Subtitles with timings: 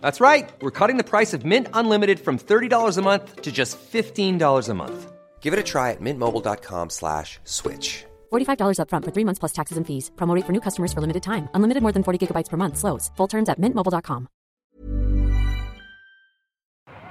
[0.00, 0.50] That's right.
[0.60, 4.74] We're cutting the price of Mint Unlimited from $30 a month to just $15 a
[4.74, 5.12] month.
[5.40, 8.04] Give it a try at mintmobile.com slash switch.
[8.32, 10.10] $45 upfront for three months plus taxes and fees.
[10.16, 11.48] Promo rate for new customers for limited time.
[11.54, 12.78] Unlimited more than 40 gigabytes per month.
[12.78, 13.12] Slows.
[13.16, 14.26] Full terms at mintmobile.com.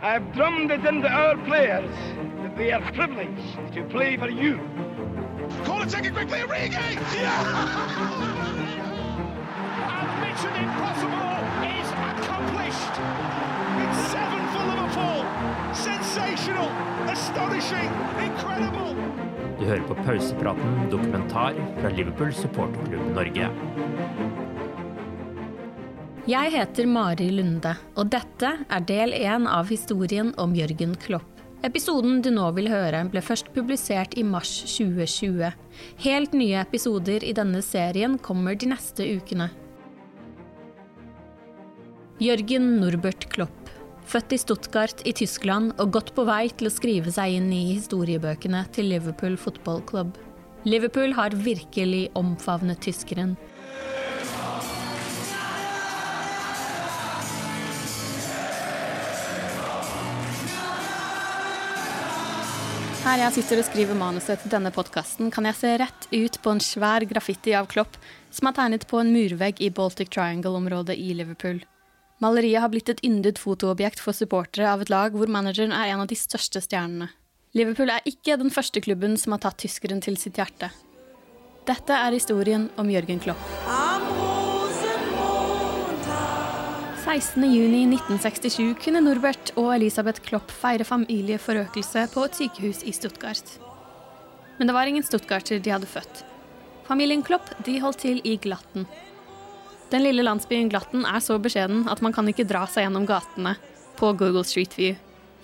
[0.01, 1.89] I've drummed it into our players
[2.43, 4.57] that they are privileged to play for you.
[5.63, 6.75] Call it, take it quickly, Origi!
[6.75, 6.99] And
[10.21, 11.34] Mission Impossible is
[12.65, 12.95] accomplished.
[13.83, 15.21] It's seven for Liverpool.
[15.73, 16.69] Sensational,
[17.09, 17.89] astonishing,
[18.25, 18.95] incredible.
[19.59, 23.49] Du hører på Pausepraten dokumentar fra Liverpool supporterklubb Norge.
[26.25, 31.31] Jeg heter Mari Lunde, og dette er del én av historien om Jørgen Klopp.
[31.63, 35.53] Episoden du nå vil høre, ble først publisert i mars 2020.
[36.03, 39.49] Helt nye episoder i denne serien kommer de neste ukene.
[42.15, 43.67] Jørgen Norbert Klopp.
[44.07, 47.73] Født i Stuttgart i Tyskland og godt på vei til å skrive seg inn i
[47.73, 50.13] historiebøkene til Liverpool Football Club.
[50.63, 53.35] Liverpool har virkelig omfavnet tyskeren.
[63.03, 66.55] Her jeg sitter og skriver manuset til denne podkasten, kan jeg se rett ut på
[66.55, 67.99] en svær graffiti av Klopp
[68.31, 71.65] som er tegnet på en murvegg i Baltic Triangle-området i Liverpool.
[72.23, 76.05] Maleriet har blitt et yndet fotoobjekt for supportere av et lag hvor manageren er en
[76.05, 77.09] av de største stjernene.
[77.55, 80.71] Liverpool er ikke den første klubben som har tatt tyskeren til sitt hjerte.
[81.67, 83.41] Dette er historien om Jørgen Klopp.
[87.05, 93.57] 16.6.1967 kunne Norbert og Elisabeth Klopp feire familieforøkelse på et sykehus i Stuttgart.
[94.57, 96.23] Men det var ingen stuttgarter de hadde født.
[96.87, 98.87] Familien Klopp de holdt til i Glatten.
[99.93, 103.55] Den lille landsbyen Glatten er så beskjeden at man kan ikke dra seg gjennom gatene
[103.99, 104.95] på Google Street View.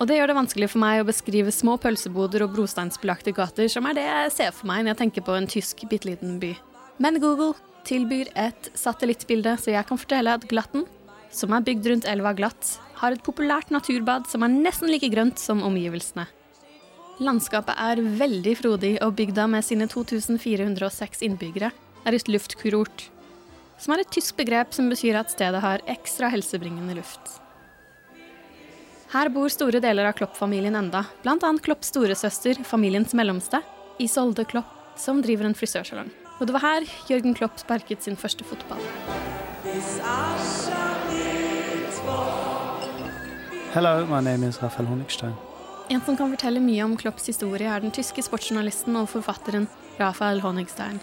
[0.02, 3.86] Og det gjør det vanskelig for meg å beskrive små pølseboder og brosteinsbelagte gater, som
[3.86, 6.56] er det jeg ser for meg når jeg tenker på en tysk bitte liten by.
[6.98, 7.54] Men Google
[7.86, 10.88] tilbyr et satellittbilde, så jeg kan fortelle at Glatten
[11.32, 15.40] som er bygd rundt elva Glatt, har et populært naturbad som er nesten like grønt
[15.40, 16.26] som omgivelsene.
[17.22, 21.72] Landskapet er veldig frodig, og bygda med sine 2406 innbyggere
[22.02, 23.08] er et luftkurort,
[23.82, 27.38] som er et tysk begrep som betyr at stedet har ekstra helsebringende luft.
[29.12, 31.50] Her bor store deler av Klopp-familien enda, bl.a.
[31.60, 33.60] Klopps storesøster, familiens mellomste,
[34.00, 36.08] Isolde Klopp, som driver en frisørsalong.
[36.38, 38.80] Og det var her Jørgen Klopp sparket sin første fotball.
[43.74, 45.34] Hello, my name is Rafael Honigstein.
[45.90, 49.66] En som kan fortelle mye om Klopps historie, er den tyske sportsjournalisten og forfatteren
[50.00, 51.02] Rafael Honigstein.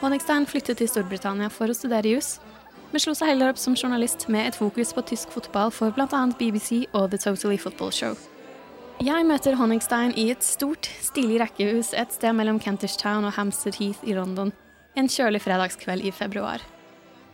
[0.00, 2.38] Honigstein flyttet til Storbritannia for å studere jus,
[2.88, 6.22] men slo seg heller opp som journalist med et fokus på tysk fotball for bl.a.
[6.38, 8.16] BBC og The Totally Football Show.
[9.04, 13.76] Jeg møter Honigstein i et stort, stilig rekkehus et sted mellom Kentish Town og Hampstead
[13.76, 14.54] Heath i London
[14.96, 16.64] en kjølig fredagskveld i februar.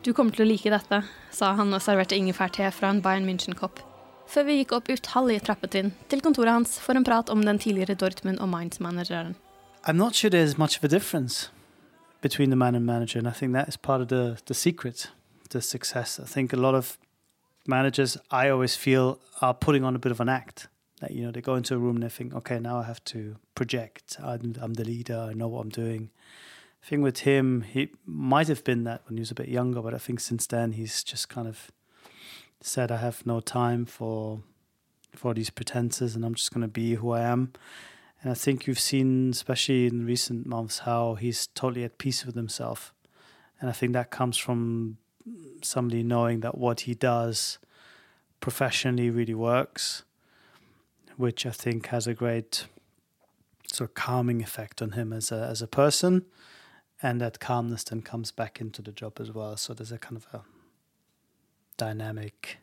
[0.03, 3.79] Du kommer til å like dette, sa han og serverte ingefærte fra en Bayern München-kopp.
[4.27, 7.95] Før vi gikk opp utallige trappetrinn til kontoret hans for en prat om den tidligere
[7.95, 9.37] Dortmund- og Mainz-manageren.
[9.87, 11.47] I'm not sure there's much of a difference
[12.29, 15.11] between the man and manager, and I think that is part of the, the secret,
[15.51, 16.19] to success.
[16.19, 16.99] I think a lot of
[17.69, 20.67] managers, I always feel, are putting on a bit of an act.
[21.01, 23.03] That you know they go into a room and they think, okay, now I have
[23.13, 24.17] to project.
[24.21, 25.29] I'm, I'm the leader.
[25.31, 26.11] I know what I'm doing.
[26.83, 29.81] I think with him, he might have been that when he was a bit younger,
[29.81, 31.71] but I think since then he's just kind of
[32.61, 34.41] said, I have no time for
[35.15, 37.53] for these pretenses, and I'm just going to be who I am.
[38.23, 42.35] And I think you've seen, especially in recent months, how he's totally at peace with
[42.35, 42.93] himself.
[43.61, 44.99] And I think that comes from
[45.63, 47.59] somebody knowing that what he does
[48.41, 50.05] professionally really works,
[51.17, 52.67] which I think has a great
[53.73, 56.25] sort of calming effect on him as a as a person,
[57.03, 59.57] and that calmness then comes back into the job as well.
[59.57, 60.43] So there's a kind of a
[61.77, 62.59] dynamic,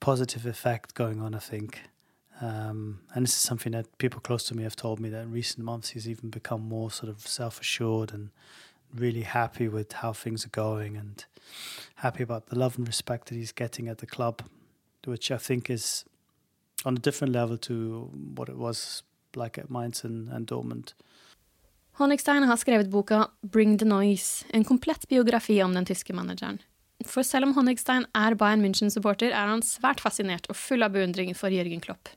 [0.00, 1.82] positive effect going on, I think.
[2.40, 5.32] Um, and this is something that people close to me have told me that in
[5.32, 8.30] recent months he's even become more sort of self assured and
[8.94, 11.24] really happy with how things are going and
[11.96, 14.42] happy about the love and respect that he's getting at the club,
[15.04, 16.04] which I think is
[16.84, 19.02] on a different level to what it was
[19.36, 20.94] like at Mainz and, and Dortmund.
[21.98, 26.58] Honigstein har skrevet boka Bring the Noise, en komplett biografi om den tyske manageren.
[27.06, 31.34] For selv om Honigstein er Bayern München-supporter, er han svært fascinert og full av beundring
[31.36, 32.08] for Jørgen Klopp.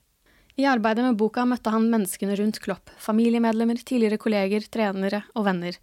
[0.58, 5.78] I arbeidet med boka møtte han menneskene rundt Klopp, familiemedlemmer, tidligere kolleger, trenere og venner.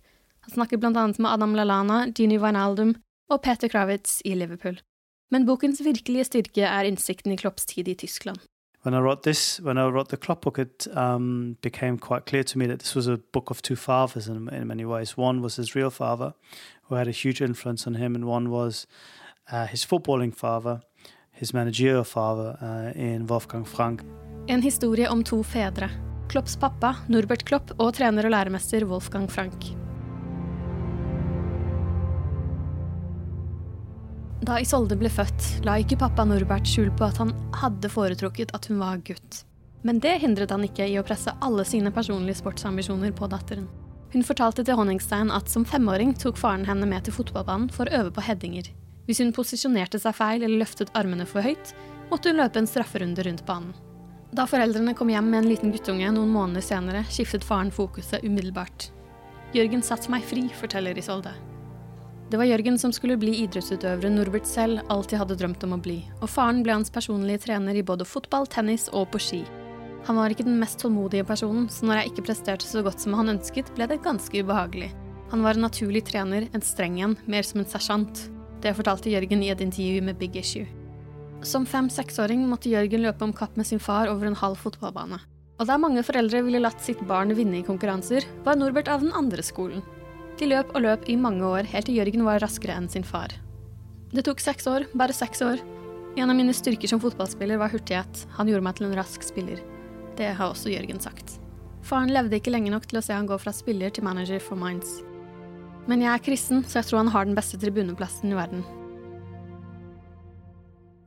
[0.47, 2.97] Han snakker blant annet med Adam Lallana, Gini Wijnaldum
[3.31, 4.81] og Peter Kravitz i Liverpool.
[5.31, 8.43] Men bokens virkelige styrke er innsikten i Klopps tid i Tyskland.
[8.83, 12.43] When I wrote this, when I wrote the Klopp book, it um, became quite clear
[12.43, 15.17] to me that this was a book of two fathers in, in many ways.
[15.17, 16.35] One was his real father,
[16.89, 18.87] who had a huge influence on him, and one was
[19.51, 20.83] uh, his footballing father,
[21.31, 24.03] his managerial father uh, in Wolfgang Frank.
[24.47, 25.89] En historie om to fedre.
[26.29, 29.71] Klopps pappa, Norbert Klopp, og trener og læremester Wolfgang Frank.
[34.45, 38.69] Da Isolde ble født, la ikke pappa Norbert skjul på at han hadde foretrukket at
[38.69, 39.41] hun var gutt.
[39.81, 43.65] Men det hindret han ikke i å presse alle sine personlige sportsambisjoner på datteren.
[44.13, 48.03] Hun fortalte til Honningstein at som femåring tok faren henne med til fotballbanen for å
[48.03, 48.69] øve på headinger.
[49.09, 51.73] Hvis hun posisjonerte seg feil eller løftet armene for høyt,
[52.13, 53.73] måtte hun løpe en strafferunde rundt banen.
[54.35, 58.89] Da foreldrene kom hjem med en liten guttunge noen måneder senere, skiftet faren fokuset umiddelbart.
[59.55, 61.31] Jørgen satte meg fri, forteller Isolde.
[62.33, 66.01] Det var Jørgen som skulle bli idrettsutøveren Norbert selv alltid hadde drømt om å bli,
[66.19, 69.43] og faren ble hans personlige trener i både fotball, tennis og på ski.
[70.09, 73.15] Han var ikke den mest tålmodige personen, så når jeg ikke presterte så godt som
[73.15, 74.91] han ønsket, ble det ganske ubehagelig.
[75.31, 78.27] Han var en naturlig trener, en streng en, mer som en sersjant.
[78.65, 80.67] Det fortalte Jørgen i et intervju med Big Issue.
[81.45, 85.19] Som fem-seksåring måtte Jørgen løpe om kapp med sin far over en halv fotballbane.
[85.61, 89.13] Og der mange foreldre ville latt sitt barn vinne i konkurranser, var Norbert av den
[89.15, 89.85] andre skolen.
[90.41, 93.37] De løp og løp i mange år, helt til Jørgen var raskere enn sin far.
[94.15, 95.61] Det tok seks år, bare seks år.
[96.17, 98.25] En av mine styrker som fotballspiller var hurtighet.
[98.39, 99.61] Han gjorde meg til en rask spiller.
[100.17, 101.37] Det har også Jørgen sagt.
[101.85, 104.59] Faren levde ikke lenge nok til å se han gå fra spiller til manager for
[104.59, 105.03] Minds.
[105.91, 108.65] Men jeg er kristen, så jeg tror han har den beste tribuneplassen i verden.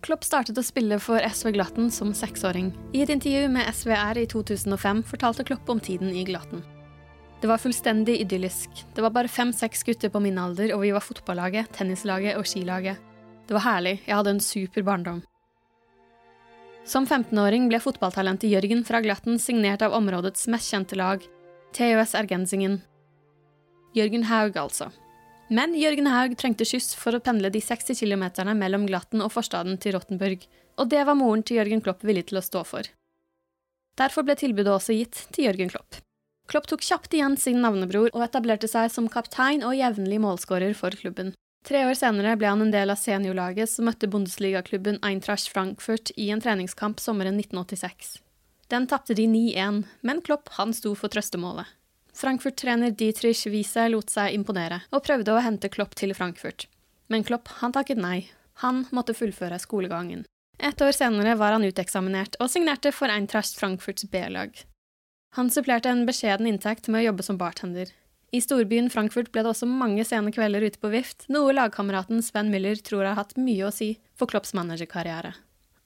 [0.06, 2.70] Klopp startet å spille for SV Glatten som seksåring.
[2.94, 6.62] I et intervju med SVR i 2005 fortalte Klopp om tiden i Glatten.
[7.42, 8.70] Det var fullstendig idyllisk.
[8.96, 13.02] Det var bare fem-seks gutter på min alder, og vi var fotballaget, tennislaget og skilaget.
[13.48, 15.24] Det var herlig, jeg hadde en super barndom.
[16.88, 21.26] Som 15-åring ble fotballtalentet Jørgen fra Glatten signert av områdets mest kjente lag,
[21.76, 22.80] TØS Ergensingen.
[23.98, 24.90] Jørgen Haug, altså.
[25.48, 28.26] Men Jørgen Haug trengte skyss for å pendle de 60 km
[28.60, 30.44] mellom Glatten og forstaden til Rottenburg,
[30.76, 32.90] og det var moren til Jørgen Klopp villig til å stå for.
[33.98, 36.02] Derfor ble tilbudet også gitt til Jørgen Klopp.
[36.52, 40.96] Klopp tok kjapt igjen sin navnebror og etablerte seg som kaptein og jevnlig målskårer for
[40.96, 41.34] klubben.
[41.68, 46.30] Tre år senere ble han en del av seniorlaget som møtte Bundesligaklubben Eintracht Frankfurt i
[46.32, 48.20] en treningskamp sommeren 1986.
[48.72, 51.68] Den tapte de 9-1, men Klopp han sto for trøstemålet.
[52.18, 56.66] Frankfurt-trener Dietrich Wiese lot seg imponere, og prøvde å hente Klopp til Frankfurt.
[57.14, 58.26] Men Klopp han takket nei.
[58.64, 60.24] Han måtte fullføre skolegangen.
[60.58, 64.50] Et år senere var han uteksaminert og signerte for Eintracht Frankfurts B-lag.
[65.38, 67.94] Han supplerte en beskjeden inntekt med å jobbe som bartender.
[68.34, 72.50] I storbyen Frankfurt ble det også mange sene kvelder ute på vift, noe lagkameraten Sven
[72.50, 75.36] Müller tror har hatt mye å si for Klopps managerkarriere.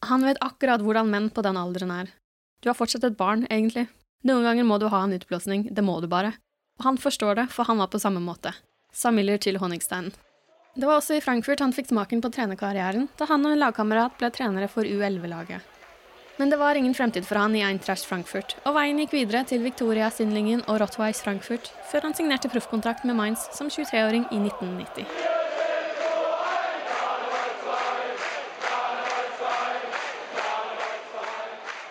[0.07, 2.15] Han vet akkurat hvordan menn på den alderen er.
[2.63, 3.89] Du har fortsatt et barn, egentlig,
[4.27, 6.35] noen ganger må du ha en utblåsning, det må du bare.
[6.79, 8.53] Og han forstår det, for han var på samme måte.
[8.93, 10.11] Sa Miller til Honigstein.
[10.75, 14.15] Det var også i Frankfurt han fikk smaken på trenerkarrieren, da han og en lagkamerat
[14.19, 15.65] ble trenere for U11-laget.
[16.39, 19.65] Men det var ingen fremtid for han i Eintracht Frankfurt, og veien gikk videre til
[19.65, 25.05] Victoria Sindlingen og Rottweiss Frankfurt, før han signerte proffkontrakt med Mainz som 23-åring i 1990.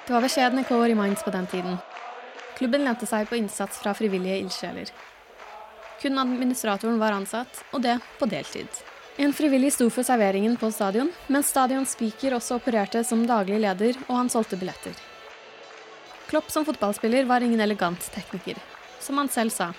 [0.08, 1.78] Det var beskjedne kår i Mainz på den tiden.
[2.60, 4.90] Klubben lente seg på innsats fra frivillige ildsjeler.
[6.02, 8.68] Kun administratoren var ansatt, og det på deltid.
[9.16, 13.96] En frivillig sto for serveringen på stadion, mens stadions speaker også opererte som daglig leder,
[14.10, 14.92] og han solgte billetter.
[16.28, 18.60] Klopp som fotballspiller var ingen elegant tekniker.
[19.00, 19.72] Som han selv sa.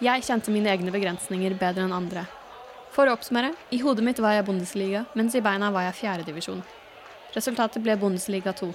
[0.00, 2.24] Jeg kjente mine egne begrensninger bedre enn andre.
[2.96, 6.64] For å oppsummere, i hodet mitt var jeg Bundesliga, mens i beina var jeg fjerdedivisjon.
[7.36, 8.72] Resultatet ble Bundesliga 2.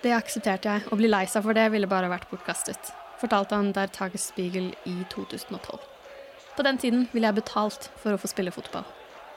[0.00, 3.74] Det aksepterte jeg, å bli lei seg for det ville bare vært bortkastet, fortalte han
[3.76, 5.76] der Tagesspiegel i 2012.
[6.56, 8.86] På den tiden ville jeg betalt for å få spille fotball.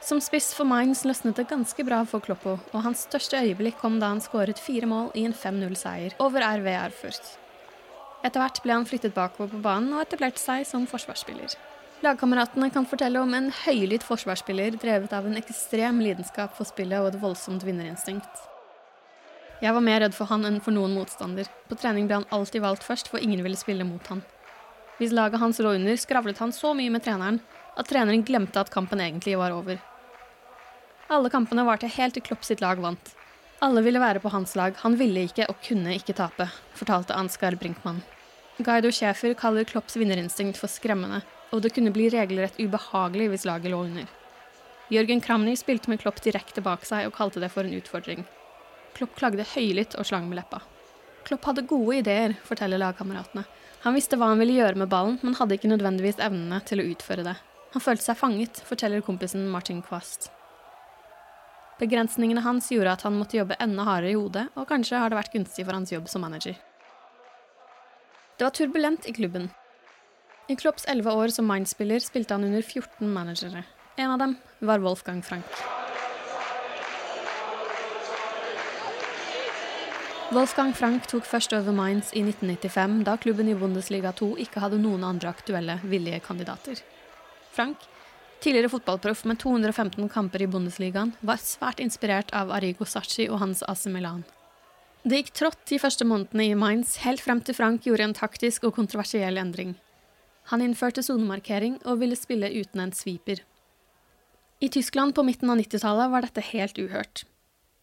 [0.04, 4.00] Som spiss for Mainz løsnet det ganske bra for Kloppo, og hans største øyeblikk kom
[4.00, 7.30] da han skåret fire mål i en 5-0-seier over RV Erfurt.
[8.24, 11.56] Etter hvert ble han flyttet bakover på banen og etablerte seg som forsvarsspiller.
[12.04, 17.12] Lagkameratene kan fortelle om en høylytt forsvarsspiller drevet av en ekstrem lidenskap for spillet og
[17.12, 18.44] et voldsomt vinnerinstinkt.
[19.62, 21.48] Jeg var mer redd for han enn for noen motstander.
[21.68, 24.22] På trening ble han alltid valgt først, for ingen ville spille mot han.
[24.98, 27.40] Hvis laget hans lå under, skravlet han så mye med treneren
[27.74, 29.78] at treneren glemte at kampen egentlig var over.
[31.10, 33.14] Alle kampene varte helt til Klopp sitt lag vant.
[33.62, 37.56] Alle ville være på hans lag, han ville ikke og kunne ikke tape, fortalte Ansgar
[37.60, 38.02] Brinkmann.
[38.58, 43.72] Guido Schäfer kaller Klopps vinnerinstinkt for skremmende, og det kunne bli regelrett ubehagelig hvis laget
[43.72, 44.06] lå under.
[44.92, 48.22] Jørgen Kramny spilte med Klopp direkte bak seg og kalte det for en utfordring.
[48.94, 50.60] Klopp klagde høylytt og slang med leppa.
[51.24, 53.44] Klopp hadde gode ideer, forteller lagkameratene.
[53.84, 56.86] Han visste hva han ville gjøre med ballen, men hadde ikke nødvendigvis evnene til å
[56.92, 57.34] utføre det.
[57.74, 60.30] Han følte seg fanget, forteller kompisen Martin Kvast.
[61.80, 65.18] Begrensningene hans gjorde at han måtte jobbe enda hardere i hodet, og kanskje har det
[65.18, 66.54] vært gunstig for hans jobb som manager.
[68.38, 69.50] Det var turbulent i klubben.
[70.48, 73.64] I Klopps elleve år som Mind-spiller spilte han under 14 managere.
[73.96, 75.83] En av dem var Wolfgang Frank.
[80.34, 84.80] Wolfgang Frank tok først over Mainz i 1995, da klubben i Bundesliga 2 ikke hadde
[84.82, 86.80] noen andre aktuelle villige kandidater.
[87.54, 87.84] Frank
[88.44, 93.62] tidligere fotballproff med 215 kamper i Bundesligaen, var svært inspirert av Arrigo Sachi og hans
[93.64, 94.24] AC Milan.
[95.04, 98.66] Det gikk trått de første månedene i Mainz, helt frem til Frank gjorde en taktisk
[98.68, 99.74] og kontroversiell endring.
[100.52, 103.40] Han innførte sonemarkering og ville spille uten en sweeper.
[104.60, 107.24] I Tyskland på midten av 90-tallet var dette helt uhørt.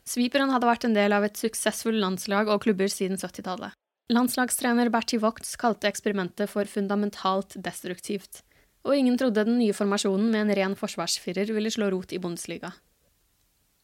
[0.08, 3.78] Sweeperen hadde vært en del av et suksessfullt landslag og klubber siden 70-tallet.
[4.12, 8.42] Landslagstrener Bertie Vogts kalte eksperimentet for fundamentalt destruktivt
[8.84, 12.74] og ingen trodde den nye formasjonen med en ren forsvarsfirer ville slå rot i Bundesliga.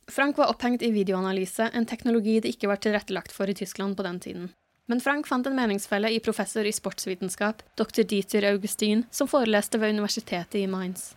[0.07, 4.05] Frank var opphengt i videoanalyse, en teknologi det ikke var tilrettelagt for i Tyskland på
[4.07, 4.49] den tiden.
[4.87, 8.05] Men Frank fant en meningsfelle i professor i sportsvitenskap, dr.
[8.07, 11.11] Dieter Augustin, som foreleste ved universitetet i Mainz.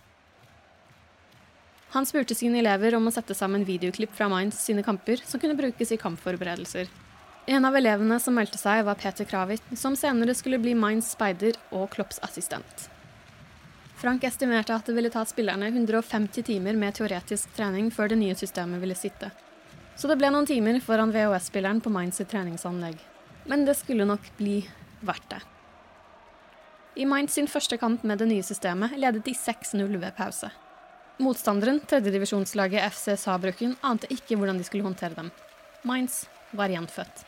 [1.91, 5.59] Han spurte sine elever om å sette sammen videoklipp fra Mainz sine kamper som kunne
[5.59, 6.87] brukes i kampforberedelser.
[7.51, 11.59] En av elevene som meldte seg, var Peter Kravit, som senere skulle bli Mainz speider
[11.75, 12.87] og Klopps assistent.
[13.99, 18.39] Frank estimerte at det ville ta spillerne 150 timer med teoretisk trening før det nye
[18.39, 19.33] systemet ville sitte.
[19.99, 23.03] Så det ble noen timer foran VHS-spilleren på Mainz sitt treningsanlegg.
[23.51, 24.63] Men det skulle nok bli
[25.03, 25.43] verdt det.
[27.03, 30.55] I Mainz sin første kamp med det nye systemet ledet de 6-0 ved pause.
[31.21, 35.29] Motstanderen, tredjedivisjonslaget FC Sabruken, ante ikke hvordan de skulle håndtere dem.
[35.85, 36.23] Mainz
[36.57, 37.27] var gjenfødt.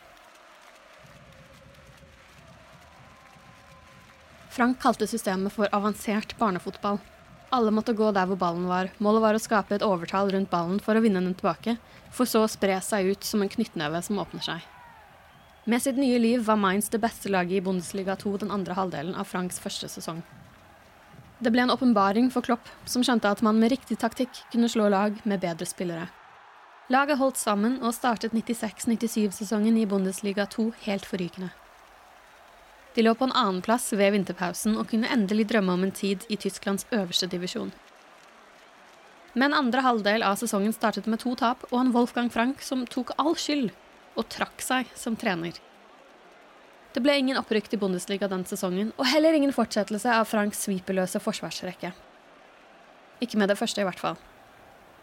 [4.52, 7.02] Frank kalte systemet for avansert barnefotball.
[7.52, 8.88] Alle måtte gå der hvor ballen var.
[8.96, 11.76] Målet var å skape et overtall rundt ballen for å vinne den tilbake,
[12.08, 14.68] for så å spre seg ut som en knyttneve som åpner seg.
[15.68, 19.12] Med sitt nye liv var Mainz det beste laget i Bundesliga 2 den andre halvdelen
[19.20, 20.24] av Franks første sesong.
[21.42, 24.86] Det ble en åpenbaring for Klopp, som skjønte at man med riktig taktikk kunne slå
[24.92, 26.04] lag med bedre spillere.
[26.92, 31.50] Laget holdt sammen og startet 96-97-sesongen i Bundesliga 2 helt forrykende.
[32.94, 36.38] De lå på en annenplass ved vinterpausen og kunne endelig drømme om en tid i
[36.38, 37.72] Tysklands øverste divisjon.
[39.34, 43.14] Men andre halvdel av sesongen startet med to tap og en Wolfgang Frank som tok
[43.18, 43.72] all skyld
[44.14, 45.56] og trakk seg som trener.
[46.92, 51.22] Det ble ingen opprykk til Bundesliga den sesongen, og heller ingen fortsettelse av Franks sviperløse
[51.24, 51.94] forsvarsrekke.
[53.24, 54.18] Ikke med det første, i hvert fall.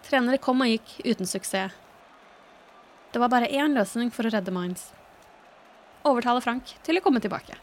[0.06, 1.74] Trenere kom og gikk uten suksess.
[3.10, 4.92] Det var bare én løsning for å redde Mainz.
[6.06, 7.58] Overtale Frank til å komme tilbake.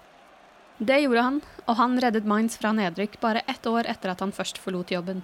[0.78, 4.34] Det gjorde han, og han reddet Mainz fra nedrykk bare ett år etter at han
[4.34, 5.22] først forlot jobben.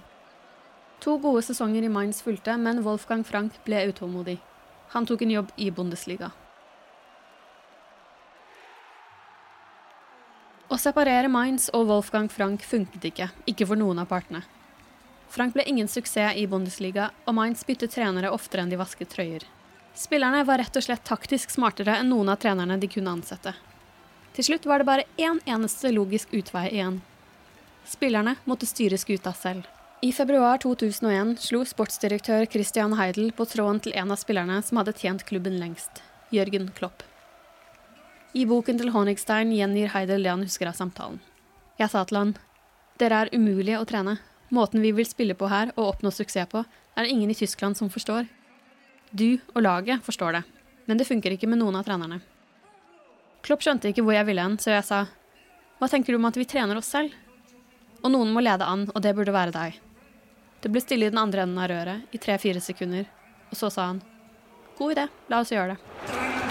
[1.03, 4.39] To gode sesonger i Mainz fulgte, men Wolfgang Frank ble utålmodig.
[4.95, 6.31] Han tok en jobb i Bundesliga.
[10.73, 14.39] Å separere Mainz og Wolfgang Frank funket ikke, ikke for noen av partene.
[15.29, 19.45] Frank ble ingen suksess i Bundesliga, og Mainz byttet trenere oftere enn de vasket trøyer.
[19.93, 23.53] Spillerne var rett og slett taktisk smartere enn noen av trenerne de kunne ansette.
[24.33, 27.03] Til slutt var det bare én eneste logisk utvei igjen.
[27.85, 29.69] Spillerne måtte styre skuta selv.
[30.01, 34.97] I februar 2001 slo sportsdirektør Christian Heidel på tråden til en av spillerne som hadde
[34.97, 36.01] tjent klubben lengst,
[36.33, 37.05] Jørgen Klopp.
[38.33, 41.19] I boken til Honigstein gjengir Heidel det han husker av samtalen.
[41.77, 42.31] Jeg sa til han,
[42.97, 44.15] dere er umulige å trene.
[44.53, 46.63] Måten vi vil spille på her og oppnå suksess på,
[46.97, 48.25] er det ingen i Tyskland som forstår.
[49.13, 50.43] Du og laget forstår det,
[50.89, 52.23] men det funker ikke med noen av trenerne.
[53.45, 55.05] Klopp skjønte ikke hvor jeg ville hen, så jeg sa
[55.77, 57.13] hva tenker du om at vi trener oss selv?
[58.01, 59.77] Og noen må lede an, og det burde være deg.
[60.63, 63.05] Det ble stille i den andre enden av røret i tre-fire sekunder,
[63.51, 64.01] og så sa han
[64.79, 66.42] god idé, la oss gjøre det.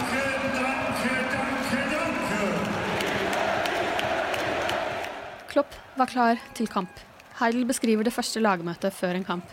[5.53, 6.93] Klopp var klar til kamp.
[7.39, 9.49] Heidel beskriver det første lagmøtet før en kamp.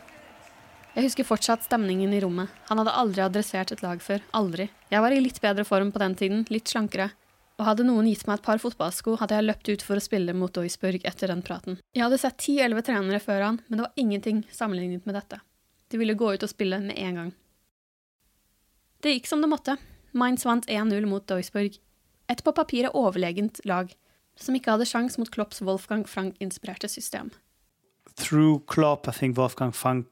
[0.96, 2.50] Jeg husker fortsatt stemningen i rommet.
[2.70, 4.24] Han hadde aldri adressert et lag før.
[4.36, 4.70] Aldri.
[4.90, 7.12] Jeg var i litt bedre form på den tiden, litt slankere
[7.60, 10.36] og hadde noen gitt meg et par fotballsko, hadde jeg løpt ut for å spille
[10.38, 11.76] mot Duisburg etter den praten.
[11.92, 15.42] Jeg hadde sett ti-elleve trenere før han, men det var ingenting sammenlignet med dette.
[15.92, 17.34] De ville gå ut og spille med en gang.
[19.04, 19.76] Det gikk som det måtte.
[20.16, 21.76] Mainz vant 1-0 mot Duisburg.
[22.32, 23.92] Et på papiret overlegent lag,
[24.40, 27.32] som ikke hadde sjans mot Klopps Wolfgang Frank-inspirerte system.
[28.16, 30.08] Through Klopp, I think Wolfgang Frank,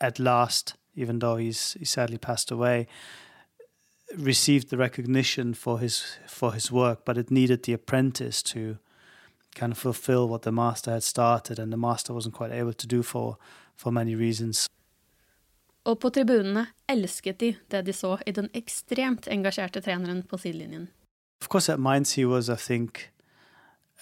[0.00, 2.86] at last, even though he's, he sadly passed away,
[4.16, 8.78] received the recognition for his for his work, but it needed the apprentice to
[9.54, 12.86] kind of fulfill what the master had started, and the master wasn't quite able to
[12.86, 13.38] do for
[13.76, 14.66] for many reasons.
[15.84, 20.88] Og på tribunene elsket de det de så i den ekstremt engasjerte treneren på sidelinjen.
[21.40, 23.10] Of course, at Mainz he was, I think,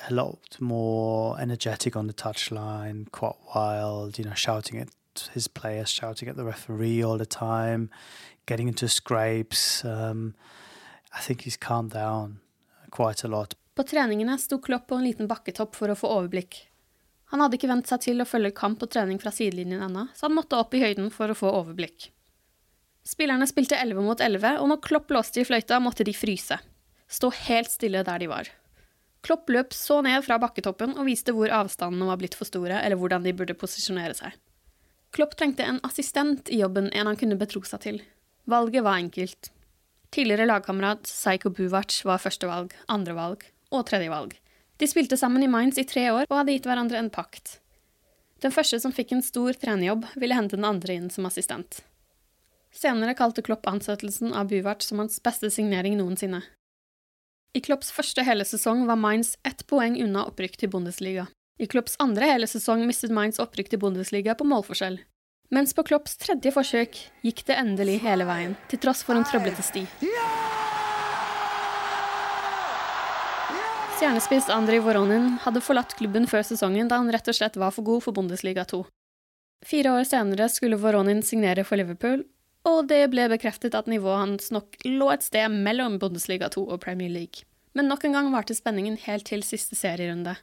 [0.09, 4.89] a lot more energetic on the touchline, quite wild, you know, shouting at
[5.33, 7.91] his players, shouting at the referee all the time,
[8.47, 9.85] getting into scrapes.
[9.85, 10.35] Um,
[11.13, 12.41] I think he's calmed down
[12.91, 13.55] quite a lot.
[13.75, 16.65] På treningene sto Klopp på en liten bakketopp for å få overblikk.
[17.31, 20.27] Han hadde ikke vent seg til å følge kamp og trening fra sidelinjen ennå, så
[20.27, 22.09] han måtte opp i høyden for å få overblikk.
[23.07, 26.59] Spillerne spilte 11 mot 11, og når Klopp låste i fløyta, måtte de fryse.
[27.09, 28.51] Stå helt stille der de var.
[29.25, 33.01] Klopp løp så ned fra bakketoppen og viste hvor avstandene var blitt for store, eller
[33.01, 34.37] hvordan de burde posisjonere seg.
[35.17, 38.03] Klopp trengte en assistent i jobben en han kunne betro seg til.
[38.49, 39.51] Valget var enkelt.
[40.15, 44.37] Tidligere lagkamerat Psycho Buvac var førstevalg, andrevalg og tredjevalg.
[44.79, 47.59] De spilte sammen i Mainz i tre år og hadde gitt hverandre en pakt.
[48.45, 51.81] Den første som fikk en stor trenerjobb, ville hente den andre inn som assistent.
[52.71, 56.45] Senere kalte Klopp ansettelsen av Buvac som hans beste signering noensinne.
[57.57, 61.25] I Klopps første hele sesong var Mainz ett poeng unna opprykk til Bundesliga.
[61.59, 64.99] I Klopps andre hele sesong mistet Mainz opprykk til Bundesliga på målforskjell.
[65.49, 69.65] Mens på Klopps tredje forsøk gikk det endelig hele veien, til tross for en trøblete
[69.65, 69.87] sti.
[73.97, 77.89] Stjernespiss Andrij Voronin hadde forlatt klubben før sesongen da han rett og slett var for
[77.89, 78.85] god for Bundesliga 2.
[79.67, 82.29] Fire år senere skulle Voronin signere for Liverpool,
[82.69, 86.83] og det ble bekreftet at nivået hans nok lå et sted mellom Bundesliga 2 og
[86.85, 87.47] Premier League.
[87.75, 90.37] Men nok en gang varte spenningen helt til siste serierunde.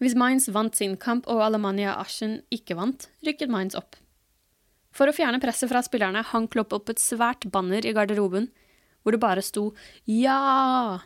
[0.00, 3.98] Hvis Mainz vant sin kamp og Alemania Aschen ikke vant, rykket Mainz opp.
[4.96, 8.48] For å fjerne presset fra spillerne hang Klopp opp et svært banner i garderoben,
[9.02, 9.70] hvor det bare sto
[10.08, 11.00] ja.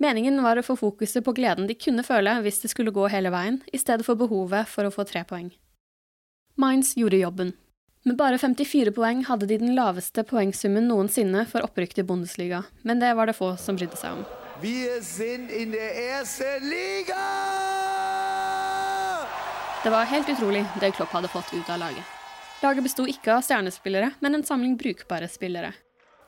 [0.00, 3.32] Meningen var å få fokuset på gleden de kunne føle hvis det skulle gå hele
[3.32, 5.52] veien, i stedet for behovet for å få tre poeng.
[6.60, 7.52] Mainz gjorde jobben.
[8.02, 13.00] Med bare 54 poeng hadde de den laveste poengsummen noensinne for opprykk til Bundesliga, men
[13.02, 14.22] det var det få som brydde seg om.
[14.62, 17.26] Vi er in der erste liga!
[19.84, 22.16] Det var helt utrolig det Klopp hadde fått ut av laget.
[22.62, 25.74] Laget besto ikke av stjernespillere, men en samling brukbare spillere.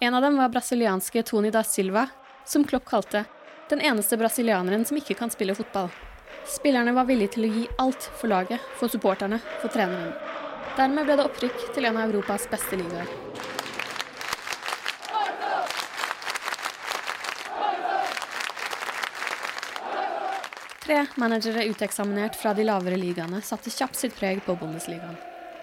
[0.01, 2.07] En av dem var brasilianske Tony da Silva,
[2.45, 3.25] som Klopp kalte
[3.73, 5.89] den eneste brasilianeren som ikke kan spille fotball.
[6.49, 10.13] Spillerne var villige til å gi alt for laget, for supporterne, for treneren.
[10.77, 13.11] Dermed ble det opprykk til en av Europas beste ligaer.
[20.83, 25.15] Tre managere uteksaminert fra de lavere ligaene satte kjapt sitt preg på Bundesligaen.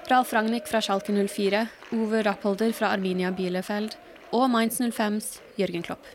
[0.09, 1.65] Ralf Ragnhild fra Schalke 04,
[1.97, 3.97] Ove Rappolder fra Arminia Bielefeld
[4.31, 6.05] og Mainz 05s Jørgen Klopp.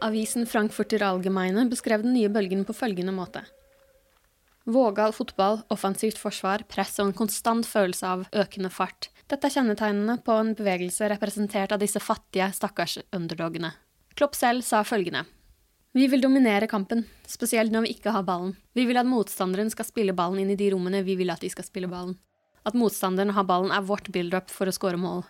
[0.00, 3.44] Avisen Frankfurter Allgemeine beskrev den nye bølgen på følgende måte.
[4.70, 9.08] Vågal fotball, offensivt forsvar, press og en konstant følelse av økende fart.
[9.26, 13.72] Dette er kjennetegnene på en bevegelse representert av disse fattige, stakkars underdogene.
[14.14, 15.24] Klopp selv sa følgende.
[15.92, 18.54] Vi vil dominere kampen, spesielt når vi ikke har ballen.
[18.78, 21.50] Vi vil at motstanderen skal spille ballen inn i de rommene vi vil at de
[21.50, 22.14] skal spille ballen.
[22.62, 25.24] At motstanderen har ballen er vårt build-up for å skåre mål.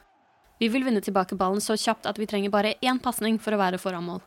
[0.60, 3.62] Vi vil vinne tilbake ballen så kjapt at vi trenger bare én pasning for å
[3.62, 4.20] være foran mål.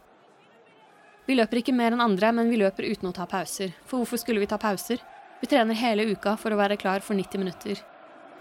[1.26, 3.72] Vi løper ikke mer enn andre, men vi løper uten å ta pauser.
[3.88, 5.00] For hvorfor skulle vi ta pauser?
[5.40, 7.80] Vi trener hele uka for å være klar for 90 minutter.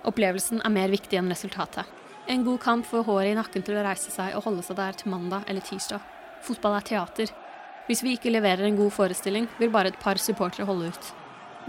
[0.07, 1.87] Opplevelsen er mer viktig enn resultatet.
[2.31, 4.99] En god kamp får håret i nakken til å reise seg og holde seg der
[4.99, 6.03] til mandag eller tirsdag.
[6.43, 7.31] Fotball er teater.
[7.87, 11.11] Hvis vi ikke leverer en god forestilling, vil bare et par supportere holde ut.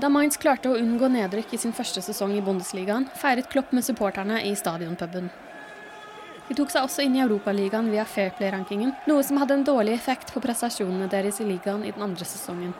[0.01, 3.85] Da Mainz klarte å unngå nedrykk i sin første sesong i Bundesligaen, feiret Klopp med
[3.85, 5.29] supporterne i stadionpuben.
[6.47, 10.33] De tok seg også inn i Europaligaen via Fairplay-rankingen, noe som hadde en dårlig effekt
[10.33, 12.73] på prestasjonene deres i ligaen i den andre sesongen.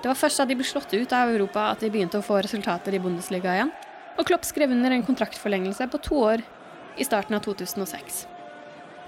[0.00, 2.40] Det var først da de ble slått ut av Europa at de begynte å få
[2.44, 3.72] resultater i Bundesliga igjen,
[4.18, 6.44] og Klopp skrev under en kontraktforlengelse på to år
[7.00, 8.26] i starten av 2006.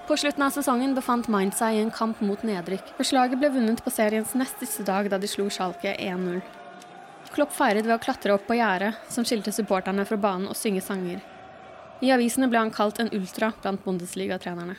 [0.07, 3.53] På slutten av sesongen befant Mainz seg i en kamp mot nedrykk, og slaget ble
[3.53, 6.41] vunnet på seriens nest siste dag da de slo Schalke 1-0.
[7.33, 10.83] Klopp feiret ved å klatre opp på gjerdet som skilte supporterne fra banen og synge
[10.85, 11.23] sanger.
[12.03, 14.75] I avisene ble han kalt en ultra blant Bundesliga-trenerne.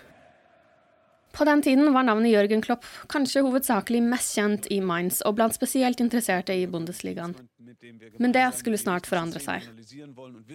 [1.34, 5.56] På den tiden var navnet Jørgen Klopp kanskje hovedsakelig mest kjent i Mainz og blant
[5.56, 7.34] spesielt interesserte i Bundesligaen.
[8.22, 9.64] Men det skulle snart forandre seg.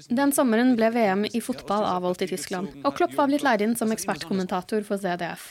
[0.08, 3.76] Den sommeren ble VM i fotball avholdt i Tyskland, og Klopp var blitt leid inn
[3.76, 5.50] som ekspertkommentator for ZDF.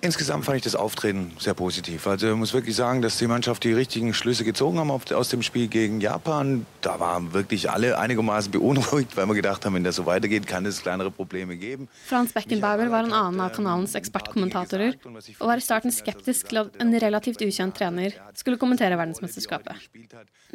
[0.00, 2.06] Insgesamt fand ich das Auftreten sehr positiv.
[2.06, 5.42] Also ich muss wirklich sagen, dass die Mannschaft die richtigen Schlüsse gezogen haben aus dem
[5.42, 6.66] Spiel gegen Japan.
[6.82, 10.64] Da waren wirklich alle einigermaßen beunruhigt, weil wir gedacht haben, wenn das so weitergeht, kann
[10.66, 11.88] es kleinere Probleme geben.
[12.06, 16.78] Frans Beckenbauer var en annen av kanalens ekspertkommentatorer, og var i starten skeptisk til at
[16.80, 19.74] en relativt ukjent trener skulle kommentere verdensmesterskapet.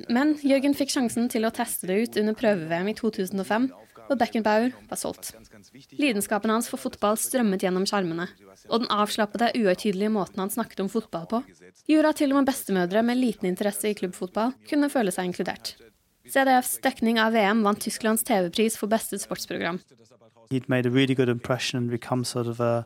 [0.08, 3.74] Men Jørgen fikk sjansen til å teste det ut under prøve-VM i 2005,
[4.10, 5.32] og Beckenbauer var solgt.
[5.96, 8.28] Lidenskapen hans for fotball strømmet gjennom skjermene,
[8.70, 11.42] og den avslappede, uhøytidelige måten han snakket om fotball på,
[11.90, 15.76] gjorde at til og med bestemødre med liten interesse i klubbfotball kunne føle seg inkludert.
[16.24, 19.82] CDFs dekning av VM vant Tysklands TV-pris for beste sportsprogram.
[20.52, 22.86] He'd made a really good impression and become sort of a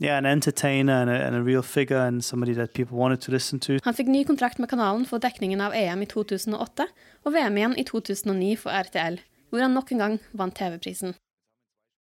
[0.00, 3.60] yeah, an and a, and a real figure and somebody that people wanted to listen
[3.60, 3.78] to.
[3.84, 6.86] Han fikk ny kontrakt med kanalen for dekningen av EM i 2008
[7.24, 11.14] og VM igjen i 2009 for RTL hvor han nok en gang vant TV-prisen.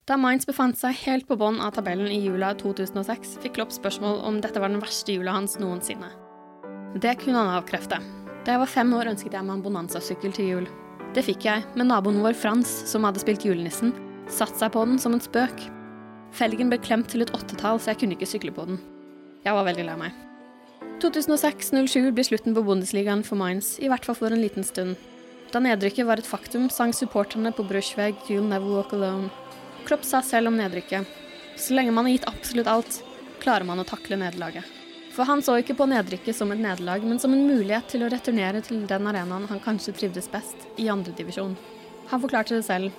[0.07, 4.21] Da Mainz befant seg helt på bånn av tabellen i jula 2006, fikk Klopp spørsmål
[4.23, 6.07] om dette var den verste jula hans noensinne.
[7.03, 7.97] Det kunne han avkrefte.
[8.45, 10.69] Da jeg var fem år, ønsket jeg meg en Bonanza-sykkel til jul.
[11.11, 13.91] Det fikk jeg, men naboen vår Frans, som hadde spilt julenissen,
[14.31, 15.65] satte seg på den som en spøk.
[16.37, 18.79] Felgen ble klemt til et åttetall, så jeg kunne ikke sykle på den.
[19.43, 20.21] Jeg var veldig lei meg.
[21.03, 24.95] 2006-07 blir slutten på Bundesligaen for Mainz, i hvert fall for en liten stund.
[25.51, 29.27] Da nedrykket var et faktum, sang supporterne på Brushweg 'You'll Never Walk Alone'.
[29.87, 31.07] Klopp sa selv om nedrykket
[31.57, 32.97] så lenge man har gitt absolutt alt,
[33.39, 34.65] klarer man å takle nederlaget.
[35.15, 38.09] For han så ikke på nedrykket som et nederlag, men som en mulighet til å
[38.11, 41.55] returnere til den arenaen han kanskje trivdes best, i andredivisjon.
[42.11, 42.91] Han forklarte det selv.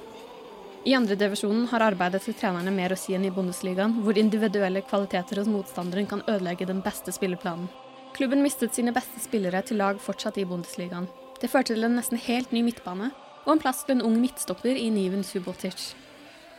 [0.89, 5.43] I andredivisjonen har arbeidet til trenerne mer å si enn i Bundesligaen, hvor individuelle kvaliteter
[5.43, 7.69] hos motstanderen kan ødelegge den beste spilleplanen.
[8.17, 11.07] Klubben mistet sine beste spillere til lag fortsatt i Bundesligaen.
[11.39, 13.13] Det førte til en nesten helt ny midtbane
[13.45, 15.93] og en plass til en ung midtstopper i Niven Subotic.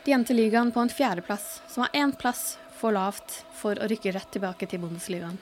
[0.04, 4.14] De endte ligaen på en fjerdeplass, som var én plass for lavt for å rykke
[4.16, 5.38] rett tilbake til Bundesligaen.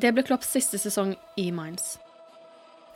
[0.00, 1.96] Det ble Klopps siste sesong i Mainz.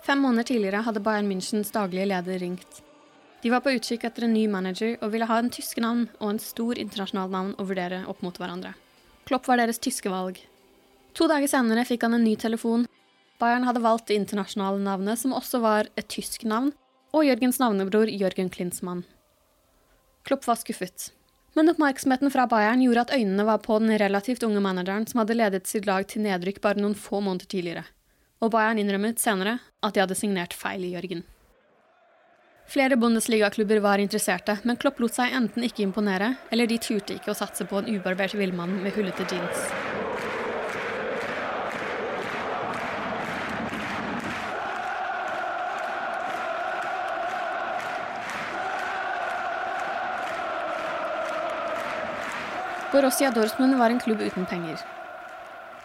[0.04, 2.80] Fem måneder tidligere hadde Bayern Münchens daglige leder ringt.
[3.42, 6.34] De var på utkikk etter en ny manager og ville ha en tyske navn og
[6.34, 8.72] en stor internasjonal navn å vurdere opp mot hverandre.
[9.28, 10.40] Klopp var deres tyske valg.
[11.16, 12.86] To dager senere fikk han en ny telefon
[13.40, 16.74] Bayern hadde valgt det internasjonale navnet, som også var et tysk navn,
[17.16, 19.06] og Jørgens navnebror Jørgen Klinsmann.
[20.26, 21.10] Klopp var skuffet.
[21.54, 25.34] Men oppmerksomheten fra Bayern gjorde at øynene var på den relativt unge manageren som hadde
[25.34, 27.84] ledet sitt lag til nedrykk bare noen få måneder tidligere.
[28.40, 31.24] Og Bayern innrømmet senere at de hadde signert feil i Jørgen.
[32.70, 37.32] Flere Bundesliga-klubber var interesserte, men Klopp lot seg enten ikke imponere, eller de turte ikke
[37.32, 39.64] å satse på en ubarbert villmann med hullete jeans.
[52.92, 54.80] Borussia Dortmund var en klubb uten penger.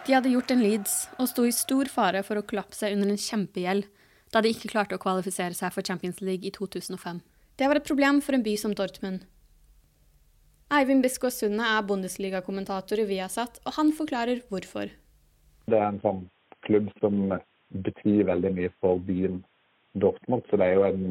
[0.06, 3.20] De hadde gjort en Leeds og sto i stor fare for å kollapse under en
[3.20, 3.86] kjempegjeld
[4.34, 7.20] da de ikke klarte å kvalifisere seg for Champions League i 2005.
[7.54, 9.22] Det var et problem for en by som Dortmund.
[10.74, 14.90] Eivind Biskås Sunde er Bundesliga-kommentator i Viasat, og han forklarer hvorfor.
[15.70, 16.24] Det er en sånn
[16.66, 17.36] klubb som
[17.86, 19.38] betyr veldig mye for byen
[19.94, 20.42] Dortmund.
[20.50, 21.06] Så det er jo en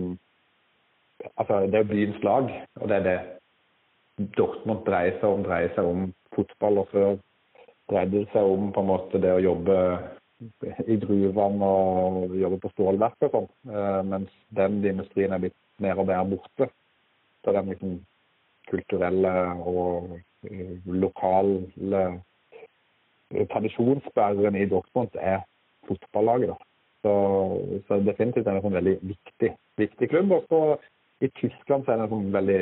[1.40, 2.50] Altså, det er byens lag,
[2.84, 3.20] og det er det
[4.18, 6.84] Dortmund dreier seg om, dreier seg om fotball.
[6.84, 7.18] Og før
[7.92, 9.80] dreide det seg om på en måte det å jobbe
[10.92, 13.50] i gruvene og jobbe på stålverk og sånn.
[13.72, 16.70] Eh, mens den industrien er blitt mer og mer borte.
[17.46, 17.98] Så den liksom
[18.66, 19.32] kulturelle
[19.70, 20.16] og
[20.50, 22.00] uh, lokale
[23.52, 25.44] tradisjonsbæreren i Dortmund er
[25.88, 26.50] fotballaget.
[26.50, 26.58] da.
[27.06, 27.14] Så,
[27.88, 30.34] så definitivt er det en sånn veldig viktig, viktig klubb.
[30.50, 30.82] Og
[31.22, 32.60] i Tyskland så er det en sånn veldig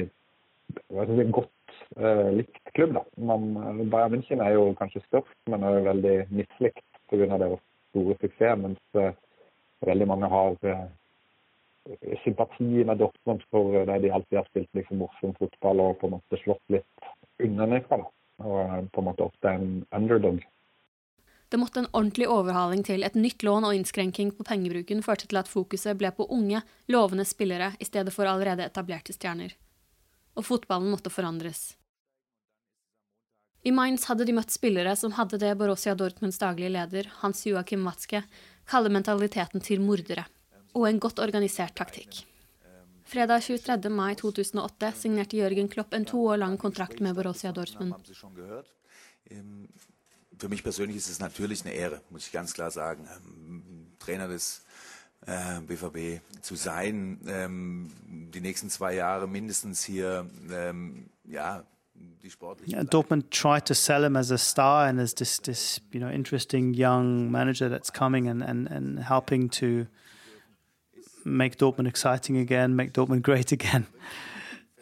[0.72, 2.94] si, godt uh, likt klubb.
[2.98, 3.04] da.
[3.18, 3.54] Man,
[3.90, 7.38] Bayern München er jo kanskje størst, men er jo veldig mislikt pga.
[7.38, 8.60] deres store suksess.
[8.62, 9.12] Mens uh,
[9.86, 10.88] veldig mange har uh,
[12.24, 16.18] sympati med Dortmund for det de alltid har spilt liksom morsom fotball og på en
[16.18, 17.08] måte slått litt
[17.44, 18.04] unnafra.
[18.44, 20.42] Og på en måte ofte en underdog.
[21.54, 23.04] Det måtte en ordentlig overhaling til.
[23.06, 27.28] Et nytt lån og innskrenking på pengebruken førte til at fokuset ble på unge, lovende
[27.30, 29.54] spillere i stedet for allerede etablerte stjerner.
[30.34, 31.74] Og fotballen måtte forandres.
[33.64, 37.86] I Mainz hadde de møtt spillere som hadde det Borussia Dortmunds daglige leder, Hans Joachim
[37.88, 38.24] Watzke,
[38.68, 40.26] kaller mentaliteten til mordere
[40.74, 42.24] og en godt organisert taktikk.
[43.06, 43.92] Fredag 23.
[43.94, 47.94] mai 2008 signerte Jørgen Klopp en to år lang kontrakt med Borussia Dortmund.
[50.40, 53.08] Für mich persönlich ist es natürlich eine Ehre, muss ich ganz klar sagen,
[54.00, 54.62] Trainer des
[55.26, 57.92] äh, BVB zu sein, ähm,
[58.34, 61.64] die nächsten zwei Jahre mindestens hier, ähm, ja,
[62.68, 66.10] yeah, Dortmund tried to sell him as a star and as this this you know
[66.10, 69.86] interesting young manager that's coming and and, and helping to
[71.26, 73.88] make Dortmund exciting again, make Dortmund great again,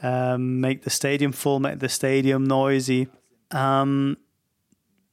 [0.01, 3.07] um, make the stadium full, make the stadium noisy.
[3.51, 4.17] Um,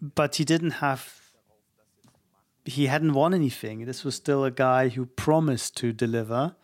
[0.01, 1.18] but he didn't have.
[2.69, 3.87] He hadn't won anything.
[3.87, 6.55] This was still a guy who promised to deliver.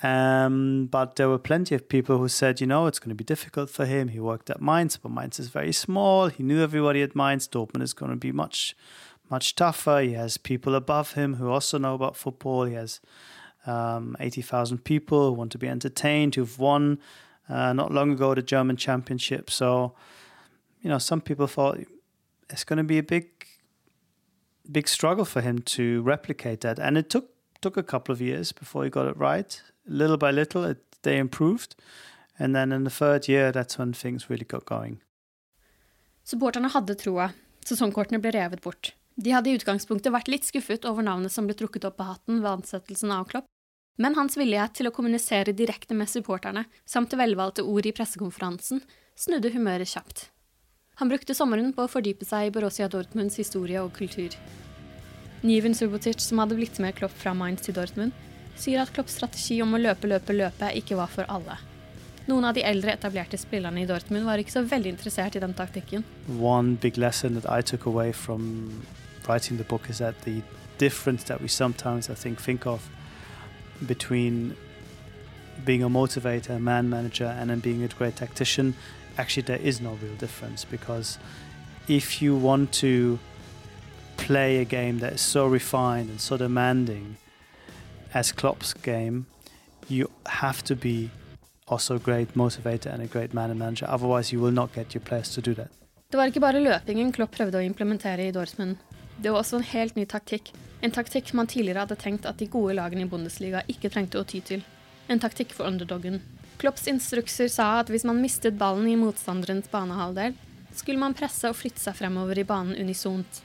[0.00, 3.24] Um, but there were plenty of people who said, you know, it's going to be
[3.24, 4.08] difficult for him.
[4.08, 6.28] He worked at Mainz, but Mainz is very small.
[6.28, 7.48] He knew everybody at Mainz.
[7.48, 8.76] Dortmund is going to be much,
[9.28, 10.00] much tougher.
[10.00, 12.64] He has people above him who also know about football.
[12.64, 13.00] He has
[13.66, 16.98] um, 80,000 people who want to be entertained, who've won
[17.48, 19.50] uh, not long ago the German championship.
[19.50, 19.94] So,
[20.80, 21.78] you know, some people thought
[22.50, 23.33] it's going to be a big,
[24.70, 26.78] big struggle for him to replicate that.
[26.78, 29.62] And it took took a couple of years before he got it right.
[29.86, 31.74] Little by little, it, they improved.
[32.38, 35.00] And then in the third year, that's when things really got going.
[36.26, 37.32] Supporterne hadde troa.
[37.64, 38.92] Sesongkortene ble revet bort.
[39.16, 42.42] De hadde i utgangspunktet vært litt skuffet over navnet som ble trukket opp av hatten
[42.42, 43.46] ved ansettelsen av Klopp,
[43.96, 48.82] men hans villighet til å kommunisere direkte med supporterne, samt velvalgte ord i pressekonferansen,
[49.14, 50.26] snudde humøret kjapt.
[50.94, 54.34] Han brukte sommeren på å fordype seg i Borussia Dortmunds historie og kultur.
[55.42, 58.14] Niven Subotic, som hadde blitt med Klopp fra Mainz til Dortmund,
[58.56, 61.58] sier at Klopps strategi om å løpe, løpe, løpe ikke var for alle.
[62.28, 65.52] Noen av de eldre etablerte spillerne i Dortmund var ikke så veldig interessert i den
[65.58, 66.06] taktikken.
[66.38, 68.86] One big lesson that I took away from
[69.26, 70.40] writing the book is that the
[70.78, 72.88] difference that we sometimes I think think of
[73.86, 74.54] between
[75.64, 78.74] being a motivator, man manager, and then being a great tactician,
[79.18, 81.18] actually there is no real difference because
[81.88, 83.18] if you want to
[84.16, 87.16] play a game that is so refined and so demanding
[88.14, 89.26] as Klopp's game,
[89.88, 91.10] you have to be
[91.66, 93.86] also a great motivator and a great man and manager.
[93.88, 95.70] Otherwise, you will not get your players to do that.
[96.10, 98.76] Det var ikke bare løpingen Klopp prøvde å implementere i Dortmund.
[99.22, 100.52] Det var også en helt ny taktikk.
[100.82, 104.26] En taktikk man tidligere hadde tenkt at de gode lagene i Bundesliga ikke trengte å
[104.28, 104.62] ty til.
[105.08, 106.20] En taktikk for underdoggen.
[106.58, 110.36] Klopps instrukser sa at hvis man mistet ballen i motstanderens banehalvdel,
[110.74, 113.42] skulle man presse og flytte seg fremover i banen unisont.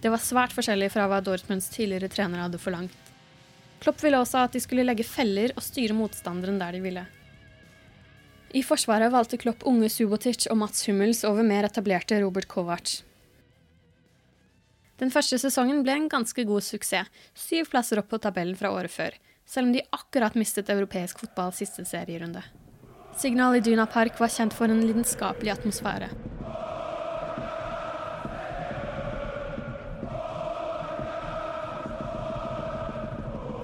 [0.00, 2.96] Det var svært forskjellig fra hva Dortmunds tidligere trenere hadde forlangt.
[3.80, 7.04] Klopp ville også at de skulle legge feller og styre motstanderen der de ville.
[8.50, 13.00] I Forsvaret valgte Klopp unge Subotic og Mats Hummels over mer etablerte Robert Kovac.
[15.00, 18.92] Den første sesongen ble en ganske god suksess, syv plasser opp på tabellen fra året
[18.92, 19.14] før,
[19.50, 22.42] selv om de akkurat mistet europeisk fotball siste serierunde.
[23.18, 26.06] Signal i Duna Park var kjent for en lidenskapelig atmosfære.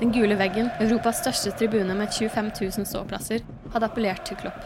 [0.00, 4.58] Den gule veggen, Europas største tribune med 25 000 ståplasser, hadde appellert til Klopp.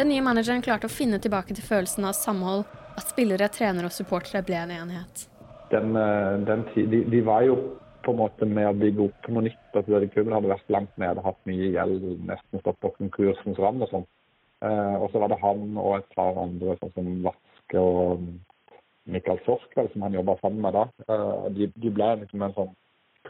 [0.00, 2.64] Den nye manageren klarte å finne tilbake til følelsen av samhold,
[2.96, 5.26] at spillere, trenere og supportere ble en enighet.
[5.70, 7.60] Den, eh, den, de, de, var jo
[8.04, 9.76] på en måte med å bygge opp noe nytt.
[9.78, 13.90] at klubben hadde vært langt nede, hatt mye gjeld, nesten stått på konkursens rand og
[13.92, 14.06] sånn.
[14.60, 18.26] Eh, og så var det han og et par andre, sånn som Vaske og
[19.08, 20.84] Mikael Sork, som han jobba sammen med da.
[21.08, 22.74] Eh, de, de, ble liksom en sånn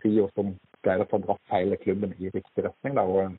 [0.00, 2.96] trio som greide å få dratt hele klubben i riktig retning.
[2.98, 3.36] Da, og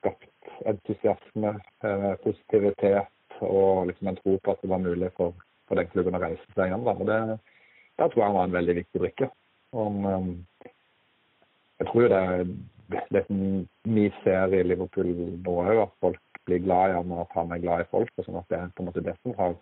[0.00, 1.56] skapt entusiasme,
[1.88, 5.32] eh, positivitet og liksom en tro på at det var mulig for,
[5.68, 6.84] for den klubben å reise seg igjen.
[6.86, 6.94] Da.
[6.94, 7.38] Og det,
[7.98, 9.30] der tror jeg var en veldig viktig brikke.
[9.74, 10.30] Om, um,
[11.80, 13.38] jeg tror jo det, det som
[13.96, 15.10] vi ser i Liverpool
[15.42, 18.12] nå òg, at folk blir glad i han, og at han er glad i folk.
[18.16, 19.56] og sånn at Det er på en måte det som har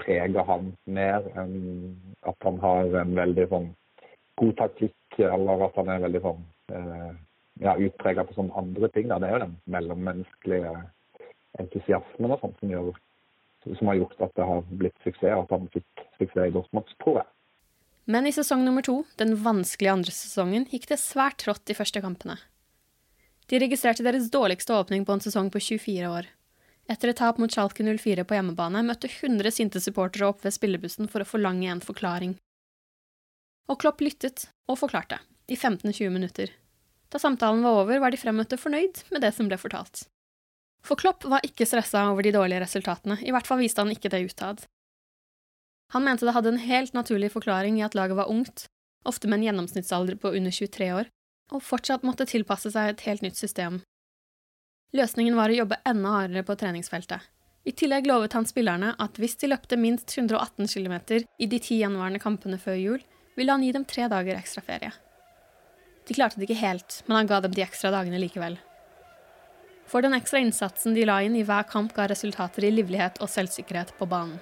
[0.00, 1.56] prega han mer enn
[2.28, 3.68] at han har en veldig sånn
[4.40, 7.12] god taktikk, eller at han er veldig sånn eh,
[7.60, 9.08] ja, utprega på sånne andre ting.
[9.10, 9.20] Da.
[9.20, 10.72] Det er jo den mellommenneskelige
[11.60, 12.92] entusiasmen og sånt som, gjør,
[13.66, 16.96] som har gjort at det har blitt suksess, og at han fikk suksess i Dortmund,
[17.04, 17.30] tror jeg.
[18.04, 22.02] Men i sesong nummer to, den vanskelige andre sesongen, gikk det svært trått de første
[22.02, 22.38] kampene.
[23.46, 26.30] De registrerte deres dårligste åpning på en sesong på 24 år.
[26.90, 31.10] Etter et tap mot Schalke 04 på hjemmebane møtte 100 sinte supportere opp ved spillebussen
[31.10, 32.34] for å forlange en forklaring.
[33.70, 36.50] Og Klopp lyttet, og forklarte, i 15-20 minutter.
[37.12, 40.06] Da samtalen var over, var de fremmøtte fornøyd med det som ble fortalt.
[40.82, 44.10] For Klopp var ikke stressa over de dårlige resultatene, i hvert fall viste han ikke
[44.10, 44.64] det utad.
[45.92, 48.64] Han mente det hadde en helt naturlig forklaring i at laget var ungt,
[49.04, 51.10] ofte med en gjennomsnittsalder på under 23 år,
[51.52, 53.82] og fortsatt måtte tilpasse seg et helt nytt system.
[54.96, 57.20] Løsningen var å jobbe enda hardere på treningsfeltet.
[57.64, 60.96] I tillegg lovet han spillerne at hvis de løpte minst 118 km
[61.38, 63.04] i de ti gjenværende kampene før jul,
[63.36, 64.92] ville han gi dem tre dager ekstra ferie.
[66.08, 68.56] De klarte det ikke helt, men han ga dem de ekstra dagene likevel.
[69.86, 73.30] For den ekstra innsatsen de la inn i hver kamp, ga resultater i livlighet og
[73.30, 74.40] selvsikkerhet på banen.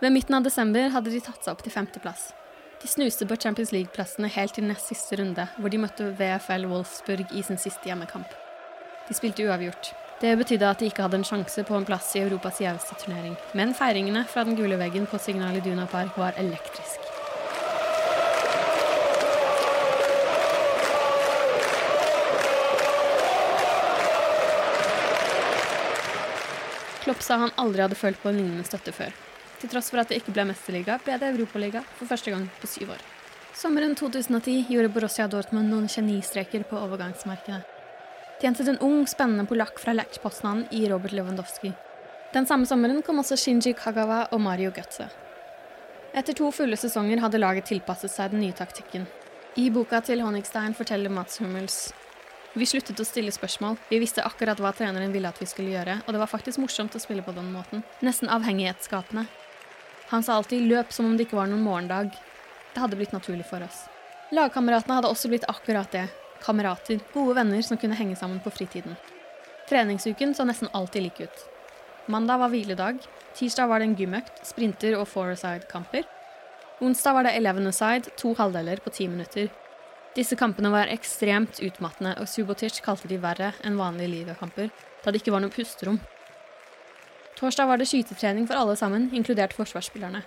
[0.00, 2.30] Ved midten av desember hadde de tatt seg opp til femteplass.
[2.80, 7.34] De snuste på Champions League-plassene helt til nest siste runde, hvor de møtte VFL Wolfsburg
[7.36, 8.32] i sin siste hjemmekamp.
[9.10, 9.92] De spilte uavgjort.
[10.24, 13.36] Det betydde at de ikke hadde en sjanse på en plass i Europas gjeveste turnering,
[13.52, 17.04] men feiringene fra den gule veggen på Signal Iduna Park var elektrisk.
[27.04, 29.12] Klopp sa han aldri hadde følt på en lignende støtte før.
[29.60, 32.70] Til tross for at det ikke ble mesterliga, ble det Europaliga for første gang på
[32.70, 33.02] syv år.
[33.60, 37.60] Sommeren 2010 gjorde Borussia Dortmund noen genistreker på overgangsmarkedet.
[38.40, 41.74] De hentet en ung, spennende polakk fra Lech Poznan i Robert Lewandowski.
[42.32, 45.10] Den samme sommeren kom også Shinji Kagawa og Mario Götze.
[46.16, 49.04] Etter to fulle sesonger hadde laget tilpasset seg den nye taktikken.
[49.60, 51.90] I boka til Honigstein forteller Mats Hummels
[52.58, 53.76] vi sluttet å stille spørsmål.
[53.92, 56.96] Vi visste akkurat hva treneren ville at vi skulle gjøre, og det var faktisk morsomt
[56.98, 57.84] å spille på den måten.
[58.02, 59.28] Nesten avhengighetsskapende.
[60.10, 62.10] Han sa alltid 'løp som om det ikke var noen morgendag'.
[62.74, 63.86] Det hadde blitt naturlig for oss.
[64.34, 66.08] Lagkameratene hadde også blitt akkurat det.
[66.42, 67.00] Kamerater.
[67.14, 68.96] Gode venner som kunne henge sammen på fritiden.
[69.68, 71.46] Treningsuken så nesten alltid lik ut.
[72.06, 72.98] Mandag var hviledag.
[73.34, 76.02] Tirsdag var det en gymøkt, sprinter og four-side-kamper.
[76.80, 79.50] Onsdag var det eleven aside, to halvdeler på ti minutter.
[80.16, 84.72] Disse kampene var ekstremt utmattende, og Subotic kalte de verre enn vanlige ligakamper,
[85.04, 86.00] da det ikke var noe pusterom.
[87.38, 90.22] Torsdag var det skytetrening for alle sammen, inkludert forsvarsspillerne.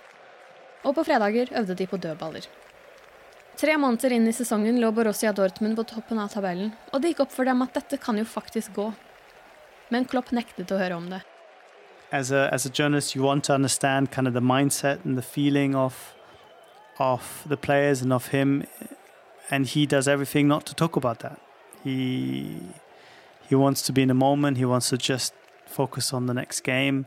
[0.84, 2.48] Og på fredager øvde de på dødballer.
[3.56, 7.22] Tre måneder inn i sesongen lå Borussia Dortmund på toppen av tabellen, og det gikk
[7.26, 8.88] opp for dem at dette kan jo faktisk gå.
[9.94, 11.20] Men Klopp nektet å høre om det.
[12.10, 15.22] As a, as a journalist, you want to understand kind of the mindset and the
[15.22, 16.14] feeling of,
[16.98, 18.64] of the players and of him,
[19.50, 21.38] and he does everything not to talk about that.
[21.84, 22.58] He,
[23.48, 25.32] he wants to be in the moment, he wants to just
[25.74, 27.06] focus on the next game.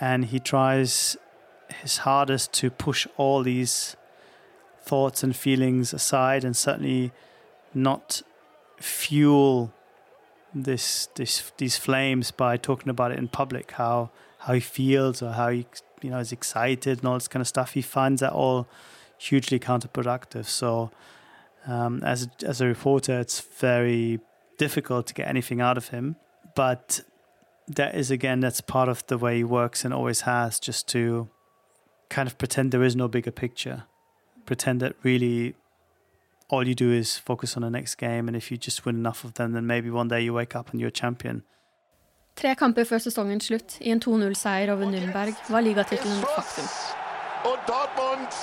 [0.00, 1.16] And he tries
[1.82, 3.96] his hardest to push all these
[4.82, 7.12] thoughts and feelings aside and certainly
[7.74, 8.22] not
[8.78, 9.72] fuel
[10.54, 15.32] this this these flames by talking about it in public how how he feels or
[15.32, 15.66] how he
[16.00, 17.72] you know is excited and all this kind of stuff.
[17.72, 18.66] He finds that all
[19.18, 20.46] hugely counterproductive.
[20.46, 20.90] So
[21.66, 24.20] um, as as a reporter it's very
[24.56, 26.16] difficult to get anything out of him.
[26.54, 27.02] But
[27.68, 31.28] that is again that's part of the way he works and always has just to
[32.08, 33.84] kind of pretend there is no bigger picture
[34.46, 35.54] pretend that really
[36.48, 39.24] all you do is focus on the next game and if you just win enough
[39.24, 41.42] of them then maybe one day you wake up and you're a champion
[42.38, 46.68] Tre kamper før sesongens slutt, i en 2-0-seier over Nürnberg, var ligatittelen et faktum.
[47.50, 48.36] Og Dortmund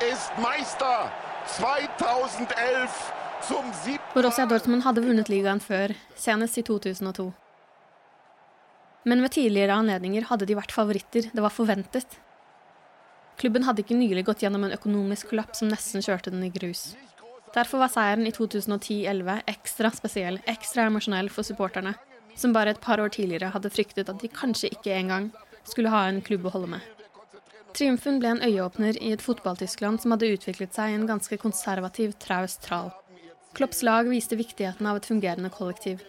[0.00, 1.10] er meister
[1.58, 2.88] 2011
[3.42, 3.68] som
[4.14, 7.32] Borussia Dortmund hadde vunnet ligaen før, senest i 2002.
[9.04, 12.18] Men ved tidligere anledninger hadde de vært favoritter, det var forventet.
[13.40, 16.92] Klubben hadde ikke nylig gått gjennom en økonomisk kollaps som nesten kjørte den i grus.
[17.52, 21.96] Derfor var seieren i 2010-11 ekstra spesiell, ekstra emosjonell for supporterne,
[22.38, 25.28] som bare et par år tidligere hadde fryktet at de kanskje ikke engang
[25.68, 26.86] skulle ha en klubb å holde med.
[27.76, 32.14] Triumfen ble en øyeåpner i et fotball-Tyskland som hadde utviklet seg i en ganske konservativ,
[32.20, 32.90] traust tral.
[33.56, 36.00] Klopps lag viste viktigheten av et fungerende kollektiv,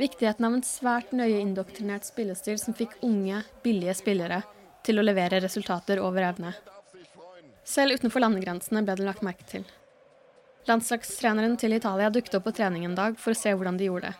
[0.00, 4.38] Viktigheten av en svært nøye indoktrinert spillestil som fikk unge, billige spillere
[4.86, 6.54] til å levere resultater over evne.
[7.68, 9.66] Selv utenfor landegrensene ble det lagt merke til.
[10.70, 14.08] Landslagstreneren til Italia dukket opp på trening en dag for å se hvordan de gjorde
[14.08, 14.16] det.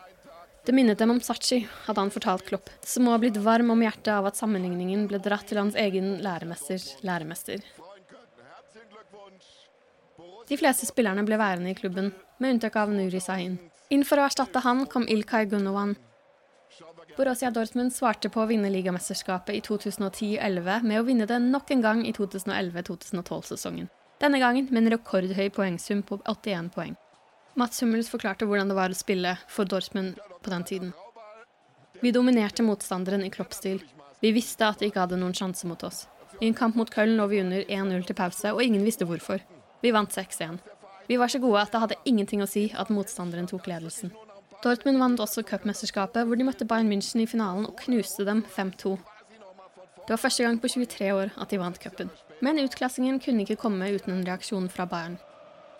[0.69, 3.81] Det minnet dem om Sachi, hadde han fortalt Klopp, som må ha blitt varm om
[3.81, 7.65] hjertet av at sammenligningen ble dratt til hans egen læremesters læremester.
[10.45, 13.57] De fleste spillerne ble værende i klubben, med unntak av Nuri Sahin.
[13.91, 15.97] Inn for å erstatte han kom Ilkay Gunovan.
[17.17, 21.83] Borussia Dortmund svarte på å vinne ligamesterskapet i 2010-11 med å vinne det nok en
[21.83, 23.89] gang i 2011-2012-sesongen.
[24.23, 26.95] Denne gangen med en rekordhøy poengsum på 81 poeng.
[27.59, 30.93] Mats Hummels forklarte hvordan det var å spille for Dortmund på den tiden.
[31.99, 33.83] Vi dominerte motstanderen i kloppstil.
[34.23, 36.05] Vi visste at de ikke hadde noen sjanse mot oss.
[36.39, 39.43] I en kamp mot Köln lå vi under 1-0 til pause, og ingen visste hvorfor.
[39.83, 40.61] Vi vant 6-1.
[41.11, 44.13] Vi var så gode at det hadde ingenting å si at motstanderen tok ledelsen.
[44.63, 48.93] Dortmund vant også cupmesterskapet, hvor de møtte Bayern München i finalen og knuste dem 5-2.
[50.05, 52.13] Det var første gang på 23 år at de vant cupen.
[52.39, 55.19] Men utklassingen kunne ikke komme uten en reaksjon fra Bayern.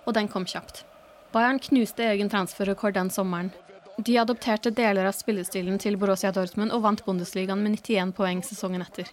[0.04, 0.84] Og den kom kjapt.
[1.32, 3.56] Bayern knuste egen transferrekord den sommeren.
[4.04, 8.84] De adopterte deler av spillestilen til Borussia Dortmund og vant Bundesligaen med 91 poeng sesongen
[8.84, 9.08] etter.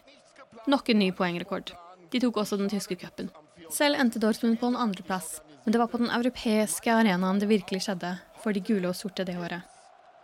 [0.67, 1.77] Nok en ny poengrekord.
[2.11, 3.31] De tok også den tyske cupen.
[3.71, 5.37] Selv endte Dortmund på en andreplass,
[5.69, 9.27] men det var på den europeiske arenaen det virkelig skjedde for de gule og sorte
[9.29, 9.67] det året.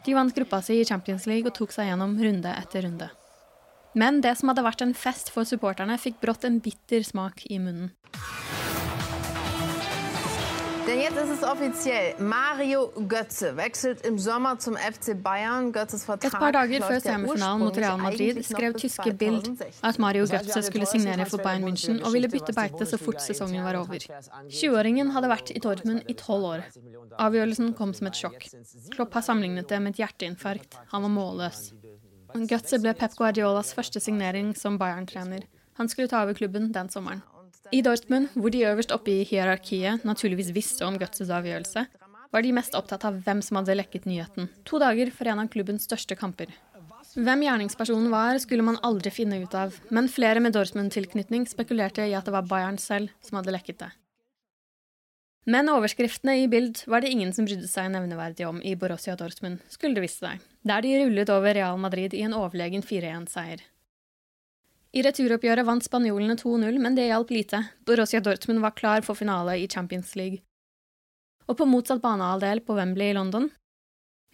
[0.07, 3.11] De vant gruppa si i Champions League og tok seg gjennom runde etter runde.
[3.93, 7.61] Men det som hadde vært en fest for supporterne, fikk brått en bitter smak i
[7.61, 7.93] munnen.
[10.87, 12.15] Denn jetzt ist es offiziell.
[12.19, 15.73] Mario Götze wechselt im Sommer zum FC Bayern.
[15.73, 19.49] Götzes Et par dager før semifinalen mot Real Madrid skrev tyske Bild
[19.83, 23.65] at Mario Götze skulle signere for Bayern München og ville bytte beite så fort sesongen
[23.65, 23.97] var over.
[24.51, 26.69] 20-åringen hadde vært i Dortmund i tolv år.
[27.17, 28.49] Avgjørelsen kom som et sjokk.
[28.93, 30.77] Klopp har sammenlignet det med et hjerteinfarkt.
[30.93, 31.71] Han var målløs.
[32.35, 35.49] Götze ble Pep Guardiolas første signering som Bayern-trener.
[35.81, 37.25] Han skulle ta over klubben den sommeren.
[37.73, 41.87] I Dortmund, hvor de øverst oppe i hierarkiet naturligvis visste om Götzes avgjørelse,
[42.35, 45.51] var de mest opptatt av hvem som hadde lekket nyheten, to dager for en av
[45.53, 46.51] klubbens største kamper.
[47.15, 52.17] Hvem gjerningspersonen var, skulle man aldri finne ut av, men flere med Dortmund-tilknytning spekulerte i
[52.19, 53.93] at det var Bayern selv som hadde lekket det.
[55.45, 59.61] Men overskriftene i Bild var det ingen som brydde seg nevneverdig om i Borussia Dortmund,
[59.69, 63.63] skulle det vise seg, der de rullet over Real Madrid i en overlegen 4-1-seier.
[64.95, 67.59] I returoppgjøret vant spanjolene 2-0, men det hjalp lite.
[67.83, 70.45] Borussia Dortmund var klar for finale i Champions League.
[71.51, 73.49] Og på motsatt banehalvdel på Wembley i London?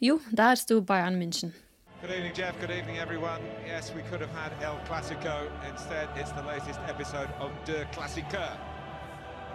[0.04, 1.54] Jo, der sto Bayern München.
[2.02, 2.60] Good evening, Jeff.
[2.60, 3.40] Good evening, everyone.
[3.66, 5.48] Yes, we could have had El Clasico.
[5.72, 8.60] Instead, it's the latest episode of De Clasica.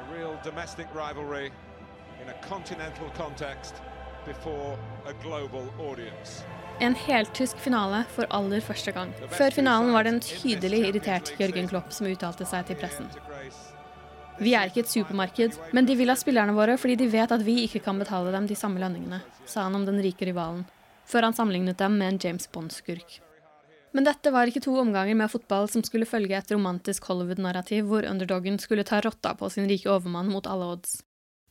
[0.02, 1.52] A real domestic rivalry
[2.22, 3.76] in a continental context
[4.26, 6.44] before a global audience.
[6.84, 9.14] En heltysk finale for aller første gang.
[9.32, 13.08] Før finalen var det en tydelig irritert Jørgen Klopp som uttalte seg til pressen.
[14.44, 17.46] Vi er ikke et supermarked, men de vil ha spillerne våre fordi de vet at
[17.48, 20.66] vi ikke kan betale dem de samme lønningene, sa han om den rike rivalen,
[21.08, 23.22] før han sammenlignet dem med en James Bond-skurk.
[23.96, 28.04] Men dette var ikke to omganger med fotball som skulle følge et romantisk Hollywood-narrativ hvor
[28.04, 31.00] underdogen skulle ta rotta på sin rike overmann mot alle odds.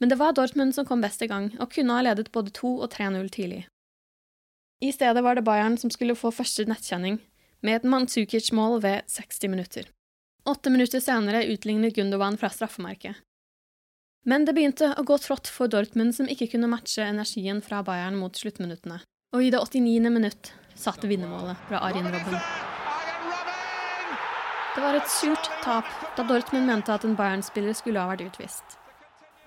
[0.02, 2.74] Men det var Dortmund som kom best i gang, og kunne ha ledet både 2
[2.84, 3.64] og 3-0 tidlig.
[4.84, 7.14] I stedet var det Bayern som skulle få første nettkjenning,
[7.64, 9.86] med et Mandzukic-mål ved 60 minutter.
[10.44, 13.16] Åtte minutter senere utlignet Gundogan fra straffemerket.
[14.28, 18.20] Men det begynte å gå trått for Dortmund, som ikke kunne matche energien fra Bayern
[18.20, 19.00] mot sluttminuttene.
[19.32, 20.12] Og i det 89.
[20.12, 22.36] minutt satte vinnermålet fra Arjen Robben.
[24.74, 28.76] Det var et surt tap, da Dortmund mente at en Bayern-spiller skulle ha vært utvist.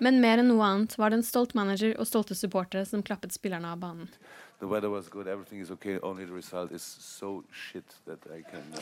[0.02, 3.34] Men mer enn noe annet var det en stolt manager og stolte supportere som klappet
[3.34, 4.10] spillerne av banen.
[4.58, 8.42] The weather was good, everything is okay, only the result is so shit that I
[8.42, 8.80] can uh...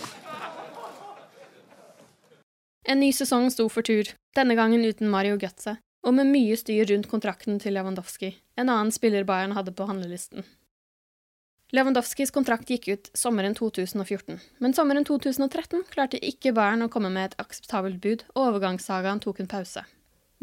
[2.88, 4.08] En ny sesong sto for tur,
[4.38, 8.92] denne gangen uten Mario Götze, og med mye styr rundt kontrakten til Lewandowski, en annen
[8.94, 10.46] spiller Bayern hadde på handlelisten.
[11.74, 17.32] Lewandowskis kontrakt gikk ut sommeren 2014, men sommeren 2013 klarte ikke Bayern å komme med
[17.32, 19.82] et akseptabelt bud, og overgangssagaen tok en pause.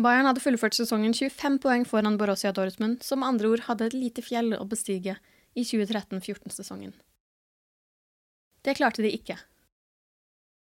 [0.02, 3.98] Bayern hadde fullført sesongen 25 poeng foran Borussia Dortmund, som med andre ord hadde et
[3.98, 5.20] lite fjell å bestige
[5.54, 6.96] i 2013-14-sesongen.
[8.64, 9.38] Det klarte de ikke.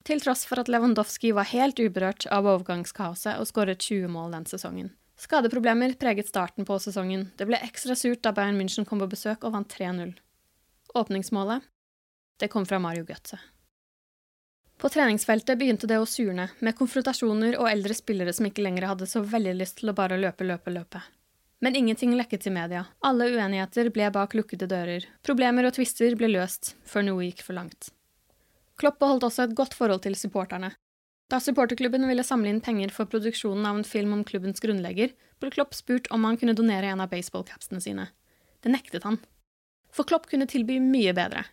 [0.08, 4.48] Til tross for at Lewandowski var helt uberørt av overgangskaoset og skåret 20 mål den
[4.48, 4.90] sesongen.
[5.20, 7.28] Skadeproblemer preget starten på sesongen.
[7.36, 10.14] Det ble ekstra surt da Bayern München kom på besøk og vant 3-0.
[10.96, 11.68] Åpningsmålet?
[12.40, 13.36] Det kom fra Mario Götze.
[14.80, 19.08] På treningsfeltet begynte det å surne, med konfrontasjoner og eldre spillere som ikke lenger hadde
[19.10, 21.02] så veldig lyst til å bare løpe, løpe, løpe.
[21.60, 22.86] Men ingenting lekket til media.
[23.04, 25.04] Alle uenigheter ble bak lukkede dører.
[25.20, 27.90] Problemer og tvister ble løst, før noe gikk for langt.
[28.80, 30.72] Klopp beholdt også et godt forhold til supporterne.
[31.28, 35.12] Da supporterklubben ville samle inn penger for produksjonen av en film om klubbens grunnlegger,
[35.44, 38.08] ble Klopp spurt om han kunne donere en av baseballcapsene sine.
[38.64, 39.20] Det nektet han.
[39.92, 41.44] For Klopp kunne tilby mye bedre.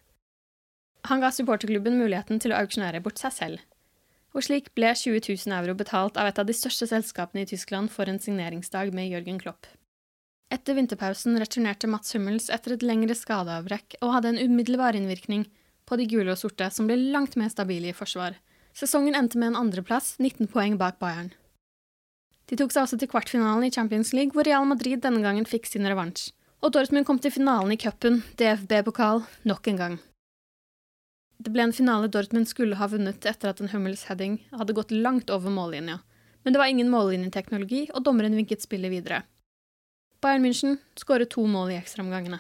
[1.08, 3.64] Han ga supporterklubben muligheten til å auksjonere bort seg selv.
[4.36, 7.92] Og slik ble 20 000 euro betalt av et av de største selskapene i Tyskland
[7.94, 9.70] for en signeringsdag med Jørgen Klopp.
[10.52, 15.48] Etter vinterpausen returnerte Mats Hummels etter et lengre skadeavbrekk og hadde en umiddelbar innvirkning
[15.88, 18.36] på de gule og sorte, som ble langt mer stabile i forsvar.
[18.76, 21.32] Sesongen endte med en andreplass, 19 poeng bak Bayern.
[22.48, 25.68] De tok seg også til kvartfinalen i Champions League, hvor Real Madrid denne gangen fikk
[25.68, 26.30] sin revansj.
[26.64, 29.98] Og Dortmund kom til finalen i cupen, DFB-pokal, nok en gang.
[31.38, 34.92] Det ble en finale Dortmund skulle ha vunnet etter at en Hummels heading hadde gått
[34.92, 36.00] langt over mållinja,
[36.44, 39.22] men det var ingen mållinjeteknologi, og dommeren vinket spillet videre.
[40.24, 42.40] Bayern München skåret to mål i ekstraomgangene.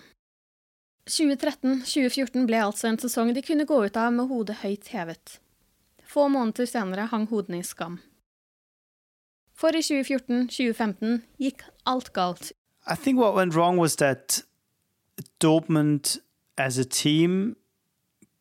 [1.07, 5.37] 2013-2014 ble altså en sesong de kunne gå ut av med hodet høyt hevet.
[6.03, 7.99] Få måneder senere hang hodene i skam.
[9.57, 12.51] For i 2014-2015 gikk alt galt.
[12.87, 14.41] I think what went wrong was that
[15.39, 16.19] Dortmund
[16.57, 17.55] as a team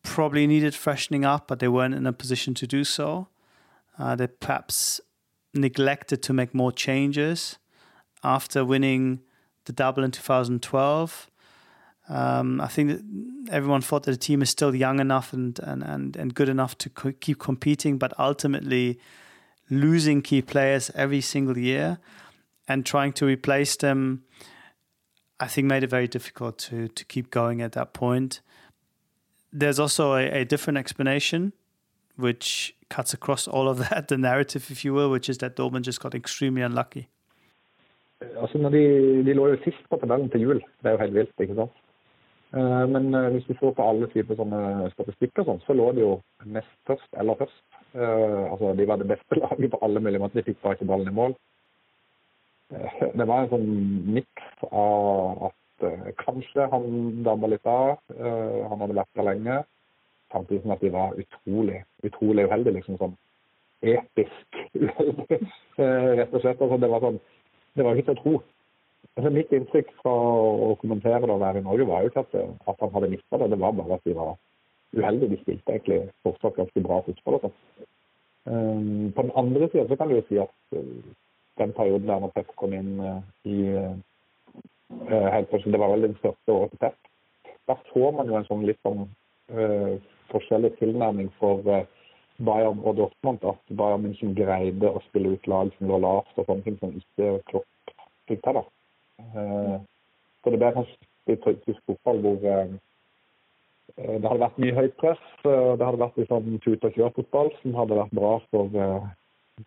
[0.07, 3.27] probably needed freshening up, but they weren't in a position to do so.
[3.99, 5.01] Uh, they perhaps
[5.53, 7.57] neglected to make more changes
[8.23, 9.19] after winning
[9.65, 11.29] the double in 2012.
[12.09, 15.83] Um, I think that everyone thought that the team is still young enough and, and,
[15.83, 18.99] and, and good enough to co- keep competing, but ultimately
[19.69, 21.99] losing key players every single year
[22.65, 24.23] and trying to replace them,
[25.37, 28.39] I think made it very difficult to, to keep going at that point.
[29.53, 31.53] There's also a, a different explanation,
[32.17, 35.83] which cuts across all of that, the narrative, if you will, which is that Dortmund
[35.83, 37.07] just got extremely unlucky.
[38.41, 38.83] Altså, når de,
[39.25, 40.59] de lå jo sist på tabellen til jul.
[40.81, 41.71] Det er jo helt vilt, ikke sant?
[42.57, 44.61] Eh, Men eh, hvis du så på alle typer sånne
[44.95, 46.13] statistikker, sånn, så lå de jo
[46.45, 47.61] nest først eller først.
[47.93, 50.41] Eh, Altså, de var det beste laget på alle mulige måter.
[50.41, 51.37] De fikk bare ikke ballen i mål.
[52.73, 53.69] Eh, Det var en sånn
[54.17, 55.66] miks av at eh,
[56.23, 57.97] kanskje han dabba litt av.
[58.15, 59.57] eh, Han hadde vært der lenge.
[60.31, 62.73] Samtidig som at de var utrolig, utrolig uheldige.
[62.73, 63.17] liksom sånn
[63.81, 65.39] episk uheldige,
[65.77, 66.61] eh, rett og slett.
[66.61, 67.19] Altså, det var sånn
[67.77, 68.37] det var ikke til å tro.
[69.17, 72.35] Altså, mitt inntrykk fra å kommentere det å være i Norge var jo ikke at,
[72.69, 74.33] at han hadde mista det, det var bare at de var
[74.97, 75.29] uheldige.
[75.29, 77.37] De spilte egentlig fortsatt ganske bra fotball.
[77.37, 77.55] og sånn.
[78.47, 80.53] Um, på den andre sida så kan du jo si at
[81.59, 83.97] den perioden der når Pep kom inn uh, i uh,
[84.89, 86.93] Det var vel den første året til.
[87.67, 89.03] Da får man jo en sånn litt sånn
[89.51, 89.97] uh,
[90.31, 91.83] forskjellig tilnærming for uh,
[92.47, 93.43] Bayern og Dortmund.
[93.43, 96.95] At Bayern München greide å spille ut lag som lå lavt, og sånne ting som
[96.95, 97.95] ikke Klopp
[98.31, 98.61] fikk til.
[98.61, 98.65] da.
[99.35, 99.77] Uh,
[100.43, 102.37] så det ble kanskje i tysk fotball hvor
[103.97, 105.23] det hadde vært mye høyt press.
[105.43, 108.77] Det hadde vært litt sånn tut og kjør-fotball som hadde vært bra for,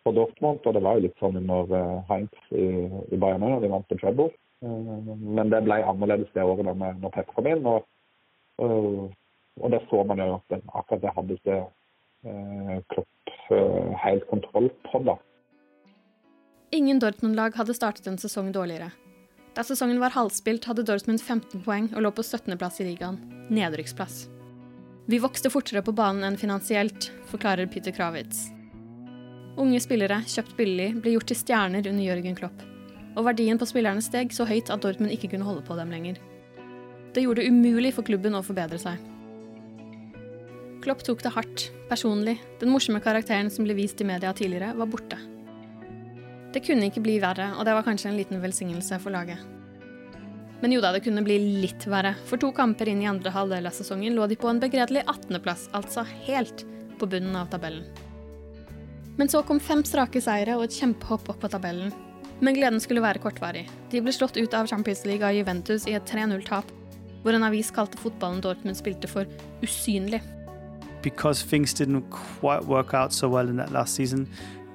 [0.01, 0.63] for Dortmund.
[0.65, 1.75] Og det var jo litt sånn under
[2.09, 2.65] Heinz i,
[3.13, 4.31] i Bayern når de vant en treble.
[4.61, 7.65] Uh, Men det ble annerledes det året da når Pep kom inn.
[7.65, 7.87] Og,
[8.61, 14.27] og, det så man jo at den akkurat det hadde ikke eh, Klopp eh, helt
[14.29, 15.01] kontroll på.
[15.05, 15.17] da.
[16.71, 18.91] Ingen Dortmund-lag hadde startet en sesong dårligere.
[19.57, 22.55] Da sesongen var halvspilt, hadde Dortmund 15 poeng og lå på 17.
[22.57, 23.19] plass i ligaen.
[23.51, 24.23] Nedrykksplass.
[25.11, 28.45] Vi vokste fortere på banen enn finansielt, forklarer Peter Kravitz.
[29.59, 32.70] Unge spillere, kjøpt billig, ble gjort til stjerner under Jørgen Klopp.
[33.15, 36.19] Og verdien på spillerne steg så høyt at Dortmund ikke kunne holde på dem lenger.
[37.11, 38.99] Det gjorde det umulig for klubben å forbedre seg.
[40.81, 42.39] Klopp tok det hardt, personlig.
[42.61, 45.19] Den morsomme karakteren som ble vist i media tidligere, var borte.
[46.51, 49.39] Det kunne ikke bli verre, og det var kanskje en liten velsignelse for laget.
[50.61, 52.13] Men jo da, det kunne bli litt verre.
[52.29, 55.69] For to kamper inn i andre halvdel av sesongen lå de på en begredelig 18.-plass,
[55.77, 56.65] altså helt
[57.01, 57.85] på bunnen av tabellen.
[59.17, 61.93] Men så kom fem strake seire og et kjempehopp opp på tabellen.
[62.41, 63.67] Men gleden skulle være kortvarig.
[63.91, 66.71] De ble slått ut av Champions League av Juventus i et 3-0-tap,
[67.21, 69.29] hvor en avis kalte fotballen Dortmund spilte for
[69.61, 70.21] usynlig.
[71.01, 74.27] because things didn't quite work out so well in that last season,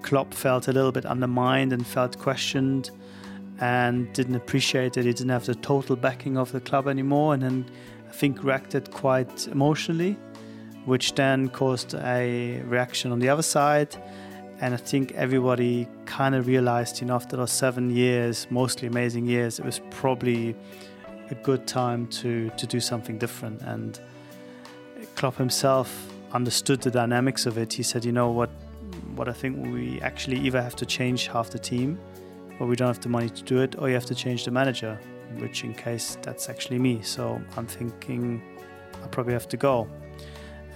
[0.03, 2.91] Klopp felt a little bit undermined and felt questioned
[3.61, 7.43] and didn't appreciate that he didn't have the total backing of the club anymore and
[7.43, 7.64] then
[8.09, 10.17] I think reacted quite emotionally,
[10.85, 13.97] which then caused a reaction on the other side.
[14.61, 19.27] And I think everybody kind of realized, you know, after those seven years, mostly amazing
[19.27, 20.57] years, it was probably
[21.31, 23.61] a good time to to do something different.
[23.63, 24.01] And
[25.15, 25.89] Klopp himself
[26.33, 27.73] understood the dynamics of it.
[27.73, 28.51] He said, you know what,
[29.15, 31.99] what I think we actually either have to change half the team,
[32.59, 34.51] or we don't have the money to do it, or you have to change the
[34.51, 34.99] manager,
[35.39, 37.03] which in case that's actually me.
[37.03, 38.43] So I'm thinking
[39.05, 39.87] I probably have to go.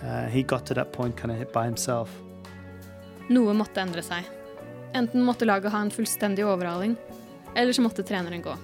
[0.05, 2.11] Uh, he got to that point kind of hit by himself.
[3.31, 4.27] Noe måtte endre seg.
[4.99, 6.97] Enten måtte laget ha en fullstendig overhaling,
[7.55, 8.57] eller så måtte treneren gå.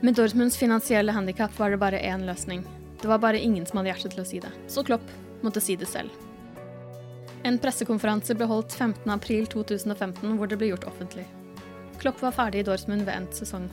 [0.00, 2.64] Med Dortmunds finansielle handikap var det bare én løsning.
[3.02, 5.04] Det var bare ingen som hadde hjerte til å si det, så Klopp
[5.44, 6.08] måtte si det selv.
[7.44, 11.26] En pressekonferanse ble holdt 15.4.2015 hvor det ble gjort offentlig.
[12.00, 13.68] Klopp var ferdig i Dortmund ved endt sesong.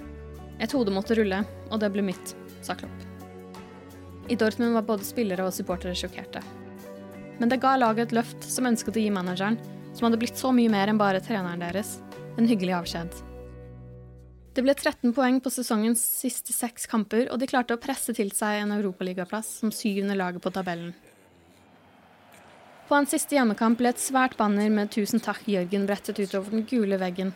[0.60, 3.08] Et hode måtte rulle, og det ble mitt, sa Klopp.
[4.28, 6.44] I Dortmund var både spillere og supportere sjokkerte.
[7.40, 9.56] Men det ga laget et løft som ønsket å gi manageren,
[9.94, 12.00] som hadde blitt så mye mer enn bare treneren deres,
[12.38, 13.22] en hyggelig avskjed.
[14.52, 18.34] Det ble 13 poeng på sesongens siste seks kamper, og de klarte å presse til
[18.36, 20.92] seg en europaligaplass som syvende laget på tabellen.
[22.90, 26.66] På hans siste hjemmekamp ble et svært banner med 'Tusen takk, Jørgen' brettet utover den
[26.68, 27.32] gule veggen,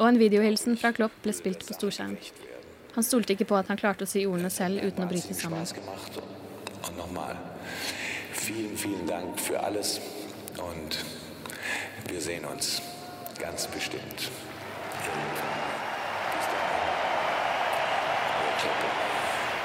[0.00, 2.16] og en videohilsen fra Klopp ble spilt på storskjerm.
[2.96, 5.62] Han stolte ikke på at han klarte å si ordene selv uten å bryte sammen.
[8.48, 10.00] Vielen, vielen Dank für alles
[12.08, 12.82] wir sehen uns
[13.38, 14.30] ganz bestimmt.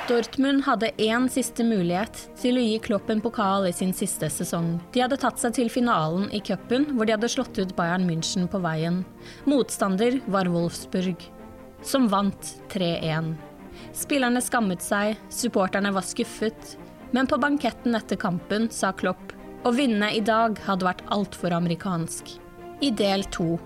[0.07, 4.75] Dortmund hadde én siste mulighet til å gi Klopp en pokal i sin siste sesong.
[4.91, 8.49] De hadde tatt seg til finalen i cupen, hvor de hadde slått ut Bayern München
[8.51, 9.05] på veien.
[9.47, 11.23] Motstander var Wolfsburg,
[11.81, 13.31] som vant 3-1.
[13.95, 16.75] Spillerne skammet seg, supporterne var skuffet,
[17.15, 19.32] men på banketten etter kampen sa Klopp
[19.64, 22.36] å vinne i dag hadde vært altfor amerikansk.
[22.84, 23.57] I del to.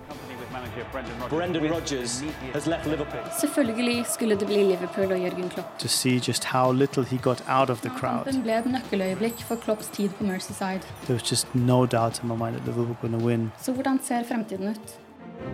[1.30, 2.22] Brendan Rodgers
[2.52, 3.24] has left Liverpool.
[3.40, 5.78] Selvfølgelig skulle det bli Liverpool og Jørgen Klopp.
[5.78, 8.24] To see just how little he got out of the crowd.
[8.28, 10.86] Kampen ble et nøkkeløyeblikk for Klopps tid på Merseyside.
[11.06, 13.50] There was just no doubt in my mind that Liverpool were going to win.
[13.58, 14.98] Så hvordan ser fremtiden ut?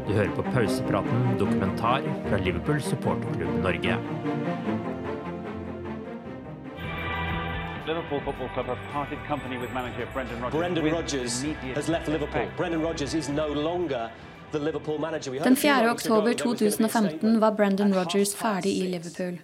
[0.08, 3.98] Du hører på pausepraten dokumentar fra Liverpool supporterklubb Norge.
[7.86, 10.58] Liverpool Football Club have parted company with manager Brendan Rodgers.
[10.58, 12.46] Brendan Rodgers has left Liverpool.
[12.56, 14.10] Brendan Rodgers is no longer
[14.52, 15.32] the Liverpool manager.
[15.32, 15.90] Den a 4.
[15.90, 19.38] oktober that there was gonna be 2015 var Brendan Rodgers ferdig i Liverpool.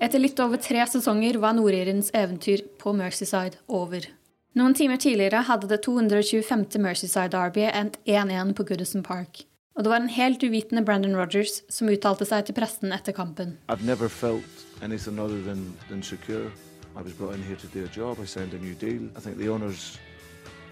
[0.00, 4.06] Etter litt over tre sesonger var nordirens eventyr på Merseyside over.
[4.54, 6.66] Noen timer tidligere hadde det 225.
[6.82, 9.44] Merseyside-derbyet endt 1-1 på Goodison Park.
[9.76, 13.58] Og det var en helt uvitende Brendan Rodgers som uttalte seg til pressen etter kampen.
[13.68, 16.50] I've never felt anything other than, than secure.
[16.96, 18.18] I was brought in here to do a job.
[18.22, 19.08] I signed a new deal.
[19.16, 19.98] I think the owners,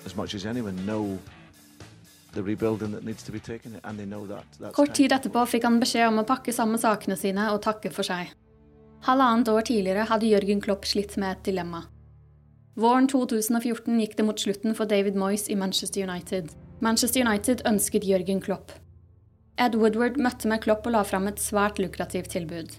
[0.06, 1.18] as much as anyone, know.
[4.72, 8.08] Kort tid etterpå fikk han beskjed om å pakke sammen sakene sine og takke for
[8.08, 8.30] seg.
[9.04, 11.82] Halvannet år tidligere hadde Jørgen Klopp slitt med et dilemma.
[12.80, 16.54] Våren 2014 gikk det mot slutten for David Moyes i Manchester United.
[16.80, 18.72] Manchester United ønsket Jørgen Klopp.
[19.60, 22.72] Ed Woodward møtte med Klopp og la fram et svært lukrativt tilbud.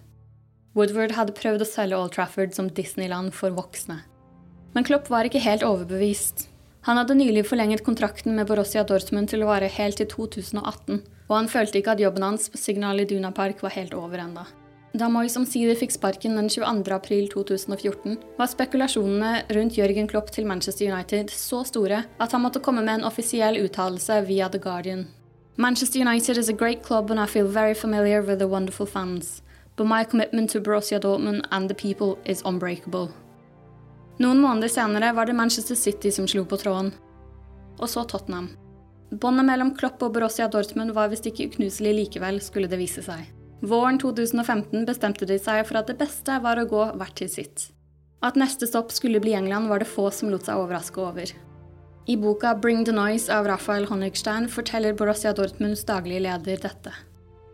[0.73, 3.99] Woodward hadde prøvd å selge Old Trafford som Disneyland for voksne.
[4.73, 6.47] Men Klopp var ikke helt overbevist.
[6.87, 11.35] Han hadde nylig forlenget kontrakten med Borussia Dortmund til å vare helt til 2018, og
[11.37, 14.47] han følte ikke at jobben hans på Signal Iduna Park var helt over enda.
[14.97, 16.89] Da Moyes omsider fikk sparken den 22.
[16.93, 22.61] april 2014, var spekulasjonene rundt Jørgen Klopp til Manchester United så store at han måtte
[22.65, 25.07] komme med en offisiell uttalelse via The Guardian.
[25.55, 29.42] Manchester United is a great club and I feel very familiar with the wonderful fans,
[29.75, 33.09] but my commitment to Borussia Dortmund and the people is unbreakable.
[34.19, 36.91] Noen måneder senere var det Manchester City som slo på tråden.
[37.79, 38.51] Og så Tottenham.
[39.11, 43.25] Båndet mellom Klopp og Borussia Dortmund var visst ikke uknuselig likevel, skulle det vise seg.
[43.63, 47.69] Våren 2015 bestemte de seg for at det beste var å gå hvert til sitt.
[48.23, 51.33] At neste stopp skulle bli England, var det få som lot seg overraske over.
[52.05, 56.91] I boka Bring the Noise av Rafael Honigstein forteller Borussia Dortmunds daglige leder dette.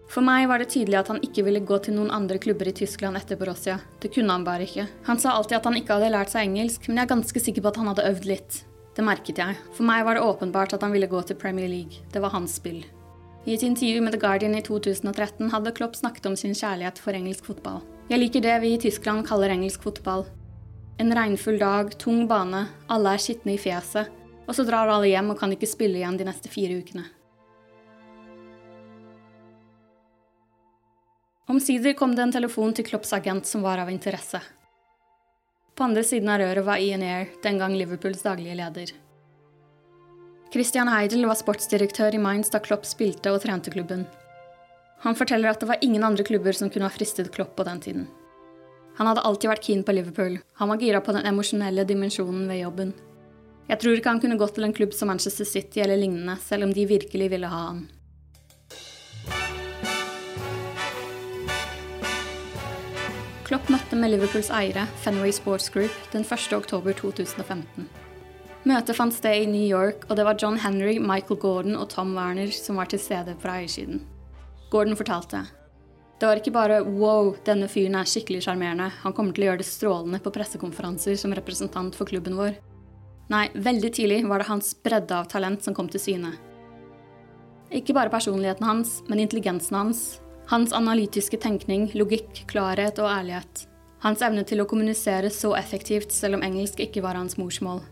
[0.09, 2.73] For meg var det tydelig at han ikke ville gå til noen andre klubber i
[2.73, 3.77] Tyskland etter Borussia.
[4.01, 4.87] Det kunne han bare ikke.
[5.05, 7.61] Han sa alltid at han ikke hadde lært seg engelsk, men jeg er ganske sikker
[7.61, 8.63] på at han hadde øvd litt.
[8.97, 9.59] Det merket jeg.
[9.77, 12.01] For meg var det åpenbart at han ville gå til Premier League.
[12.09, 12.81] Det var hans spill.
[13.45, 17.13] I et intervju med The Guardian i 2013 hadde Klopp snakket om sin kjærlighet for
[17.13, 17.79] engelsk fotball.
[18.09, 20.25] Jeg liker det vi i Tyskland kaller engelsk fotball.
[20.99, 24.09] En regnfull dag, tung bane, alle er skitne i fjeset,
[24.49, 27.05] og så drar alle hjem og kan ikke spille igjen de neste fire ukene.
[31.49, 34.37] Omsider kom det en telefon til Klopps agent som var av interesse.
[35.73, 38.91] På andre siden av røret var Ian Air, den gang Liverpools daglige leder.
[40.53, 44.05] Christian Heidel var sportsdirektør i Mainz da Klopp spilte og trente klubben.
[45.01, 47.81] Han forteller at det var ingen andre klubber som kunne ha fristet Klopp på den
[47.81, 48.07] tiden.
[49.01, 50.37] Han hadde alltid vært keen på Liverpool.
[50.61, 52.93] Han var gira på den emosjonelle dimensjonen ved jobben.
[53.69, 56.69] Jeg tror ikke han kunne gått til en klubb som Manchester City eller lignende, selv
[56.69, 57.87] om de virkelig ville ha han.
[63.49, 66.51] Klopp møtte med Liverpools eiere, Fenway Sports Group, den 1.
[66.53, 67.87] oktober 2015.
[68.69, 72.11] Møtet fant sted i New York, og det var John Henry, Michael Gordon og Tom
[72.13, 74.03] Werner som var til stede fra eiersiden.
[74.69, 75.47] Gordon fortalte
[76.19, 79.63] Det var ikke bare 'wow, denne fyren er skikkelig sjarmerende', han kommer til å gjøre
[79.63, 82.53] det strålende på pressekonferanser som representant for klubben vår.
[83.29, 86.37] Nei, veldig tidlig var det hans bredde av talent som kom til syne.
[87.71, 90.19] Ikke bare personligheten hans, men intelligensen hans.
[90.49, 93.67] Hans analytiske tenkning, logikk, klarhet og ærlighet.
[94.01, 97.83] Hans evne til å kommunisere så effektivt selv om engelsk ikke var hans morsmål.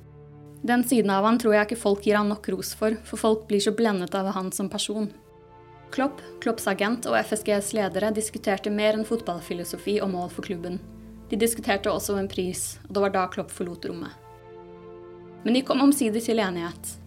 [0.65, 3.45] Den siden av han tror jeg ikke folk gir han nok ros for, for folk
[3.45, 5.11] blir så blendet av han som person.
[5.93, 10.81] Klopp, Klopps agent og FSGs ledere diskuterte mer enn fotballfilosofi og mål for klubben.
[11.29, 14.17] De diskuterte også en pris, og det var da Klopp forlot rommet.
[15.45, 16.97] Men de kom omsider til enighet.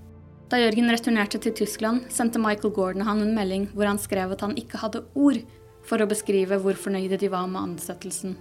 [0.51, 4.41] Da Jørgen returnerte til Tyskland, sendte Michael Gordon han en melding hvor han skrev at
[4.43, 5.39] han ikke hadde ord
[5.87, 8.35] for å beskrive hvor fornøyde de var med ansettelsen.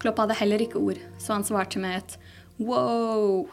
[0.00, 2.14] Klopp hadde heller ikke ord, så han svarte med et
[2.64, 3.44] wow.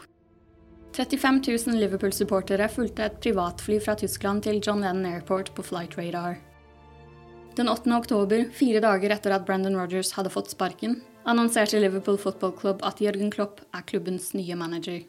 [0.96, 6.38] 35 000 Liverpool-supportere fulgte et privatfly fra Tyskland til John Lennon Airport på Flight Radar.
[7.56, 7.92] Den 8.
[7.96, 13.04] oktober, fire dager etter at Brendan Rogers hadde fått sparken, annonserte Liverpool Football Club at
[13.04, 15.04] Jørgen Klopp er klubbens nye manager.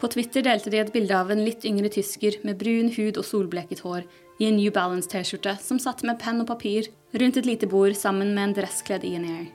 [0.00, 3.26] På Twitter delte de et bilde av en litt yngre tysker med brun hud og
[3.28, 4.06] solbleket hår
[4.40, 6.88] i en New Balance-T-skjorte som satt med penn og papir
[7.20, 9.50] rundt et lite bord sammen med en dresskledd Ian Air.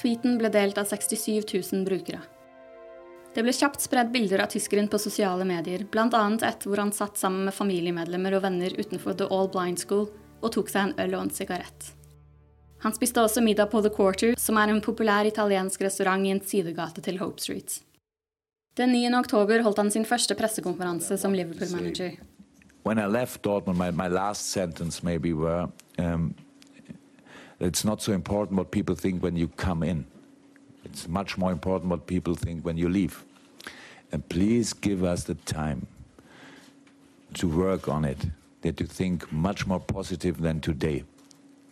[0.00, 2.20] Tweeten ble delt av 67 000 brukere.
[3.32, 6.22] Det ble kjapt spredd bilder av tyskeren på sosiale medier, bl.a.
[6.48, 10.08] et hvor han satt sammen med familiemedlemmer og venner utenfor The All Blind School
[10.40, 11.92] og tok seg en øl og en sigarett.
[12.82, 16.42] Han spiste også middag på The Quarter, som er en populær italiensk restaurant i en
[16.44, 17.82] sidegate til Hope Street.
[18.80, 19.14] Den 9.
[19.18, 22.14] oktober holdt han sin første pressekonferanse som Liverpool-manager.
[22.82, 25.68] When I left Dortmund, my, my last sentence maybe were,
[25.98, 26.34] um,
[27.60, 30.06] it's not so important what people think when you come in.
[30.84, 33.22] It's much more important what people think when you leave.
[34.12, 35.86] And please give us the time
[37.34, 38.30] to work on it,
[38.62, 41.04] that you think much more positive than today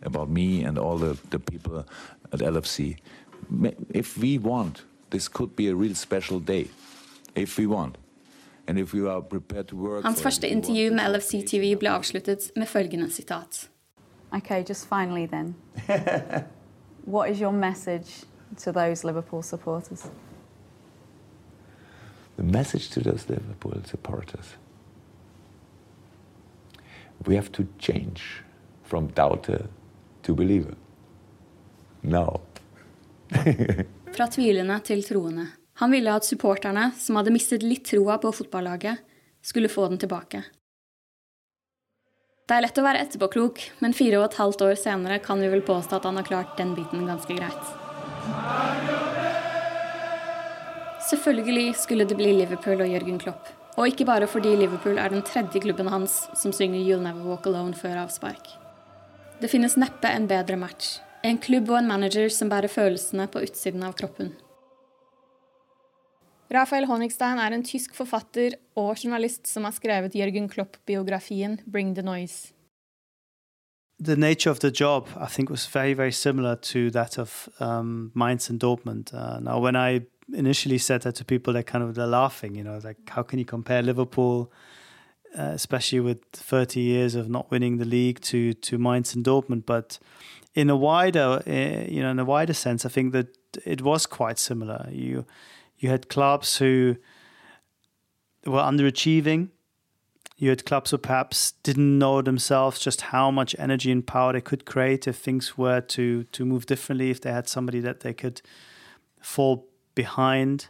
[0.02, 1.86] about me and all the, the people
[2.32, 2.98] at LFC.
[3.94, 6.68] If we want, this could be a real special day.
[7.42, 7.98] If we want.
[8.66, 12.50] And if you are prepared to work Hans første intervju med LFC TV ble avsluttet
[12.56, 13.70] med følgende sitat.
[14.32, 15.54] Okay, just finally then.
[17.14, 18.26] what is your message
[18.56, 20.10] to those Liverpool supporters?
[22.36, 24.58] The message to those Liverpool supporters
[27.26, 28.42] we have to change
[28.82, 29.66] from doubter
[30.22, 30.74] to believer.
[32.02, 32.40] Now.
[34.16, 35.46] Fra tvilende til troende.
[35.78, 38.98] Han ville at supporterne, som hadde mistet litt troa på fotballaget,
[39.46, 40.42] skulle få den tilbake.
[42.48, 45.50] Det er lett å være etterpåklok, men fire og et halvt år senere kan vi
[45.52, 47.70] vel påstå at han har klart den biten ganske greit.
[51.08, 53.52] Selvfølgelig skulle det bli Liverpool og Jørgen Klopp.
[53.78, 57.46] Og ikke bare fordi Liverpool er den tredje klubben hans som synger You'll Never Walk
[57.46, 58.50] Alone før avspark.
[59.38, 60.98] Det finnes neppe en bedre match.
[61.22, 64.34] En klubb og en manager som bærer følelsene på utsiden av kroppen.
[66.50, 72.02] Rafael Honigstein er en tysk forfatter og journalist som har skrevet Jørgen Klopp-biografien 'Bring the
[72.02, 72.52] Noise'.
[74.00, 78.12] the nature of the job, I think, was very, very similar to that of um,
[78.14, 79.12] Mainz and Dortmund.
[79.12, 82.54] Uh, now, when I initially said that to people, they kind of they're laughing.
[82.54, 84.52] You know, like how can you compare Liverpool,
[85.36, 89.66] uh, especially with 30 years of not winning the league, to to Mainz and Dortmund?
[89.66, 89.98] But
[90.54, 94.06] in a wider, uh, you know, in a wider sense, I think that it was
[94.06, 94.88] quite similar.
[94.92, 95.26] You
[95.78, 96.96] you had clubs who
[98.44, 99.50] were underachieving
[100.40, 104.40] you had clubs who perhaps didn't know themselves just how much energy and power they
[104.40, 107.10] could create if things were to to move differently.
[107.10, 108.40] If they had somebody that they could
[109.20, 109.66] fall
[109.96, 110.68] behind,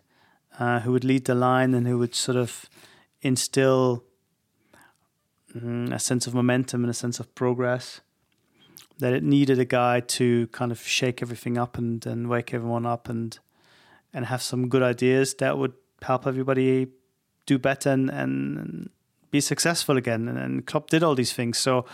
[0.58, 2.70] uh, who would lead the line and who would sort of
[3.20, 4.04] instill
[5.54, 8.00] mm, a sense of momentum and a sense of progress.
[9.00, 12.86] That it needed a guy to kind of shake everything up and, and wake everyone
[12.86, 13.38] up and
[14.12, 16.88] and have some good ideas that would help everybody
[17.46, 18.90] do better and, and
[19.30, 20.28] be successful again.
[20.28, 21.58] And, and Klopp did all these things.
[21.58, 21.84] So,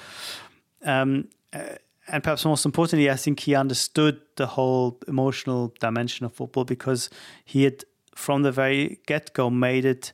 [0.82, 1.76] um, uh,
[2.08, 7.08] and perhaps most importantly, I think he understood the whole emotional dimension of football because
[7.44, 7.84] he had,
[8.14, 10.12] from the very get go, made it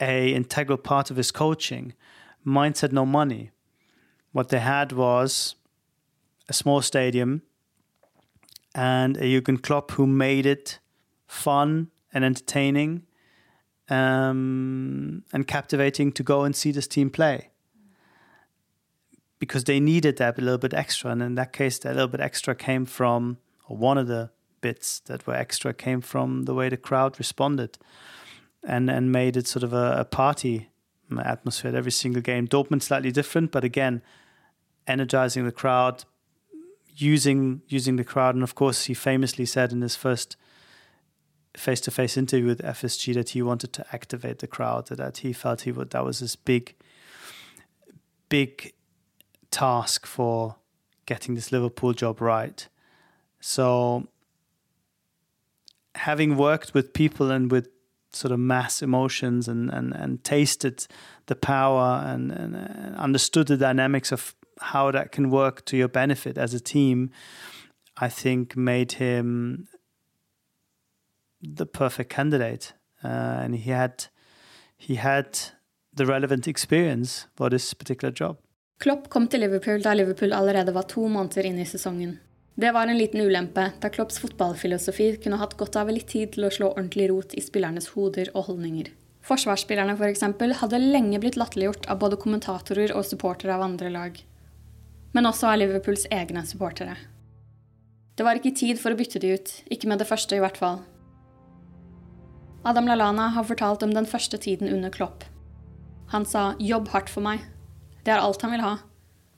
[0.00, 1.92] a integral part of his coaching.
[2.44, 3.50] Mainz had no money.
[4.32, 5.54] What they had was
[6.48, 7.42] a small stadium
[8.74, 10.78] and a Jurgen Klopp who made it
[11.26, 13.02] fun and entertaining
[13.88, 17.50] um, and captivating to go and see this team play
[19.38, 21.10] because they needed that a little bit extra.
[21.10, 25.00] And in that case, that little bit extra came from, or one of the bits
[25.00, 27.78] that were extra came from the way the crowd responded
[28.64, 30.70] and, and made it sort of a, a party
[31.22, 32.48] atmosphere at every single game.
[32.48, 34.02] Dortmund slightly different, but again,
[34.86, 36.04] energizing the crowd,
[36.96, 40.36] using using the crowd, and of course, he famously said in his first
[41.56, 44.88] face-to-face interview with FSG that he wanted to activate the crowd.
[44.88, 46.74] That he felt he would that was his big,
[48.28, 48.74] big
[49.50, 50.56] task for
[51.06, 52.68] getting this Liverpool job right.
[53.40, 54.08] So,
[55.94, 57.68] having worked with people and with
[58.12, 60.86] sort of mass emotions and, and, and tasted
[61.26, 66.38] the power and, and understood the dynamics of how that can work to your benefit
[66.38, 67.10] as a team,
[67.96, 69.68] I think made him
[71.42, 72.74] the perfect candidate.
[73.04, 74.06] Uh, and he had
[74.78, 75.38] he had
[75.94, 78.36] the relevant experience for this particular job.
[78.78, 82.18] Klopp kom til Liverpool da Liverpool allerede var to måneder inn i sesongen.
[82.56, 86.46] Det var en liten ulempe, da Klopps fotballfilosofi kunne hatt godt av litt tid til
[86.46, 88.88] å slå ordentlig rot i spillernes hoder og holdninger.
[89.26, 94.20] Forsvarsspillerne for eksempel, hadde lenge blitt latterliggjort av både kommentatorer og supportere av andre lag.
[95.12, 96.96] Men også av Liverpools egne supportere.
[98.16, 100.60] Det var ikke tid for å bytte de ut, ikke med det første i hvert
[100.60, 100.80] fall.
[102.66, 105.24] Adam Lalana har fortalt om den første tiden under Klopp.
[106.10, 107.44] Han sa 'jobb hardt for meg'.
[108.04, 108.76] Det er alt han vil ha.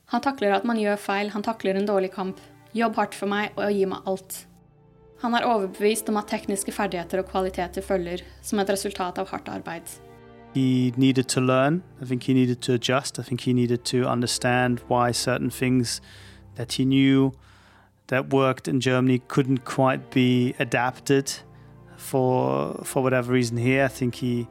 [0.07, 2.41] Han takler at man gjør feil, han takler en dårlig kamp.
[2.75, 4.47] Jobb hardt for meg og gi meg alt.
[5.21, 9.49] Han er overbevist om at tekniske ferdigheter og kvaliteter følger som et resultat av hardt
[9.49, 10.01] arbeid.
[10.55, 11.83] He needed to learn.
[12.01, 13.19] I think he needed to adjust.
[13.19, 16.01] I think he needed to understand why certain things
[16.57, 17.33] that he knew
[18.07, 21.43] that worked in Germany couldn't quite be adapted
[21.99, 23.85] for for whatever reason here.
[23.85, 24.47] I think he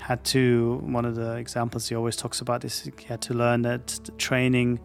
[0.00, 3.62] had to one of the examples he always talks about is he had to learn
[3.62, 4.80] that the training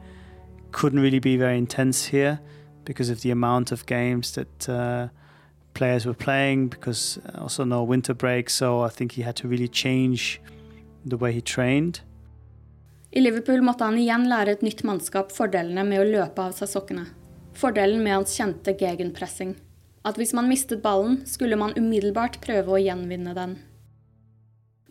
[0.71, 2.39] couldn't really be very intense here
[2.85, 5.07] because of the amount of games that uh,
[5.73, 8.49] players were playing, because also no winter break.
[8.49, 10.41] So I think he had to really change
[11.05, 12.01] the way he trained.
[13.15, 16.67] I Liverpool måtte han igjen lære et nytt mannskap fordelene med å løpe av seg
[16.67, 17.05] sokkene.
[17.55, 19.55] Fordelen med hans kjente gegenpressing.
[20.05, 23.55] At hvis man mistet ballen, skulle man umiddelbart prøve å gjenvinne den.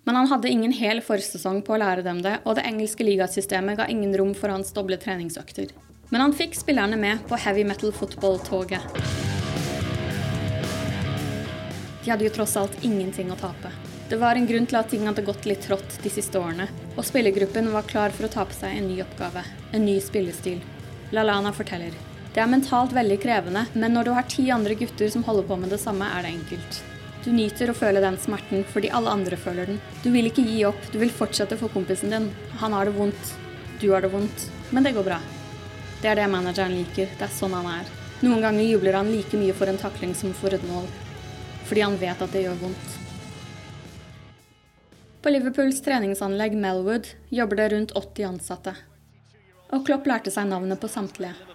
[0.05, 3.79] Men han hadde ingen hel forsesong på å lære dem det, og det engelske ligasystemet
[3.79, 5.71] ga ingen rom for hans doble treningsøkter.
[6.11, 8.83] Men han fikk spillerne med på heavy metal football-toget.
[12.05, 13.71] De hadde jo tross alt ingenting å tape.
[14.11, 16.67] Det var en grunn til at ting hadde gått litt trått de siste årene,
[16.99, 20.61] og spillergruppen var klar for å ta på seg en ny oppgave, en ny spillestil.
[21.15, 21.95] Lalana forteller.
[22.35, 25.55] Det er mentalt veldig krevende, men når du har ti andre gutter som holder på
[25.61, 26.79] med det samme, er det enkelt.
[27.23, 29.79] Du nyter å føle den smerten fordi alle andre føler den.
[30.03, 32.27] Du vil ikke gi opp, du vil fortsette for kompisen din.
[32.59, 33.31] Han har det vondt,
[33.79, 35.21] du har det vondt, men det går bra.
[36.03, 37.95] Det er det manageren liker, det er sånn han er.
[38.27, 40.91] Noen ganger jubler han like mye for en takling som for et mål.
[41.71, 43.01] Fordi han vet at det gjør vondt.
[45.23, 48.75] På Liverpools treningsanlegg Melwood jobber det rundt 80 ansatte.
[49.71, 51.54] Og Klopp lærte seg navnet på samtlige.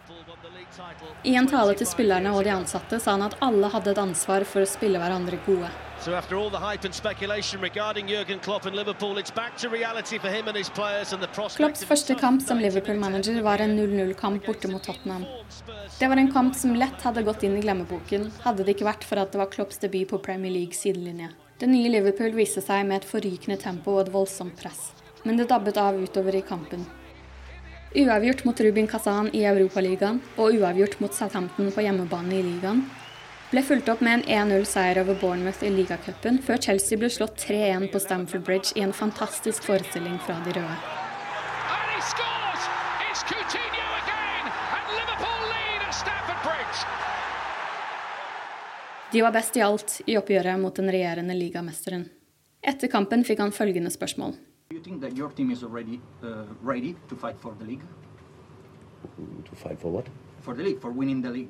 [1.24, 4.46] I en tale til spillerne og de ansatte sa han at alle hadde et ansvar
[4.48, 5.68] for å spille hverandre gode.
[6.00, 9.68] So after all the hype and speculation regarding Jurgen Klopp and Liverpool, it's back to
[9.68, 13.76] reality for him and his players and the Klopps første kamp som Liverpool-manager var en
[13.76, 15.26] 0-0-kamp borte mot Tottenham.
[16.00, 19.04] Det var en kamp som lett hadde gått inn i glemmeboken, hadde det ikke vært
[19.04, 21.34] for at det var Klopps debut på Premier League sidelinje.
[21.60, 24.94] Det nye Liverpool viste seg med et forrykende tempo og et voldsomt press.
[25.28, 26.88] Men det dabbet av utover i kampen.
[27.96, 32.84] Uavgjort mot Rubin Kazan i Europaligaen og uavgjort mot Southampton på hjemmebane i ligaen
[33.50, 37.88] ble fulgt opp med en 1-0-seier over Bournemouth i ligacupen, før Chelsea ble slått 3-1
[37.90, 40.76] på Stamford Bridge i en fantastisk forestilling fra de røde.
[49.10, 52.06] De var best i alt i oppgjøret mot den regjerende ligamesteren.
[52.62, 54.38] Etter kampen fikk han følgende spørsmål.
[54.70, 57.82] Do you think that your team is already uh, ready to fight for the league?
[59.50, 60.06] To fight for what?
[60.42, 61.50] For the league, for winning the league.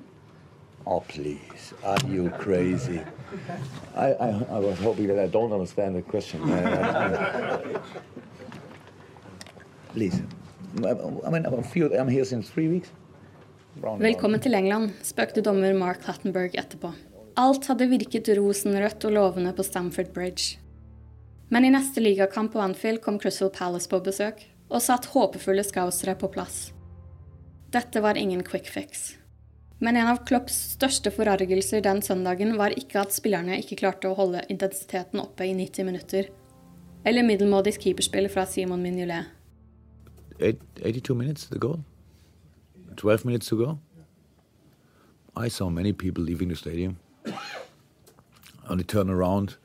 [0.87, 1.73] Oh, please.
[1.83, 3.01] Are you crazy?
[3.93, 6.39] I, I, I was hoping that I don't understand the question.
[9.91, 10.21] please.
[11.25, 12.89] I mean, I feel I'm here since three weeks.
[13.83, 16.93] Velkommen til England, spøkte dommer Mark Clattenburg etterpå.
[17.35, 20.68] Alt hadde virket rosenrødt og lovende på Stamford Bridge.
[21.49, 26.13] Men i neste ligakamp på Anfield kom Crystal Palace på besøk og satt håpefulle scousere
[26.19, 26.69] på plass.
[27.73, 29.15] Dette var ingen quick fix.
[29.79, 34.17] Men en av Klopps største forargelser den søndagen var ikke at spillerne ikke klarte å
[34.17, 36.29] holde intensiteten oppe i 90 minutter,
[37.07, 39.31] eller middelmådig keeperspill fra Simon Mignolet.
[40.39, 41.79] 82 minutes to go.
[42.97, 43.77] 12 minutes to go.
[45.37, 46.97] I saw many people leaving the stadium.
[48.69, 49.55] Only turn around,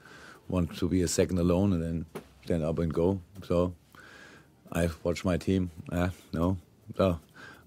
[0.48, 2.06] want to be a second alone, and then
[2.44, 3.20] stand up and go.
[3.44, 3.74] So
[4.72, 5.70] I watched my team.
[5.90, 6.58] Uh, no,
[6.96, 7.20] so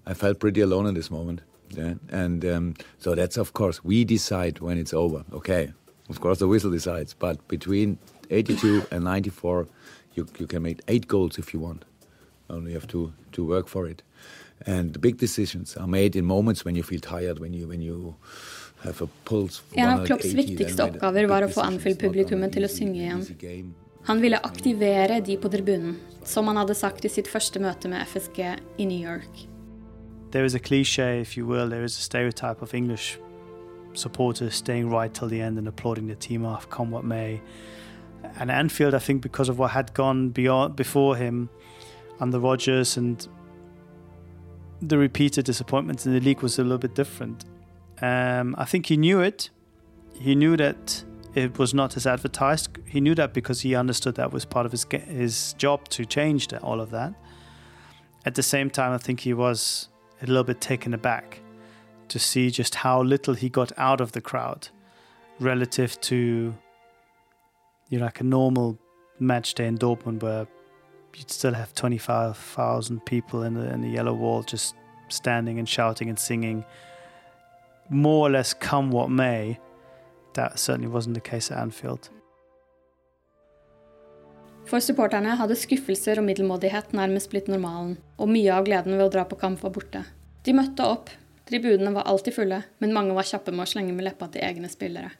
[0.06, 1.42] I felt pretty alone in this moment.
[1.70, 1.94] Yeah?
[2.10, 5.24] And um, so that's, of course, we decide when it's over.
[5.32, 5.72] Okay,
[6.08, 7.98] of course, the whistle decides, but between
[8.30, 9.66] 82 and 94,
[10.14, 11.84] you, you can make eight goals if you want.
[12.50, 14.02] Only you have to, to work for it.
[14.66, 17.80] And the big decisions are made in moments when you feel tired, when you, when
[17.80, 18.16] you.
[18.84, 23.72] En av Klopps viktigste oppgaver var å få Anfield-publikummet til å synge igjen.
[24.08, 28.06] Han ville aktivere de på tribunen, som han hadde sagt i sitt første møte med
[28.06, 28.38] FSG
[28.78, 29.46] i New York.
[30.30, 33.18] There is a cliche, if you will, there is a stereotype of English
[33.94, 37.40] supporters staying right till the end and applauding the team off, come what may.
[38.38, 41.48] And Anfield, I think, because of what had gone beyond before him,
[42.20, 43.26] under Rodgers and
[44.80, 47.44] the repeated disappointments in the league was a little bit different.
[48.02, 49.50] Um, I think he knew it.
[50.14, 52.70] He knew that it was not as advertised.
[52.86, 56.48] He knew that because he understood that was part of his his job to change
[56.48, 57.14] the, all of that.
[58.24, 59.88] At the same time, I think he was
[60.22, 61.40] a little bit taken aback
[62.08, 64.68] to see just how little he got out of the crowd
[65.40, 66.54] relative to
[67.88, 68.78] you know like a normal
[69.20, 70.46] match day in Dortmund where
[71.14, 74.74] you'd still have 25,000 people in the, in the yellow wall just
[75.08, 76.64] standing and shouting and singing
[77.88, 79.58] more or less come what may
[80.34, 82.10] that certainly wasn't the case at Anfield.
[84.68, 89.12] For supporterne hadde skuffelser og middelmådighet nærmest blitt normalen, og mye av gleden ved å
[89.14, 90.02] dra på kamp var borte.
[90.44, 91.08] De møtte opp,
[91.48, 94.68] tribunene var alltid fulle, men mange var kjappe med å slenge med leppa til egne
[94.68, 95.14] spillere.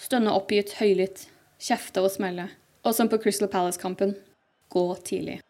[0.00, 1.26] Stønne oppgitt høylytt,
[1.60, 2.48] kjefte og smelle,
[2.84, 4.16] og som på Crystal Palace-kampen
[4.72, 5.42] gå tidlig.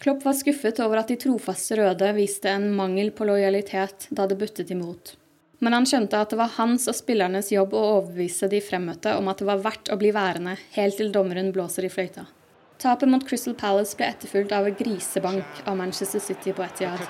[0.00, 4.38] Klopp var skuffet over at de trofaste røde viste en mangel på lojalitet da det
[4.40, 5.16] buttet imot.
[5.60, 9.28] Men han skjønte at det var hans og spillernes jobb å overbevise de fremmøtte om
[9.28, 12.24] at det var verdt å bli værende helt til dommeren blåser i fløyta.
[12.80, 17.02] Tapet mot Crystal Palace ble etterfulgt av en grisebank av Manchester City på Etihad.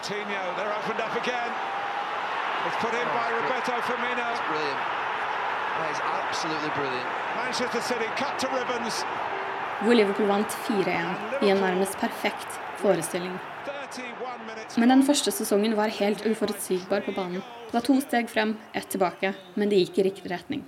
[9.85, 13.39] Hvor Liverpool vant 4-1 i en nærmest perfekt forestilling.
[14.79, 17.43] Men den første sesongen var helt uforutsigbar på banen.
[17.71, 20.65] Det var to steg frem, ett tilbake, men det gikk i riktig retning.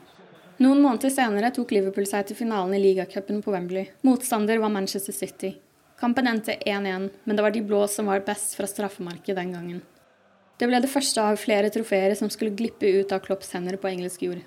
[0.62, 3.88] Noen måneder senere tok Liverpool seg til finalen i ligacupen på Wembley.
[4.06, 5.54] Motstander var Manchester City.
[5.98, 9.82] Kampen endte 1-1, men det var de blå som var best fra straffemarket den gangen.
[10.58, 13.90] Det ble det første av flere trofeer som skulle glippe ut av Klopps hender på
[13.90, 14.42] engelsk jord.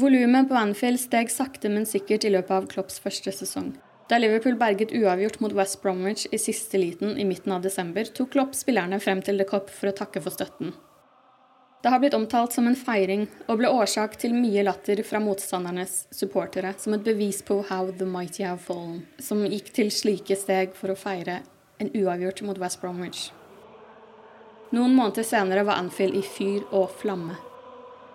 [0.00, 3.74] Volumet på Anfield steg sakte, men sikkert i løpet av Klopps første sesong.
[4.10, 8.32] Da Liverpool berget uavgjort mot West Bromwich i siste liten i midten av desember, tok
[8.32, 10.72] Klopp spillerne frem til The Cop for å takke for støtten.
[11.80, 16.08] Det har blitt omtalt som en feiring, og ble årsak til mye latter fra motstandernes
[16.10, 20.74] supportere, som et bevis på how the mighty have fallen, som gikk til slike steg
[20.74, 21.44] for å feire
[21.78, 23.28] en uavgjort mot West Bromwich.
[24.74, 27.38] Noen måneder senere var Anfield i fyr og flamme.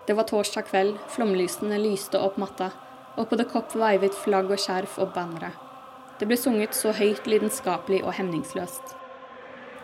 [0.06, 2.74] Det var torsdag kveld, flomlysene lyste opp matta,
[3.16, 5.56] og på The Cop veivet flagg og skjerf og bannere.
[6.16, 8.94] Det ble sunget så høyt, lidenskapelig og hemningsløst.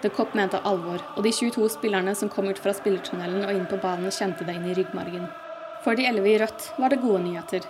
[0.02, 3.68] The Cop mente alvor, og de 22 spillerne som kom ut fra spillertunnelen og inn
[3.70, 5.28] på banen, kjente det inn i ryggmargen.
[5.84, 7.68] For de elleve i rødt var det gode nyheter.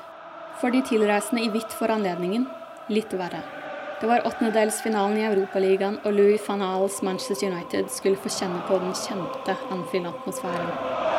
[0.61, 2.47] For de tilreisende i hvitt for anledningen
[2.93, 3.43] litt verre.
[4.01, 8.79] Det var åttendedelsfinalen i Europaligaen, og Louis van Aals Manchester United skulle få kjenne på
[8.83, 11.12] den kjente Anfield-atmosfæren.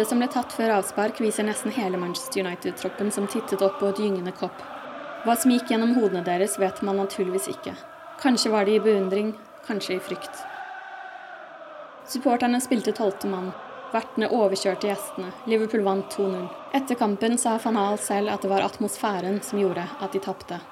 [0.00, 3.90] Bilde som ble tatt før avspark, viser nesten hele Manchester United-troppen som tittet opp på
[3.90, 4.56] et gyngende kopp.
[5.26, 7.74] Hva som gikk gjennom hodene deres, vet man naturligvis ikke.
[8.22, 9.34] Kanskje var de i beundring,
[9.66, 10.38] kanskje i frykt.
[12.08, 13.50] Supporterne spilte tolvte mann.
[13.92, 15.34] Vertene overkjørte gjestene.
[15.50, 16.48] Liverpool vant 2-0.
[16.78, 20.62] Etter kampen sa van Hal selv at det var atmosfæren som gjorde at de tapte.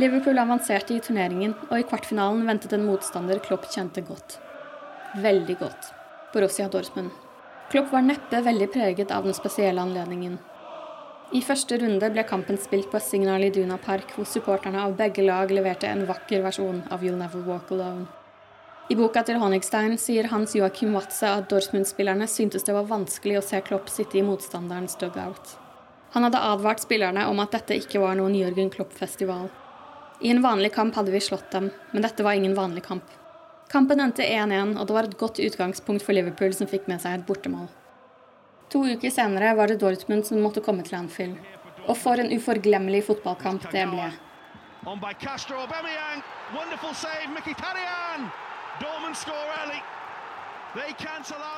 [0.00, 4.38] Liverpool avanserte i turneringen, og i kvartfinalen ventet en motstander Klopp kjente godt.
[5.20, 5.92] Veldig godt.
[6.32, 7.12] Borussia Dortmund.
[7.70, 10.38] Klopp var neppe veldig preget av den spesielle anledningen.
[11.34, 15.50] I første runde ble kampen spilt på Signal Iduna Park, hvor supporterne av begge lag
[15.50, 18.06] leverte en vakker versjon av You'll Never Walk Alone.
[18.92, 23.44] I boka til Honigstein sier Hans Joachim Watze at Dortmund-spillerne syntes det var vanskelig å
[23.46, 25.56] se Klopp sitte i motstanderens dugout.
[26.12, 29.48] Han hadde advart spillerne om at dette ikke var noen Jørgen Klopp-festival.
[30.20, 33.08] I en vanlig kamp hadde vi slått dem, men dette var ingen vanlig kamp.
[33.74, 37.16] Kampen endte 1-1, og det var et godt utgangspunkt for Liverpool, som fikk med seg
[37.16, 37.66] et bortemål.
[38.70, 41.40] To uker senere var det Dortmund som måtte komme til Anfield.
[41.88, 44.06] Og for en uforglemmelig fotballkamp det ble.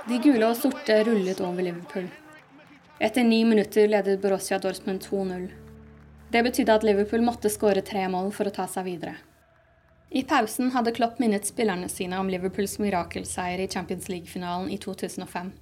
[0.09, 2.09] De gule og sorte rullet over Liverpool.
[2.97, 5.49] Etter ni minutter ledet Borussia Dortmund 2-0.
[6.33, 9.19] Det betydde at Liverpool måtte skåre tre mål for å ta seg videre.
[10.11, 15.53] I pausen hadde Klopp minnet spillerne sine om Liverpools mirakelseier i Champions League-finalen i 2005.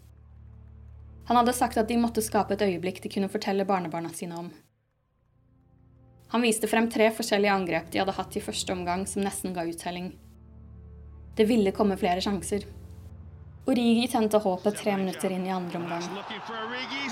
[1.27, 4.51] Han hadde sagt at de måtte skape et øyeblikk de kunne fortelle barnebarna sine om.
[6.35, 9.65] Han viste frem tre forskjellige angrep de hadde hatt i første omgang som nesten ga
[9.65, 10.13] uttelling.
[11.37, 12.67] Det ville komme flere sjanser.
[13.67, 16.05] Origi tente håpet tre minutter inn i andre omgang.
[16.05, 17.05] Origi!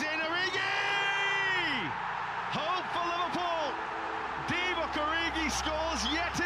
[2.52, 3.72] Hope for Liverpool.
[4.50, 6.41] Divock Origi scores yet.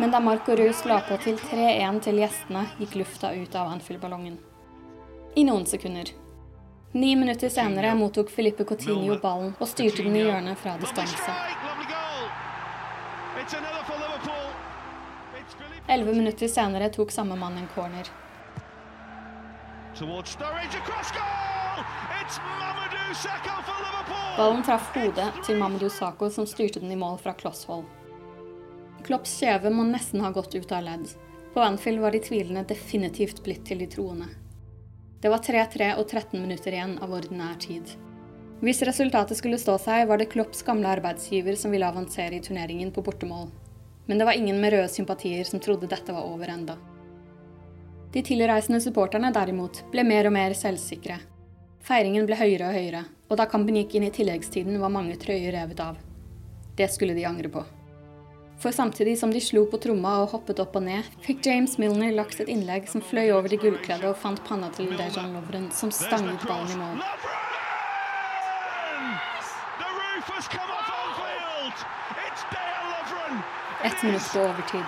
[0.00, 4.38] Men da Marco Reus la på til 3-1 til gjestene, gikk lufta ut av Anfield-ballongen.
[5.36, 6.08] I noen sekunder.
[6.96, 11.36] Ni minutter senere mottok Filippe Coutinho ballen og styrte den i hjørnet fra distanse.
[15.84, 18.08] Elleve minutter senere tok samme mann en corner.
[24.40, 27.84] Ballen traff hodet til Mamadou Sako, som styrte den i mål fra kloss hold.
[29.04, 31.08] Klopps kjeve må nesten ha gått ut av ledd.
[31.54, 34.28] På Anfield var de tvilende definitivt blitt til de troende.
[35.20, 37.90] Det var 3-3 og 13 minutter igjen av ordinær tid.
[38.60, 42.92] Hvis resultatet skulle stå seg, var det Klopps gamle arbeidsgiver som ville avansere i turneringen
[42.92, 43.48] på bortemål.
[44.06, 46.76] Men det var ingen med røde sympatier som trodde dette var over enda.
[48.12, 51.20] De tilreisende supporterne derimot ble mer og mer selvsikre.
[51.80, 55.54] Feiringen ble høyere og høyere, og da kampen gikk inn i tilleggstiden, var mange trøyer
[55.56, 56.00] revet av.
[56.76, 57.64] Det skulle de angre på.
[58.60, 62.12] For samtidig som de slo på tromma og hoppet opp og ned, fikk James Milner
[62.12, 65.88] lagt et innlegg som fløy over de gullkledde og fant panna til Dejan Lovren, som
[65.88, 67.00] stanget ballen i mål.
[73.82, 74.84] Ett minutt på overtid.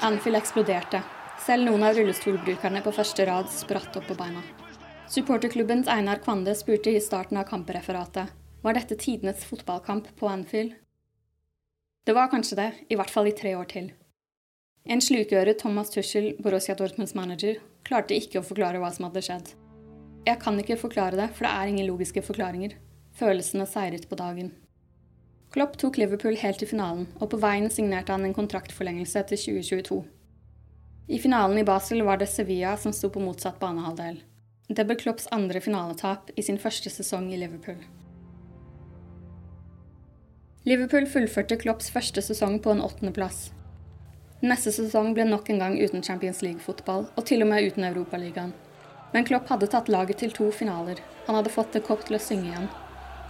[0.00, 1.02] Anfield eksploderte.
[1.50, 4.38] Selv noen av rullestolbrukerne på første rad spratt opp på beina.
[5.10, 8.30] Supporterklubbens Einar Kvande spurte i starten av kampreferatet
[8.62, 10.76] var dette tidenes fotballkamp på Anfield.
[12.06, 13.88] Det var kanskje det, i hvert fall i tre år til.
[14.86, 19.50] En slukøret Thomas Tuschel, Borussia Dortmunds manager, klarte ikke å forklare hva som hadde skjedd.
[20.30, 22.78] Jeg kan ikke forklare det, for det er ingen logiske forklaringer.
[23.18, 24.54] Følelsene seiret på dagen.
[25.50, 30.02] Klopp tok Liverpool helt til finalen, og på veien signerte han en kontraktforlengelse til 2022.
[31.10, 34.20] I finalen i Basel var det Sevilla som sto på motsatt banehalvdel.
[34.68, 37.80] Det ble Klopps andre finaletap i sin første sesong i Liverpool.
[40.70, 43.48] Liverpool fullførte Klopps første sesong på en åttendeplass.
[44.46, 48.54] Neste sesong ble nok en gang uten Champions League-fotball, og til og med uten Europaligaen.
[49.10, 51.02] Men Klopp hadde tatt laget til to finaler.
[51.26, 52.70] Han hadde fått The Cop til å synge igjen.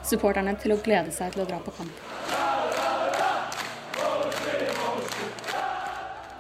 [0.05, 2.60] Supporterne til å glede seg til å dra på kamp.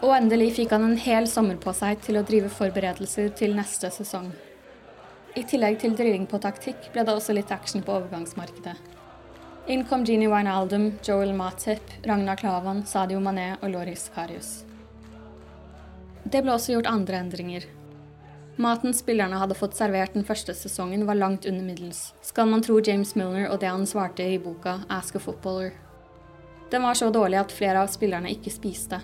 [0.00, 3.90] Og endelig fikk han en hel sommer på seg til å drive forberedelser til neste
[3.92, 4.30] sesong.
[5.36, 8.78] I tillegg til drilling på taktikk ble det også litt action på overgangsmarkedet.
[9.70, 14.64] Inn kom Gini Wijnaldum, Joel Matip, Ragnar Klavan, Sadio Mané og Loris Karius.
[16.24, 17.68] Det ble også gjort andre endringer.
[18.60, 22.80] Maten spillerne hadde fått servert den første sesongen, var langt under middels, skal man tro
[22.80, 25.76] James Milner og det han svarte i boka Ask a Footballer.
[26.72, 29.00] Den var så dårlig at flere av spillerne ikke spiste.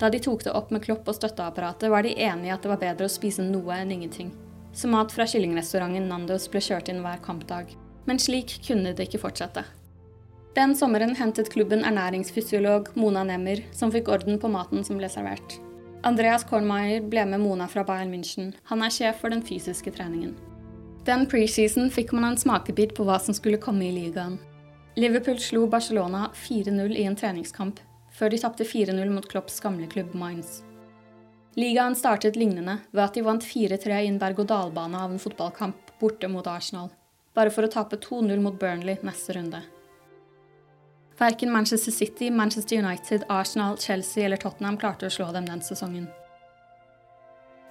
[0.00, 2.70] Da de tok det opp med Klopp og støtteapparatet, var de enige i at det
[2.72, 4.30] var bedre å spise noe enn ingenting.
[4.72, 7.74] Så mat fra kyllingrestauranten Nandos ble kjørt inn hver kampdag.
[8.08, 9.66] Men slik kunne det ikke fortsette.
[10.56, 15.58] Den sommeren hentet klubben ernæringsfysiolog Mona Nemmer, som fikk orden på maten som ble servert.
[16.08, 18.54] Andreas Kornmeier ble med Mona fra Bayern München.
[18.72, 20.32] Han er sjef for den fysiske treningen.
[21.04, 24.38] Den preseason fikk man en smakebit på hva som skulle komme i ligaen.
[24.96, 27.78] Liverpool slo Barcelona 4-0 i en treningskamp,
[28.20, 30.60] før de tapte 4-0 mot Klopps gamle klubb Mainz.
[31.56, 36.28] Ligaen startet lignende ved at de vant 4-3 i en berg-og-dal-bane av en fotballkamp borte
[36.28, 36.92] mot Arsenal,
[37.34, 39.62] bare for å tape 2-0 mot Burnley neste runde.
[41.20, 46.08] Verken Manchester City, Manchester United, Arsenal, Chelsea eller Tottenham klarte å slå dem den sesongen.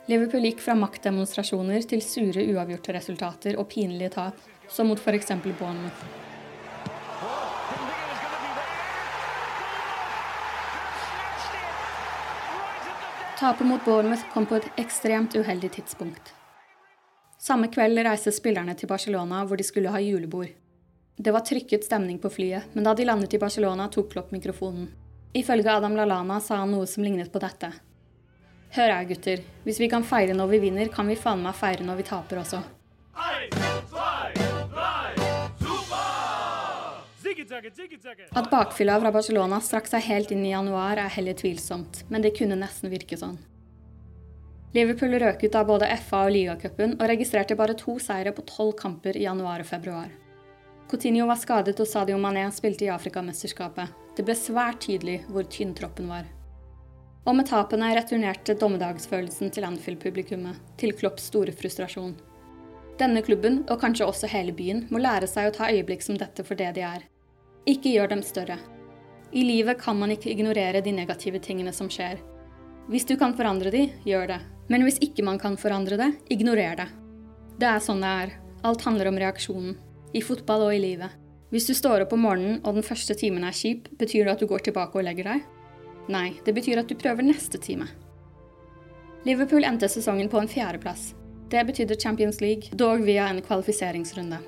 [0.09, 5.33] Liverpool gikk fra maktdemonstrasjoner til sure uavgjorte resultater og pinlige tap, som mot f.eks.
[5.45, 6.28] Bournemouth.
[13.39, 16.33] Tapet mot Bournemouth kom på et ekstremt uheldig tidspunkt.
[17.39, 20.49] Samme kveld reiste spillerne til Barcelona, hvor de skulle ha julebord.
[21.15, 24.89] Det var trykket stemning på flyet, men da de landet i Barcelona, tok Klopp mikrofonen.
[25.31, 27.71] Ifølge Adam Lallana sa han noe som lignet på dette.
[28.75, 29.47] Hør her, gutter.
[29.63, 32.43] Hvis vi kan feire når vi vinner, kan vi faen meg feire når vi taper
[32.43, 32.59] også.
[37.49, 42.35] At bakfylla fra Barcelona strakk seg helt inn i januar, er heller tvilsomt, men det
[42.37, 43.37] kunne nesten virke sånn.
[44.73, 48.75] Liverpool røk ut av både FA og ligacupen og registrerte bare to seire på tolv
[48.77, 50.11] kamper i januar og februar.
[50.89, 53.89] Coutinho var skadet og Sadio Mané spilte i Afrikamesterskapet.
[54.17, 56.29] Det ble svært tydelig hvor tynn troppen var.
[57.25, 62.15] Og med tapene returnerte dommedagsfølelsen til Anfield-publikummet, til Klopps store frustrasjon.
[63.01, 66.45] Denne klubben, og kanskje også hele byen, må lære seg å ta øyeblikk som dette
[66.45, 67.05] for det de er.
[67.69, 68.57] Ikke gjør dem større.
[69.29, 72.17] I livet kan man ikke ignorere de negative tingene som skjer.
[72.89, 74.39] Hvis du kan forandre de, gjør det.
[74.73, 76.87] Men hvis ikke man kan forandre det, ignorer det.
[77.61, 78.33] Det er sånn det er.
[78.65, 79.77] Alt handler om reaksjonen.
[80.17, 81.13] I fotball og i livet.
[81.53, 84.41] Hvis du står opp om morgenen og den første timen er kjip, betyr det at
[84.41, 85.45] du går tilbake og legger deg?
[86.09, 87.85] Nei, det betyr at du prøver neste time.
[89.29, 91.11] Liverpool endte sesongen på en fjerdeplass.
[91.49, 94.41] Det betydde Champions League, dog via en kvalifiseringsrunde.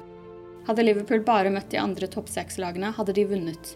[0.67, 3.75] Hadde Liverpool bare møtt de andre topp seks-lagene, hadde de vunnet.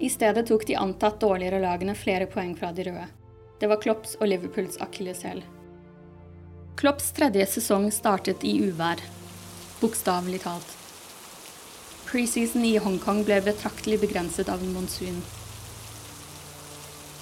[0.00, 3.06] I stedet tok de antatt dårligere lagene flere poeng fra de røde.
[3.60, 5.42] Det var Klopps og Liverpools akilleshæl.
[6.80, 9.02] Klopps tredje sesong startet i uvær.
[9.80, 10.76] Bokstavelig talt.
[12.08, 15.22] Preseason i Hongkong ble betraktelig begrenset av en monsun.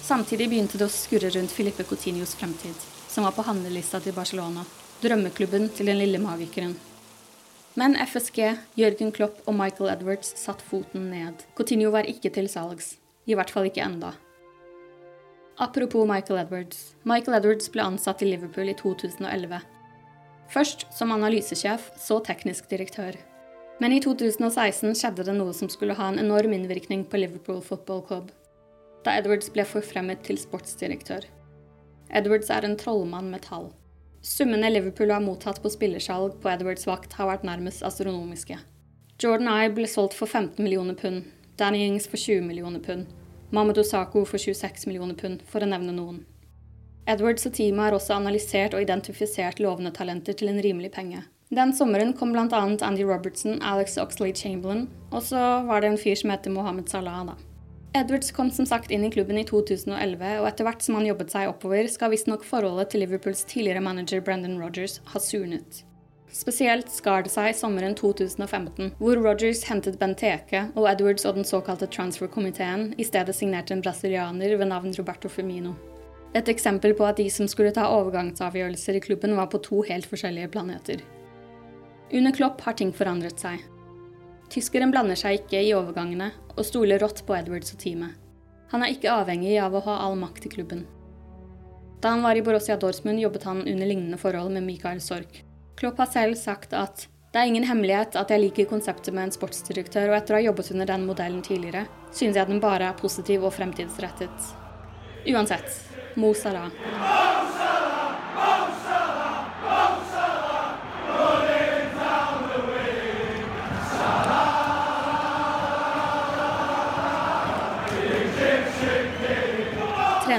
[0.01, 4.65] Samtidig begynte det å skurre rundt Filippe Coutinhos fremtid, som var på handlelista til Barcelona
[5.01, 6.75] drømmeklubben til den lille magikeren.
[7.79, 11.45] Men FSG, Jørgen Klopp og Michael Edwards satt foten ned.
[11.55, 12.97] Coutinho var ikke til salgs.
[13.29, 14.11] I hvert fall ikke enda.
[15.61, 16.95] Apropos Michael Edwards.
[17.07, 19.61] Michael Edwards ble ansatt i Liverpool i 2011.
[20.51, 23.15] Først som analysesjef, så teknisk direktør.
[23.79, 28.03] Men i 2016 skjedde det noe som skulle ha en enorm innvirkning på Liverpool Football
[28.09, 28.31] Club.
[29.05, 31.23] Da Edwards ble forfremmet til sportsdirektør.
[32.11, 33.71] Edwards er en trollmann med tall.
[34.21, 38.59] Summene Liverpool har mottatt på spillersalg på Edwards vakt, har vært nærmest astronomiske.
[39.21, 41.25] Jordan Eye ble solgt for 15 millioner pund,
[41.57, 43.09] Danny Ings for 20 millioner pund,
[43.49, 46.21] Mahmoud Osako for 26 millioner pund, for å nevne noen.
[47.09, 51.25] Edwards og teamet har også analysert og identifisert lovende talenter til en rimelig penge.
[51.51, 52.61] Den sommeren kom bl.a.
[52.85, 57.25] Andy Robertson, Alex Oxley Chamberlain, og så var det en fyr som heter Mohammed Salah.
[57.25, 57.50] da.
[57.93, 61.33] Edwards kom som sagt inn i klubben i 2011, og etter hvert som han jobbet
[61.33, 65.81] seg oppover, skal visstnok forholdet til Liverpools tidligere manager Brendan Rogers ha surnet.
[66.31, 71.89] Spesielt skar det seg sommeren 2015, hvor Rogers hentet Benteke, og Edwards og den såkalte
[71.91, 75.75] transfer-komiteen i stedet signerte en brasilianer ved navn Roberto Firmino.
[76.31, 80.07] Et eksempel på at de som skulle ta overgangsavgjørelser i klubben, var på to helt
[80.07, 81.03] forskjellige planeter.
[82.15, 83.59] Under Klopp har ting forandret seg.
[84.51, 88.17] Tyskeren blander seg ikke i overgangene og stoler rått på Edwards og teamet.
[88.73, 90.83] Han er ikke avhengig av å ha all makt i klubben.
[92.03, 95.43] Da han var i Borussia Dortmund, jobbet han under lignende forhold med Michael Sork.
[95.79, 99.35] Klopp har selv sagt at det er ingen hemmelighet at jeg liker konseptet med en
[99.35, 102.99] sportsdirektør, og etter å ha jobbet under den modellen tidligere, synes jeg den bare er
[102.99, 104.51] positiv og fremtidsrettet.
[105.31, 105.71] Uansett,
[106.19, 106.67] Mo Salah.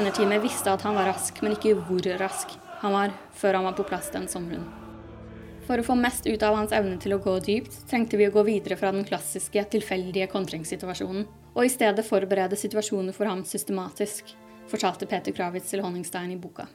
[0.02, 3.76] Trenerteamet visste at han var rask, men ikke hvor rask han var før han var
[3.78, 4.64] på plass den sommeren.
[5.68, 8.32] For å få mest ut av hans evne til å gå dypt, trengte vi å
[8.34, 14.34] gå videre fra den klassiske, tilfeldige kontringssituasjonen, og i stedet forberede situasjoner for ham systematisk,
[14.72, 16.66] fortalte Peter Kravitz til Honningstein i boka.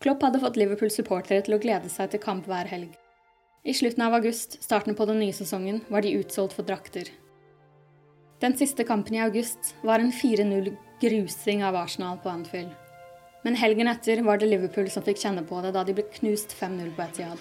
[0.00, 2.96] Klopp hadde fått Liverpool-supportere til å glede seg til kamp hver helg.
[3.60, 7.12] I slutten av august, starten på den nye sesongen, var de utsolgt for drakter.
[8.42, 12.70] Den siste kampen i august var en 4-0 grusing av Arsenal på Anfield.
[13.42, 16.50] Men helgen etter var det Liverpool som fikk kjenne på det da de ble knust
[16.58, 17.38] 5-0 på Etiad.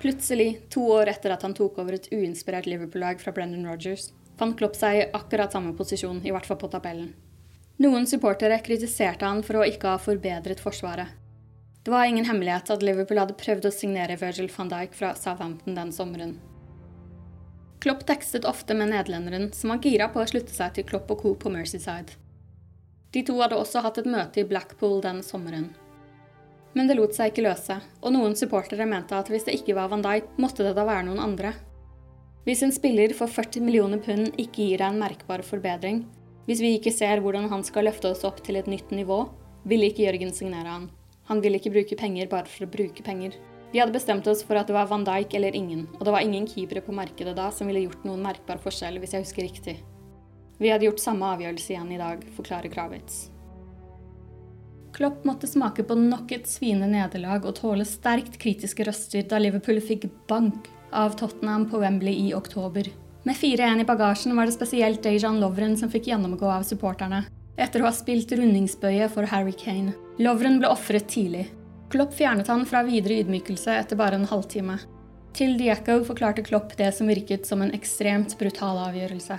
[0.00, 4.56] Plutselig, to år etter at han tok over et uinspirert Liverpool-lag fra Brendan Rogers, fant
[4.56, 7.12] Klopp seg i akkurat samme posisjon, i hvert fall på tabellen.
[7.80, 11.16] Noen supportere kritiserte han for å ikke ha forbedret forsvaret.
[11.84, 15.78] Det var ingen hemmelighet at Liverpool hadde prøvd å signere Virgil van Dijk fra Southampton
[15.78, 16.34] den sommeren.
[17.80, 21.22] Klopp tekstet ofte med nederlenderen, som var gira på å slutte seg til Klopp og
[21.22, 21.32] co.
[21.34, 22.18] på Mercyside.
[23.16, 25.70] De to hadde også hatt et møte i Blackpool den sommeren.
[26.76, 29.88] Men det lot seg ikke løse, og noen supportere mente at hvis det ikke var
[29.90, 31.54] Van Dijk, måtte det da være noen andre.
[32.46, 36.06] Hvis en spiller for 40 millioner pund ikke gir deg en merkbar forbedring,
[36.48, 39.26] hvis vi ikke ser hvordan han skal løfte oss opp til et nytt nivå,
[39.68, 40.86] ville ikke Jørgen signere han.
[41.28, 43.36] Han ville ikke bruke penger bare for å bruke penger.
[43.70, 46.24] Vi hadde bestemt oss for at det var van Dijk eller ingen, og det var
[46.24, 49.76] ingen keepere på markedet da som ville gjort noen merkbar forskjell, hvis jeg husker riktig.
[50.58, 53.28] Vi hadde gjort samme avgjørelse igjen i dag, forklarer Kravitz.
[54.96, 59.78] Klopp måtte smake på nok et sviende nederlag og tåle sterkt kritiske røster da Liverpool
[59.84, 62.88] fikk bank av Tottenham på Wembley i oktober.
[63.22, 67.24] Med 4-1 i bagasjen var det spesielt Dejan Lovren som fikk gjennomgå av supporterne,
[67.60, 69.92] etter å ha spilt rundingsbøye for Harry Kane.
[70.18, 71.50] Lovren ble ofret tidlig.
[71.90, 74.78] Klopp fjernet han fra videre ydmykelse etter bare en halvtime.
[75.36, 79.38] Til Dieko forklarte Klopp det som virket som en ekstremt brutal avgjørelse.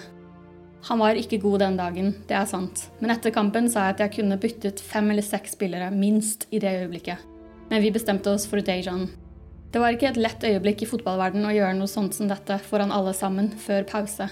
[0.90, 4.06] Han var ikke god den dagen, det er sant, men etter kampen sa jeg at
[4.06, 7.22] jeg kunne byttet fem eller seks spillere, minst, i det øyeblikket.
[7.70, 9.06] Men vi bestemte oss for Dejan.
[9.72, 12.92] Det var ikke et lett øyeblikk i fotballverden å gjøre noe sånt som dette foran
[12.92, 14.28] alle sammen, før pause.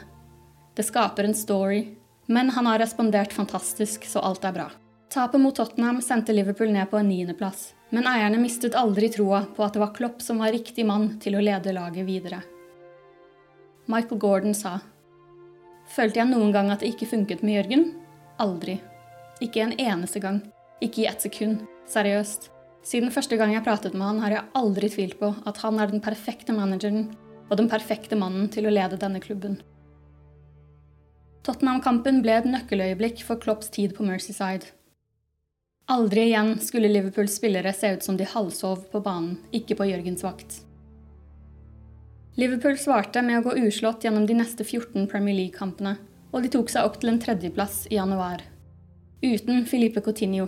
[0.76, 1.86] Det skaper en story,
[2.28, 4.68] men han har respondert fantastisk, så alt er bra.
[5.10, 9.64] Tapet mot Tottenham sendte Liverpool ned på en niendeplass, men eierne mistet aldri troa på
[9.66, 12.44] at det var Klopp som var riktig mann til å lede laget videre.
[13.90, 14.78] Michael Gordon sa
[15.90, 17.88] Følte jeg noen gang at det ikke funket med Jørgen?
[18.38, 18.78] Aldri.
[19.42, 20.44] Ikke en eneste gang.
[20.86, 21.64] Ikke i ett sekund.
[21.90, 22.52] Seriøst.
[22.86, 25.92] Siden første gang jeg pratet med han, har jeg aldri tvilt på at han er
[25.92, 27.10] den perfekte manageren
[27.50, 29.60] og den perfekte mannen til å lede denne klubben.
[31.44, 34.70] Tottenham-kampen ble et nøkkeløyeblikk for Klopps tid på Mercyside.
[35.90, 40.22] Aldri igjen skulle Liverpools spillere se ut som de halvsov på banen, ikke på Jørgens
[40.26, 40.60] vakt.
[42.38, 45.98] Liverpool svarte med å gå uslått gjennom de neste 14 Premier League-kampene,
[46.30, 48.46] og de tok seg opp til en tredjeplass i januar.
[49.26, 50.46] Uten Filipe Coutinho.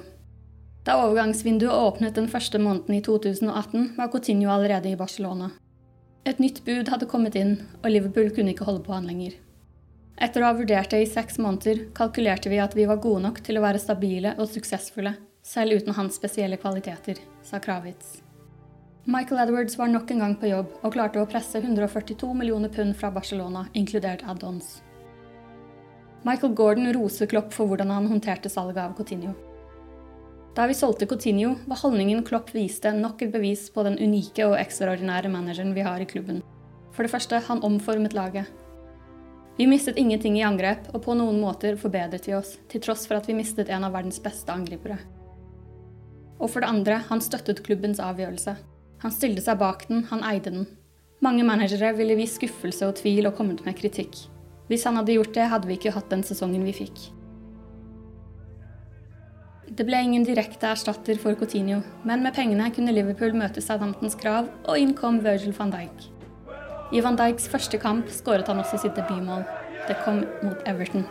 [0.84, 5.52] Da overgangsvinduet åpnet den første måneden i 2018, var Coutinho allerede i Barcelona.
[6.26, 9.36] Et nytt bud hadde kommet inn, og Liverpool kunne ikke holde på han lenger.
[10.22, 13.40] Etter å ha vurdert det i seks måneder, kalkulerte vi at vi var gode nok
[13.46, 18.20] til å være stabile og suksessfulle, selv uten hans spesielle kvaliteter, sa Kravitz.
[19.06, 22.94] Michael Edwards var nok en gang på jobb og klarte å presse 142 millioner pund
[22.98, 24.80] fra Barcelona, inkludert add-ons.
[26.26, 29.34] Michael Gordon roser Klopp for hvordan han håndterte salget av Coutinho.
[30.56, 34.58] Da vi solgte Coutinho, var holdningen Klopp viste nok et bevis på den unike og
[34.60, 36.42] ekstraordinære manageren vi har i klubben.
[36.92, 38.50] For det første, han omformet laget.
[39.56, 43.22] Vi mistet ingenting i angrep, og på noen måter forbedret vi oss, til tross for
[43.22, 45.00] at vi mistet en av verdens beste angripere.
[46.42, 48.58] Og for det andre, han støttet klubbens avgjørelse.
[49.06, 50.68] Han stilte seg bak den, han eide den.
[51.24, 54.20] Mange managere ville vist skuffelse og tvil og kommet med kritikk.
[54.68, 57.08] Hvis han hadde gjort det, hadde vi ikke hatt den sesongen vi fikk.
[59.72, 64.50] Det ble ingen direkte erstatter for Coutinho, men med pengene kunne Liverpool møte Southamptons krav,
[64.68, 66.10] og inn kom Virgil van Dijk.
[66.92, 69.46] I van Dijks første kamp skåret han også sitt debutmål.
[69.88, 71.08] Det kom mot Everton.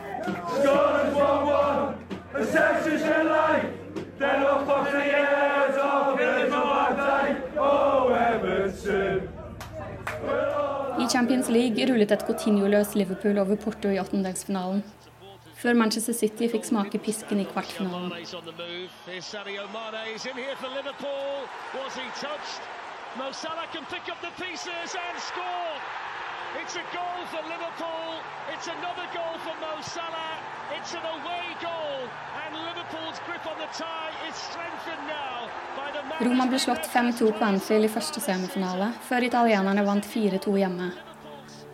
[11.00, 14.84] I Champions League rullet et Coutinho-løs Liverpool over Porto i åttendelsfinalen.
[15.60, 18.12] Før Manchester City fikk smake pisken i kvartfinalen.
[26.58, 28.10] It's a goal for Liverpool.
[28.52, 30.34] It's another goal for Mo Salah.
[30.76, 32.00] It's an away goal.
[32.42, 35.46] And Liverpool's grip on the tie is strengthened now
[35.78, 40.56] by the Roma ble slått 5-2 på Anfield i første semifinale, før italienerne vant 4-2
[40.58, 40.90] hjemme.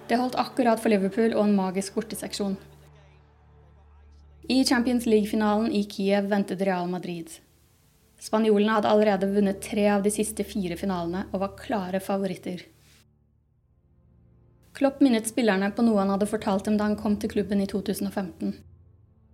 [0.09, 2.59] Det holdt akkurat for Liverpool og en magisk borteseksjon.
[4.49, 7.31] I Champions League-finalen i Kiev ventet Real Madrid.
[8.21, 12.61] Spanjolene hadde allerede vunnet tre av de siste fire finalene og var klare favoritter.
[14.79, 17.67] Klopp minnet spillerne på noe han hadde fortalt dem da han kom til klubben i
[17.67, 18.53] 2015.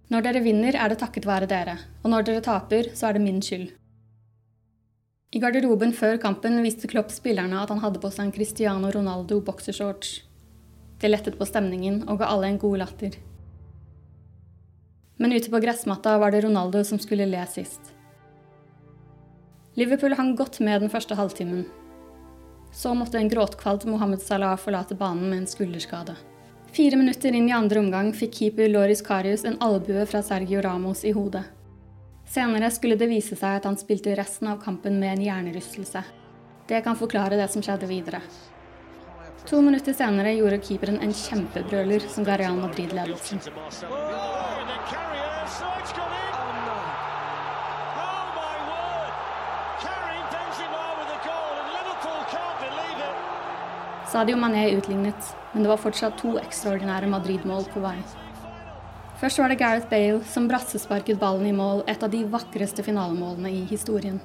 [0.09, 3.25] Når dere vinner, er det takket være dere, og når dere taper, så er det
[3.27, 3.67] min skyld.
[5.33, 9.43] I garderoben før kampen viste Klopp spillerne at han hadde på seg en Cristiano Ronaldo
[9.45, 10.23] boksershorts.
[11.05, 13.21] Det lettet på stemningen og ga alle en god latter.
[15.23, 17.93] Men ute på gressmatta var det Ronaldo som skulle le sist.
[19.79, 21.61] Liverpool hang godt med den første halvtimen.
[22.75, 26.17] Så måtte en gråtkvalt Mohammed Salah forlate banen med en skulderskade.
[26.75, 31.05] Fire minutter inn i andre omgang fikk keeper Loris Karius en albue fra Sergio Ramos
[31.07, 31.45] i hodet.
[32.27, 36.03] Senere skulle det vise seg at han spilte resten av kampen med en hjernerystelse.
[36.67, 38.25] Det kan forklare det som skjedde videre.
[39.47, 43.39] To minutter senere gjorde keeperen en kjempebrøler som ga Real Madrid ledelsen.
[54.13, 57.95] Sadio Mané utlignet, men det var fortsatt to ekstraordinære Madrid-mål på vei.
[59.17, 63.49] Først var det Gareth Bale som brassesparket ballen i mål, et av de vakreste finalemålene
[63.49, 64.19] i historien.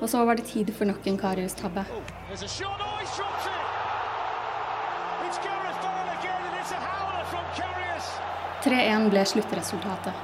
[0.00, 1.84] Og så var det tid for nok en Karius-tabbe.
[1.92, 2.00] Oh,
[2.30, 3.20] he's dropped it.
[5.26, 8.08] It's Gareth Bale again, and it's a howler from Karius.
[8.64, 10.14] 3-1 ble sluttresultatet.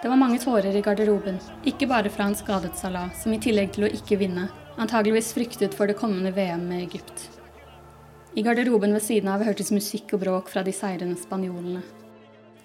[0.00, 1.36] Det var mange tårer i garderoben,
[1.68, 4.48] ikke bare fra en skadet Salah, som i tillegg til å ikke vinne,
[4.80, 7.28] antageligvis fryktet for det kommende VM med Egypt.
[8.34, 11.82] I garderoben ved siden av hørtes musikk og bråk fra de seirende spanjolene.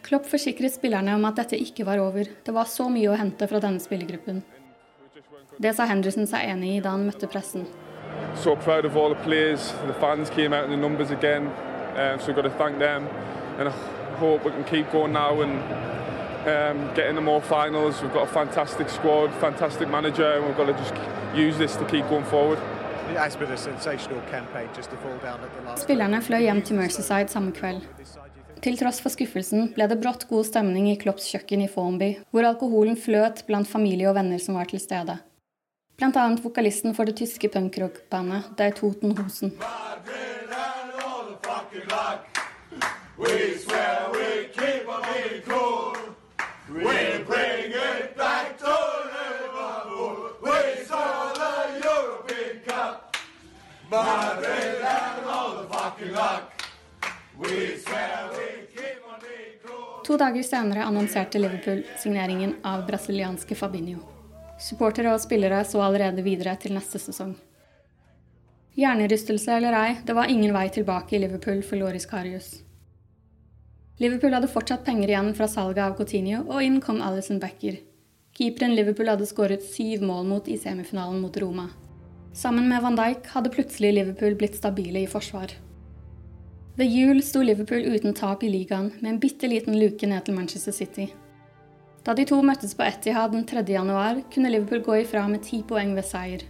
[0.06, 3.48] Klopp forsikret spillerne om at dette ikke var over, det var så mye å hente
[3.50, 4.44] fra denne spillergruppen.
[5.58, 7.66] Det sa Henderson seg enig i da han møtte pressen.
[8.36, 9.72] so proud of all the players.
[9.88, 11.48] The fans came out in the numbers again,
[11.98, 13.08] uh, so we've got to thank them.
[13.58, 13.72] And I
[14.18, 14.64] hope we can
[16.48, 18.02] um, getting them more finals.
[18.02, 20.96] We've got a fantastic squad, fantastic manager, and we've got to just
[21.36, 22.60] use this to keep going forward.
[23.12, 25.84] It has been a sensational campaign just to fall down at the last.
[25.84, 27.82] Spillerne fløy hjem til Merseyside samme kveld.
[28.66, 32.48] Til tross for skuffelsen ble det brått god stemning i Klopps kjøkken i Formby, hvor
[32.50, 35.20] alkoholen fløt blant familie og venner som var til stede.
[36.00, 39.54] Blant annet vokalisten for det tyske punkrockbandet Dei Toten Hosen.
[43.18, 44.25] We swear we
[60.06, 64.00] To dager senere annonserte Liverpool signeringen av brasilianske Fabinho.
[64.60, 67.34] Supportere og spillere så allerede videre til neste sesong.
[68.76, 72.52] Hjernerystelse eller ei, det var ingen vei tilbake i Liverpool for Loris Karius.
[74.04, 77.80] Liverpool hadde fortsatt penger igjen fra salget av Coutinho, og inn kom Alison Becker.
[78.36, 81.70] Keeperen Liverpool hadde skåret syv mål mot i semifinalen mot Roma.
[82.36, 85.54] Sammen med van Dijk hadde plutselig Liverpool blitt stabile i forsvar.
[86.76, 90.36] Ved jul sto Liverpool uten tap i ligaen, med en bitte liten luke ned til
[90.36, 91.06] Manchester City.
[92.04, 93.64] Da de to møttes på Etihad den 3.
[93.72, 96.44] januar, kunne Liverpool gå ifra med ti poeng ved seier.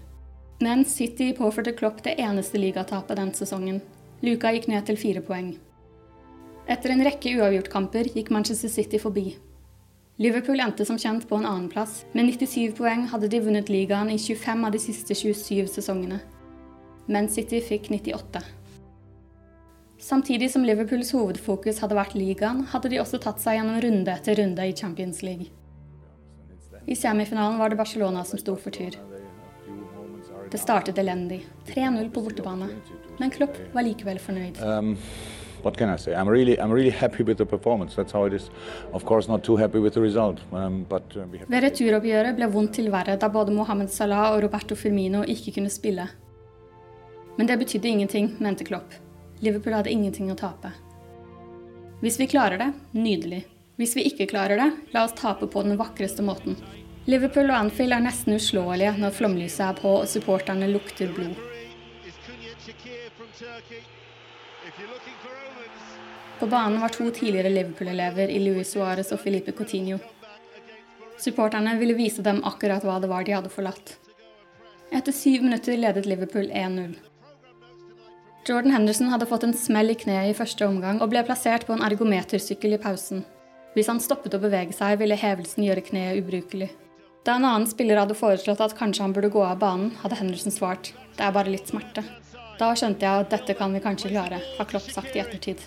[0.66, 3.78] Men City påførte Klopp det eneste ligatapet den sesongen.
[4.26, 5.54] Luka gikk ned til fire poeng.
[6.66, 9.36] Etter en rekke uavgjortkamper gikk Manchester City forbi.
[10.18, 12.06] Liverpool endte som kjent på en annenplass.
[12.12, 16.22] Med 97 poeng hadde de vunnet ligaen i 25 av de siste 27 sesongene.
[17.12, 18.40] Men City fikk 98.
[20.00, 24.40] Samtidig som Liverpools hovedfokus hadde vært ligaen, hadde de også tatt seg gjennom runde etter
[24.40, 25.52] runde i Champions League.
[26.86, 28.96] I semifinalen var det Barcelona som sto for tur.
[30.52, 31.42] Det startet elendig.
[31.68, 32.70] 3-0 på bortebane.
[33.20, 34.62] Men Klopp var likevel fornøyd.
[34.62, 34.94] Um,
[35.66, 36.14] what can I say?
[36.14, 37.96] I'm really, I'm really happy with the performance.
[37.96, 38.50] That's how it is.
[38.94, 41.50] Of course, not too happy with the result, um, but uh, we have.
[41.50, 45.74] Ved returoppgjøret ble vondt til verre da både Mohammed Salah og Roberto Firmino ikke kunne
[45.74, 46.08] spille.
[47.38, 48.94] Men det betydde ingenting, mente Klopp.
[49.42, 50.72] Liverpool hadde ingenting å tape.
[52.04, 53.42] Hvis vi klarer det, nydelig.
[53.76, 56.56] Hvis vi ikke klarer det, la oss tape på den vakreste måten.
[57.10, 61.36] Liverpool og Anfield er nesten uslåelige når flomlyset er på og supporterne lukter blod.
[66.40, 70.00] På banen var to tidligere Liverpool-elever i Luis Suárez og Felipe Coutinho.
[71.18, 73.96] Supporterne ville vise dem akkurat hva det var de hadde forlatt.
[74.92, 76.98] Etter syv minutter ledet Liverpool 1-0.
[78.46, 81.74] Jordan Henderson hadde fått en smell i kneet i første omgang og ble plassert på
[81.74, 83.24] en ergometersykkel i pausen.
[83.74, 86.70] Hvis han stoppet å bevege seg, ville hevelsen gjøre kneet ubrukelig.
[87.26, 90.54] Da en annen spiller hadde foreslått at kanskje han burde gå av banen, hadde Henderson
[90.54, 92.04] svart det er bare litt smerte.
[92.56, 95.60] Da skjønte jeg at dette kan vi kanskje klare, har Klopp sagt i ettertid.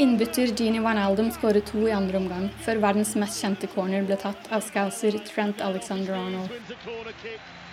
[0.00, 4.52] Innbytter Gini Wijnaldum skåret to i andre omgang, før verdens mest kjente corner ble tatt
[4.52, 6.52] av scouser Trent Alexander-Arnold.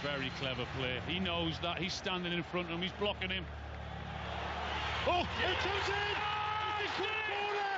[0.04, 1.02] Very clever play.
[1.08, 1.78] He knows that.
[1.78, 2.82] He's standing in front of him.
[2.82, 3.46] He's blocking him.
[5.08, 6.16] Oh, it comes in!
[6.84, 7.76] It's a corner!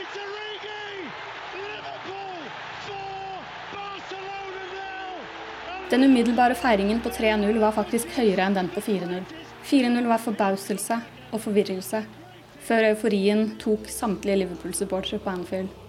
[0.00, 1.10] It's Origi!
[1.58, 2.40] Liverpool
[2.86, 2.96] 4,
[3.72, 5.90] Barcelona nil!
[5.90, 9.26] Den umiddelbare feiringen på 3-0 var faktisk høyere enn den på 4-0.
[9.64, 11.00] 4-0 var forbauselse
[11.32, 12.04] og forvirrelse,
[12.62, 15.87] før euforien tok samtlige Liverpool-supportere på Anfield.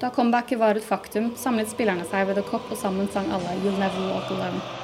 [0.00, 3.58] Da comebacket var et faktum, samlet spillerne seg ved The Cop og sammen sang alle
[3.60, 4.83] 'You'll Never Walk Alone'.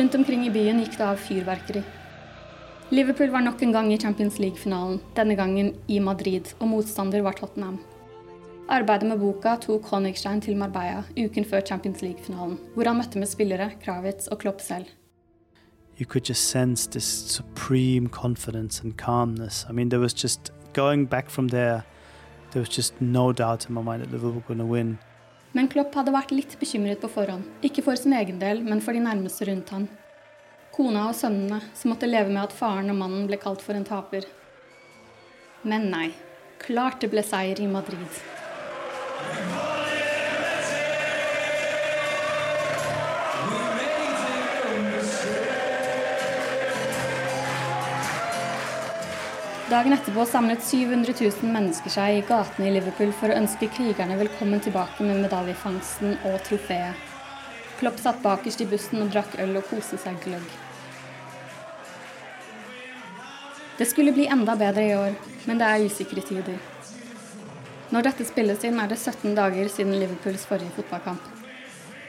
[0.00, 1.80] Rundt omkring i byen gikk det av fyrverkeri.
[2.88, 7.36] Liverpool var nok en gang i Champions League-finalen, denne gangen i Madrid, og motstander var
[7.36, 7.76] Tottenham.
[8.72, 13.28] Arbeidet med boka tok Honigstein til Marbella uken før Champions League-finalen, hvor han møtte med
[13.28, 14.88] spillere, Kravitz og Klopp selv.
[15.98, 19.66] You could just sense this supreme confidence and calmness.
[19.68, 21.82] I mean, there was just going back from there.
[22.52, 24.98] There was just no doubt in my mind that Liverpool were going to win.
[25.52, 27.46] Men Klopp hadde vært litt bekymret på forhånd.
[27.66, 29.88] Ikke for sin egen del, men for de nærmeste rundt han.
[30.70, 33.86] Kona og sønnene, som måtte leve med at faren og mannen ble kalt for en
[33.86, 34.28] taper.
[35.66, 36.10] Men nei.
[36.60, 38.20] Klart det ble seier i Madrid.
[49.70, 54.16] Dagen etterpå samlet 700 000 mennesker seg i gatene i Liverpool for å ønske krigerne
[54.18, 56.98] velkommen tilbake med medaljefangsten og trofeet.
[57.78, 60.50] Klopp satt bakerst i bussen og drakk øl og koste seg gløgg.
[63.78, 65.14] Det skulle bli enda bedre i år,
[65.46, 66.58] men det er usikre tider.
[67.94, 71.34] Når dette spilles inn, er det 17 dager siden Liverpools forrige fotballkamp.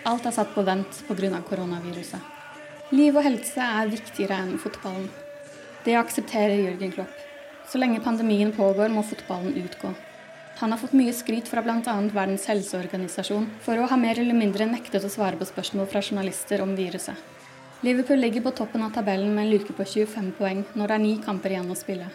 [0.10, 1.46] Alt er satt på vent pga.
[1.46, 2.38] koronaviruset.
[2.90, 5.12] Liv og helse er viktigere enn fotballen.
[5.86, 7.28] Det aksepterer Jørgen Klopp.
[7.72, 9.94] Så lenge pandemien pågår, må fotballen utgå.
[10.60, 11.94] Han har fått mye skryt fra bl.a.
[12.12, 16.60] Verdens helseorganisasjon for å ha mer eller mindre nektet å svare på spørsmål fra journalister
[16.66, 17.16] om viruset.
[17.82, 21.04] Liverpool ligger på toppen av tabellen med en luke på 25 poeng når det er
[21.06, 22.10] ni kamper igjen å spille.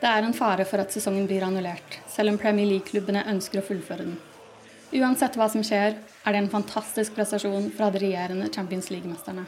[0.00, 3.66] Det er en fare for at sesongen blir annullert, selv om Premier League-klubbene ønsker å
[3.68, 4.16] fullføre den.
[4.96, 9.44] Uansett hva som skjer, er det en fantastisk prestasjon fra de regjerende Champions League-mesterne.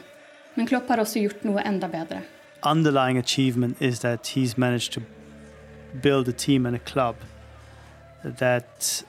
[0.55, 2.21] Men Klopp har også gjort noe enda bedre.
[2.63, 5.01] Underlying achievement is that he's managed to
[6.01, 7.15] build a team and a club
[8.23, 9.03] that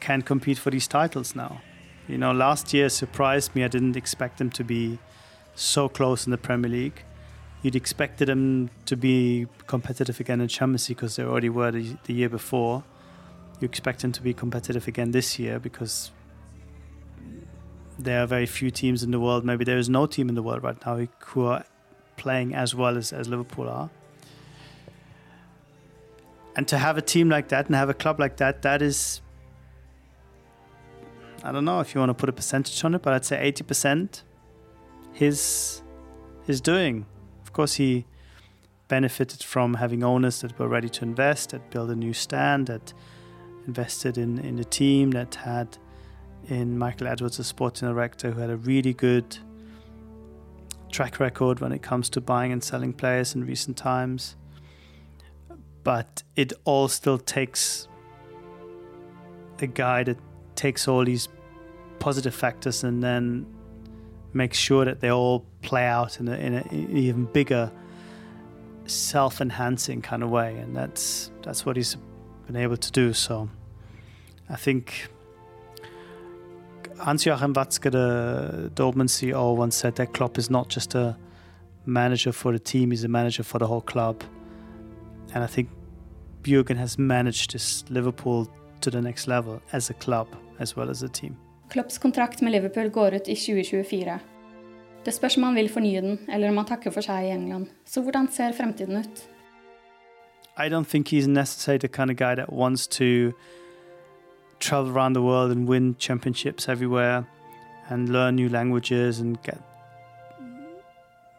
[0.00, 1.60] can compete for these titles now.
[2.08, 3.64] You know, last year surprised me.
[3.64, 4.98] I didn't expect them to be
[5.54, 7.02] so close in the Premier League.
[7.62, 11.96] You'd expected them to be competitive again in Champions League because they already were the,
[12.04, 12.84] the year before.
[13.60, 16.10] You expect them to be competitive again this year because
[17.98, 19.44] there are very few teams in the world.
[19.44, 21.64] Maybe there is no team in the world right now who are
[22.16, 23.88] playing as well as, as Liverpool are.
[26.56, 29.20] And to have a team like that and have a club like that, that is,
[31.42, 33.52] I don't know if you want to put a percentage on it, but I'd say
[33.52, 34.22] 80%
[35.12, 35.82] his,
[36.46, 37.06] his doing.
[37.42, 38.06] Of course, he
[38.88, 42.92] benefited from having owners that were ready to invest, that built a new stand, that
[43.66, 45.78] invested in, in the team, that had
[46.48, 49.38] in Michael Edwards, a sporting director who had a really good
[50.90, 54.36] track record when it comes to buying and selling players in recent times.
[55.84, 57.88] But it all still takes
[59.60, 60.18] a guy that
[60.56, 61.28] takes all these
[61.98, 63.46] positive factors and then
[64.32, 67.70] makes sure that they all play out in, in, a, in an even bigger
[68.86, 71.96] self-enhancing kind of way and that's that's what he's
[72.46, 73.48] been able to do so
[74.50, 75.08] I think
[76.98, 81.16] Hans-Joachim Watzke, the Dortmund CEO, once said that Klopp is not just a
[81.86, 84.22] manager for the team, he's a manager for the whole club.
[85.34, 85.68] And I think
[86.44, 88.46] Jürgen has managed this Liverpool
[88.80, 90.28] to the next level as a club
[90.58, 91.36] as well as a team.
[91.70, 94.18] Klopps kontrakt med Liverpool går ut i 2024.
[95.04, 97.66] Det spørs om han vil fornye den, eller om han takker for seg i England.
[97.84, 99.28] Så hvordan ser fremtiden ut?
[100.56, 103.32] I don't think he's necessarily the kind of guy that wants to
[104.60, 107.24] travel around the world and win championships everywhere
[107.90, 109.58] and learn new languages and get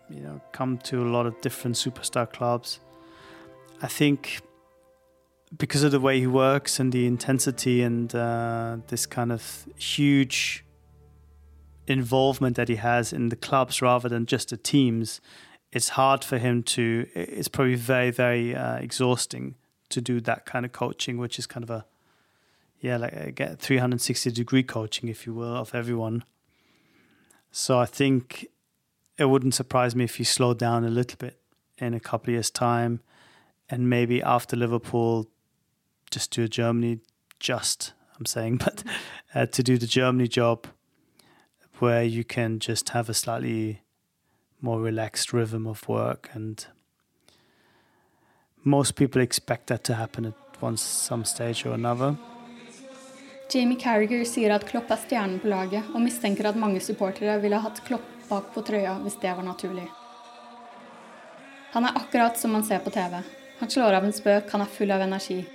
[0.09, 2.80] you know come to a lot of different superstar clubs
[3.81, 4.41] i think
[5.57, 10.65] because of the way he works and the intensity and uh, this kind of huge
[11.88, 15.22] involvement that he has in the clubs rather than just the teams
[15.72, 19.56] it's hard for him to it's probably very very uh, exhausting
[19.89, 21.85] to do that kind of coaching which is kind of a
[22.85, 26.23] yeah, like uh, get 360 degree coaching, if you will, of everyone.
[27.52, 28.47] So I think
[29.18, 31.39] it wouldn't surprise me if he slowed down a little bit
[31.77, 32.99] in a couple of years' time,
[33.69, 35.27] and maybe after Liverpool,
[36.11, 36.99] just do a Germany,
[37.39, 38.83] just I'm saying, but
[39.33, 40.67] uh, to do the Germany job,
[41.79, 43.81] where you can just have a slightly
[44.61, 46.65] more relaxed rhythm of work, and
[48.63, 52.15] most people expect that to happen at one some stage or another.
[53.49, 57.59] Jamie Carragher sier at Klopp er stjernen på laget, og mistenker at mange supportere ville
[57.61, 59.85] hatt Klopp bak på trøya hvis det var naturlig.
[61.75, 63.19] Han er akkurat som man ser på TV.
[63.60, 65.45] Han slår av en spøk, han er full av energi.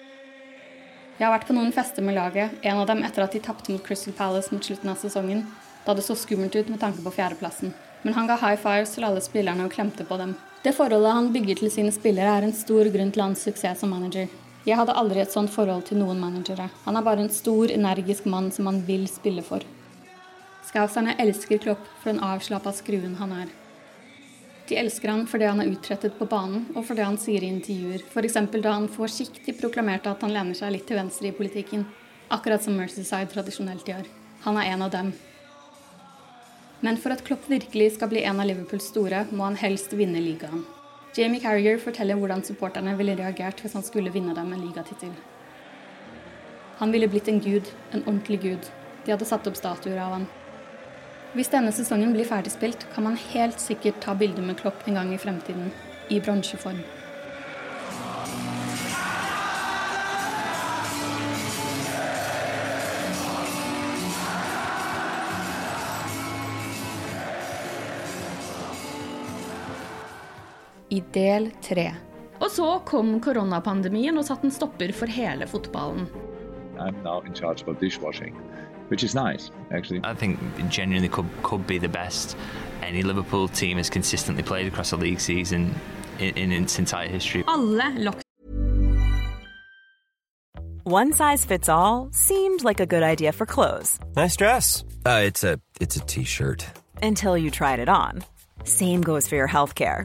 [1.18, 3.72] Jeg har vært på noen fester med laget, en av dem etter at de tapte
[3.72, 5.42] mot Crystal Palace mot slutten av sesongen,
[5.84, 7.74] da det så skummelt ut med tanke på fjerdeplassen.
[8.02, 10.34] men han ga high fives til alle spillerne og klemte på dem.
[10.64, 13.92] Det forholdet han bygger til sine spillere, er en stor grunn til hans suksess som
[13.92, 14.28] manager.
[14.64, 16.70] Jeg hadde aldri et sånt forhold til noen managere.
[16.86, 19.60] Han er bare en stor, energisk mann som han vil spille for.
[20.68, 23.59] Skauserne elsker Klopp for den avslappa skruen han er.
[24.70, 27.42] De elsker han for det han har utrettet på banen, og for det han sier
[27.42, 28.36] i intervjuer, f.eks.
[28.54, 31.82] da han forsiktig proklamerte at han lener seg litt til venstre i politikken,
[32.30, 34.06] akkurat som Mercyside tradisjonelt gjør.
[34.44, 35.10] Han er en av dem.
[36.86, 40.22] Men for at Klopp virkelig skal bli en av Liverpools store, må han helst vinne
[40.22, 40.62] ligaen.
[41.18, 45.10] Jamie Carrier forteller hvordan supporterne ville reagert hvis han skulle vinne dem en ligatittel.
[46.78, 48.70] Han ville blitt en gud, en ordentlig gud.
[49.02, 50.30] De hadde satt opp statuer av han.
[51.30, 55.14] Hvis denne sesongen blir ferdigspilt, kan man helt sikkert ta bilde med Klopp en gang
[55.14, 55.70] i fremtiden,
[56.10, 56.82] i bronseform.
[70.90, 71.92] i del tre.
[72.40, 76.08] Og så kom koronapandemien og satte en stopper for hele fotballen.
[76.80, 78.34] I'm now in charge for dishwashing,
[78.90, 80.00] which is nice, actually.
[80.02, 80.38] I think
[80.68, 82.36] genuinely could, could be the best
[82.82, 85.74] any Liverpool team has consistently played across a league season
[86.18, 87.44] in, in its entire history.
[87.46, 88.20] Alle lock
[90.82, 94.00] One size fits all seemed like a good idea for clothes.
[94.16, 94.84] Nice dress.
[95.06, 96.66] Uh, it's a it's a t-shirt.
[97.02, 98.22] Until you tried it on.
[98.64, 100.04] Same goes for your healthcare.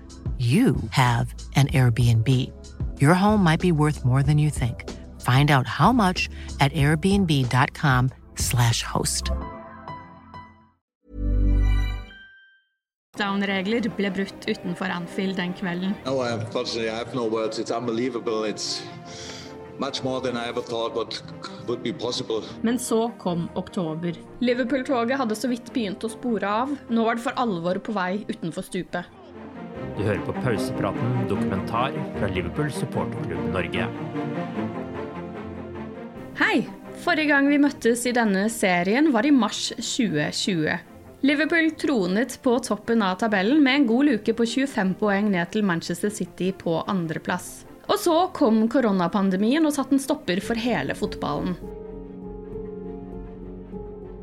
[0.41, 2.27] you have an Airbnb.
[2.99, 4.89] Your home might be worth more than you think.
[5.21, 9.29] Find out how much at airbnb.com/slash host.
[13.17, 15.95] Down-regler ble brutt utenfor Anfield den kvelden.
[16.05, 17.59] No, unfortunately, I have no words.
[17.59, 18.45] It's unbelievable.
[18.45, 18.81] It's
[19.79, 21.21] much more than I ever thought what
[21.67, 22.41] would be possible.
[22.61, 24.13] Men så kom oktober.
[24.39, 26.77] Liverpool-toget hadde så vidt begynt å spore av.
[26.89, 29.05] Nå var det for alvor på vei utenfor stupet.
[29.97, 33.87] Du hører på pausepraten dokumentar fra Liverpool supporterklubb Norge.
[36.41, 36.55] Hei!
[37.01, 40.75] Forrige gang vi møttes i denne serien var i mars 2020.
[41.25, 45.65] Liverpool tronet på toppen av tabellen med en god luke på 25 poeng ned til
[45.65, 47.63] Manchester City på andreplass.
[47.89, 51.57] Og så kom koronapandemien og satte en stopper for hele fotballen.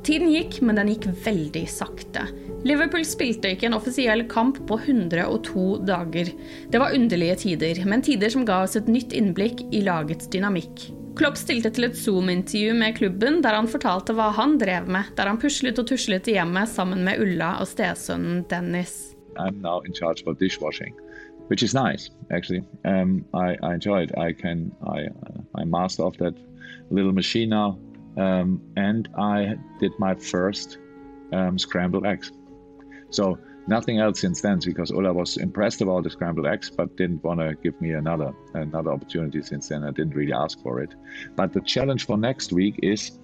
[0.08, 2.22] Tiden gikk, men den gikk veldig sakte.
[2.64, 6.30] Liverpool spilte ikke en offisiell kamp på 102 dager.
[6.72, 10.86] Det var underlige tider, men tider som ga oss et nytt innblikk i lagets dynamikk.
[11.18, 15.28] Klopp stilte til et Zoom-intervju med klubben der han fortalte hva han drev med, der
[15.28, 19.12] han puslet og tuslet i hjemmet sammen med Ulla og stesønnen Dennis.
[19.36, 19.60] I'm
[21.48, 22.62] which is nice actually.
[22.84, 24.16] Um, I, I enjoy it.
[24.16, 25.08] I can I
[25.54, 26.34] I master of that
[26.90, 27.78] little machine now,
[28.18, 30.78] um, and I did my first
[31.32, 32.32] um, scrambled eggs.
[33.10, 37.22] So nothing else since then because Ola was impressed about the scrambled eggs, but didn't
[37.22, 39.84] want to give me another another opportunity since then.
[39.84, 40.94] I didn't really ask for it.
[41.36, 43.18] But the challenge for next week is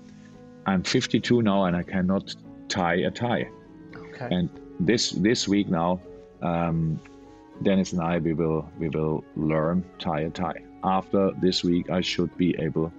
[0.67, 2.35] I'm 52 now and I cannot
[2.69, 3.51] tie a tie.
[3.97, 4.29] Okay.
[4.31, 4.49] And
[4.79, 6.01] this this week now,
[6.43, 7.01] um,
[7.63, 10.63] Dennis and I we will we will learn tie a tie.
[10.85, 12.93] After this week, I should be able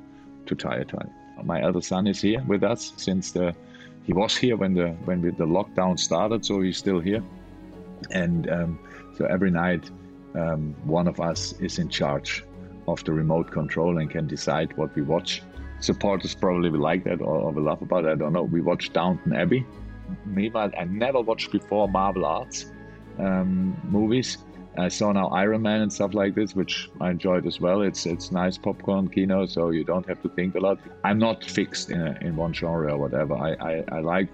[0.48, 1.08] to tie a tie.
[1.46, 3.56] My elder son is here with us since the
[4.04, 7.24] he was here when the when we, the lockdown started, so he's still here.
[8.12, 8.80] And um,
[9.18, 9.90] so every night,
[10.36, 12.44] um, one of us is in charge
[12.88, 15.42] of the remote control and can decide what we watch.
[15.80, 18.10] Supporters probably will like that or, or will laugh about it.
[18.10, 18.44] I don't know.
[18.44, 19.66] We watched Downton Abbey.
[20.26, 22.68] Meanwhile, I never watched before Marvel Arts
[23.18, 24.38] um, movies.
[24.77, 27.81] I saw now Iron Man and stuff like this, which I enjoyed as well.
[27.81, 30.80] It's it's nice popcorn kino, so you don't have to think a lot.
[31.03, 33.35] I'm not fixed in, a, in one genre or whatever.
[33.35, 34.30] I, I, I like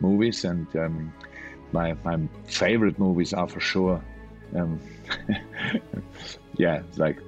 [0.00, 1.12] movies, and um,
[1.72, 4.02] my my favorite movies are for sure,
[4.54, 4.80] um,
[6.56, 7.18] yeah, like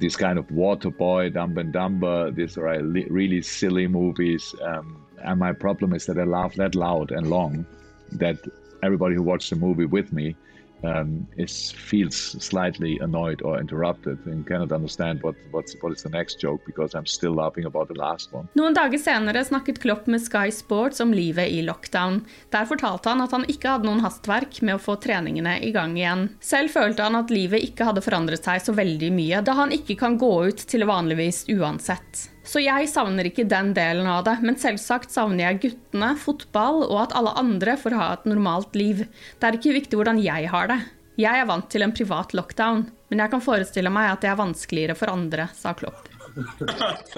[0.00, 2.30] this kind of Waterboy, Dumb and Dumber.
[2.30, 4.54] These are really, silly movies.
[4.62, 7.66] Um, and my problem is that I laugh that loud and long
[8.12, 8.38] that
[8.82, 10.36] everybody who watched the movie with me
[10.84, 16.08] um, is feels slightly annoyed or interrupted and cannot understand what what's, what is the
[16.08, 18.48] next joke because I'm still laughing about the last one.
[18.52, 22.20] Noen dager senere snakket Klopp med Sky Sports om livet i lockdown.
[22.50, 25.96] Der fortalte han at han ikke hadde noen hastverk med å få treningene i gang
[25.98, 26.28] igjen.
[26.40, 29.98] Selv følte han at livet ikke hadde forandret seg så veldig mye, da han ikke
[30.00, 32.28] kan gå ut til vanligvis uansett.
[32.44, 36.98] Så jeg savner ikke den delen av det, men selvsagt savner jeg guttene, fotball og
[37.06, 39.04] at alle andre får ha et normalt liv.
[39.40, 40.80] Det er ikke viktig hvordan jeg har det.
[41.16, 44.40] Jeg er vant til en privat lockdown, men jeg kan forestille meg at det er
[44.40, 46.08] vanskeligere for andre, sa Klopp.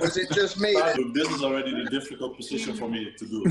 [0.04, 0.74] Is it just me?
[1.14, 3.42] This is already the difficult position for me to do.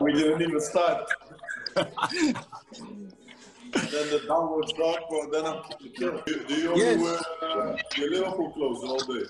[0.00, 1.04] we didn't even start.
[3.74, 5.62] then the downward drop, well, then I'm
[6.48, 7.00] do you only Yes.
[7.00, 9.24] wear uh, your Liverpool clothes all day?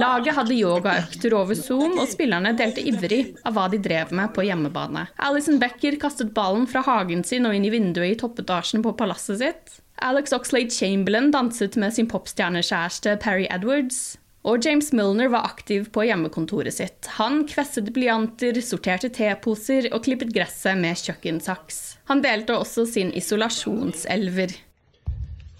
[0.00, 4.46] Laget hadde yogaøkter over Zoom, og spillerne delte ivrig av hva de drev med på
[4.46, 5.06] hjemmebane.
[5.20, 9.42] Alison Becker kastet ballen fra hagen sin og inn i vinduet i toppetasjen på palasset
[9.42, 9.78] sitt.
[10.02, 14.16] Alex Oxlade Chamberlain danset med sin popstjernekjæreste Perry Edwards.
[14.42, 17.06] Og James Milner var aktiv på hjemmekontoret sitt.
[17.20, 21.78] Han kvesset blyanter, sorterte teposer og klippet gresset med kjøkkensaks.
[22.10, 24.56] Han delte også sin isolasjonselver.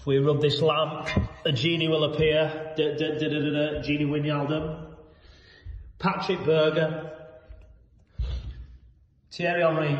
[0.03, 1.07] If we rub this lamp,
[1.45, 2.73] a genie will appear.
[2.75, 3.81] Da, da, da, da, da, da.
[3.81, 4.85] genie Wijnaldum.
[5.97, 7.09] Patrick Berger.
[9.31, 9.97] Thierry Henry.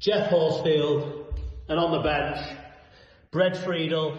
[0.00, 1.28] Jeff Horsfield.
[1.68, 2.40] And on the bench,
[3.30, 4.12] Brett Friedel.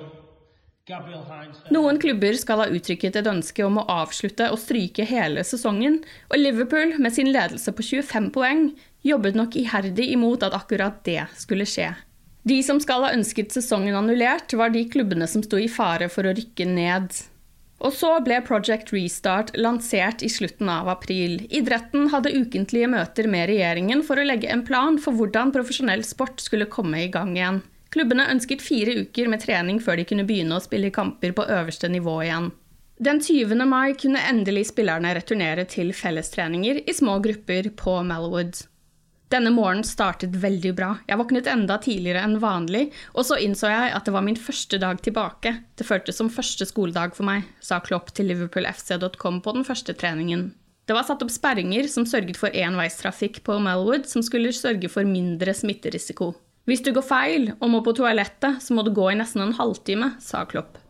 [1.70, 6.00] Noen klubber skal ha uttrykket et ønske om å avslutte og stryke hele sesongen,
[6.32, 8.70] og Liverpool, med sin ledelse på 25 poeng,
[9.04, 11.92] jobbet nok iherdig imot at akkurat det skulle skje.
[12.48, 16.28] De som skal ha ønsket sesongen annullert, var de klubbene som sto i fare for
[16.28, 17.12] å rykke ned.
[17.80, 21.40] Og så ble Project Restart lansert i slutten av april.
[21.50, 26.44] Idretten hadde ukentlige møter med regjeringen for å legge en plan for hvordan profesjonell sport
[26.44, 27.62] skulle komme i gang igjen.
[27.90, 31.90] Klubbene ønsket fire uker med trening før de kunne begynne å spille kamper på øverste
[31.90, 32.52] nivå igjen.
[33.00, 33.64] Den 20.
[33.64, 38.60] mai kunne endelig spillerne returnere til fellestreninger i små grupper på Malwood.
[39.30, 40.90] Denne morgenen startet veldig bra.
[41.06, 44.80] Jeg våknet enda tidligere enn vanlig, og så innså jeg at det var min første
[44.82, 45.54] dag tilbake.
[45.78, 50.50] Det føltes som første skoledag for meg, sa Klopp til liverpoolfc.com på den første treningen.
[50.90, 55.06] Det var satt opp sperringer som sørget for enveistrafikk på Melwood, som skulle sørge for
[55.06, 56.32] mindre smitterisiko.
[56.66, 59.54] Hvis du går feil og må på toalettet, så må du gå i nesten en
[59.58, 60.82] halvtime, sa Klopp.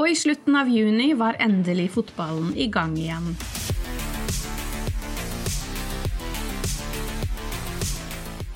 [0.00, 3.34] Og i slutten av juni var endelig fotballen i gang igjen.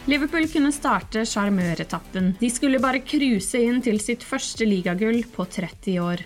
[0.06, 2.36] Liverpool kunne starte sjarmøretappen.
[2.38, 6.20] De skulle bare cruise inn til sitt første ligagull på 30 år.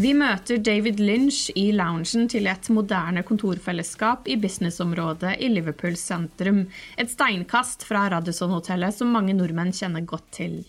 [0.00, 6.66] Vi møter David Lynch i loungen til et moderne kontorfellesskap i businessområdet i Liverpool sentrum.
[7.00, 10.60] Et steinkast fra Radisson-hotellet som mange nordmenn kjenner godt til.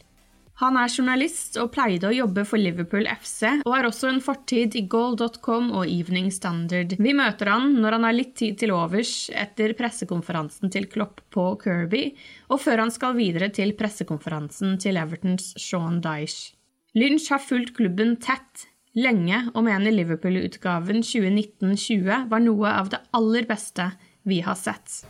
[0.62, 4.76] Han er journalist og pleide å jobbe for Liverpool FC, og har også en fortid
[4.78, 6.94] i goal.com og Evening Standard.
[7.02, 11.48] Vi møter han når han har litt tid til overs etter pressekonferansen til Klopp på
[11.64, 12.04] Kirby,
[12.54, 16.54] og før han skal videre til pressekonferansen til Evertons Sean Dyche.
[16.94, 23.50] Lynch har fulgt klubben tett lenge og mener Liverpool-utgaven 2019-20 var noe av det aller
[23.50, 23.90] beste
[24.30, 25.02] vi har sett.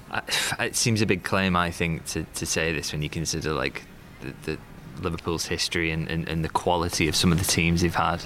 [0.63, 3.83] It seems a big claim, I think, to, to say this when you consider like
[4.21, 4.70] the, the
[5.01, 8.23] Liverpool's history and, and, and, the quality of some of the teams they've had.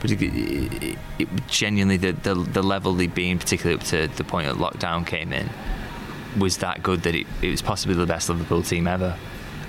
[0.00, 4.24] But it, it, it, genuinely, the, the, the level they've been, particularly up to the
[4.24, 5.48] point that lockdown came in,
[6.38, 9.16] was that good that it, it was possibly the best Liverpool team ever.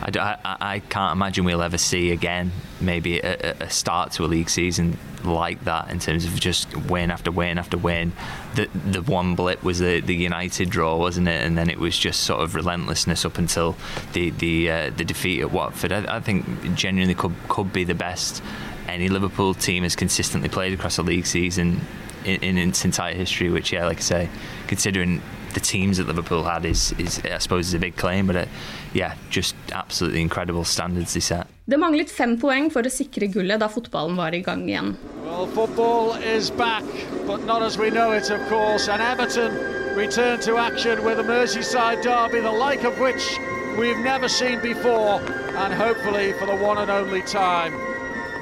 [0.01, 4.27] I, I, I can't imagine we'll ever see again maybe a, a, start to a
[4.27, 8.13] league season like that in terms of just win after win after win.
[8.55, 11.45] The the one blip was the, the United draw, wasn't it?
[11.45, 13.77] And then it was just sort of relentlessness up until
[14.13, 15.91] the the uh, the defeat at Watford.
[15.91, 18.41] I, I think genuinely could could be the best
[18.87, 21.81] any Liverpool team has consistently played across a league season
[22.25, 23.49] in, in its entire history.
[23.49, 24.29] Which, yeah, like I say,
[24.67, 25.21] considering
[25.53, 28.45] the teams that Liverpool had is, is I suppose is a big claim, but uh,
[28.93, 31.47] yeah, just absolutely incredible standards they set.
[31.65, 34.95] Det manglet fem poeng for å sikre gullet da fotballen var i gang igjen.
[35.23, 36.83] Well, football is back,
[37.27, 38.89] but not as we know it, of course.
[38.89, 39.55] And Everton
[39.95, 43.39] return to action with a Merseyside derby, the like of which
[43.77, 45.21] we've never seen before,
[45.55, 47.73] and hopefully for the one and only time.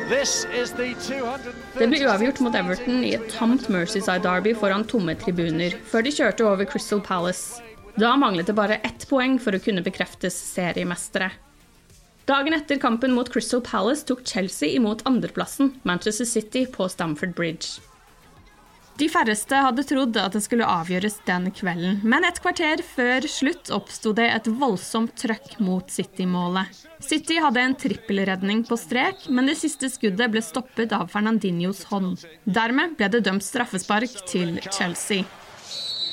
[0.09, 0.25] Det
[1.85, 6.47] ble uavgjort mot Everton i et tamt Mercyside Derby foran tomme tribuner, før de kjørte
[6.49, 7.61] over Crystal Palace.
[7.99, 11.33] Da manglet det bare ett poeng for å kunne bekreftes seriemestere.
[12.29, 17.81] Dagen etter kampen mot Crystal Palace tok Chelsea imot andreplassen, Manchester City, på Stamford Bridge.
[18.99, 23.71] De færreste hadde trodd at det skulle avgjøres den kvelden, men et kvarter før slutt
[23.75, 26.71] oppsto det et voldsomt trøkk mot City-målet.
[27.03, 32.23] City hadde en trippelredning på strek, men det siste skuddet ble stoppet av Fernandinhos hånd.
[32.43, 35.23] Dermed ble det dømt straffespark til Chelsea.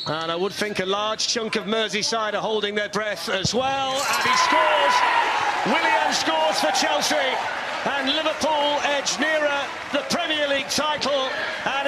[0.08, 3.90] And I would think a large chunk of Merseyside are holding their breath as well.
[3.90, 4.94] And he scores.
[5.66, 7.16] William scores for Chelsea.
[7.86, 9.60] And Liverpool edge nearer
[9.92, 11.28] the Premier League title.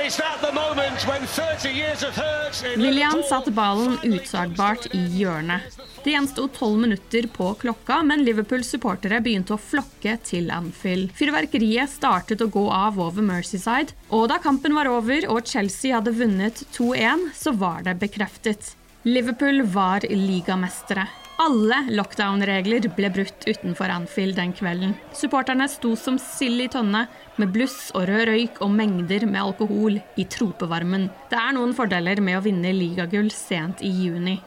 [0.09, 5.03] And is that the moment when 30 years of hurt William satte ballen utsagbart i
[5.19, 5.77] hjørnet.
[6.05, 11.13] Det gjensto tolv minutter på klokka, men Liverpools supportere begynte å flokke til Anfield.
[11.19, 16.17] Fyrverkeriet startet å gå av over Mercyside, og da kampen var over og Chelsea hadde
[16.17, 18.73] vunnet 2-1, så var det bekreftet.
[19.05, 21.05] Liverpool var ligamestere.
[21.39, 24.97] Alle lockdown-regler ble brutt utenfor Anfield den kvelden.
[25.15, 27.05] Supporterne sto som sild i tønne,
[27.39, 31.07] med bluss og rød røyk og mengder med alkohol i tropevarmen.
[31.31, 34.41] Det er noen fordeler med å vinne ligagull sent i juni.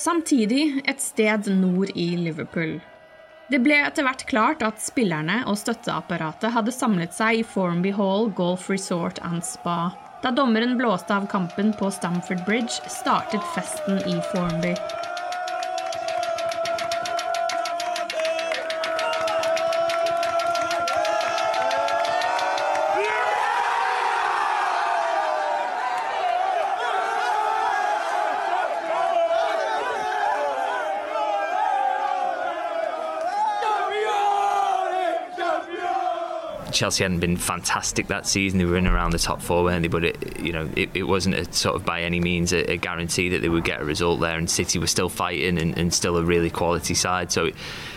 [0.00, 2.78] Samtidig et sted nord i Liverpool.
[3.52, 8.30] Det ble etter hvert klart at spillerne og støtteapparatet hadde samlet seg i Formby Hall
[8.32, 9.92] Golf Resort and Spa.
[10.24, 14.72] Da dommeren blåste av kampen på Stamford Bridge, startet festen i Formby.
[36.74, 38.58] Chelsea hadn't been fantastic that season.
[38.58, 39.88] They were in around the top four, weren't they?
[39.88, 42.76] But it, you know, it, it wasn't a sort of by any means a, a,
[42.76, 44.36] guarantee that they would get a result there.
[44.36, 47.32] And City were still fighting and, and still a really quality side.
[47.32, 47.54] So, it,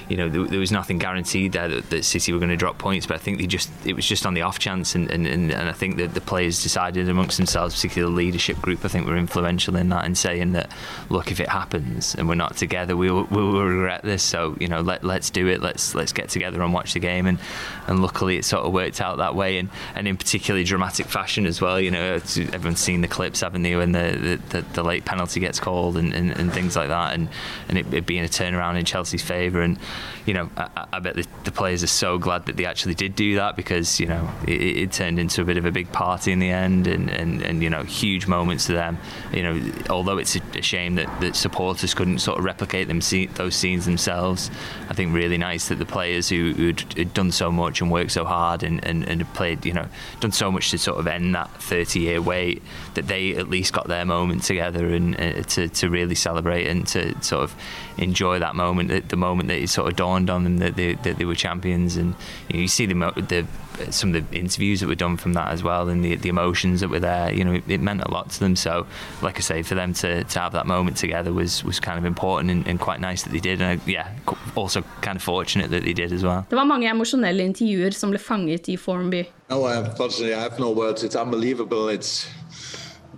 [0.09, 2.77] you know, there, there, was nothing guaranteed there that, that, City were going to drop
[2.77, 3.05] points.
[3.05, 5.51] But I think they just it was just on the off chance, and, and, and,
[5.51, 9.05] and I think that the players decided amongst themselves, particularly the leadership group, I think
[9.05, 10.71] were influential in that in saying that,
[11.09, 14.23] look, if it happens and we're not together, we will, we will regret this.
[14.23, 15.61] So you know, let let's do it.
[15.61, 17.27] Let's let's get together and watch the game.
[17.27, 17.39] And
[17.87, 21.45] and luckily it sort of worked out that way, and, and in particularly dramatic fashion
[21.45, 21.79] as well.
[21.79, 25.59] You know, everyone's seen the clips, haven't they, when the, the, the late penalty gets
[25.59, 27.29] called and, and, and, things like that, and
[27.67, 29.61] and it, it being a turnaround in Chelsea's favour.
[29.61, 29.77] And
[30.25, 33.15] you know, I, I bet the, the, players are so glad that they actually did
[33.15, 36.31] do that because you know it, it, turned into a bit of a big party
[36.31, 38.97] in the end, and, and, and you know huge moments to them.
[39.33, 43.27] You know, although it's a, shame that, that supporters couldn't sort of replicate them see,
[43.27, 44.51] those scenes themselves,
[44.89, 48.25] I think really nice that the players who had done so much and worked so
[48.25, 49.87] hard and, and, and played, you know,
[50.19, 52.61] done so much to sort of end that 30 year wait,
[52.95, 56.87] that they at least got their moment together and uh, to, to really celebrate and
[56.87, 57.55] to sort of
[57.97, 60.93] enjoy that moment, the, the moment that sort sort of dawned on them that they,
[60.93, 61.97] that they were champions.
[61.97, 62.15] And
[62.49, 63.45] you, know, you see the, the
[63.91, 66.81] some of the interviews that were done from that as well, and the, the emotions
[66.81, 67.31] that were there.
[67.31, 68.55] You know, it, it, meant a lot to them.
[68.55, 68.87] So,
[69.21, 72.05] like I say, for them to, to have that moment together was was kind of
[72.05, 73.61] important and, and quite nice that they did.
[73.61, 74.11] And uh, yeah,
[74.55, 76.45] also kind of fortunate that they did as well.
[76.49, 79.23] Det var mange emosjonelle intervjuer som ble fanget i Formby.
[79.49, 81.03] No, unfortunately, I have no words.
[81.03, 81.89] It's unbelievable.
[81.89, 82.27] It's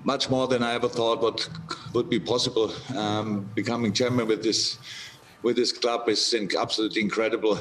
[0.03, 1.47] much more than I ever thought what
[1.93, 2.71] would be possible.
[2.95, 4.77] Um, becoming chairman with this
[5.41, 7.57] with this club is absolutely incredible.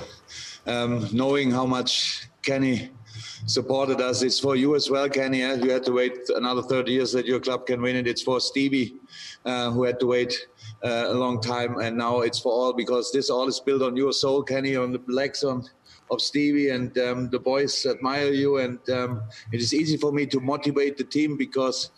[0.66, 2.90] Um, knowing how much Kenny
[3.46, 5.42] supported us, it's for you as well, Kenny.
[5.42, 5.54] Eh?
[5.54, 8.06] You had to wait another 30 years that your club can win it.
[8.06, 8.96] It's for Stevie,
[9.44, 10.34] uh, who had to wait
[10.84, 13.96] uh, a long time, and now it's for all because this all is built on
[13.96, 15.64] your soul, Kenny, on the legs on
[16.10, 18.58] of Stevie, and um, the boys admire you.
[18.58, 21.90] And um, it is easy for me to motivate the team because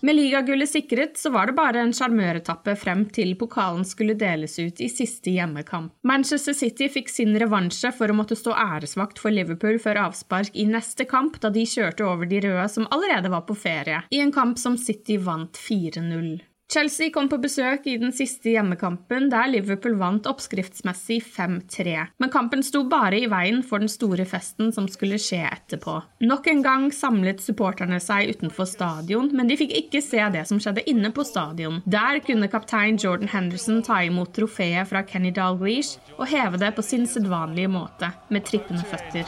[0.00, 4.80] Med ligagullet sikret, så var det bare en sjarmøretappe frem til pokalen skulle deles ut
[4.80, 5.92] i siste hjemmekamp.
[6.06, 10.68] Manchester City fikk sin revansje for å måtte stå æresvakt for Liverpool før avspark i
[10.70, 14.34] neste kamp, da de kjørte over de røde som allerede var på ferie, i en
[14.34, 16.38] kamp som City vant 4-0.
[16.70, 21.96] Chelsea kom på besøk i den siste hjemmekampen, der Liverpool vant oppskriftsmessig 5-3.
[22.22, 25.96] Men kampen sto bare i veien for den store festen som skulle skje etterpå.
[26.30, 30.62] Nok en gang samlet supporterne seg utenfor stadion, men de fikk ikke se det som
[30.62, 31.82] skjedde inne på stadion.
[31.90, 36.86] Der kunne kaptein Jordan Henderson ta imot trofeet fra Kenny Dalglish og heve det på
[36.86, 39.26] sin sedvanlige måte, med trippende føtter.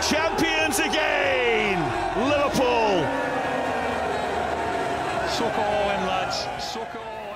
[0.00, 1.84] Champions again!
[2.16, 2.89] Liverpool!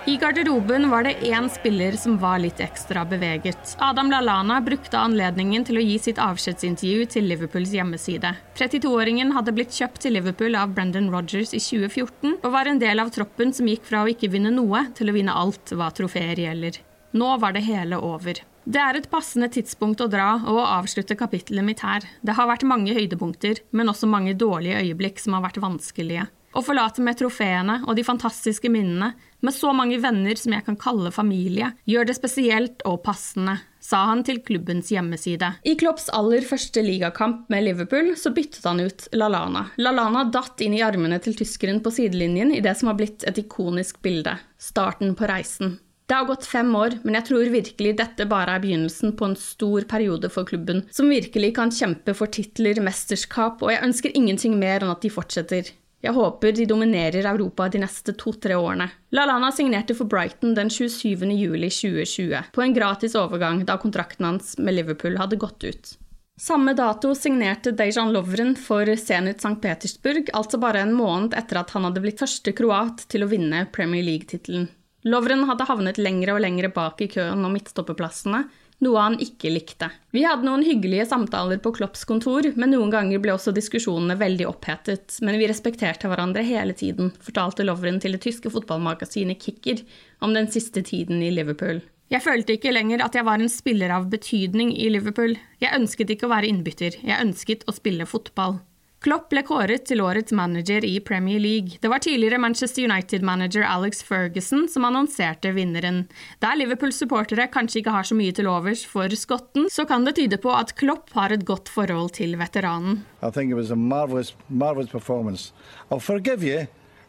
[0.06, 3.76] I garderoben var det én spiller som var litt ekstra beveget.
[3.78, 8.34] Adam Lallana brukte anledningen til å gi sitt avskjedsintervju til Liverpools hjemmeside.
[8.60, 13.00] 32-åringen hadde blitt kjøpt til Liverpool av Brendan Rodgers i 2014, og var en del
[13.00, 16.44] av troppen som gikk fra å ikke vinne noe til å vinne alt hva trofeer
[16.44, 16.82] gjelder.
[17.16, 18.44] Nå var det hele over.
[18.64, 22.04] Det er et passende tidspunkt å dra og å avslutte kapittelet mitt her.
[22.20, 26.28] Det har vært mange høydepunkter, men også mange dårlige øyeblikk som har vært vanskelige.
[26.54, 29.10] Å forlate med trofeene og de fantastiske minnene,
[29.44, 34.04] med så mange venner som jeg kan kalle familie, gjør det spesielt og passende, sa
[34.08, 35.50] han til klubbens hjemmeside.
[35.66, 39.66] I Klopps aller første ligakamp med Liverpool så byttet han ut LaLana.
[39.82, 43.42] LaLana datt inn i armene til tyskeren på sidelinjen i det som har blitt et
[43.42, 45.80] ikonisk bilde, starten på reisen.
[46.06, 49.38] Det har gått fem år, men jeg tror virkelig dette bare er begynnelsen på en
[49.40, 54.58] stor periode for klubben, som virkelig kan kjempe for titler, mesterskap, og jeg ønsker ingenting
[54.60, 55.72] mer enn at de fortsetter.
[56.04, 58.90] Jeg håper de dominerer Europa de neste to-tre årene.
[59.16, 65.16] LaLana signerte for Brighton den 27.07.2020, på en gratis overgang da kontrakten hans med Liverpool
[65.16, 65.94] hadde gått ut.
[66.36, 69.56] Samme dato signerte Dejan Lovren for Zenit St.
[69.62, 73.64] Petersburg, altså bare en måned etter at han hadde blitt første kroat til å vinne
[73.72, 74.66] Premier League-tittelen.
[75.08, 78.42] Lovren hadde havnet lengre og lengre bak i køen om midtstopperplassene,
[78.82, 79.88] noe han ikke likte.
[80.14, 84.48] Vi hadde noen hyggelige samtaler på Klopps kontor, men noen ganger ble også diskusjonene veldig
[84.50, 85.20] opphetet.
[85.24, 89.84] Men vi respekterte hverandre hele tiden, fortalte Lovren til det tyske fotballmagasinet Kicker
[90.24, 91.82] om den siste tiden i Liverpool.
[92.12, 95.38] Jeg følte ikke lenger at jeg var en spiller av betydning i Liverpool.
[95.62, 98.60] Jeg ønsket ikke å være innbytter, jeg ønsket å spille fotball.
[99.04, 101.76] Klopp ble kåret til årets manager i Premier League.
[101.80, 106.06] Det var tidligere Manchester United-manager Alex Ferguson som annonserte vinneren.
[106.40, 110.38] Der Liverpool-supportere kanskje ikke har så mye til overs for skotten, så kan det tyde
[110.40, 113.04] på at Klopp har et godt forhold til veteranen.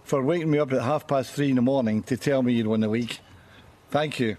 [0.06, 2.68] For waking me up at half past three in the morning to tell me you'd
[2.68, 3.22] won the week.
[3.90, 4.36] Thank you.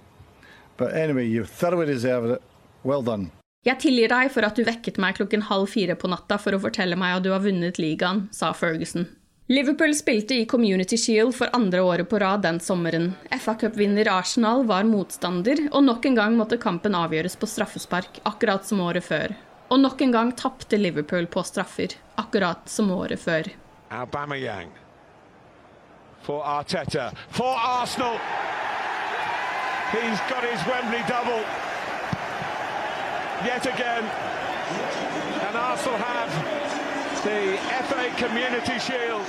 [0.76, 2.42] But anyway, you thoroughly deserved it.
[2.84, 3.32] Well done.
[3.66, 6.60] Jeg tilgir deg for at du vekket meg klokken halv fire på natta for å
[6.62, 9.08] fortelle meg at du har vunnet ligaen, sa Ferguson.
[9.50, 13.12] Liverpool spilte i Community Shield for andre året på rad den sommeren.
[13.30, 18.82] FA-cupvinner Arsenal var motstander, og nok en gang måtte kampen avgjøres på straffespark, akkurat som
[18.86, 19.34] året før.
[19.70, 23.50] Og nok en gang tapte Liverpool på straffer, akkurat som året før.
[23.90, 24.70] Aubameyang
[26.22, 28.18] for Arteta for Arsenal.
[29.94, 31.42] He's got his Wembley double
[33.44, 34.04] yet again.
[35.46, 36.32] And Arsenal have
[37.22, 37.58] the
[37.88, 39.26] FA Community Shield.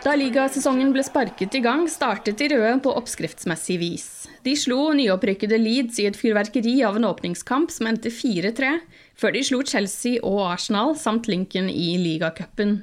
[0.00, 4.06] Da ligasesongen ble sparket i gang, startet de røde på oppskriftsmessig vis.
[4.46, 8.78] De slo nyopprykkede Leeds i et fyrverkeri av en åpningskamp som endte 4-3,
[9.12, 12.78] før de slo Chelsea og Arsenal samt Lincoln i ligacupen.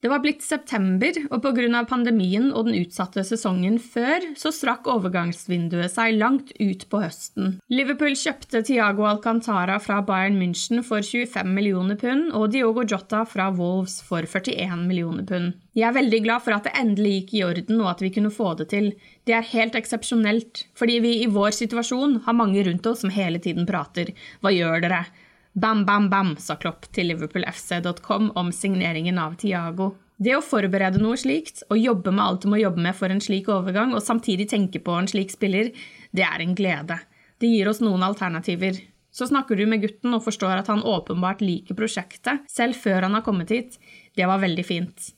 [0.00, 1.82] Det var blitt september, og pga.
[1.84, 7.58] pandemien og den utsatte sesongen før, så strakk overgangsvinduet seg langt ut på høsten.
[7.68, 13.50] Liverpool kjøpte Tiago Alcantara fra Bayern München for 25 millioner pund og Diogo Jota fra
[13.52, 15.52] Wolves for 41 millioner pund.
[15.76, 18.32] Jeg er veldig glad for at det endelig gikk i orden og at vi kunne
[18.32, 18.94] få det til.
[19.28, 23.38] Det er helt eksepsjonelt, fordi vi i vår situasjon har mange rundt oss som hele
[23.38, 24.14] tiden prater.
[24.40, 25.04] Hva gjør dere?
[25.52, 29.96] Bam, bam, bam, sa Klopp til liverpoolfc.com om signeringen av Tiago.
[30.20, 33.22] Det å forberede noe slikt, og jobbe med alt du må jobbe med for en
[33.24, 35.72] slik overgang, og samtidig tenke på en slik spiller,
[36.14, 37.00] det er en glede.
[37.40, 38.78] Det gir oss noen alternativer.
[39.10, 43.18] Så snakker du med gutten og forstår at han åpenbart liker prosjektet, selv før han
[43.18, 43.80] har kommet hit.
[44.14, 45.10] Det var veldig fint.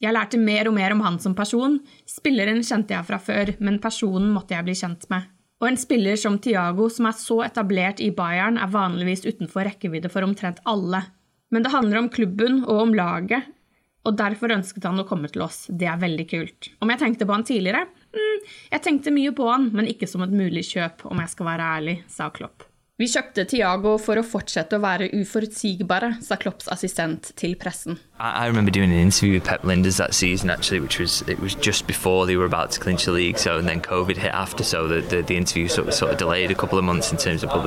[0.00, 1.78] Jeg lærte mer og mer om han som person.
[2.08, 5.28] Spilleren kjente jeg fra før, men personen måtte jeg bli kjent med.
[5.60, 10.08] Og en spiller som Tiago, som er så etablert i Bayern, er vanligvis utenfor rekkevidde
[10.12, 11.02] for omtrent alle.
[11.52, 13.50] Men det handler om klubben og om laget,
[14.08, 15.66] og derfor ønsket han å komme til oss.
[15.68, 16.70] Det er veldig kult.
[16.80, 17.84] Om jeg tenkte på han tidligere?
[18.16, 21.50] Mm, jeg tenkte mye på han, men ikke som et mulig kjøp, om jeg skal
[21.52, 22.69] være ærlig, sa Klopp.
[23.00, 27.96] Vi kjøpte Tiago for å fortsette å være uforutsigbare, sa Klopps assistent til pressen.
[28.18, 31.54] I, remember doing an interview with Pep Linders that season actually, which was it was
[31.54, 33.38] just before they were about to clinch the league.
[33.38, 36.18] So and then COVID hit after, so the, the, the interview sort of, sort of
[36.18, 37.48] delayed a couple of months in terms of.
[37.48, 37.62] I I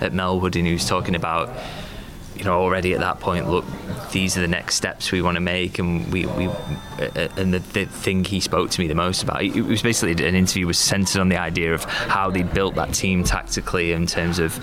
[0.00, 1.16] at, Melwood, and he was talking
[2.36, 3.64] you know already at that point look
[4.12, 7.58] these are the next steps we want to make and we, we uh, and the,
[7.58, 10.78] the thing he spoke to me the most about it was basically an interview was
[10.78, 14.58] centered on the idea of how they built that team tactically in terms of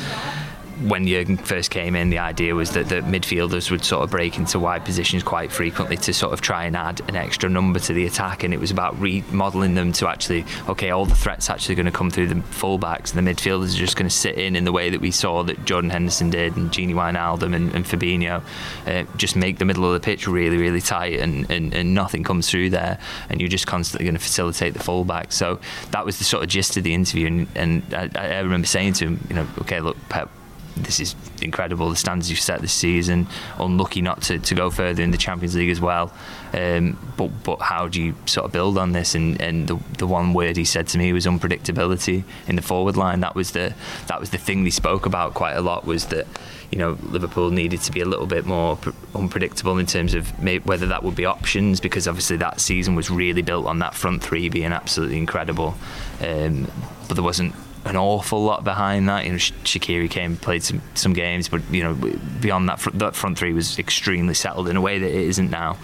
[0.84, 4.38] when Jurgen first came in, the idea was that the midfielders would sort of break
[4.38, 7.94] into wide positions quite frequently to sort of try and add an extra number to
[7.94, 11.76] the attack, and it was about remodeling them to actually, okay, all the threats actually
[11.76, 14.56] going to come through the fullbacks, and the midfielders are just going to sit in
[14.56, 17.86] in the way that we saw that Jordan Henderson did, and Genie Wijnaldum and, and
[17.86, 18.44] Fabinho,
[18.86, 22.24] uh, just make the middle of the pitch really, really tight, and, and, and nothing
[22.24, 23.00] comes through there,
[23.30, 25.32] and you're just constantly going to facilitate the fullback.
[25.32, 25.60] So
[25.92, 28.94] that was the sort of gist of the interview, and, and I, I remember saying
[28.94, 30.30] to him, you know, okay, look, Pep
[30.76, 31.90] this is incredible.
[31.90, 33.28] The standards you've set this season.
[33.60, 36.14] Unlucky not to, to go further in the Champions League as well.
[36.54, 39.16] Um, but but how do you sort of build on this?
[39.16, 42.98] And, and the, the one word he said to me was unpredictability in the forward
[42.98, 43.20] line.
[43.20, 43.74] That was the
[44.08, 45.86] that was the thing they spoke about quite a lot.
[45.86, 46.28] Was that
[46.72, 48.78] you know Liverpool needed to be a little bit more
[49.14, 50.32] unpredictable in terms of
[50.66, 54.24] whether that would be options because obviously that season was really built on that front
[54.24, 55.76] three being absolutely incredible.
[56.22, 56.72] Um,
[57.08, 57.54] but there wasn't
[57.86, 59.26] an awful lot behind that.
[59.26, 61.94] You know, Shakiri came, played some, some games, but you know,
[62.42, 65.78] beyond that, that front three was extremely settled in a way that it isn't now.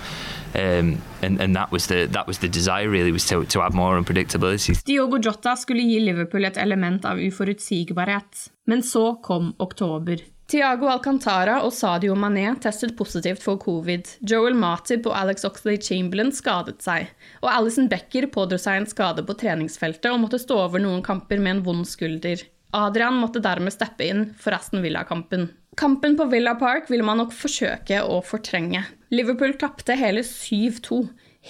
[0.55, 3.73] Um, and, and that was the that was the desire really was to, to add
[3.73, 4.83] more unpredictability.
[4.83, 10.23] Diogo Jota skulle gi Liverpool et element av uforutsigbarhet, men så kom oktober.
[10.49, 14.07] Tiago Alcantara og Sadio Mané testet positivt for covid.
[14.25, 17.11] Joel Matip og Alex Oxley Chamberlain skadet seg.
[17.43, 21.37] Og Alison Becker pådro seg en skade på treningsfeltet og måtte stå over noen kamper
[21.37, 22.41] med en vond skulder.
[22.73, 25.51] Adrian måtte dermed steppe inn for Aston Villa-kampen.
[25.77, 28.81] Kampen på Villa Park ville man nok forsøke å fortrenge.
[29.13, 31.03] Liverpool tapte hele 7-2.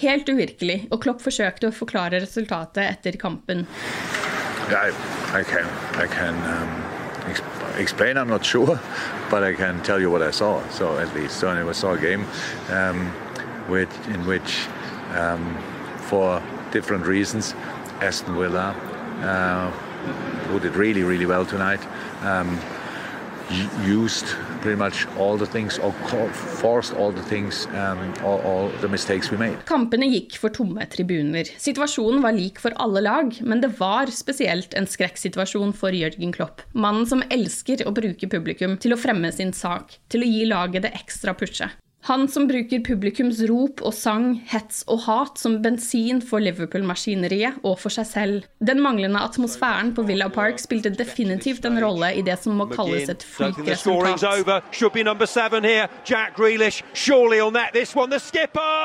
[0.04, 3.64] Helt uvirkelig, og Klopp forsøkte å forklare resultatet etter kampen.
[4.70, 4.92] I,
[5.32, 6.89] I can, I can, um
[7.76, 8.80] explain, I'm not sure,
[9.30, 10.66] but I can tell you what I saw.
[10.70, 12.26] So at least, so I saw a game
[12.68, 13.06] um,
[13.68, 14.66] which, in which,
[15.14, 15.56] um,
[15.98, 16.42] for
[16.72, 17.54] different reasons,
[18.00, 18.74] Aston Villa,
[19.22, 19.70] uh,
[20.48, 21.80] who did really, really well tonight,
[22.22, 22.58] um,
[23.84, 24.26] used
[29.40, 29.56] um.
[29.68, 31.50] Kampene gikk for tomme tribuner.
[31.60, 36.64] Situasjonen var lik for alle lag, men det var spesielt en skrekksituasjon for Jørgen Klopp.
[36.72, 40.86] Mannen som elsker å bruke publikum til å fremme sin sak, til å gi laget
[40.86, 41.80] det ekstra pushet.
[42.08, 47.76] Han som bruker publikums rop og sang, hets og hat som bensin for Liverpool-maskineriet og
[47.82, 48.46] for seg selv.
[48.64, 53.12] Den manglende atmosfæren på Villa Park spilte definitivt en rolle i det som må kalles
[53.12, 53.68] et freak-resultat.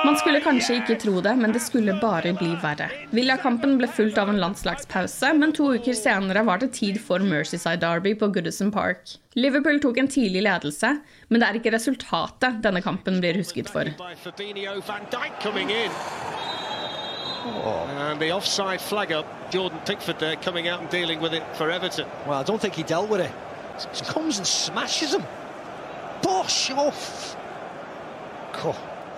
[0.05, 2.91] Man skulle kanskje ikke tro det, men det skulle bare bli verre.
[3.15, 7.79] Villa-kampen ble fulgt av en landslagspause, men to uker senere var det tid for Mercyside
[7.79, 9.15] Derby på Goodison Park.
[9.35, 10.91] Liverpool tok en tidlig ledelse,
[11.27, 13.89] men det er ikke resultatet denne kampen blir husket for.
[17.45, 21.69] And the offside flag up, Jordan Pickford there coming out and dealing with it for
[21.69, 22.07] Everton.
[22.25, 23.31] Well, I don't think he dealt with it.
[23.93, 25.23] He comes and smashes him.
[26.23, 27.35] Bosh off.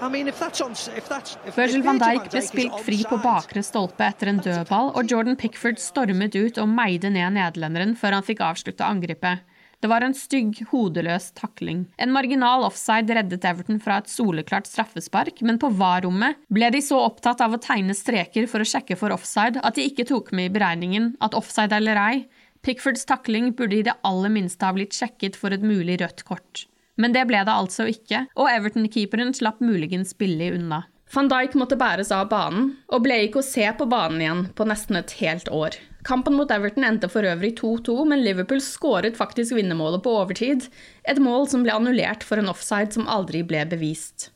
[0.02, 3.18] I mean, if that's on, if that's, if, Virgil van Dijk ble spilt fri på
[3.22, 8.18] bakre stolpe etter en dødball, og Jordan Pickford stormet ut og meide ned nederlenderen før
[8.18, 9.46] han fikk avslutta angrepet.
[9.78, 11.84] Det var en stygg, hodeløs takling.
[12.02, 16.98] En marginal offside reddet Everton fra et soleklart straffespark, men på VAR-rommet ble de så
[17.06, 20.50] opptatt av å tegne streker for å sjekke for offside at de ikke tok med
[20.50, 22.26] i beregningen at offside eller ei,
[22.66, 26.66] Pickfords takling burde i det aller minste ha blitt sjekket for et mulig rødt kort.
[26.98, 30.82] Men det ble det altså ikke, og Everton-keeperen slapp muligens billig unna.
[31.14, 34.68] Van Dijk måtte bæres av banen, og ble ikke å se på banen igjen på
[34.68, 35.78] nesten et helt år.
[36.08, 40.70] Kampen mot Everton endte for øvrig 2-2, men Liverpool skåret faktisk vinnermålet på overtid,
[41.04, 44.30] et mål som ble annullert for en offside som aldri ble bevist.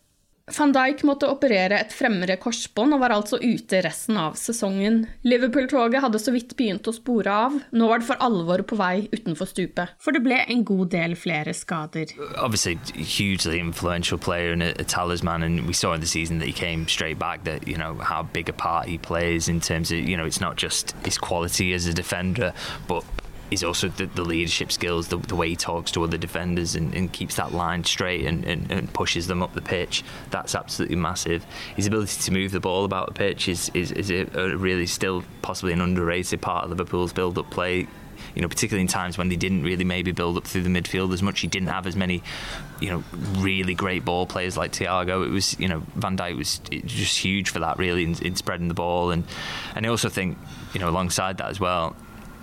[0.57, 5.05] Van Dijk måtte operere et fremre korsbånd og var altså ute resten av sesongen.
[5.23, 9.07] Liverpool-toget hadde så vidt begynt å spore av, nå var det for alvor på vei
[9.13, 9.95] utenfor stupet.
[10.01, 12.11] For det ble en god del flere skader.
[12.37, 16.47] Obviously, hugely influential player and a, a talisman, and we saw in the season that
[16.47, 17.43] he came straight back.
[17.43, 17.77] That you
[18.57, 21.73] part he plays in terms of you know it's not just his quality
[23.51, 26.95] is also the, the leadership skills, the, the, way he talks to other defenders and,
[26.95, 30.03] and keeps that line straight and, and, and, pushes them up the pitch.
[30.29, 31.45] That's absolutely massive.
[31.75, 34.87] His ability to move the ball about the pitch is, is, is a, a really
[34.87, 37.87] still possibly an underrated part of Liverpool's build up play.
[38.35, 41.11] You know, particularly in times when they didn't really maybe build up through the midfield
[41.11, 41.41] as much.
[41.41, 42.21] He didn't have as many,
[42.79, 43.03] you know,
[43.39, 45.25] really great ball players like Thiago.
[45.25, 48.67] It was, you know, Van Dijk was just huge for that, really, in, in spreading
[48.69, 49.09] the ball.
[49.11, 49.25] And
[49.75, 50.37] and I also think,
[50.73, 51.95] you know, alongside that as well,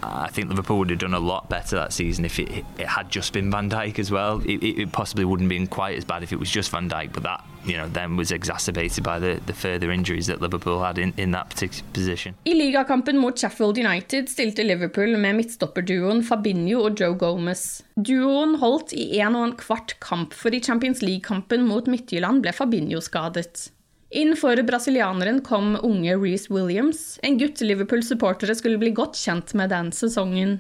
[0.02, 3.10] I think Liverpool would have done a lot better that season if it, it had
[3.10, 4.40] just been Van Dijk as well.
[4.40, 7.22] It, it, possibly wouldn't been quite as bad if it was just Van Dijk, but
[7.24, 11.12] that you know then was exacerbated by the, the further injuries that Liverpool had in,
[11.16, 12.34] in that particular position.
[12.46, 17.82] I ligakampen mot Sheffield United stilte Liverpool med midtstopperduoen Fabinho og Joe Gomez.
[17.96, 22.54] Duoen holdt i en og en kvart kamp, for i Champions League-kampen mot Midtjylland ble
[22.54, 23.68] Fabinho skadet.
[24.10, 29.68] Inn for brasilianeren kom unge Reece Williams, en gutt Liverpool-supportere skulle bli godt kjent med
[29.68, 30.55] den sesongen.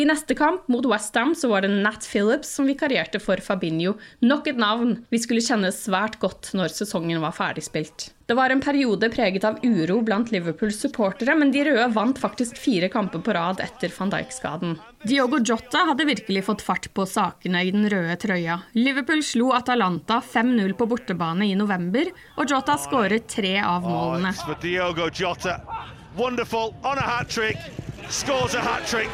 [0.00, 4.48] I neste kamp, mot Westham, så var det Nat Phillips som vikarierte for Fabinho, nok
[4.48, 8.08] et navn vi skulle kjenne svært godt når sesongen var ferdigspilt.
[8.24, 12.56] Det var en periode preget av uro blant Liverpools supportere, men de røde vant faktisk
[12.56, 14.78] fire kamper på rad etter van Dijk-skaden.
[15.04, 18.56] Diogo Jota hadde virkelig fått fart på sakene i den røde trøya.
[18.72, 22.08] Liverpool slo Atalanta 5-0 på bortebane i november,
[22.40, 24.32] og Jota skåret tre av målene.
[24.62, 25.58] Diogo Jota.
[26.16, 27.60] Wonderful on a hat trick.
[28.08, 29.12] Scores a hat trick.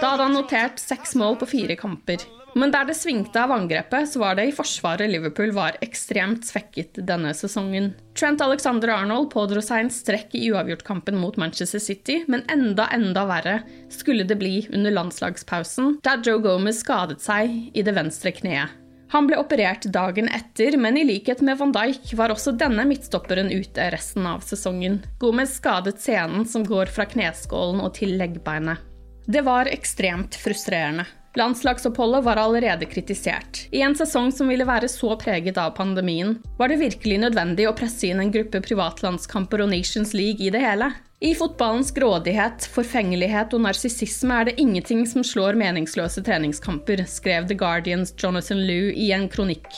[0.00, 2.22] Da hadde han notert seks mål på fire kamper.
[2.56, 7.02] Men der det svingte av angrepet, så var det i forsvaret Liverpool var ekstremt svekket
[7.04, 7.90] denne sesongen.
[8.16, 13.26] Trent Alexander Arnold pådro seg en strekk i uavgjortkampen mot Manchester City, men enda, enda
[13.28, 13.58] verre
[13.92, 18.72] skulle det bli under landslagspausen, da Joe Gomez skadet seg i det venstre kneet.
[19.12, 23.52] Han ble operert dagen etter, men i likhet med van Dijk var også denne midtstopperen
[23.52, 25.02] ute resten av sesongen.
[25.20, 28.80] Gomez skadet scenen som går fra kneskålen og til leggbeinet.
[29.26, 31.04] Det var ekstremt frustrerende.
[31.36, 33.66] Landslagsoppholdet var allerede kritisert.
[33.70, 37.74] I en sesong som ville være så preget av pandemien, var det virkelig nødvendig å
[37.76, 40.94] presse inn en gruppe privatlandskamper og Nations League i det hele.
[41.20, 47.56] I fotballens grådighet, forfengelighet og narsissisme er det ingenting som slår meningsløse treningskamper, skrev The
[47.60, 49.68] Guardians Jonathan Lew i en kronikk.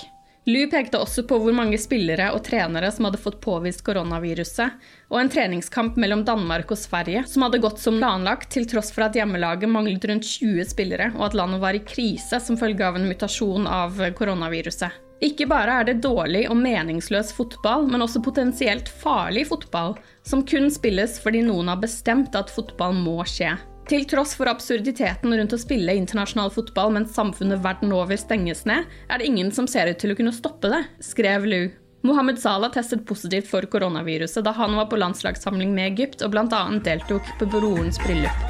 [0.48, 4.78] Lu pekte også på hvor mange spillere og trenere som hadde fått påvist koronaviruset,
[5.12, 9.04] og en treningskamp mellom Danmark og Sverige som hadde gått som planlagt, til tross for
[9.04, 12.96] at hjemmelaget manglet rundt 20 spillere, og at landet var i krise som følge av
[12.96, 15.04] en mutasjon av koronaviruset.
[15.28, 20.72] Ikke bare er det dårlig og meningsløs fotball, men også potensielt farlig fotball, som kun
[20.72, 23.52] spilles fordi noen har bestemt at fotball må skje.
[23.88, 28.84] Til tross for absurditeten rundt å spille internasjonal fotball mens samfunnet verden over stenges ned,
[29.08, 31.70] er det ingen som ser ut til å kunne stoppe det, skrev Lou.
[32.04, 36.60] Mohammed Salah testet positivt for koronaviruset da han var på landslagssamling med Egypt og bl.a.
[36.84, 38.44] deltok på brorens bryllup.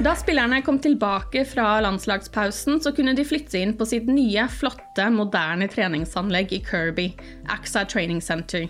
[0.00, 5.12] Da spillerne kom tilbake fra landslagspausen, så kunne de flytte inn på sitt nye, flotte,
[5.12, 7.10] moderne treningsanlegg i Kirby,
[7.52, 8.64] AXA Training Center.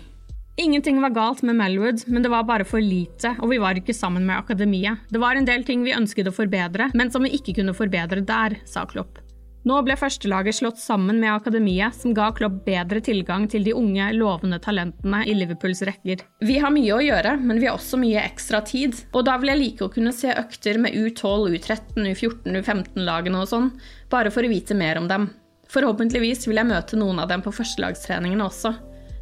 [0.57, 3.95] Ingenting var galt med Melwood, men det var bare for lite, og vi var ikke
[3.95, 5.07] sammen med akademiet.
[5.09, 8.23] Det var en del ting vi ønsket å forbedre, men som vi ikke kunne forbedre
[8.27, 9.21] der, sa Klopp.
[9.61, 14.07] Nå ble førstelaget slått sammen med akademiet, som ga Klopp bedre tilgang til de unge,
[14.17, 16.25] lovende talentene i Liverpools rekker.
[16.41, 19.53] Vi har mye å gjøre, men vi har også mye ekstra tid, og da vil
[19.53, 23.71] jeg like å kunne se økter med U12, U13, U14, U15-lagene og sånn,
[24.11, 25.29] bare for å vite mer om dem.
[25.71, 28.75] Forhåpentligvis vil jeg møte noen av dem på førstelagstreningene også.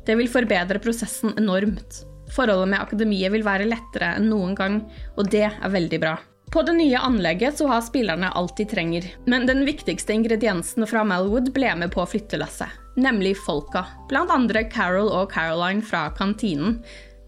[0.06, 2.04] Det vil forbedre prosessen enormt.
[2.34, 4.82] Forholdet med akademiet vil være lettere enn noen gang,
[5.18, 6.18] og det er veldig bra.
[6.50, 11.04] På det nye anlegget så har spillerne alt de trenger, men den viktigste ingrediensen fra
[11.06, 13.84] Melwood ble med på flyttelasset, nemlig folka.
[14.10, 16.80] Blant andre Carol og Caroline fra kantinen.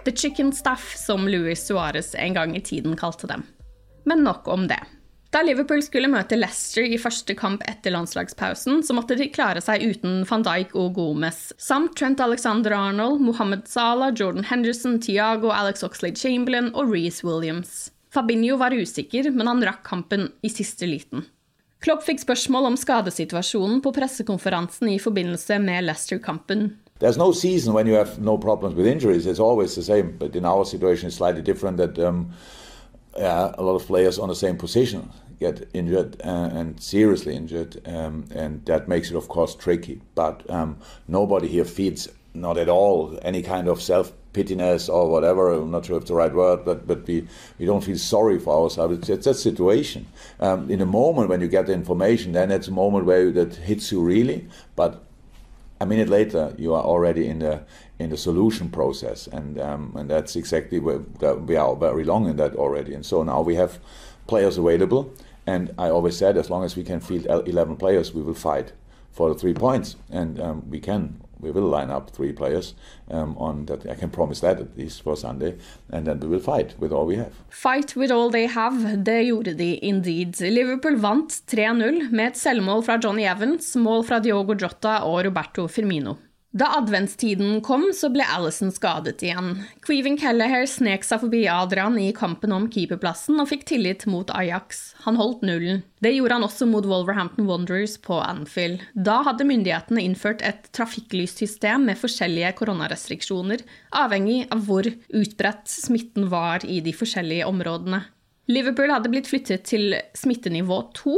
[0.06, 3.46] The Chicken Staff, som Louis Suárez en gang i tiden kalte dem.
[4.10, 4.82] Men nok om det.
[5.32, 9.86] Da Liverpool skulle møte Leicester i første kamp etter landslagspausen, så måtte de klare seg
[9.88, 16.74] uten van Dijk og Gomez, samt Trent Alexander-Arnold, Mohammed Salah, Jordan Henderson, Tiago, Alex Oxlade-Chamberlain
[16.76, 17.94] og Reece Williams.
[18.12, 21.24] Fabinho var usikker, men han rakk kampen i siste liten.
[21.82, 26.74] Klopp fikk spørsmål om skadesituasjonen på pressekonferansen i forbindelse med Leicester-kampen.
[27.00, 29.26] There's no season when you have no problems with injuries.
[29.26, 31.78] It's always the same, but in our situation, it's slightly different.
[31.78, 32.34] That um,
[33.18, 35.12] yeah, a lot of players on the same position
[35.42, 40.00] get injured uh, and seriously injured, um, and that makes it, of course, tricky.
[40.14, 40.78] But um,
[41.08, 45.52] nobody here feeds, not at all any kind of self pittiness or whatever.
[45.52, 47.28] I'm not sure if it's the right word, but but we,
[47.58, 49.10] we don't feel sorry for ourselves.
[49.10, 50.06] It's, it's situation.
[50.40, 53.56] Um, in a moment when you get the information, then it's a moment where that
[53.56, 54.48] hits you really.
[54.76, 55.02] But
[55.80, 57.64] a minute later, you are already in the
[58.02, 61.00] in the solution process, and um, and that's exactly where
[61.50, 62.94] we are very long in that already.
[62.94, 63.80] And so now we have
[64.28, 65.14] players available,
[65.46, 68.74] and I always said as long as we can field 11 players, we will fight
[69.12, 71.22] for the three points, and um, we can.
[71.42, 72.76] We will line up three players
[73.10, 73.90] um, on that.
[73.90, 75.56] I can promise that at least for Sunday,
[75.90, 77.34] and then we will fight with all we have.
[77.50, 80.40] Fight with all they have, det gjorde de indeed.
[80.42, 85.68] Liverpool vant 3-0 med et selvmål fra Johnny Evans, mål fra Diogo Jota og Roberto
[85.68, 86.16] Firmino.
[86.52, 89.54] Da adventstiden kom, så ble Alison skadet igjen.
[89.86, 94.82] Queven Kelleher snek seg forbi Adrian i kampen om keeperplassen og fikk tillit mot Ajax.
[95.06, 95.80] Han holdt nullen.
[96.04, 98.84] Det gjorde han også mot Wolverhampton Wanderers på Anfield.
[98.92, 103.64] Da hadde myndighetene innført et trafikklyssystem med forskjellige koronarestriksjoner,
[103.96, 108.04] avhengig av hvor utbredt smitten var i de forskjellige områdene.
[108.52, 111.16] Liverpool hadde blitt flyttet til smittenivå 2,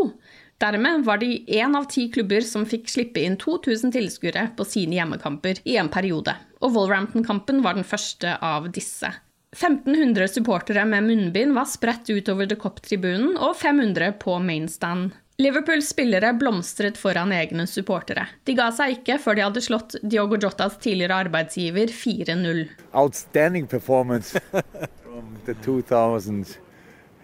[0.64, 4.96] Dermed var de én av ti klubber som fikk slippe inn 2000 tilskuere på sine
[4.96, 9.10] hjemmekamper i en periode, og Wolverhampton-kampen var den første av disse.
[9.58, 15.12] 1500 supportere med munnbind var spredt utover The Cop-tribunen og 500 på mainstand.
[15.44, 18.30] Liverpools spillere blomstret foran egne supportere.
[18.48, 22.64] De ga seg ikke før de hadde slått Diogo Jotas tidligere arbeidsgiver 4-0.
[22.94, 24.40] Outstanding performance
[25.04, 26.56] from the 2000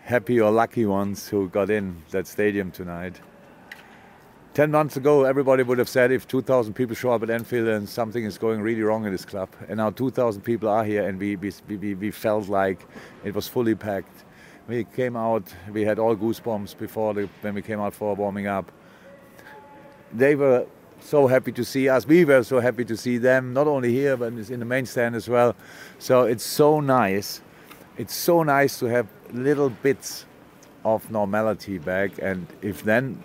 [0.04, 3.22] happy or lucky ones who got in that stadium tonight.
[4.56, 7.88] 10 months ago, everybody would have said if 2,000 people show up at Anfield and
[7.88, 9.48] something is going really wrong in this club.
[9.68, 12.86] And now 2,000 people are here, and we, we, we, we felt like
[13.24, 14.26] it was fully packed.
[14.68, 18.48] We came out, we had all goosebumps before the, when we came out for warming
[18.48, 18.72] up.
[20.12, 20.66] They were
[21.00, 22.08] so happy to see us.
[22.08, 25.16] We were so happy to see them, not only here, but in the main stand
[25.16, 25.56] as well.
[26.00, 27.42] So it's so nice.
[27.98, 30.26] It's so nice to have little bits
[30.84, 32.14] of normality back.
[32.20, 33.22] And if then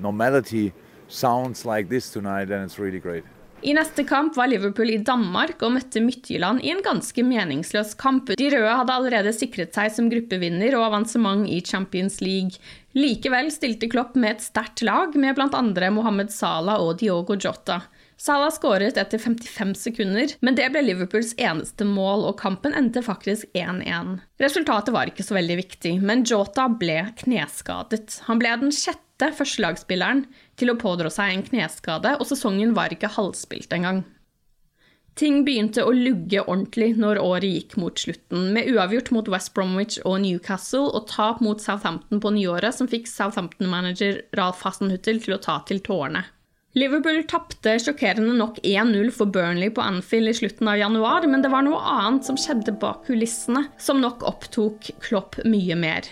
[0.00, 0.72] normality
[1.08, 3.24] sounds like this tonight, then it's really great.
[3.64, 8.28] I neste kamp var Liverpool i Danmark og møtte Midtjylland i en ganske meningsløs kamp.
[8.36, 12.60] De røde hadde allerede sikret seg som gruppevinner og avansement i Champions League.
[12.92, 15.62] Likevel stilte Klopp med et sterkt lag, med bl.a.
[15.96, 17.80] Mohammed Salah og Diogo Jota.
[18.24, 23.50] Salah skåret etter 55 sekunder, men det ble Liverpools eneste mål, og kampen endte faktisk
[23.52, 24.14] 1-1.
[24.40, 28.22] Resultatet var ikke så veldig viktig, men Jota ble kneskadet.
[28.24, 30.22] Han ble den sjette førstelagsspilleren
[30.56, 34.00] til å pådra seg en kneskade, og sesongen var ikke halvspilt engang.
[35.20, 39.98] Ting begynte å lugge ordentlig når året gikk mot slutten, med uavgjort mot West Bromwich
[40.00, 45.40] og Newcastle og tap mot Southampton på nyåret, som fikk Southampton-manager Ralf Hasenhuttel til å
[45.44, 46.24] ta til tårene.
[46.74, 51.52] Liverpool tapte sjokkerende nok 1-0 for Burnley på Anfield i slutten av januar, men det
[51.52, 56.08] var noe annet som skjedde bak kulissene, som nok opptok Klopp mye mer.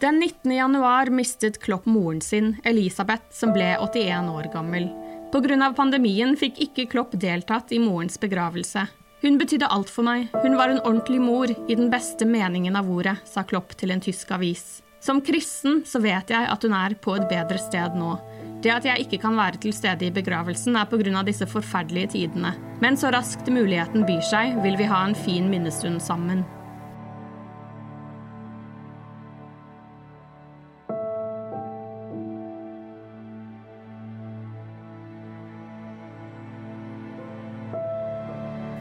[0.00, 0.52] Den 19.
[0.52, 4.90] januar mistet Klopp moren sin, Elisabeth, som ble 81 år gammel.
[5.32, 5.72] Pga.
[5.76, 8.84] pandemien fikk ikke Klopp deltatt i morens begravelse.
[9.24, 12.92] Hun betydde alt for meg, hun var en ordentlig mor i den beste meningen av
[12.92, 14.82] ordet, sa Klopp til en tysk avis.
[15.00, 18.12] Som kristen så vet jeg at hun er på et bedre sted nå.
[18.60, 21.22] Det at jeg ikke kan være til stede i begravelsen, er pga.
[21.24, 22.52] disse forferdelige tidene.
[22.80, 26.44] Men så raskt muligheten byr seg, vil vi ha en fin minnestund sammen.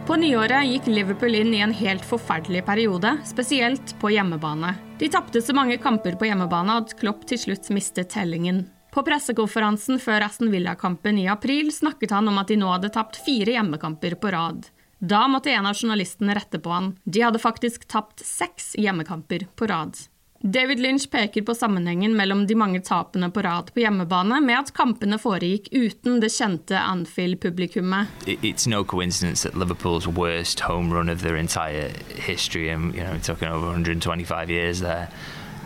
[0.09, 4.71] På nyåret gikk Liverpool inn i en helt forferdelig periode, spesielt på hjemmebane.
[4.97, 8.63] De tapte så mange kamper på hjemmebane at Klopp til slutt mistet tellingen.
[8.89, 13.21] På pressekonferansen før Aston Villa-kampen i april snakket han om at de nå hadde tapt
[13.21, 14.65] fire hjemmekamper på rad.
[14.97, 16.95] Da måtte en av journalistene rette på han.
[17.05, 19.93] De hadde faktisk tapt seks hjemmekamper på rad.
[20.41, 24.71] David Lynch peker på sammenhengen mellom de mange tapene på rad på hjemmebane med at
[24.75, 28.07] kampene foregikk uten det kjente Anfield-publikummet.
[28.25, 33.17] It's no coincidence that Liverpool's worst home run of their entire history, and you know,
[33.21, 35.09] talking over 125 years there,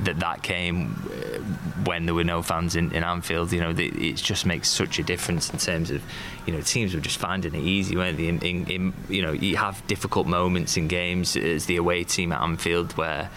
[0.05, 1.37] that that came uh,
[1.85, 3.51] when there were no fans in, in Anfield.
[3.53, 6.01] You know, it just makes such a difference in terms of,
[6.47, 8.27] you know, teams were just finding it easy, weren't they?
[8.27, 12.31] In, in, in you know, you have difficult moments in games as the away team
[12.31, 13.29] at Anfield where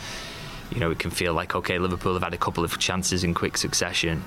[0.70, 3.34] you know, it can feel like, okay, Liverpool have had a couple of chances in
[3.34, 4.24] quick succession.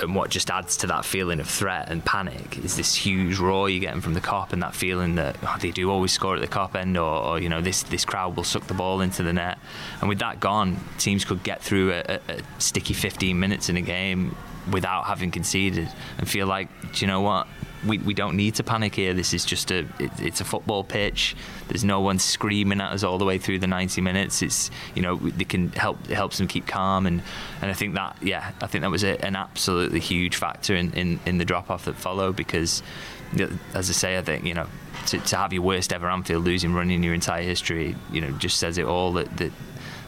[0.00, 3.68] And what just adds to that feeling of threat and panic is this huge roar
[3.68, 6.40] you're getting from the cop and that feeling that oh, they do always score at
[6.40, 9.22] the cop end or, or, you know, this, this crowd will suck the ball into
[9.22, 9.58] the net.
[10.00, 13.76] And with that gone, teams could get through a, a, a sticky 15 minutes in
[13.76, 14.34] a game
[14.70, 17.46] without having conceded and feel like, do you know what?
[17.86, 19.14] We, we don't need to panic here.
[19.14, 21.36] This is just a it, it's a football pitch.
[21.68, 24.42] There's no one screaming at us all the way through the 90 minutes.
[24.42, 27.22] It's you know they can help it helps them keep calm and
[27.62, 30.92] and I think that yeah I think that was a, an absolutely huge factor in,
[30.92, 32.82] in, in the drop off that followed because
[33.74, 34.66] as I say I think you know
[35.06, 38.30] to, to have your worst ever Anfield losing run in your entire history you know
[38.32, 39.52] just says it all that, that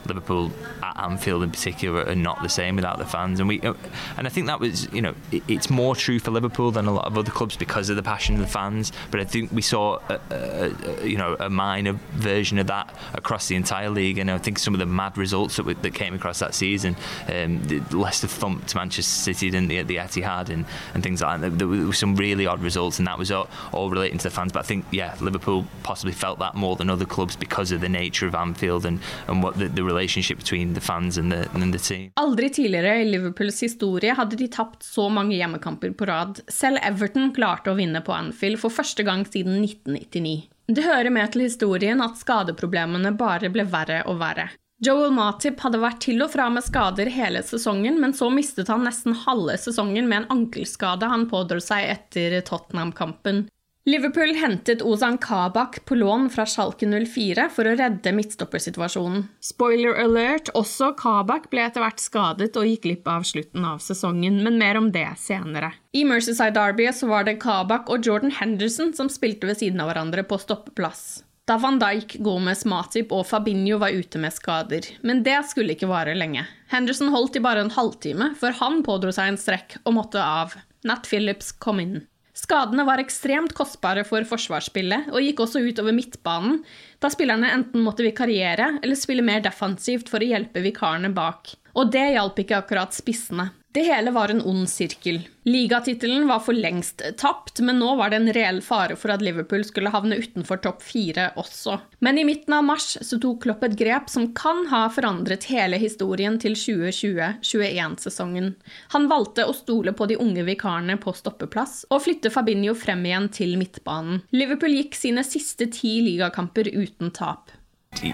[0.07, 0.51] Liverpool
[0.83, 3.75] at Anfield in particular are not the same without the fans, and we uh,
[4.17, 7.07] and I think that was you know it's more true for Liverpool than a lot
[7.07, 8.93] of other clubs because of the passion of the fans.
[9.11, 13.49] But I think we saw a, a, you know a minor version of that across
[13.49, 16.15] the entire league, and I think some of the mad results that, we, that came
[16.15, 16.97] across that season,
[17.29, 20.65] um, Leicester thumped Manchester City didn't they, at the Etihad and,
[20.95, 21.59] and things like that.
[21.59, 24.53] There were some really odd results, and that was all, all relating to the fans.
[24.53, 27.89] But I think yeah, Liverpool possibly felt that more than other clubs because of the
[27.89, 31.73] nature of Anfield and and what the, the relationship between the fans and the, and
[31.73, 32.11] the team.
[32.21, 36.41] Aldri tidligere i Liverpools historie hadde de tapt så mange hjemmekamper på rad.
[36.49, 40.49] Selv Everton klarte å vinne på Anfield for første gang siden 1999.
[40.73, 44.49] Det hører med til historien at skadeproblemene bare ble verre og verre.
[44.83, 48.83] Joel Matip hadde vært til og fra med skader hele sesongen, men så mistet han
[48.83, 53.45] nesten halve sesongen med en ankelskade han pådro seg etter Tottenham-kampen.
[53.85, 59.25] Liverpool hentet Ozan Kabak på lån fra Schalke 04 for å redde midtstoppersituasjonen.
[59.43, 64.39] Spoiler alert, også Kabak ble etter hvert skadet og gikk glipp av slutten av sesongen,
[64.45, 65.73] men mer om det senere.
[65.99, 69.91] I Mercyside Derby så var det Kabak og Jordan Henderson som spilte ved siden av
[69.91, 71.25] hverandre på stoppeplass.
[71.51, 74.87] Da van Dijk, Gomez, Matip og Fabinho var ute med skader.
[75.03, 76.47] Men det skulle ikke vare lenge.
[76.71, 80.55] Henderson holdt i bare en halvtime før han pådro seg en strekk og måtte av.
[80.87, 82.05] Nat Phillips kom inn.
[82.33, 86.63] Skadene var ekstremt kostbare for forsvarsspillet, og gikk også utover midtbanen,
[87.03, 91.53] da spillerne enten måtte vikariere eller spille mer defensivt for å hjelpe vikarene bak.
[91.77, 93.51] Og det hjalp ikke akkurat spissene.
[93.73, 95.23] Det hele var en ond sirkel.
[95.49, 99.65] Ligatittelen var for lengst tapt, men nå var det en reell fare for at Liverpool
[99.65, 101.79] skulle havne utenfor topp fire også.
[102.05, 105.81] Men i midten av mars så tok Klopp et grep som kan ha forandret hele
[105.81, 108.53] historien til 2020-21-sesongen.
[108.93, 113.33] Han valgte å stole på de unge vikarene på stoppeplass, og flytte Fabinho frem igjen
[113.33, 114.21] til midtbanen.
[114.37, 117.49] Liverpool gikk sine siste ti ligakamper uten tap.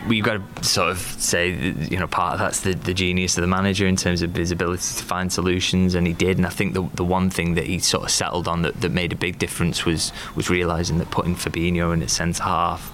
[0.07, 3.43] We've got to sort of say, you know, part of that's the, the genius of
[3.43, 6.37] the manager in terms of his ability to find solutions, and he did.
[6.37, 8.93] And I think the the one thing that he sort of settled on that, that
[8.93, 12.93] made a big difference was was realizing that putting Fabinho in at centre half.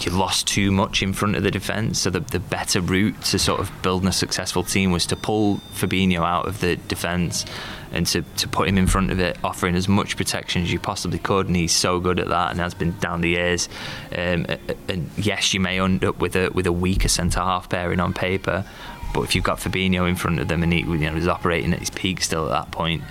[0.00, 3.38] You lost too much in front of the defence, so the, the better route to
[3.38, 7.46] sort of building a successful team was to pull Fabinho out of the defence
[7.94, 10.80] and to, to put him in front of it, offering as much protection as you
[10.80, 11.46] possibly could.
[11.46, 13.68] And he's so good at that and has been down the years.
[14.10, 14.46] Um,
[14.88, 18.12] and yes, you may end up with a with a weaker centre half pairing on
[18.12, 18.66] paper,
[19.14, 21.72] but if you've got Fabinho in front of them and he you know, is operating
[21.72, 23.02] at his peak still at that point,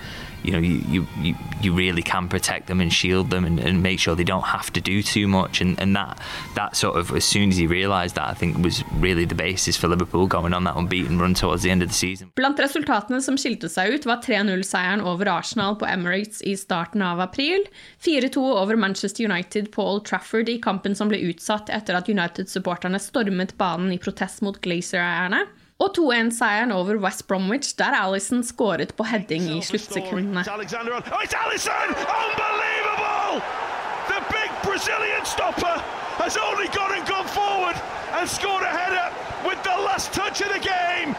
[0.43, 3.99] you know you, you, you really can protect them and shield them and, and make
[3.99, 6.19] sure they don't have to do too much and, and that
[6.55, 9.77] that sort of as soon as he realised that I think was really the basis
[9.77, 12.31] for Liverpool going on that unbeaten run towards the end of the season.
[12.35, 17.21] Blant resultatene som skilte seg ut var 3-0-seieren over Arsenal på Emirates i starten av
[17.23, 17.65] april,
[18.05, 22.99] 4-2 over Manchester United på Old Trafford i kampen som ble utsatt etter at United-supporterne
[23.01, 25.45] stormet banen i protest mot Glazer-eierne,
[25.81, 30.45] og 2-1-seieren over West Bromwich, der Alison skåret på heading i sluttsekundene.
[34.73, 35.77] Brazilian stopper
[36.17, 37.75] has only gone and gone forward
[38.17, 39.07] and scored a header
[39.47, 41.15] with the last touch of the game.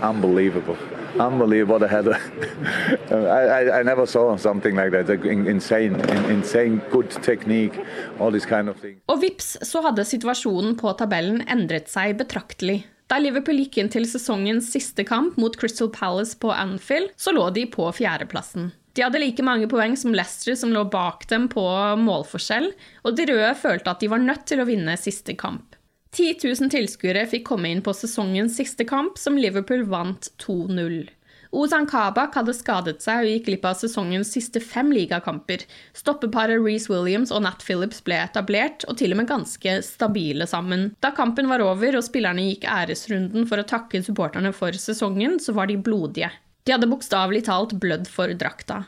[0.10, 0.76] Unbelievable.
[1.18, 2.14] Unbelievable, the header.
[3.10, 5.08] I, I, I, never saw something like that.
[5.24, 5.94] Insane,
[6.30, 7.78] insane good technique,
[8.18, 9.00] all these kind of things.
[9.06, 12.82] Og vips, så hadde situasjonen på tabellen endret seg betraktelig.
[13.10, 17.50] Da Liverpool gikk inn til sesongens siste kamp mot Crystal Palace på Anfield, så lå
[17.52, 18.72] de på fjerdeplassen.
[18.94, 21.64] De hadde like mange poeng som Leicester, som lå bak dem på
[22.00, 22.70] målforskjell,
[23.02, 25.74] og de røde følte at de var nødt til å vinne siste kamp.
[26.14, 31.08] 10 000 tilskuere fikk komme inn på sesongens siste kamp, som Liverpool vant 2-0.
[31.54, 35.62] Ozan Kabak hadde skadet seg og gikk glipp av sesongens siste fem ligakamper.
[35.94, 40.88] Stoppeparet Reece Williams og Nat Phillips ble etablert, og til og med ganske stabile sammen.
[41.04, 45.54] Da kampen var over og spillerne gikk æresrunden for å takke supporterne for sesongen, så
[45.54, 46.32] var de blodige.
[46.64, 48.86] De hadde bokstavelig talt blødd for drakta.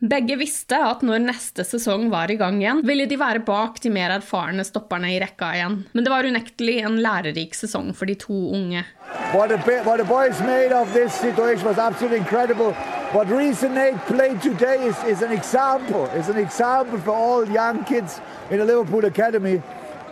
[0.00, 3.90] Begge visste at når neste sesong var i gang igjen, ville de være bak de
[3.92, 5.74] mer erfarne stopperne i rekka igjen.
[5.92, 8.80] Men det var unektelig en lærerik sesong for de to unge.
[9.34, 12.72] What the, what the boys made of this situation was absolutely incredible.
[13.12, 15.36] What Reece and Nate played today is, is an
[17.04, 18.20] for all young kids
[18.50, 19.60] in Liverpool Academy.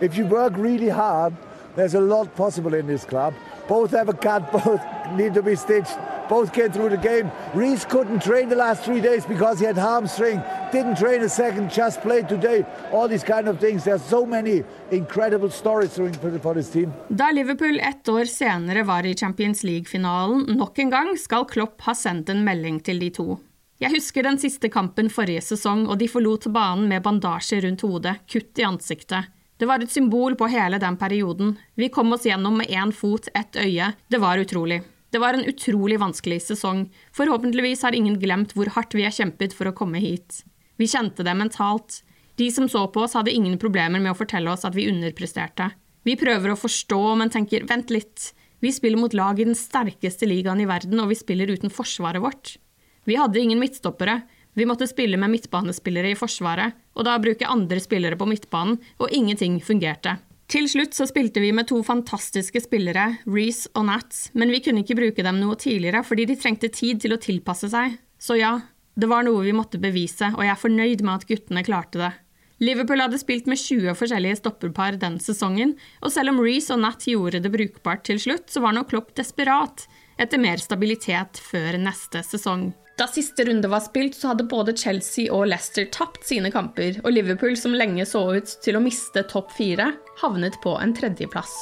[0.02, 1.32] If you work really hard,
[1.77, 3.32] there's a lot possible in this club.
[3.69, 4.81] Both have a cut, both
[5.12, 5.99] need to be stitched.
[6.28, 7.31] Both came through the game.
[7.55, 10.40] Reese couldn't train the last three days because he had hamstring.
[10.73, 12.65] Didn't train a second, just played today.
[12.93, 13.85] All these kind of things.
[13.85, 16.93] There's so many incredible stories for, this team.
[17.09, 21.95] Da Liverpool ett år senere var i Champions League-finalen nok en gang, skal Klopp ha
[21.95, 23.39] sendt en melding til de to.
[23.81, 28.16] Jeg husker den siste kampen forrige sesong, og de forlot banen med bandasje rundt hodet,
[28.28, 29.31] kutt i ansiktet.
[29.59, 31.56] Det var et symbol på hele den perioden.
[31.74, 33.93] Vi kom oss gjennom med én fot, ett øye.
[34.09, 34.82] Det var utrolig.
[35.10, 36.85] Det var en utrolig vanskelig sesong.
[37.16, 40.44] Forhåpentligvis har ingen glemt hvor hardt vi har kjempet for å komme hit.
[40.78, 42.02] Vi kjente det mentalt.
[42.39, 45.72] De som så på oss, hadde ingen problemer med å fortelle oss at vi underpresterte.
[46.06, 48.30] Vi prøver å forstå, men tenker vent litt.
[48.62, 52.22] Vi spiller mot lag i den sterkeste ligaen i verden, og vi spiller uten forsvaret
[52.22, 52.55] vårt.
[53.09, 54.20] Vi hadde ingen midtstoppere.
[54.59, 59.12] Vi måtte spille med midtbanespillere i forsvaret, og da bruke andre spillere på midtbanen, og
[59.14, 60.16] ingenting fungerte.
[60.51, 64.82] Til slutt så spilte vi med to fantastiske spillere, Reece og Nats, men vi kunne
[64.82, 67.98] ikke bruke dem noe tidligere fordi de trengte tid til å tilpasse seg.
[68.18, 68.56] Så ja,
[68.98, 72.10] det var noe vi måtte bevise, og jeg er fornøyd med at guttene klarte det.
[72.64, 77.06] Liverpool hadde spilt med 20 forskjellige stopperpar den sesongen, og selv om Reece og Nat
[77.06, 79.86] gjorde det brukbart til slutt, så var nå Klopp desperat
[80.18, 82.72] etter mer stabilitet før neste sesong.
[82.99, 87.12] Da siste runde var spilt, så hadde både Chelsea og Leicester tapt sine kamper, og
[87.15, 91.55] Liverpool, som lenge så ut til å miste topp fire, havnet på en tredjeplass.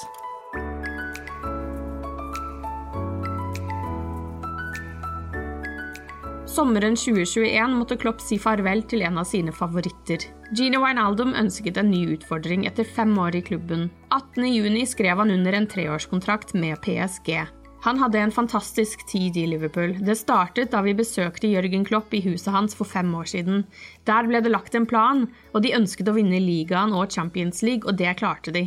[6.57, 10.25] Sommeren 2021 måtte Klopp si farvel til en av sine favoritter.
[10.57, 13.91] Gino Wijnaldum ønsket en ny utfordring etter fem år i klubben.
[14.09, 17.43] 18.6 skrev han under en treårskontrakt med PSG.
[17.87, 19.93] Han hadde en fantastisk tid i Liverpool.
[20.03, 23.63] Det startet da vi besøkte Jørgen Klopp i huset hans for fem år siden.
[24.11, 27.87] Der ble det lagt en plan, og de ønsket å vinne ligaen og Champions League,
[27.87, 28.65] og det klarte de,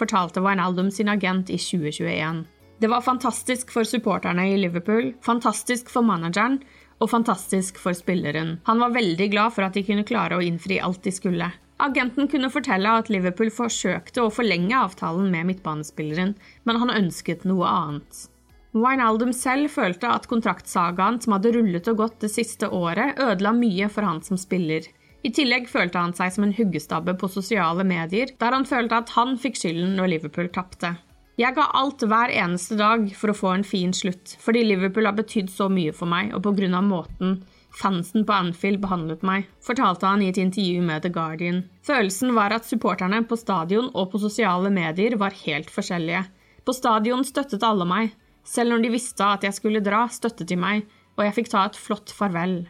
[0.00, 2.46] fortalte Wijnaldum sin agent i 2021.
[2.80, 6.62] Det var fantastisk for supporterne i Liverpool, fantastisk for manageren
[6.96, 8.56] og fantastisk for spilleren.
[8.64, 11.52] Han var veldig glad for at de kunne klare å innfri alt de skulle.
[11.76, 17.68] Agenten kunne fortelle at Liverpool forsøkte å forlenge avtalen med midtbanespilleren, men han ønsket noe
[17.68, 18.28] annet.
[18.72, 23.88] Wijnaldum selv følte at kontraktsagaen som hadde rullet og gått det siste året, ødela mye
[23.92, 24.88] for han som spiller.
[25.22, 29.12] I tillegg følte han seg som en huggestabbe på sosiale medier, der han følte at
[29.14, 30.96] han fikk skylden når Liverpool tapte.
[31.40, 35.16] Jeg ga alt hver eneste dag for å få en fin slutt, fordi Liverpool har
[35.16, 37.42] betydd så mye for meg, og på grunn av måten
[37.76, 41.62] fansen på Anfield behandlet meg, fortalte han i et intervju med The Guardian.
[41.86, 46.24] Følelsen var at supporterne på stadion og på sosiale medier var helt forskjellige.
[46.66, 48.12] På stadion støttet alle meg.
[48.44, 50.86] Selv når de visste at jeg skulle dra, støttet de meg,
[51.18, 52.62] og jeg fikk ta et flott farvel.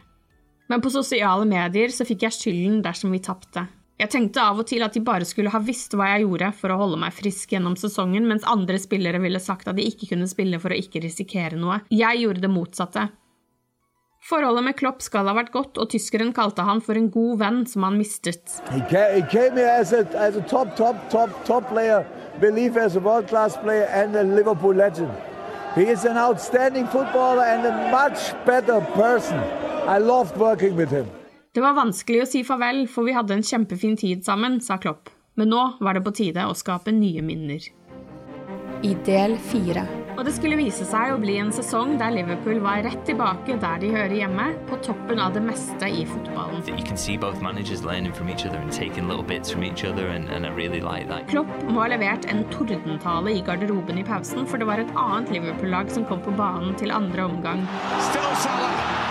[0.69, 3.65] Men på sosiale medier så fikk jeg skylden dersom vi tapte.
[4.01, 6.73] Jeg tenkte av og til at de bare skulle ha visst hva jeg gjorde for
[6.73, 10.29] å holde meg frisk gjennom sesongen, mens andre spillere ville sagt at de ikke kunne
[10.29, 11.83] spille for å ikke risikere noe.
[11.93, 13.05] Jeg gjorde det motsatte.
[14.23, 17.59] Forholdet med Klopp skal ha vært godt, og tyskeren kalte han for en god venn
[17.67, 18.55] som han mistet.
[18.71, 22.07] He came, he came as a, as a top, top, top, top player,
[22.39, 25.11] believe as a world-class Liverpool legend.
[25.75, 29.39] He is an outstanding footballer and a much better person.
[29.87, 31.07] I loved working with him.
[31.53, 35.09] Det var vanskelig å si farvel, for vi hadde en kjempefin tid sammen, sa Klopp.
[35.33, 37.65] Men nå var det på tide å skape nye minner.
[38.85, 40.02] I del fire.
[40.13, 43.79] Og det skulle vise seg å bli en sesong der Liverpool var rett tilbake der
[43.81, 46.61] de hører hjemme, på toppen av det meste i fotballen.
[46.69, 49.83] You can see both managers learning from each other and taking little bits from each
[49.83, 51.09] other, and, and really like.
[51.31, 55.33] Klopp må ha levert en tordentale i garderoben i pausen, for det var et annet
[55.33, 57.65] Liverpool-lag som kom på banen til andre omgang.
[58.11, 59.01] Still Salah.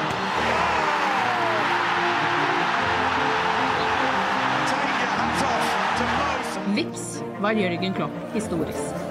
[6.73, 7.09] Vips
[7.43, 9.02] var Jørgen Klopp historisk.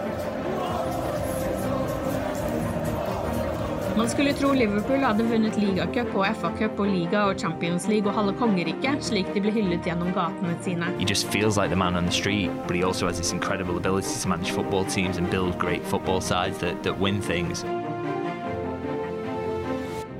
[3.98, 8.16] Man skulle tro Liverpool hadde vunnet ligacup og FA-cup og liga og Champions League og
[8.16, 10.88] halve kongeriket, slik de ble hyllet gjennom gatene sine.
[11.00, 13.76] He just feels like the man on the street, but he also has this incredible
[13.76, 17.66] ability to manage football teams and build great football sides that, that win things.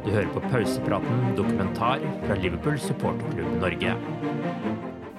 [0.06, 3.96] Du hører på pausepraten dokumentar fra Liverpool supporterklubb Norge.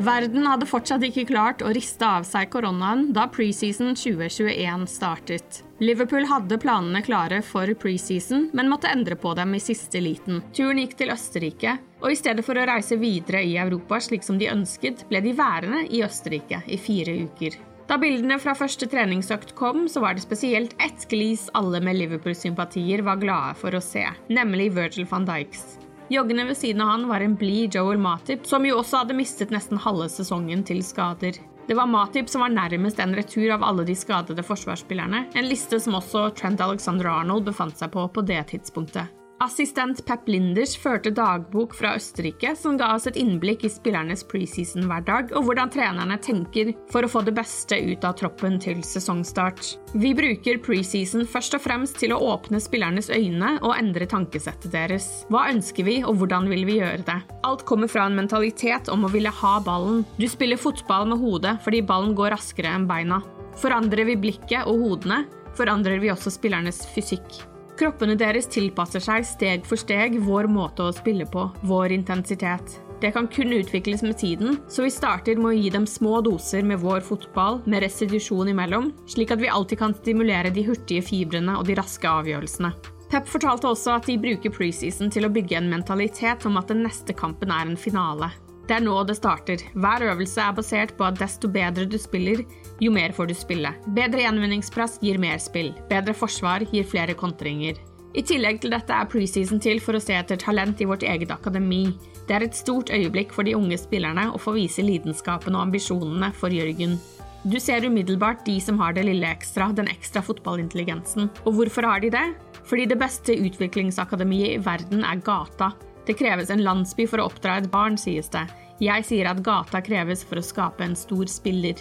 [0.02, 5.60] Verden hadde fortsatt ikke klart å riste av seg koronaen da preseason 2021 startet.
[5.82, 10.40] Liverpool hadde planene klare for preseason, men måtte endre på dem i siste liten.
[10.56, 14.40] Turen gikk til Østerrike, og i stedet for å reise videre i Europa slik som
[14.40, 17.60] de ønsket, ble de værende i Østerrike i fire uker.
[17.86, 23.06] Da bildene fra første treningsøkt kom, så var det spesielt ett glis alle med Liverpool-sympatier
[23.06, 25.81] var glade for å se, nemlig Virgil van Dijks.
[26.12, 29.54] Joggende ved siden av han var en blid Joel Matip, som jo også hadde mistet
[29.54, 31.38] nesten halve sesongen til skader.
[31.64, 35.80] Det var Matip som var nærmest en retur av alle de skadede forsvarsspillerne, en liste
[35.80, 39.21] som også Trent Alexander Arnold befant seg på på det tidspunktet.
[39.42, 45.32] Assistent Pep Linders førte dagbok fra Østerrike, som ga oss et innblikk i spillernes preseason-hverdag,
[45.34, 49.72] og hvordan trenerne tenker for å få det beste ut av troppen til sesongstart.
[49.98, 55.10] Vi bruker preseason først og fremst til å åpne spillernes øyne og endre tankesettet deres.
[55.32, 57.20] Hva ønsker vi, og hvordan vil vi gjøre det?
[57.42, 60.04] Alt kommer fra en mentalitet om å ville ha ballen.
[60.22, 63.24] Du spiller fotball med hodet fordi ballen går raskere enn beina.
[63.58, 65.24] Forandrer vi blikket og hodene,
[65.58, 67.42] forandrer vi også spillernes fysikk.
[67.80, 72.78] Kroppene deres tilpasser seg steg for steg vår måte å spille på, vår intensitet.
[73.02, 76.62] Det kan kun utvikles med tiden, så vi starter med å gi dem små doser
[76.62, 81.56] med vår fotball, med restitusjon imellom, slik at vi alltid kan stimulere de hurtige fibrene
[81.58, 82.70] og de raske avgjørelsene.
[83.10, 86.84] Pep fortalte også at de bruker preseason til å bygge en mentalitet om at den
[86.86, 88.30] neste kampen er en finale.
[88.68, 89.64] Det er nå det starter.
[89.74, 92.44] Hver øvelse er basert på at desto bedre du spiller,
[92.82, 93.70] jo mer får du spille.
[93.94, 95.70] Bedre gjenvinningspress gir mer spill.
[95.90, 97.78] Bedre forsvar gir flere kontringer.
[98.12, 101.30] I tillegg til dette er preseason til for å se etter talent i vårt eget
[101.32, 101.86] akademi.
[102.28, 106.28] Det er et stort øyeblikk for de unge spillerne å få vise lidenskapen og ambisjonene
[106.36, 106.98] for Jørgen.
[107.42, 111.30] Du ser umiddelbart de som har det lille ekstra, den ekstra fotballintelligensen.
[111.46, 112.26] Og hvorfor har de det?
[112.68, 115.72] Fordi det beste utviklingsakademiet i verden er gata.
[116.06, 118.44] Det kreves en landsby for å oppdra et barn, sies det.
[118.82, 121.80] Jeg sier at gata kreves for å skape en stor spiller.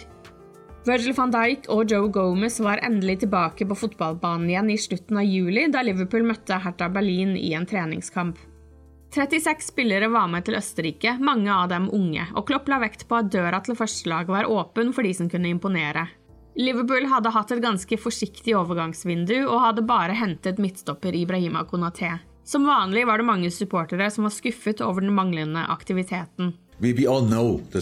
[0.82, 5.28] Virgil van Dijk og Joe Gomez var endelig tilbake på fotballbanen igjen i slutten av
[5.28, 8.40] juli, da Liverpool møtte Hertha Berlin i en treningskamp.
[9.14, 13.20] 36 spillere var med til Østerrike, mange av dem unge, og Klopp la vekt på
[13.20, 16.08] at døra til førstelaget var åpen for de som kunne imponere.
[16.58, 22.16] Liverpool hadde hatt et ganske forsiktig overgangsvindu og hadde bare hentet midtstopper Ibrahima Konaté.
[22.42, 26.56] Som vanlig var det mange supportere som var skuffet over den manglende aktiviteten.
[26.80, 27.80] We, we all know the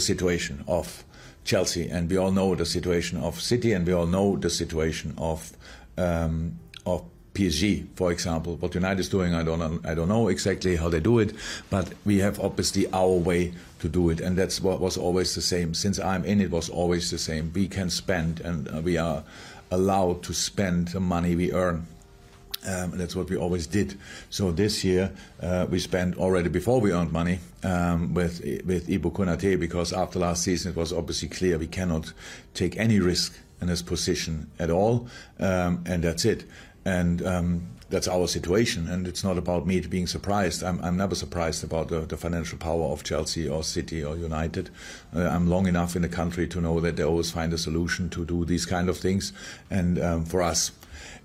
[1.50, 5.12] Chelsea, and we all know the situation of City, and we all know the situation
[5.18, 5.52] of
[5.98, 7.02] um, of
[7.34, 8.54] PSG, for example.
[8.58, 11.34] What United is doing, I don't I don't know exactly how they do it,
[11.68, 15.42] but we have obviously our way to do it, and that's what was always the
[15.42, 15.74] same.
[15.74, 17.50] Since I'm in, it was always the same.
[17.52, 19.24] We can spend, and we are
[19.72, 21.86] allowed to spend the money we earn.
[22.66, 23.98] Um, that's what we always did.
[24.28, 29.12] So this year uh, we spent already before we earned money um, with with Ibu
[29.12, 32.12] Konate because after last season it was obviously clear we cannot
[32.52, 35.08] take any risk in this position at all,
[35.38, 36.44] um, and that's it.
[36.84, 40.62] And um, that's our situation, and it's not about me being surprised.
[40.62, 44.70] I'm, I'm never surprised about the, the, financial power of Chelsea or City or United.
[45.14, 48.08] Uh, I'm long enough in the country to know that they always find a solution
[48.10, 49.32] to do these kind of things,
[49.70, 50.70] and um, for us,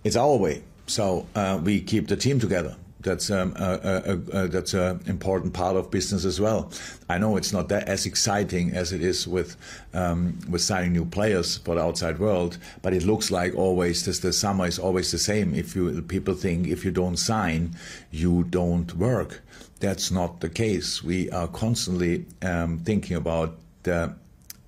[0.03, 0.63] it's our way.
[0.87, 2.75] So uh, we keep the team together.
[3.05, 6.71] That's um, a, a, a, that's an important part of business as well.
[7.07, 9.57] I know it's not that as exciting as it is with
[9.93, 14.19] um, with signing new players for the outside world, but it looks like always this,
[14.19, 15.53] the summer is always the same.
[15.53, 17.75] If you people think if you don't sign,
[18.09, 19.43] you don't work.
[19.79, 21.03] That's not the case.
[21.03, 24.15] We are constantly um, thinking about the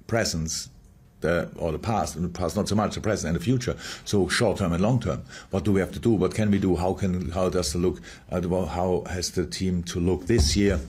[0.06, 0.70] presence
[1.22, 3.76] the, or the past, the past not so much the present and the future.
[4.06, 5.24] So short term and long term.
[5.52, 6.12] What do we have to do?
[6.12, 6.76] What can we do?
[6.76, 8.02] How can how does the look?
[8.32, 10.80] Uh, how has the team to look this year?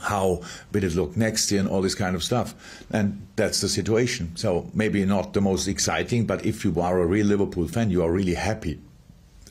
[0.00, 0.40] How
[0.72, 2.54] will it look next year and all this kind of stuff?
[2.90, 4.34] And that's the situation.
[4.34, 8.02] So maybe not the most exciting, but if you are a real Liverpool fan, you
[8.02, 8.80] are really happy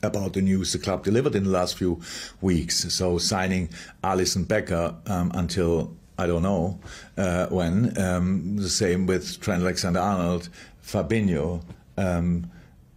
[0.02, 2.00] about the news the club delivered in the last few
[2.40, 2.92] weeks.
[2.92, 3.68] So signing
[4.02, 6.78] Alison Becker um, until I don't know
[7.16, 7.96] uh, when.
[7.98, 10.50] Um, the same with Trent Alexander-Arnold,
[10.84, 11.62] Fabinho.
[11.96, 12.50] Um,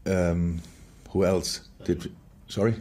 [0.06, 0.62] um,
[1.10, 2.12] who else did?
[2.50, 2.76] Sorry.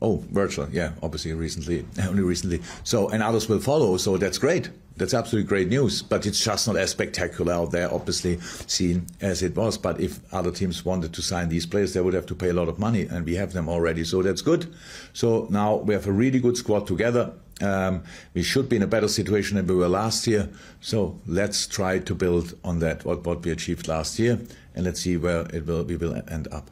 [0.00, 2.62] Oh, virtual, yeah, obviously recently, only recently.
[2.82, 3.98] So, and others will follow.
[3.98, 4.70] So that's great.
[4.96, 9.42] that's absolutely great news, but it's just not as spectacular out there, obviously, seen as
[9.42, 9.78] it was.
[9.78, 12.52] But if other teams wanted to sign these players, they would have to pay a
[12.54, 14.72] lot of money, and we have them already, so that's good.
[15.12, 17.32] So now we have a really good squad together.
[17.60, 18.02] Um,
[18.34, 20.48] we should be in a better situation than we were last year.
[20.80, 24.38] So let's try to build on that, what, what we achieved last year.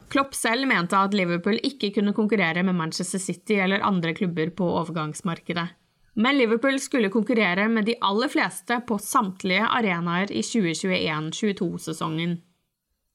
[0.09, 4.65] Klopp selv mente at Liverpool ikke kunne konkurrere med Manchester City eller andre klubber på
[4.65, 5.67] overgangsmarkedet.
[6.15, 12.41] Men Liverpool skulle konkurrere med de aller fleste på samtlige arenaer i 2021-22-sesongen.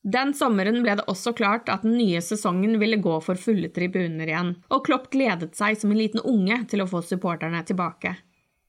[0.06, 4.30] Den sommeren ble det også klart at den nye sesongen ville gå for fulle tribuner
[4.30, 8.14] igjen, og Klopp gledet seg som en liten unge til å få supporterne tilbake.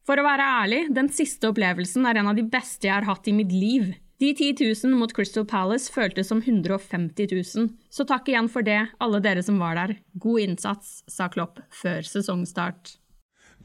[0.07, 3.29] For å være ærlig, den siste opplevelsen er en av de beste jeg har hatt
[3.29, 3.91] i mitt liv.
[4.17, 4.55] De 10
[4.87, 9.43] 000 mot Crystal Palace føltes som 150 000, så takk igjen for det, alle dere
[9.45, 9.99] som var der.
[10.17, 12.95] God innsats, sa Klopp før sesongstart.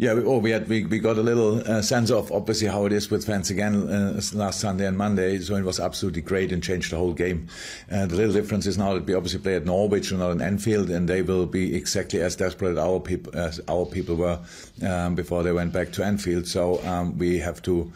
[0.02, 2.86] Yeah, we, oh, we had we, we got a little uh, sense of obviously how
[2.86, 5.38] it is with fans again uh, last Sunday and Monday.
[5.38, 7.46] So it was absolutely great and changed the whole game.
[7.88, 10.42] Uh, the little difference is now that we obviously play at Norwich and not in
[10.42, 14.40] Enfield, and they will be exactly as desperate as our people as our people were
[14.84, 16.48] um, before they went back to Enfield.
[16.48, 17.92] So um, we have to.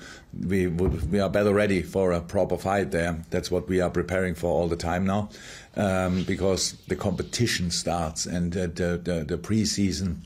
[0.47, 3.18] We would, we are better ready for a proper fight there.
[3.31, 5.31] That's what we are preparing for all the time now,
[5.75, 8.68] um, because the competition starts and the
[9.02, 10.23] the, the pre-season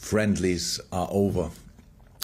[0.00, 1.50] friendlies are over.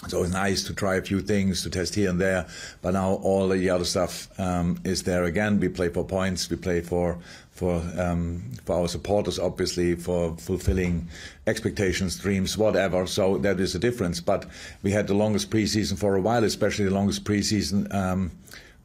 [0.07, 2.45] So it's nice to try a few things to test here and there,
[2.81, 5.59] but now all the other stuff um, is there again.
[5.59, 7.17] We play for points, we play for
[7.51, 11.07] for um, for our supporters, obviously, for fulfilling
[11.47, 13.07] expectations, dreams, whatever.
[13.07, 14.21] So that is a difference.
[14.21, 14.45] But
[14.83, 17.91] we had the longest preseason for a while, especially the longest preseason.
[17.93, 18.31] Um,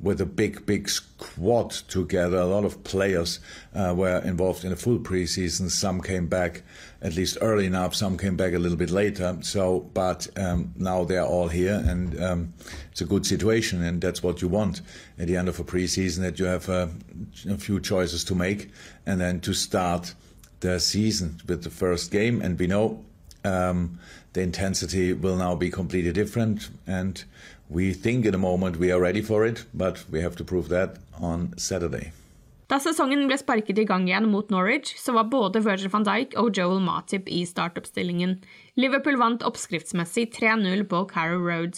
[0.00, 2.38] with a big, big squad together.
[2.38, 3.38] A lot of players
[3.72, 5.70] uh, were involved in a full preseason.
[5.70, 6.62] Some came back
[7.02, 7.94] at least early enough.
[7.94, 9.36] Some came back a little bit later.
[9.40, 12.54] So, but um, now they're all here, and um,
[12.90, 14.80] it's a good situation, and that's what you want
[15.18, 16.20] at the end of a preseason.
[16.20, 16.90] That you have a,
[17.48, 18.70] a few choices to make,
[19.04, 20.14] and then to start
[20.60, 22.40] the season with the first game.
[22.40, 23.04] And we know
[23.44, 23.98] um,
[24.32, 27.22] the intensity will now be completely different, and
[27.68, 30.68] we think in a moment we are ready for it, but we have to prove
[30.68, 32.12] that on Saturday.
[32.72, 36.32] Da sesongen ble sparket i gang igjen mot Norwich, så var både Virgil van Dijk
[36.40, 38.38] og Joel Matip i startoppstillingen.
[38.80, 41.76] Liverpool vant oppskriftsmessig 3-0 på Carrow Road.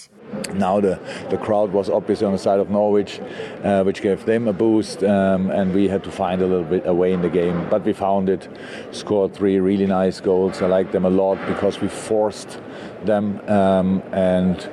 [0.54, 1.00] Now the,
[1.30, 3.18] the crowd was obviously on the side of Norwich,
[3.64, 6.86] uh, which gave them a boost, um, and we had to find a little bit
[6.86, 7.66] away in the game.
[7.68, 8.48] But we found it,
[8.92, 10.62] scored three really nice goals.
[10.62, 12.60] I like them a lot because we forced
[13.04, 14.70] them um, and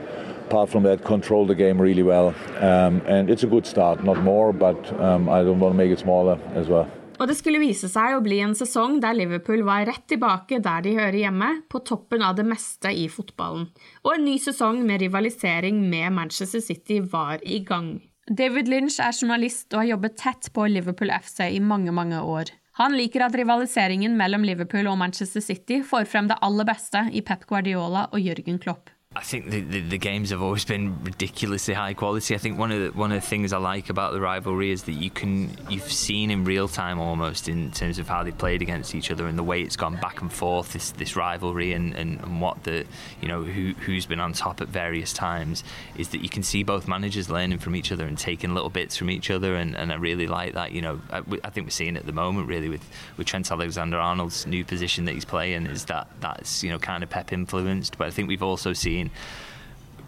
[0.51, 2.33] apart from that, control the game really well.
[2.59, 5.91] Um, and it's a good start, not more, but um, I don't want to make
[5.91, 6.87] it smaller as well.
[7.21, 10.81] Og det skulle vise seg å bli en sesong der Liverpool var rett tilbake der
[10.81, 13.67] de hører hjemme, på toppen av det meste i fotballen.
[14.01, 17.99] Og en ny sesong med rivalisering med Manchester City var i gang.
[18.25, 22.49] David Lynch er journalist og har jobbet tett på Liverpool FC i mange, mange år.
[22.81, 27.21] Han liker at rivaliseringen mellom Liverpool og Manchester City får frem det aller beste i
[27.21, 28.89] Pep Guardiola og Jørgen Klopp.
[29.13, 32.33] I think the, the, the, games have always been ridiculously high quality.
[32.33, 34.83] I think one of the, one of the things I like about the rivalry is
[34.83, 38.61] that you can you've seen in real time almost in terms of how they played
[38.61, 41.93] against each other and the way it's gone back and forth this this rivalry and,
[41.93, 42.85] and, and what the
[43.21, 45.65] you know who who's been on top at various times
[45.97, 48.95] is that you can see both managers learning from each other and taking little bits
[48.95, 50.71] from each other and, and I really like that.
[50.71, 53.97] You know I, I think we're seeing at the moment really with with Trent Alexander
[53.97, 57.97] Arnold's new position that he's playing is that that's you know kind of Pep influenced,
[57.97, 59.11] but I think we've also seen seen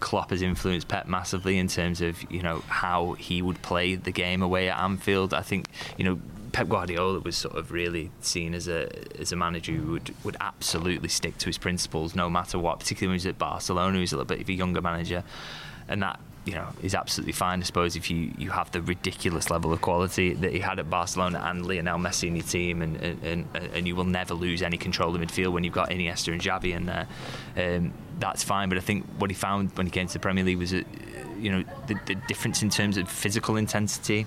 [0.00, 4.10] Klopp has influenced Pep massively in terms of you know how he would play the
[4.10, 5.32] game away at Anfield.
[5.32, 6.20] I think you know
[6.52, 10.36] Pep Guardiola was sort of really seen as a as a manager who would would
[10.40, 12.80] absolutely stick to his principles no matter what.
[12.80, 15.24] Particularly when he was at Barcelona, he was a little bit of a younger manager,
[15.88, 17.60] and that you know is absolutely fine.
[17.60, 20.90] I suppose if you, you have the ridiculous level of quality that he had at
[20.90, 24.76] Barcelona and Lionel Messi in your team, and and, and you will never lose any
[24.76, 27.06] control of midfield when you've got Iniesta and Xavi in there.
[27.56, 28.68] Um, that's fine.
[28.68, 30.84] But I think what he found when he came to the Premier League was, you
[31.40, 34.26] know, the, the difference in terms of physical intensity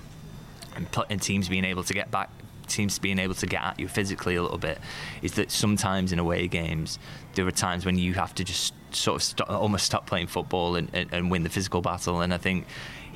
[0.76, 2.30] and, and teams being able to get back
[2.68, 4.78] teams being able to get at you physically a little bit
[5.22, 6.98] is that sometimes in away games
[7.34, 10.76] there are times when you have to just sort of stop, almost stop playing football
[10.76, 12.66] and, and, and, win the physical battle and I think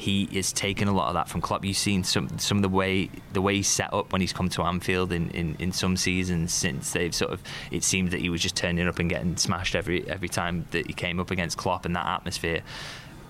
[0.02, 1.64] he is taking a lot of that from Klopp.
[1.64, 4.48] You've seen some some of the way the way he's set up when he's come
[4.48, 7.40] to Anfield in, in, in some seasons since they've sort of
[7.70, 10.88] it seemed that he was just turning up and getting smashed every every time that
[10.88, 12.62] he came up against Klopp and that atmosphere.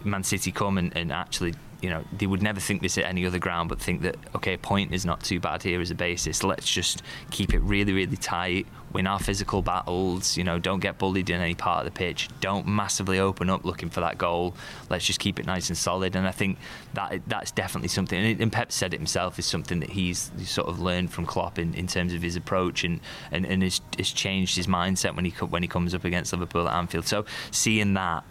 [0.02, 1.52] Man City come and, and actually
[1.82, 4.54] you know, they would never think this at any other ground, but think that okay,
[4.54, 6.44] a point is not too bad here as a basis.
[6.44, 8.68] Let's just keep it really, really tight.
[8.92, 10.36] Win our physical battles.
[10.36, 12.28] You know, don't get bullied in any part of the pitch.
[12.40, 14.54] Don't massively open up looking for that goal.
[14.90, 16.14] Let's just keep it nice and solid.
[16.14, 16.58] And I think
[16.94, 18.40] that that's definitely something.
[18.40, 21.74] And Pep said it himself is something that he's sort of learned from Klopp in,
[21.74, 23.00] in terms of his approach and
[23.32, 26.68] and, and has, has changed his mindset when he when he comes up against Liverpool
[26.68, 27.06] at Anfield.
[27.06, 28.22] So seeing that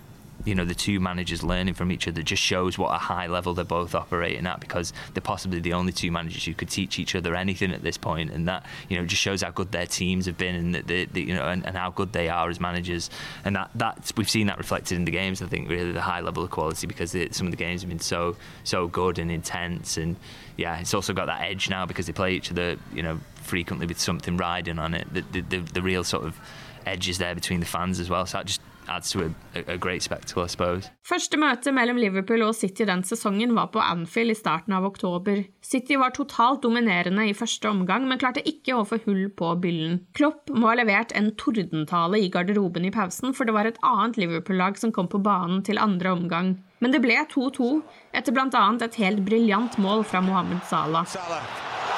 [0.45, 3.53] you know the two managers learning from each other just shows what a high level
[3.53, 7.15] they're both operating at because they're possibly the only two managers who could teach each
[7.15, 10.25] other anything at this point and that you know just shows how good their teams
[10.25, 12.59] have been and that they, they, you know and, and, how good they are as
[12.59, 13.09] managers.
[13.45, 16.21] And that that's we've seen that reflected in the games I think really the high
[16.21, 19.97] level of quality because some of the games have been so so good and intense.
[19.97, 20.15] And
[20.57, 23.87] yeah it's also got that edge now because they play each other you know frequently
[23.87, 25.11] with something riding on it.
[25.13, 26.39] The, the, the, the real sort of
[26.85, 28.25] edge is there between the fans as well.
[28.25, 28.61] So that just
[28.91, 29.31] adds to a,
[29.67, 30.89] a great spectacle, I suppose.
[31.07, 35.43] Første møte mellom Liverpool og City den sesongen var på Anfield i starten av oktober.
[35.65, 40.01] City var totalt dominerende i første omgang, men klarte ikke å få hull på byllen.
[40.17, 44.19] Klopp må ha levert en tordentale i garderoben i pausen, for det var et annet
[44.21, 46.55] Liverpool-lag som kom på banen til andre omgang.
[46.81, 47.73] Men det ble 2-2,
[48.17, 48.65] etter bl.a.
[48.81, 51.05] et helt briljant mål fra Mohammed Salah.
[51.05, 51.45] Salah.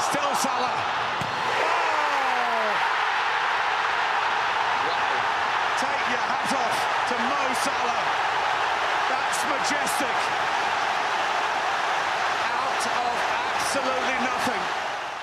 [0.10, 0.36] Still.
[0.44, 0.73] Salah.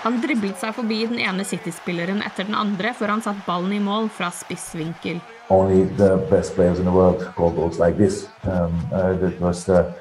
[0.02, 4.08] Han driblet seg forbi den ene City-spilleren etter den andre før han ballen i mål
[4.08, 5.20] fra spissvinkel.
[5.50, 8.28] Only the best players in the world score goals like this.
[8.44, 9.92] Um, uh, that was the,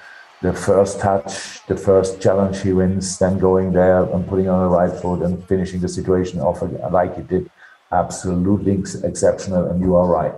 [0.41, 4.69] the first touch, the first challenge he wins, then going there and putting on the
[4.69, 6.61] right foot and finishing the situation off
[6.91, 7.49] like he did.
[7.91, 10.35] Absolutely exceptional, and you are right.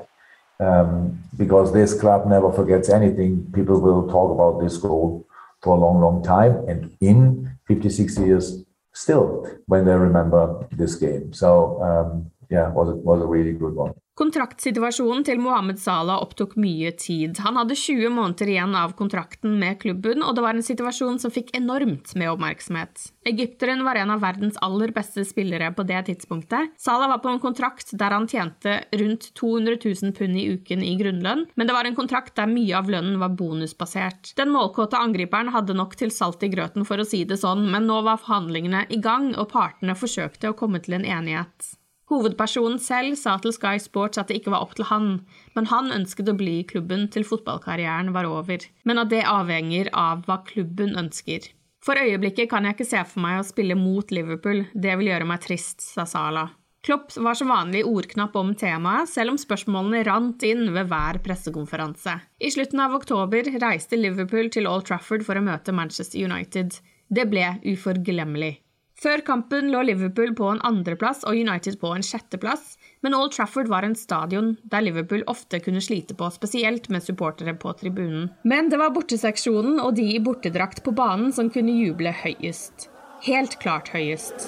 [0.61, 3.51] um, because this club never forgets anything.
[3.53, 5.25] People will talk about this goal
[5.61, 8.60] for a long, long time, and in 50, 60 years,
[8.93, 11.33] still when they remember this game.
[11.33, 13.93] So um, yeah, was was a really good one.
[14.21, 17.39] Kontraktsituasjonen til Mohammed Salah opptok mye tid.
[17.41, 21.33] Han hadde 20 måneder igjen av kontrakten med klubben, og det var en situasjon som
[21.33, 23.07] fikk enormt med oppmerksomhet.
[23.31, 26.75] Egypteren var en av verdens aller beste spillere på det tidspunktet.
[26.77, 30.93] Salah var på en kontrakt der han tjente rundt 200 000 pund i uken i
[31.01, 34.35] grunnlønn, men det var en kontrakt der mye av lønnen var bonusbasert.
[34.37, 37.87] Den målkåte angriperen hadde nok til salt i grøten, for å si det sånn, men
[37.89, 41.77] nå var forhandlingene i gang, og partene forsøkte å komme til en enighet.
[42.11, 45.09] Hovedpersonen selv sa til Sky Sports at det ikke var opp til han,
[45.55, 49.87] men han ønsket å bli i klubben til fotballkarrieren var over, men at det avhenger
[49.95, 51.47] av hva klubben ønsker.
[51.81, 55.29] For øyeblikket kan jeg ikke se for meg å spille mot Liverpool, det vil gjøre
[55.29, 56.49] meg trist, sa Sala.
[56.85, 62.17] Klopp var som vanlig ordknapp om temaet, selv om spørsmålene rant inn ved hver pressekonferanse.
[62.41, 66.75] I slutten av oktober reiste Liverpool til Old Trafford for å møte Manchester United.
[67.07, 68.55] Det ble uforglemmelig.
[69.01, 73.71] Før kampen lå Liverpool på en andreplass og United på en sjetteplass, men Old Trafford
[73.71, 78.29] var en stadion der Liverpool ofte kunne slite på, spesielt med supportere på tribunen.
[78.45, 82.91] Men det var borteseksjonen og de i bortedrakt på banen som kunne juble høyest.
[83.25, 84.45] Helt klart høyest.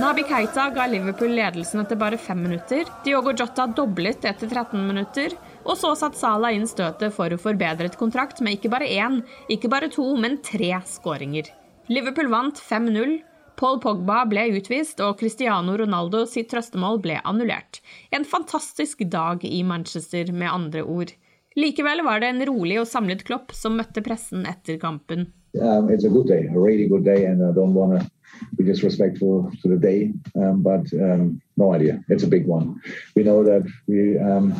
[0.00, 2.88] Nabi Keita ga Liverpool ledelsen etter bare fem minutter.
[3.04, 5.34] Diogo Jota doblet etter 13 minutter.
[5.70, 9.20] Og så satte Salah inn støtet for å forbedre et kontrakt med ikke bare én,
[9.54, 11.52] ikke bare to, men tre skåringer.
[11.86, 13.20] Liverpool vant 5-0.
[13.60, 17.78] Paul Pogba ble utvist, og Cristiano Ronaldo sitt trøstemål ble annullert.
[18.10, 21.12] En fantastisk dag i Manchester, med andre ord.
[21.60, 25.28] Likevel var det en rolig og samlet Klopp som møtte pressen etter kampen.
[25.60, 28.10] Um, it's a good day, a really good day, and I don't want to
[28.56, 32.02] be disrespectful to the day, um, but um, no idea.
[32.08, 32.80] It's a big one.
[33.14, 34.54] We know that we um,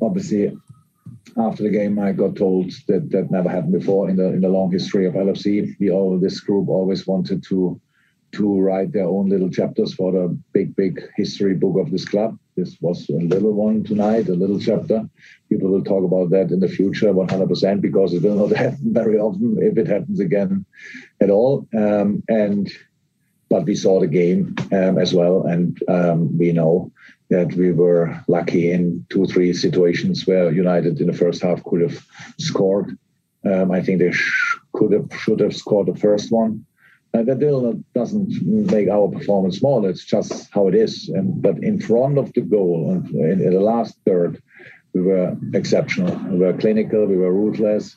[0.00, 0.56] obviously
[1.36, 4.48] after the game I got told that that never happened before in the in the
[4.48, 5.74] long history of LFC.
[5.80, 7.80] We all this group always wanted to
[8.32, 12.38] to write their own little chapters for the big big history book of this club.
[12.56, 15.08] This was a little one tonight, a little chapter.
[15.48, 19.18] People will talk about that in the future 100% because it will not happen very
[19.18, 20.64] often if it happens again
[21.20, 21.66] at all.
[21.76, 22.70] Um, and
[23.50, 26.90] but we saw the game um, as well, and um, we know
[27.30, 31.80] that we were lucky in two, three situations where United in the first half could
[31.80, 32.04] have
[32.38, 32.96] scored.
[33.44, 36.64] Um, I think they sh- could have should have scored the first one.
[37.12, 39.86] Uh, that doesn't make our performance small.
[39.86, 41.08] It's just how it is.
[41.08, 44.42] And but in front of the goal, in, in the last third,
[44.92, 46.16] we were exceptional.
[46.30, 47.06] We were clinical.
[47.06, 47.96] We were ruthless.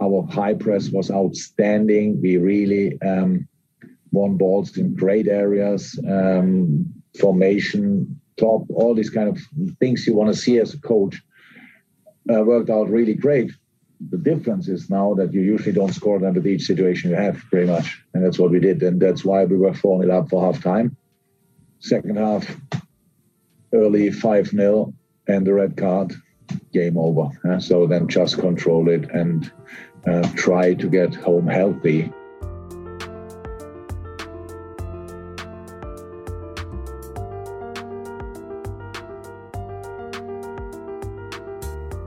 [0.00, 2.20] Our high press was outstanding.
[2.20, 3.48] We really um,
[4.12, 5.98] won balls in great areas.
[6.08, 6.86] Um,
[7.18, 9.38] formation top, all these kind of
[9.78, 11.20] things you want to see as a coach
[12.32, 13.50] uh, worked out really great.
[14.10, 17.36] The difference is now that you usually don't score them with each situation you have,
[17.50, 18.02] pretty much.
[18.14, 18.82] And that's what we did.
[18.82, 20.96] And that's why we were 4 0 up for half time.
[21.78, 22.56] Second half,
[23.72, 24.92] early 5 0,
[25.28, 26.12] and the red card,
[26.72, 27.28] game over.
[27.48, 29.50] Uh, so then just control it and
[30.06, 32.12] uh, try to get home healthy.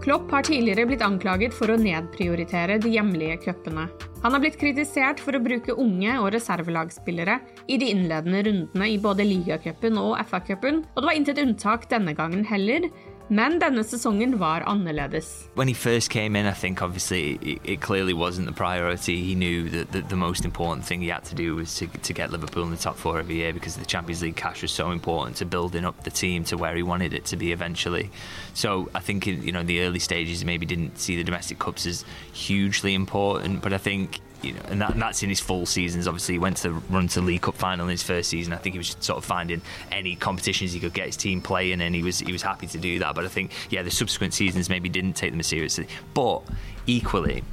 [0.05, 3.87] Klopp har tidligere blitt anklaget for å nedprioritere de hjemlige cupene.
[4.21, 8.99] Han har blitt kritisert for å bruke unge og reservelagsspillere i de innledende rundene i
[9.01, 12.85] både ligacupen og FA-cupen, og det var intet unntak denne gangen heller,
[13.27, 15.49] Men denne sesongen var annerledes.
[15.55, 19.23] When he first came in, I think obviously it, it clearly wasn't the priority.
[19.23, 22.13] He knew that the, the, most important thing he had to do was to, to
[22.13, 24.91] get Liverpool in the top four every year because the Champions League cash was so
[24.91, 28.11] important to building up the team to where he wanted it to be eventually.
[28.53, 31.87] So I think in, you know the early stages maybe didn't see the domestic cups
[31.87, 35.65] as hugely important, but I think you know, and, that, and, that's in his full
[35.65, 36.07] seasons.
[36.07, 38.53] Obviously, he went to run to League Cup final in his first season.
[38.53, 41.81] I think he was sort of finding any competitions he could get his team playing,
[41.81, 43.15] and he was he was happy to do that.
[43.15, 45.87] But I think, yeah, the subsequent seasons maybe didn't take them as seriously.
[46.13, 46.43] But
[46.87, 47.43] equally,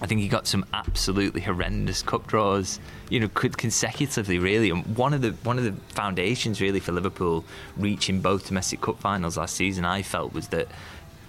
[0.00, 4.70] I think he got some absolutely horrendous cup draws, you know, consecutively really.
[4.70, 7.44] And one of the one of the foundations really for Liverpool
[7.76, 10.68] reaching both domestic cup finals last season, I felt, was that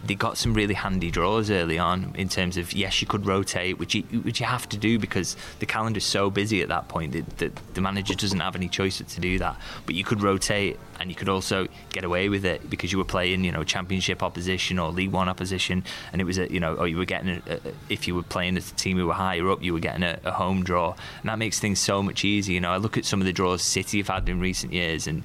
[0.06, 3.80] they got some really handy draws early on in terms of yes you could rotate
[3.80, 7.14] which you, which you have to do because the calendar's so busy at that point
[7.14, 9.60] that, that the manager doesn't have any choice but to do that.
[9.86, 13.06] But you could rotate and you could also get away with it because you were
[13.06, 16.76] playing you know championship opposition or league one opposition and it was a you know
[16.76, 17.60] or you were getting a, a,
[17.90, 20.20] if you were playing as a team who were higher up you were getting a,
[20.26, 20.96] a home draw.
[21.22, 22.54] And that makes things so much easier.
[22.54, 25.08] You know I look at some of the draws City have had in recent years
[25.08, 25.24] and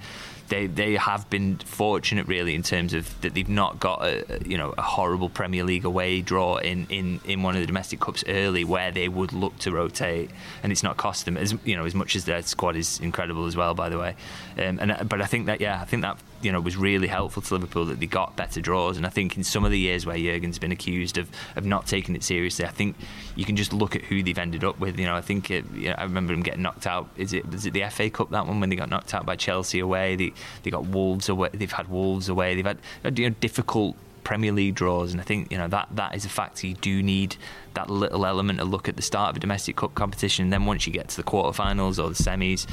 [0.50, 4.58] they they have been fortunate really in terms of that they've not got a you
[4.58, 8.22] know a horrible Premier League away draw in, in, in one of the domestic cups
[8.28, 10.30] early where they would look to rotate
[10.62, 13.46] and it's not cost them as you know as much as their squad is incredible
[13.46, 14.14] as well by the way.
[14.58, 17.42] Um, and but I think that yeah I think that you know was really helpful
[17.42, 18.96] to Liverpool that they got better draws.
[18.96, 21.86] And I think in some of the years where Jurgen's been accused of, of not
[21.86, 22.96] taking it seriously, I think
[23.36, 24.98] you can just look at who they've ended up with.
[24.98, 27.08] You know, I think it, you know, I remember them getting knocked out.
[27.16, 29.36] Is it was it the FA Cup that one when they got knocked out by
[29.36, 30.16] Chelsea away?
[30.16, 31.50] They they got Wolves away.
[31.52, 32.54] They've had Wolves away.
[32.54, 32.78] They've had
[33.18, 36.28] you know difficult Premier League draws, and I think you know that that is a
[36.28, 36.66] factor.
[36.66, 37.36] You do need
[37.74, 40.44] that little element to look at the start of a domestic cup competition.
[40.44, 42.66] And then once you get to the quarterfinals or the semis,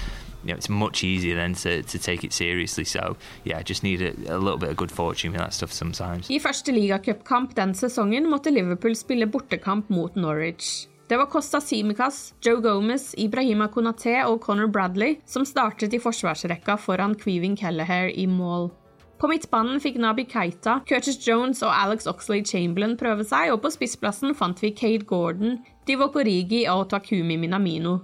[0.48, 2.86] you know, it's much easier then to, to take it seriously.
[2.86, 6.30] So yeah, just need a, a little bit of good fortune with that stuff sometimes.
[6.30, 10.88] I første ligacupkamp den sesongen måtte Liverpool spille bortekamp mot Norwich.
[11.08, 16.76] Det var Costa Simicas, Joe Gomez, Ibrahima Konaté og Conor Bradley som startet i forsvarsrekka
[16.78, 18.72] foran Queeving Kelleher i mål.
[19.18, 23.72] På midtbanen fikk Nabi Keita, Curtis Jones og Alex Oxley Chamberlain prøve seg, og på
[23.74, 27.98] spissplassen fant vi Kate Gordon, Divock Origi og Takumi Minamino.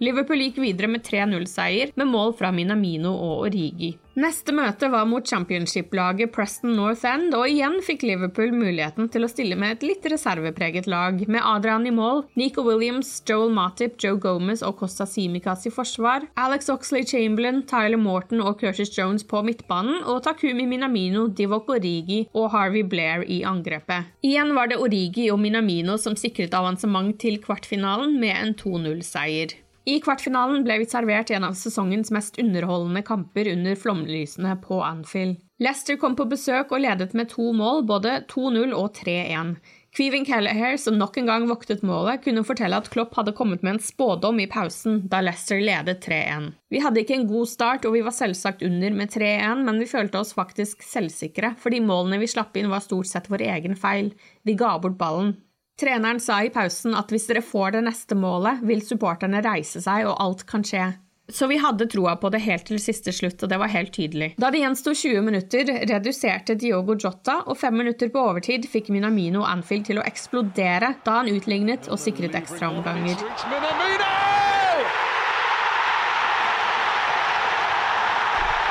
[0.00, 3.90] Liverpool gikk videre med 3-0-seier, med mål fra Minamino og Origi.
[4.20, 9.30] Neste møte var mot championship-laget Preston North End, og igjen fikk Liverpool muligheten til å
[9.30, 14.16] stille med et litt reservepreget lag, med Adrian i mål, Nico Williams, Joel Matip, Joe
[14.20, 19.44] Gomez og Costa Simicas i forsvar, Alex Oxley Chamberlain, Tyler Morton og Curtis Jones på
[19.46, 24.10] midtbanen, og Takumi Minamino, Divok Origi og Harvey Blair i angrepet.
[24.24, 29.60] Igjen var det Origi og Minamino som sikret avansement til kvartfinalen med en 2-0-seier.
[29.90, 35.40] I kvartfinalen ble vi servert en av sesongens mest underholdende kamper under flomlysene på Anfield.
[35.58, 39.56] Leicester kom på besøk og ledet med to mål, både 2-0 og 3-1.
[39.96, 43.74] Queeving Callahare, som nok en gang voktet målet, kunne fortelle at Klopp hadde kommet med
[43.74, 46.52] en spådom i pausen da Leicester ledet 3-1.
[46.70, 49.90] Vi hadde ikke en god start, og vi var selvsagt under med 3-1, men vi
[49.90, 54.14] følte oss faktisk selvsikre, fordi målene vi slapp inn var stort sett vår egen feil.
[54.46, 55.34] Vi ga bort ballen.
[55.80, 60.04] Treneren sa i pausen at hvis dere får det neste målet, vil supporterne reise seg,
[60.10, 60.90] og alt kan skje.
[61.30, 64.32] Så vi hadde troa på det helt til siste slutt, og det var helt tydelig.
[64.42, 69.46] Da det gjensto 20 minutter, reduserte Diogo Jota, og fem minutter på overtid fikk Minamino
[69.46, 73.24] Anfield til å eksplodere da han utlignet og sikret ekstraomganger.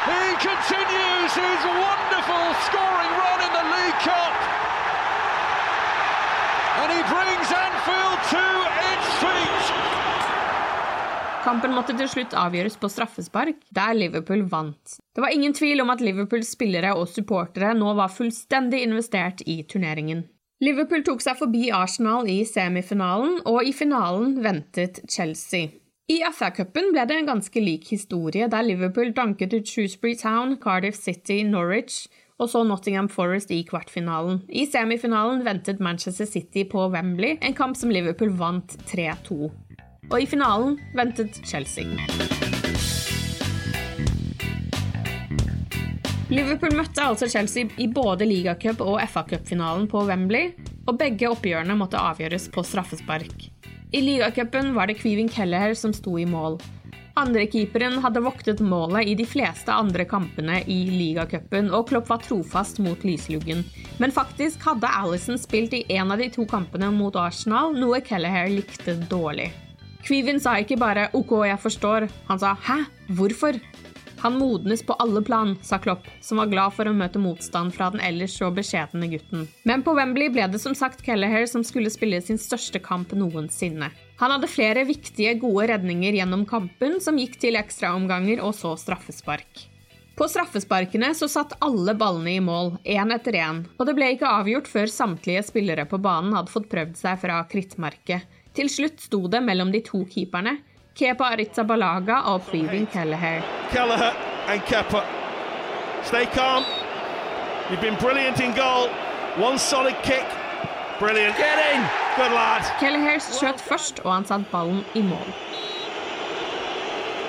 [0.10, 4.36] He continues his wonderful scoring run in the League Cup.
[6.80, 8.46] And he brings Anfield to
[8.90, 9.66] its feet.
[11.40, 14.98] Kampen måtte til slutt avgjøres på straffespark, der Liverpool vant.
[15.16, 19.62] Det var ingen tvil om at Liverpools spillere og supportere nå var fullstendig investert i
[19.64, 20.26] turneringen.
[20.60, 25.72] Liverpool tok seg forbi Arsenal i semifinalen, og i finalen ventet Chelsea.
[26.12, 31.00] I FA-cupen ble det en ganske lik historie, der Liverpool danket ut Shrewsbury Town, Cardiff
[31.00, 32.10] City, Norwich
[32.40, 34.42] og så Nottingham Forest i kvartfinalen.
[34.50, 39.52] I semifinalen ventet Manchester City på Wembley, en kamp som Liverpool vant 3-2.
[40.10, 41.86] Og i finalen ventet Chelsea.
[46.30, 50.52] Liverpool møtte altså Chelsea i både ligacup- og FA-cupfinalen på Wembley,
[50.86, 53.48] og begge oppgjørene måtte avgjøres på straffespark.
[53.90, 56.60] I ligacupen var det Kvivin Kelleher som sto i mål.
[57.18, 62.78] Andrekeeperen hadde voktet målet i de fleste andre kampene i ligacupen, og Klopp var trofast
[62.86, 63.66] mot lysluggen.
[63.98, 68.54] Men faktisk hadde Alison spilt i en av de to kampene mot Arsenal, noe Kelleher
[68.54, 69.50] likte dårlig.
[70.06, 73.62] Kvivin sa ikke bare 'OK, jeg forstår', han sa 'hæ, hvorfor'?
[74.20, 77.88] Han modnes på alle plan, sa Klopp, som var glad for å møte motstand fra
[77.94, 79.48] den ellers så beskjedne gutten.
[79.64, 83.92] Men på Wembley ble det som sagt Kelleher som skulle spille sin største kamp noensinne.
[84.20, 89.70] Han hadde flere viktige, gode redninger gjennom kampen, som gikk til ekstraomganger og så straffespark.
[90.20, 94.28] På straffesparkene så satt alle ballene i mål, én etter én, og det ble ikke
[94.28, 98.28] avgjort før samtlige spillere på banen hadde fått prøvd seg fra krittmerket.
[98.60, 100.58] Til slutt sto det mellom de to keeperne,
[101.00, 103.40] Kepa Aritzabalaga og Previn Kelleher.
[103.72, 104.12] Kelleher
[104.52, 105.00] and Kepa.
[106.04, 106.66] Stay calm.
[107.70, 108.90] You've been brilliant in goal.
[109.40, 110.28] One solid kick.
[111.00, 111.38] Brilliant.
[111.38, 111.88] Get in.
[112.18, 112.68] Good lad.
[112.82, 115.32] Kelleher skjøt først, og han satte ballen i mål.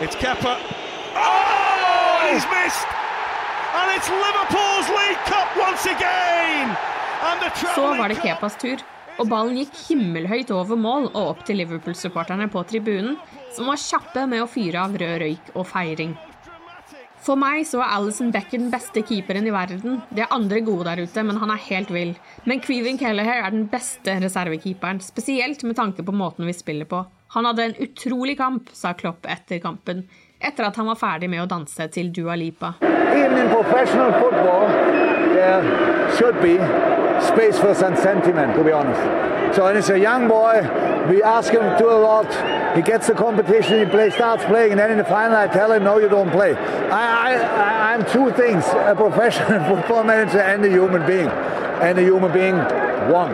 [0.03, 0.57] It's Kepa.
[1.15, 2.91] Oh, he's missed.
[3.79, 6.75] And it's Liverpool's League Cup once again.
[7.23, 8.83] And the Så var det Kepas tur,
[9.21, 13.19] og ballen gikk himmelhøyt over mål og opp til Liverpool-supporterne på tribunen,
[13.53, 16.17] som var kjappe med å fyre av rød røyk og feiring.
[17.21, 19.99] For meg så er Alison Becker den beste keeperen i verden.
[20.09, 22.15] Det er andre gode der ute, men han er helt vill.
[22.49, 27.03] Men Creevin Kelleher er den beste reservekeeperen, spesielt med tanke på måten vi spiller på.
[27.37, 30.07] Han hadde en utrolig kamp, sa Klopp etter kampen,
[30.41, 32.79] etter at han var ferdig med å danse til Dua Lipa.
[32.81, 34.73] Even in professional football,
[35.37, 35.61] there
[36.17, 36.57] should be
[37.27, 39.57] space for some sentiment, to be honest.
[39.57, 40.63] So, and it's a young boy.
[41.09, 42.29] We ask him to do a lot.
[42.77, 45.73] He gets the competition, he play, starts playing, and then in the final I tell
[45.73, 46.55] him, no, you don't play.
[46.55, 51.29] I, I, I'm two things, a professional football manager and a human being.
[51.29, 52.57] And a human being
[53.11, 53.33] won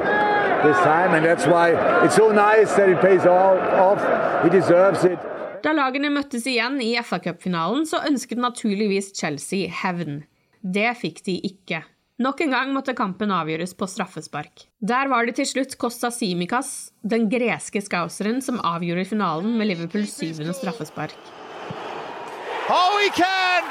[0.65, 1.71] this time, and that's why
[2.05, 4.01] it's so nice that it pays all off.
[4.45, 5.19] He deserves it.
[5.63, 10.23] Da lagene møttes igjen i FA-cupfinalen, så ønsket naturligvis Chelsea hevn.
[10.63, 11.83] Det fikk de ikke.
[12.17, 14.63] Nok en gang måtte kampen avgjøres på straffespark.
[14.81, 20.15] Der var det til slutt Costa Simikas, den greske skauseren, som avgjorde finalen med Liverpools
[20.17, 21.13] syvende straffespark.
[22.73, 23.69] Oh, he can!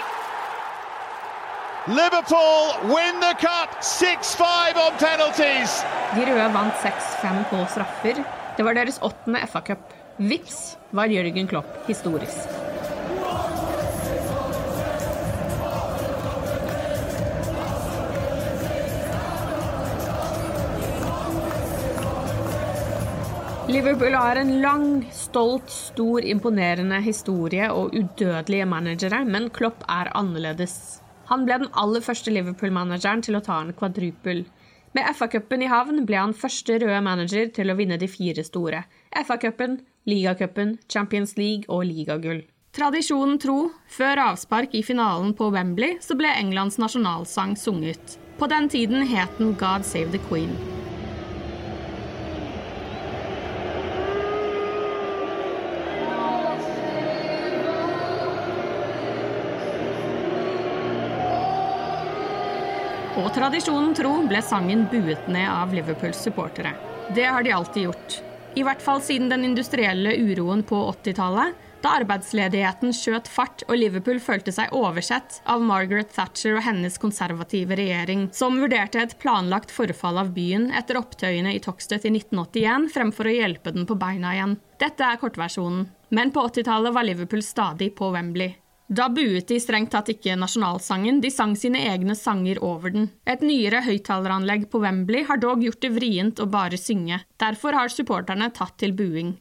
[1.89, 5.81] Liverpool win the cup 6-5 on penalties.
[6.13, 8.21] De røde vant 6-5 på straffer.
[8.57, 9.89] Det var deres åttende FA-cup.
[10.21, 12.74] Vips var Jørgen Klopp historisk.
[23.67, 31.01] Liverpool har en lang, stolt, stor, imponerende historie og udødelige managere, men Klopp er annerledes.
[31.31, 34.43] Han ble den aller første Liverpool-manageren til å ta en kvadrupel.
[34.93, 38.83] Med FA-cupen i havn ble han første røde manager til å vinne de fire store.
[39.17, 42.45] FA-cupen, ligacupen, Champions League og ligagull.
[42.77, 48.19] Tradisjonen tro, før avspark i finalen på Wembley, så ble Englands nasjonalsang sunget.
[48.37, 50.53] På den tiden het den God Save the Queen.
[63.25, 66.75] Og tradisjonen tro ble sangen buet ned av Liverpools supportere.
[67.15, 68.19] Det har de alltid gjort.
[68.55, 74.17] I hvert fall siden den industrielle uroen på 80-tallet, da arbeidsledigheten skjøt fart og Liverpool
[74.23, 80.21] følte seg oversett av Margaret Thatcher og hennes konservative regjering, som vurderte et planlagt forfall
[80.21, 84.59] av byen etter opptøyene i Toxteth i 1981 fremfor å hjelpe den på beina igjen.
[84.81, 85.89] Dette er kortversjonen.
[86.13, 88.53] Men på 80-tallet var Liverpool stadig på Wembley.
[88.87, 93.07] Da buet de strengt tatt ikke nasjonalsangen, de sang sine egne sanger over den.
[93.25, 97.23] Et nyere høyttaleranlegg på Wembley har dog gjort det vrient å bare synge.
[97.41, 99.39] Derfor har supporterne tatt til buing.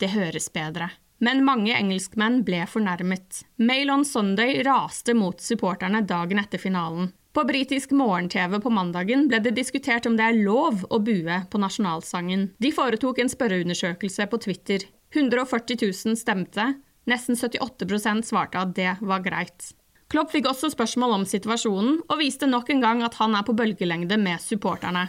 [0.00, 0.90] Det høres bedre.
[1.20, 3.44] Men mange engelskmenn ble fornærmet.
[3.56, 7.12] Mail on Sunday raste mot supporterne dagen etter finalen.
[7.36, 11.60] På britisk morgen-TV på mandagen ble det diskutert om det er lov å bue på
[11.60, 12.50] nasjonalsangen.
[12.56, 14.86] De foretok en spørreundersøkelse på Twitter.
[15.12, 16.64] 140 000 stemte,
[17.06, 19.72] Nesten 78% svarte at det var greit.
[20.10, 23.54] Klopp fikk også spørsmål om situasjonen, og viste nok en gang at han er på
[23.58, 25.08] bølgelengde med supporterne.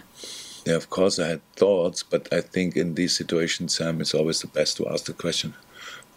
[0.67, 4.41] Yeah, of course I had thoughts, but I think in these situations, Sam, it's always
[4.41, 5.53] the best to ask the question.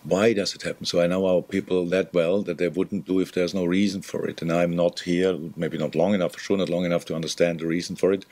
[0.04, 0.86] why does it happen?
[0.86, 4.00] So I know our people that well that they wouldn't do if there's no reason
[4.02, 4.40] for it.
[4.40, 7.60] And I'm not here, maybe not long enough, for sure not long enough to understand
[7.60, 8.24] the reason for it.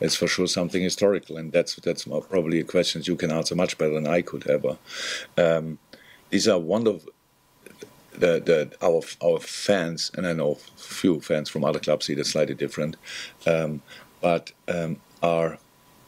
[0.00, 3.78] It's for sure something historical, and that's that's probably a question you can answer much
[3.78, 4.76] better than I could ever.
[5.38, 5.78] Um,
[6.34, 7.12] these are wonderful.
[8.18, 12.26] The, the, our our fans, and I know few fans from other clubs see that
[12.26, 12.96] slightly different,
[13.46, 13.82] um,
[14.20, 15.58] but um, are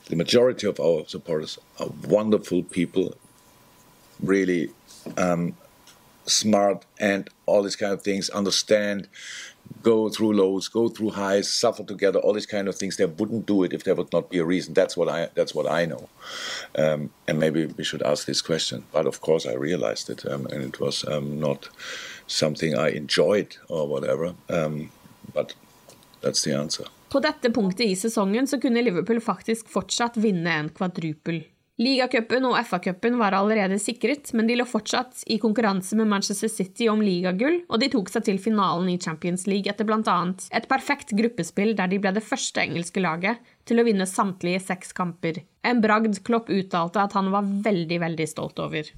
[0.06, 3.16] the majority of our supporters are wonderful people,
[4.20, 4.70] really
[5.16, 5.56] um,
[6.26, 9.06] smart and all these kind of things, understand,
[9.82, 12.96] go through lows, go through highs, suffer together, all these kind of things.
[12.96, 14.74] They wouldn't do it if there would not be a reason.
[14.74, 16.08] That's what I that's what I know.
[16.78, 18.84] Um, and maybe we should ask this question.
[18.92, 21.68] But of course, I realized it, um, and it was um, not
[22.26, 24.34] something I enjoyed or whatever.
[24.48, 24.90] Um,
[25.34, 25.54] but
[26.20, 26.84] that's the answer.
[27.08, 31.44] På dette punktet i sesongen så kunne Liverpool faktisk fortsatt vinne en kvadrupel.
[31.76, 36.86] Ligacupen og FA-cupen var allerede sikret, men de lå fortsatt i konkurranse med Manchester City
[36.88, 40.16] om ligagull, og de tok seg til finalen i Champions League etter bl.a.
[40.56, 44.96] et perfekt gruppespill der de ble det første engelske laget til å vinne samtlige seks
[44.96, 45.42] kamper.
[45.68, 48.88] En bragd Klopp uttalte at han var veldig, veldig stolt over.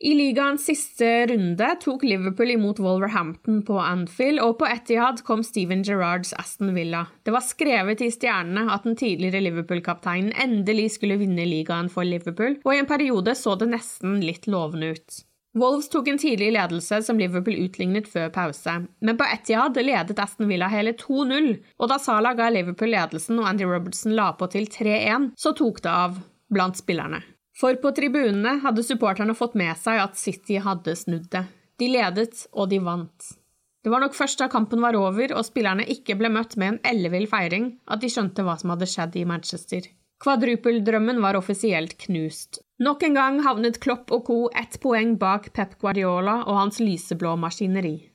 [0.00, 5.82] I ligaens siste runde tok Liverpool imot Wolverhampton på Anfield, og på Etihad kom Steven
[5.84, 7.02] Gerrards Aston Villa.
[7.20, 12.56] Det var skrevet i stjernene at den tidligere Liverpool-kapteinen endelig skulle vinne ligaen for Liverpool,
[12.64, 15.18] og i en periode så det nesten litt lovende ut.
[15.60, 20.48] Wolves tok en tidlig ledelse som Liverpool utlignet før pause, men på Etihad ledet Aston
[20.48, 24.64] Villa hele 2-0, og da Salah ga Liverpool ledelsen og Andy Robertson la på til
[24.64, 26.16] 3-1, så tok det av
[26.48, 27.20] blant spillerne.
[27.60, 31.44] For på tribunene hadde supporterne fått med seg at City hadde snudd det.
[31.80, 33.30] De ledet, og de vant.
[33.84, 36.80] Det var nok først da kampen var over og spillerne ikke ble møtt med en
[36.92, 39.88] ellevill feiring, at de skjønte hva som hadde skjedd i Manchester.
[40.20, 42.60] Kvadrupeldrømmen var offisielt knust.
[42.80, 44.38] Nok en gang havnet Klopp og co.
[44.56, 48.09] ett poeng bak Pep Guardiola og hans lyseblå maskineri.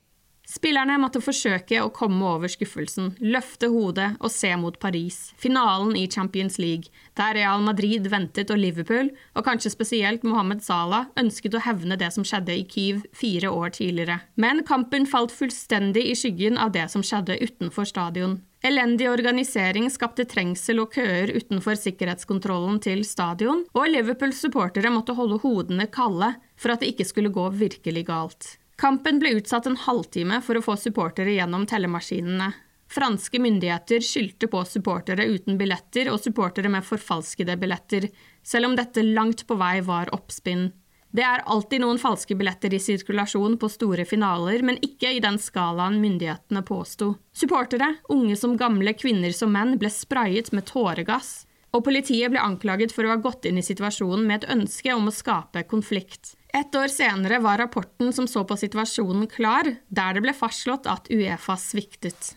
[0.46, 6.06] Spillerne måtte forsøke å komme over skuffelsen, løfte hodet og se mot Paris, finalen i
[6.12, 11.64] Champions League, der Real Madrid ventet og Liverpool, og kanskje spesielt Mohammed Salah, ønsket å
[11.66, 14.20] hevne det som skjedde i Kyiv fire år tidligere.
[14.38, 18.40] Men kampen falt fullstendig i skyggen av det som skjedde utenfor stadion.
[18.66, 25.38] Elendig organisering skapte trengsel og køer utenfor sikkerhetskontrollen til stadion, og Liverpools supportere måtte holde
[25.44, 28.56] hodene kalde for at det ikke skulle gå virkelig galt.
[28.76, 32.52] Kampen ble utsatt en halvtime for å få supportere gjennom tellemaskinene.
[32.92, 38.10] Franske myndigheter skyldte på supportere uten billetter og supportere med forfalskede billetter,
[38.44, 40.68] selv om dette langt på vei var oppspinn.
[41.16, 45.40] Det er alltid noen falske billetter i sirkulasjon på store finaler, men ikke i den
[45.40, 47.14] skalaen myndighetene påsto.
[47.32, 51.46] Supportere, unge som gamle, kvinner som menn, ble sprayet med tåregass,
[51.76, 55.10] og politiet ble anklaget for å ha gått inn i situasjonen med et ønske om
[55.10, 56.36] å skape konflikt.
[56.56, 61.10] Et år senere var rapporten som så på situasjonen klar, der det ble fastslått at
[61.12, 62.36] Uefa sviktet.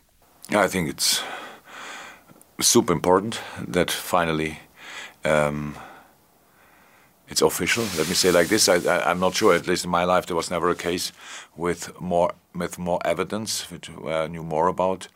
[0.50, 0.56] I
[7.28, 7.84] it's official.
[7.96, 9.54] Let me say like this: I, am not sure.
[9.54, 11.12] At least in my life, there was never a case
[11.56, 15.08] with more with more evidence, which I knew more about.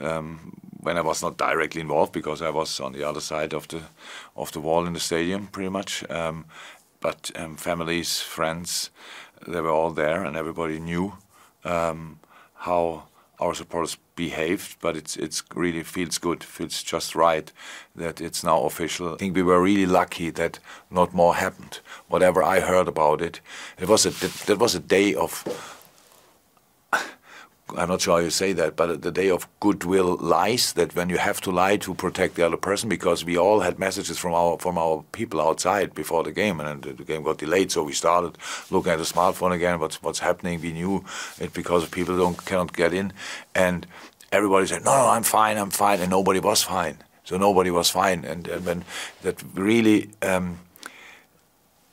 [0.00, 3.66] Um, when I was not directly involved, because I was on the other side of
[3.68, 3.82] the
[4.36, 6.08] of the wall in the stadium, pretty much.
[6.10, 6.44] Um,
[7.00, 8.90] but um, families, friends,
[9.46, 11.14] they were all there, and everybody knew
[11.64, 12.20] um,
[12.54, 13.07] how
[13.40, 14.76] our supporters behaved.
[14.80, 17.52] But it's it's really feels good, feels just right
[17.96, 19.14] that it's now official.
[19.14, 20.58] I think we were really lucky that
[20.90, 21.80] not more happened.
[22.08, 23.40] Whatever I heard about it,
[23.78, 24.10] it was a
[24.46, 25.44] that was a day of
[27.76, 30.72] I'm not sure how you say that, but the day of goodwill lies.
[30.72, 33.78] That when you have to lie to protect the other person, because we all had
[33.78, 37.70] messages from our from our people outside before the game, and the game got delayed,
[37.70, 38.38] so we started
[38.70, 39.78] looking at the smartphone again.
[39.80, 40.60] What's what's happening?
[40.60, 41.04] We knew
[41.38, 43.12] it because people don't cannot get in,
[43.54, 43.86] and
[44.32, 46.98] everybody said, "No, no, I'm fine, I'm fine," and nobody was fine.
[47.24, 48.84] So nobody was fine, and, and when
[49.22, 50.60] that really, um,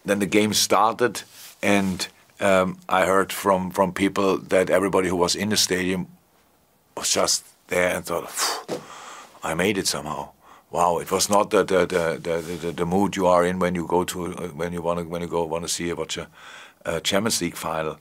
[0.05, 1.23] then the game started,
[1.61, 2.07] and
[2.39, 6.07] um, I heard from, from people that everybody who was in the stadium
[6.95, 8.31] was just there and thought,
[9.43, 10.31] I made it somehow.
[10.71, 13.87] Wow, it was not the the, the, the, the, mood you are in when you
[13.87, 15.95] go to uh, when you want to when you go want to see a,
[16.85, 17.97] a Champions League final.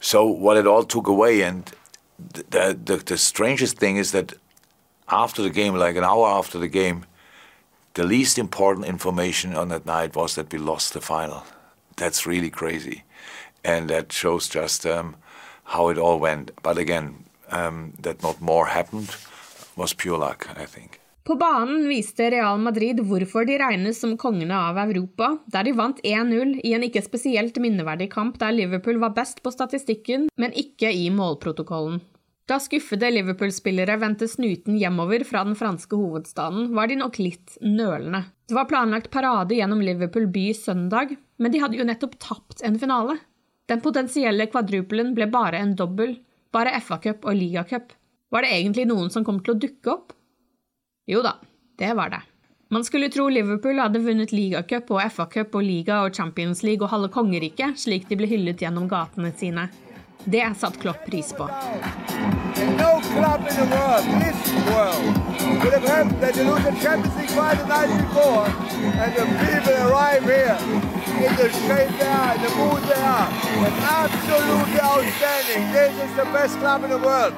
[0.00, 1.70] So what it all took away, and
[2.18, 4.34] the, the the strangest thing is that
[5.08, 7.04] after the game, like an hour after the game,
[7.94, 11.44] the least important information on that night was that we lost the final.
[11.96, 13.04] That's really crazy
[13.68, 15.16] and that shows just um,
[15.64, 16.50] how it all went.
[16.62, 19.10] But again, um, that not more happened
[19.76, 21.00] was pure luck, I think.
[21.24, 25.98] På banen viste Real Madrid hvorfor de regnes som kongene av Europa, der de vant
[26.00, 30.88] 1-0 i en ikke spesielt minneverdig kamp der Liverpool var best på statistikken, men ikke
[30.88, 32.00] i målprotokollen.
[32.48, 38.24] Da skuffede Liverpool-spillere vendte snuten hjemover fra den franske hovedstaden, var de nok litt nølende.
[38.48, 42.80] Det var planlagt parade gjennom Liverpool by søndag, men de hadde jo nettopp tapt en
[42.80, 43.18] finale.
[43.68, 46.14] Den potensielle kvadrupelen ble bare en dobbel,
[46.52, 47.92] bare FA-cup og ligacup.
[48.32, 50.14] Var det egentlig noen som kom til å dukke opp?
[51.08, 51.34] Jo da,
[51.80, 52.22] det var det.
[52.72, 56.92] Man skulle tro Liverpool hadde vunnet ligacup og FA-cup og liga og Champions League og
[56.92, 59.68] halve kongeriket, slik de ble hyllet gjennom gatene sine.
[60.24, 61.48] Det satte Klopp pris på.
[62.76, 62.98] No
[71.18, 72.14] the world, this world, would have helped that you lose the Champions League final the
[72.14, 73.28] night before, and the mood they are.
[74.08, 75.72] Absolutely outstanding.
[75.72, 77.34] This is the best club in the world.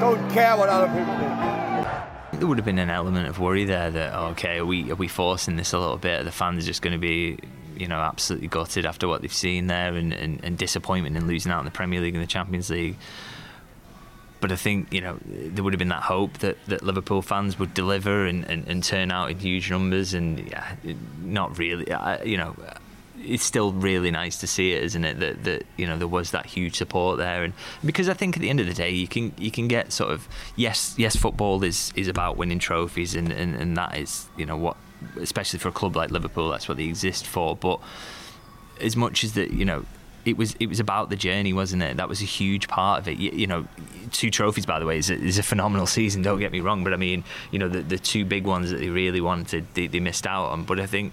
[0.00, 2.40] Don't care what other people think.
[2.40, 5.08] There would have been an element of worry there that okay, are we are we
[5.08, 6.20] forcing this a little bit?
[6.20, 7.38] Are the fans are just going to be
[7.76, 11.52] you know absolutely gutted after what they've seen there and, and, and disappointment in losing
[11.52, 12.96] out in the Premier League and the Champions League?
[14.46, 17.58] But I think you know there would have been that hope that, that Liverpool fans
[17.58, 20.76] would deliver and, and, and turn out in huge numbers, and yeah,
[21.20, 21.90] not really.
[21.90, 22.54] I, you know,
[23.20, 25.18] it's still really nice to see it, isn't it?
[25.18, 28.40] That that you know there was that huge support there, and because I think at
[28.40, 31.64] the end of the day, you can you can get sort of yes yes football
[31.64, 34.76] is is about winning trophies, and and, and that is you know what
[35.20, 37.56] especially for a club like Liverpool, that's what they exist for.
[37.56, 37.80] But
[38.80, 39.84] as much as that, you know.
[40.26, 41.96] It was it was about the journey, wasn't it?
[41.96, 43.18] That was a huge part of it.
[43.18, 43.66] You, you know,
[44.12, 46.22] two trophies, by the way, is a, is a, phenomenal season.
[46.22, 48.78] Don't get me wrong, but I mean, you know, the the two big ones that
[48.78, 50.64] they really wanted, they, they missed out on.
[50.64, 51.12] But I think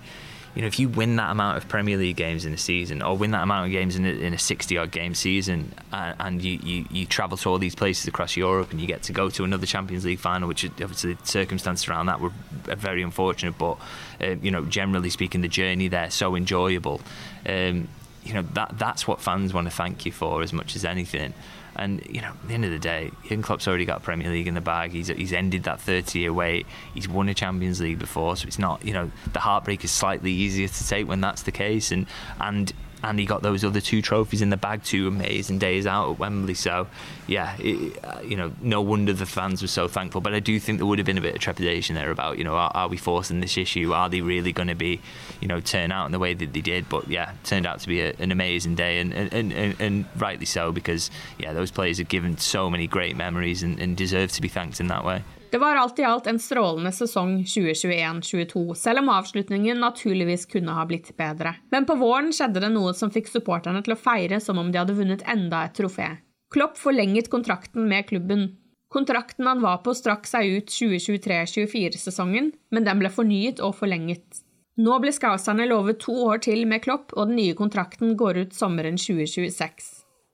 [0.56, 3.18] you know, if you win that amount of Premier League games in a season, or
[3.18, 6.42] win that amount of games in a, in a 60 odd game season, and, and
[6.44, 9.30] you, you, you, travel to all these places across Europe and you get to go
[9.32, 12.32] to another Champions League final, which obviously the circumstances around that were
[12.76, 13.78] very unfortunate, but,
[14.22, 17.02] uh, you know, generally speaking, the journey there so enjoyable.
[17.48, 17.88] Um,
[18.24, 21.34] you know, that that's what fans want to thank you for as much as anything.
[21.76, 24.48] And you know, at the end of the day, Jurgen Klopp's already got Premier League
[24.48, 24.92] in the bag.
[24.92, 26.68] He's he's ended that 30-year wait.
[26.94, 30.32] He's won a Champions League before, so it's not you know the heartbreak is slightly
[30.32, 31.92] easier to take when that's the case.
[31.92, 32.06] And
[32.40, 32.72] and
[33.04, 36.20] and he got those other two trophies in the bag, two amazing days out at
[36.20, 36.54] Wembley.
[36.54, 36.88] So,
[37.28, 40.22] yeah, it, you know, no wonder the fans were so thankful.
[40.22, 42.46] But I do think there would have been a bit of trepidation there about, you
[42.46, 43.92] know, are, are we forcing this issue?
[43.92, 45.02] Are they really going to be,
[45.44, 46.88] you know, turn out in the way that they did?
[46.88, 50.46] But yeah, turned out to be a, an amazing day, and, and, and, and, rightly
[50.46, 54.42] so because yeah, those players have given so many great memories and, and deserve to
[54.42, 55.22] be thanked in that way.
[55.52, 60.86] Det var alt i alt en strålende sesong 2021-2022, selv om avslutningen naturligvis kunne ha
[60.90, 61.52] blitt bedre.
[61.70, 64.80] Men på våren skjedde det noe som fikk supporterne til å feire som om de
[64.82, 66.08] hadde vunnet enda et trofé.
[66.56, 68.48] Klopp forlenget kontrakten med klubben.
[68.94, 74.43] Kontrakten han var på, strakk seg ut 2023-2024-sesongen, men den ble fornyet og forlenget.
[74.82, 78.56] Nå ble skauserne lovet to år til med Klopp, og den nye kontrakten går ut
[78.58, 79.92] sommeren 2026.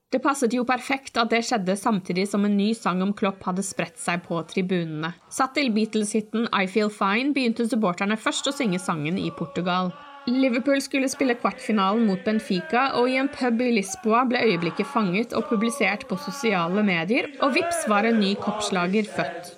[0.10, 3.66] Det passet jo perfekt at det skjedde samtidig som en ny sang om Klopp hadde
[3.68, 5.12] spredt seg på tribunene.
[5.30, 9.92] Satt til Beatles-hiten I Feel Fine begynte supporterne først å synge sangen i Portugal.
[10.30, 15.36] Liverpool skulle spille kvartfinalen mot Benfica, og i en pub i Lisboa ble øyeblikket fanget
[15.36, 19.58] og publisert på sosiale medier, og vips var en ny koppslager født.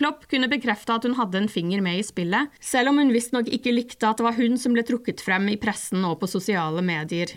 [0.00, 3.50] Klopp kunne bekrefte at hun hadde en finger med i spillet, selv om hun visstnok
[3.52, 6.80] ikke likte at det var hun som ble trukket frem i pressen og på sosiale
[6.80, 7.34] medier.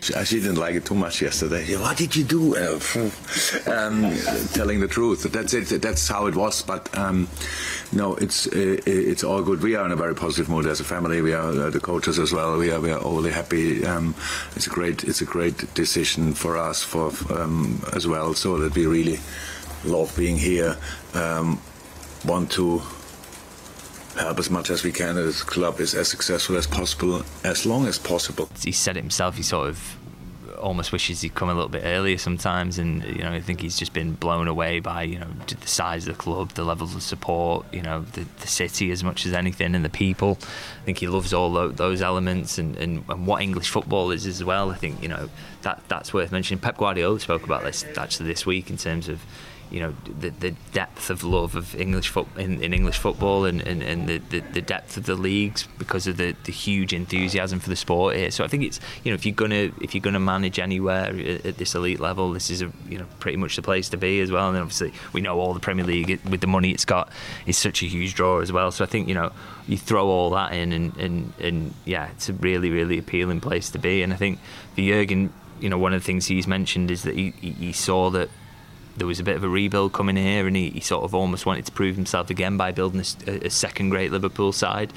[7.92, 9.62] No, it's uh, it's all good.
[9.62, 11.20] We are in a very positive mood as a family.
[11.22, 12.58] We are uh, the coaches as well.
[12.58, 13.84] We are we are all happy.
[13.86, 14.14] Um,
[14.56, 18.34] it's a great it's a great decision for us for um, as well.
[18.34, 19.20] So that we really
[19.84, 20.76] love being here.
[21.14, 21.60] Um,
[22.24, 22.82] want to
[24.16, 27.66] help as much as we can that this club is as successful as possible as
[27.66, 28.48] long as possible.
[28.62, 29.96] He said it himself, he sort of
[30.64, 33.78] almost wishes he'd come a little bit earlier sometimes and you know I think he's
[33.78, 37.02] just been blown away by you know the size of the club the level of
[37.02, 40.38] support you know the, the city as much as anything and the people.
[40.80, 44.42] I think he loves all those elements and, and, and what English football is as
[44.42, 44.70] well.
[44.70, 45.28] I think you know
[45.62, 46.60] that that's worth mentioning.
[46.60, 49.20] Pep Guardiola spoke about this actually this week in terms of
[49.74, 53.60] you know the, the depth of love of English foot in, in English football and,
[53.62, 57.58] and, and the, the, the depth of the leagues because of the, the huge enthusiasm
[57.58, 58.30] for the sport here.
[58.30, 61.58] So I think it's you know if you're gonna if you're gonna manage anywhere at,
[61.58, 64.30] this elite level, this is a you know pretty much the place to be as
[64.30, 64.48] well.
[64.48, 67.10] And obviously we know all the Premier League with the money it's got
[67.44, 68.70] is such a huge draw as well.
[68.70, 69.32] So I think you know
[69.66, 73.70] you throw all that in and and, and yeah, it's a really really appealing place
[73.70, 74.04] to be.
[74.04, 74.38] And I think
[74.76, 78.10] for Jurgen, you know one of the things he's mentioned is that he, he saw
[78.10, 78.30] that
[78.96, 81.46] there was a bit of a rebuild coming here, and he, he sort of almost
[81.46, 84.92] wanted to prove himself again by building a, a second great Liverpool side.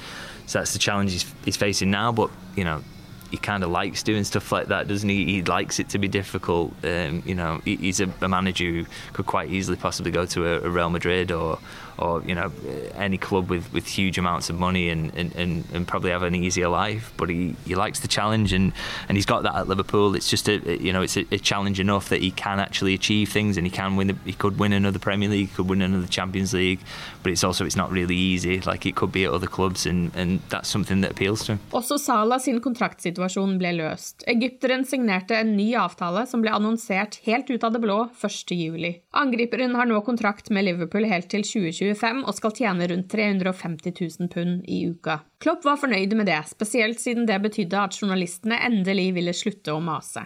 [0.46, 2.12] So that's the challenge he's, he's facing now.
[2.12, 2.82] But you know,
[3.30, 5.24] he kind of likes doing stuff like that, doesn't he?
[5.24, 6.72] He likes it to be difficult.
[6.84, 10.46] Um, you know, he, he's a, a, manager who could quite easily possibly go to
[10.46, 11.58] a, a, Real Madrid or,
[11.98, 12.52] or you know,
[12.94, 16.34] any club with, with huge amounts of money and, and, and, and probably have an
[16.34, 17.12] easier life.
[17.16, 18.72] But he, he likes the challenge, and,
[19.08, 20.14] and he's got that at Liverpool.
[20.14, 23.30] It's just a you know, it's a, a challenge enough that he can actually achieve
[23.30, 24.08] things, and he can win.
[24.08, 26.80] The, he could win another Premier League, he could win another Champions League.
[27.22, 30.14] But it's also it's not really easy, like it could be at other clubs, and,
[30.14, 31.60] and that's something that appeals to him.
[31.72, 31.98] Også
[32.38, 34.24] sin kontraktsituasjon ble løst.
[34.26, 39.00] Egypteren signerte en ny avtale som ble annonsert helt ut det blå 1.7.
[39.18, 44.30] Angriperen har nå kontrakt med Liverpool helt til 2025 og skal tjene rundt 350 000
[44.30, 45.16] pund i uka.
[45.42, 49.82] Klopp var fornøyd med det, spesielt siden det betydde at journalistene endelig ville slutte å
[49.82, 50.22] mase.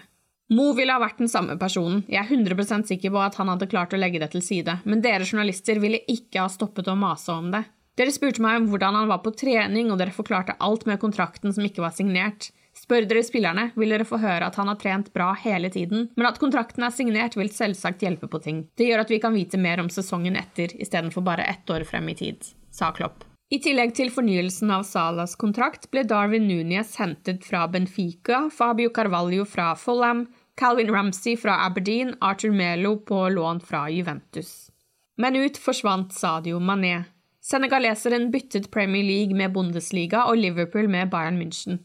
[0.52, 3.70] Mo ville ha vært den samme personen, jeg er 100% sikker på at han hadde
[3.72, 7.32] klart å legge det til side, men dere journalister ville ikke ha stoppet å mase
[7.32, 7.62] om det.
[7.96, 11.52] Dere spurte meg om hvordan han var på trening, og dere forklarte alt med kontrakten
[11.56, 12.50] som ikke var signert.
[12.92, 16.26] Spør dere spillerne, vil dere få høre at han har trent bra hele tiden, men
[16.28, 18.58] at kontrakten er signert, vil selvsagt hjelpe på ting.
[18.76, 22.10] Det gjør at vi kan vite mer om sesongen etter, istedenfor bare ett år frem
[22.12, 23.22] i tid, sa Klopp.
[23.48, 29.46] I tillegg til fornyelsen av Salas kontrakt ble Darwin Núñez hentet fra Benfica, Fabio Carvalho
[29.48, 30.26] fra Follam,
[30.60, 34.68] Calvin Ramsey fra Aberdeen, Arthur Melo på lån fra Juventus.
[35.16, 37.06] Men ut forsvant Sadio Mané.
[37.40, 41.80] Senegaleseren byttet Premier League med Bundesliga og Liverpool med Bayern München.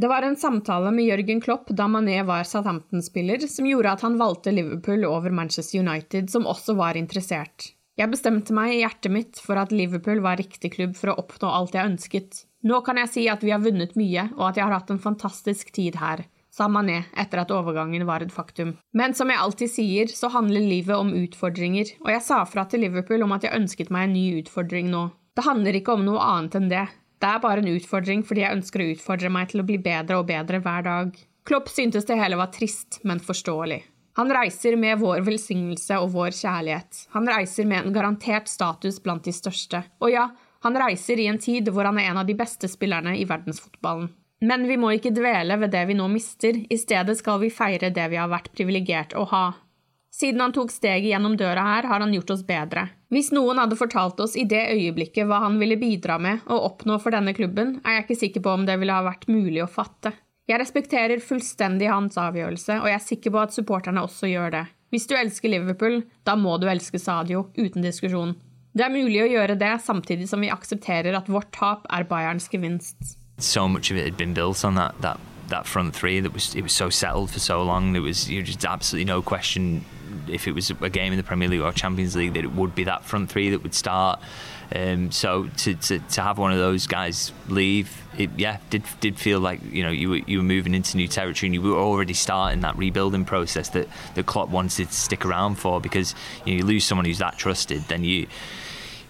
[0.00, 4.14] Det var en samtale med Jørgen Klopp da Mané var Southampton-spiller, som gjorde at han
[4.16, 7.74] valgte Liverpool over Manchester United, som også var interessert.
[8.00, 11.50] Jeg bestemte meg i hjertet mitt for at Liverpool var riktig klubb for å oppnå
[11.52, 12.38] alt jeg ønsket.
[12.64, 15.02] Nå kan jeg si at vi har vunnet mye, og at jeg har hatt en
[15.04, 18.78] fantastisk tid her, sa Mané etter at overgangen var et faktum.
[18.96, 22.86] Men som jeg alltid sier, så handler livet om utfordringer, og jeg sa fra til
[22.86, 25.10] Liverpool om at jeg ønsket meg en ny utfordring nå.
[25.36, 26.88] Det handler ikke om noe annet enn det.
[27.20, 30.20] Det er bare en utfordring fordi jeg ønsker å utfordre meg til å bli bedre
[30.20, 31.16] og bedre hver dag.
[31.48, 33.82] Klopp syntes det hele var trist, men forståelig.
[34.18, 37.04] Han reiser med vår velsignelse og vår kjærlighet.
[37.14, 39.82] Han reiser med en garantert status blant de største.
[40.00, 40.26] Og ja,
[40.64, 44.10] han reiser i en tid hvor han er en av de beste spillerne i verdensfotballen.
[44.40, 47.92] Men vi må ikke dvele ved det vi nå mister, i stedet skal vi feire
[47.92, 49.44] det vi har vært privilegert å ha.
[50.10, 52.88] Siden han tok steget gjennom døra her, har han gjort oss bedre.
[53.10, 56.98] Hvis noen hadde fortalt oss i det øyeblikket hva han ville bidra med og oppnå
[57.02, 59.70] for denne klubben, er jeg ikke sikker på om det ville ha vært mulig å
[59.70, 60.12] fatte.
[60.46, 64.62] Jeg respekterer fullstendig hans avgjørelse, og jeg er sikker på at supporterne også gjør det.
[64.94, 68.36] Hvis du elsker Liverpool, da må du elske Sadio, uten diskusjon.
[68.74, 72.46] Det er mulig å gjøre det samtidig som vi aksepterer at vårt tap er Bayerns
[72.50, 73.16] gevinst.
[73.38, 76.54] So much of it had been built on that, that, that front three that was
[76.54, 77.92] it was so settled for so long.
[77.92, 79.84] There was just absolutely no question
[80.28, 82.74] if it was a game in the Premier League or Champions League, that it would
[82.74, 84.20] be that front three that would start.
[84.74, 89.18] Um, so to, to, to have one of those guys leave, it yeah did did
[89.18, 91.76] feel like you know you were you were moving into new territory and you were
[91.76, 96.14] already starting that rebuilding process that that Klopp wanted to stick around for because
[96.44, 98.28] you, know, you lose someone who's that trusted, then you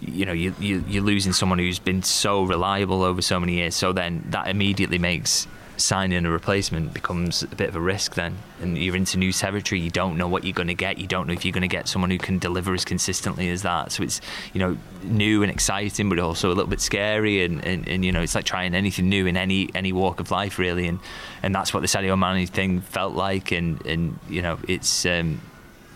[0.00, 3.74] you know you, you you're losing someone who's been so reliable over so many years.
[3.74, 5.46] So then that immediately makes
[5.80, 9.80] signing a replacement becomes a bit of a risk then and you're into new territory
[9.80, 11.68] you don't know what you're going to get you don't know if you're going to
[11.68, 13.92] get someone who can deliver as consistently as that.
[13.92, 14.20] So it's
[14.52, 18.12] you know new and exciting but also a little bit scary and, and, and you
[18.12, 20.98] know it's like trying anything new in any any walk of life really and
[21.42, 25.40] and that's what the Sadio Mane thing felt like and and you know it's um,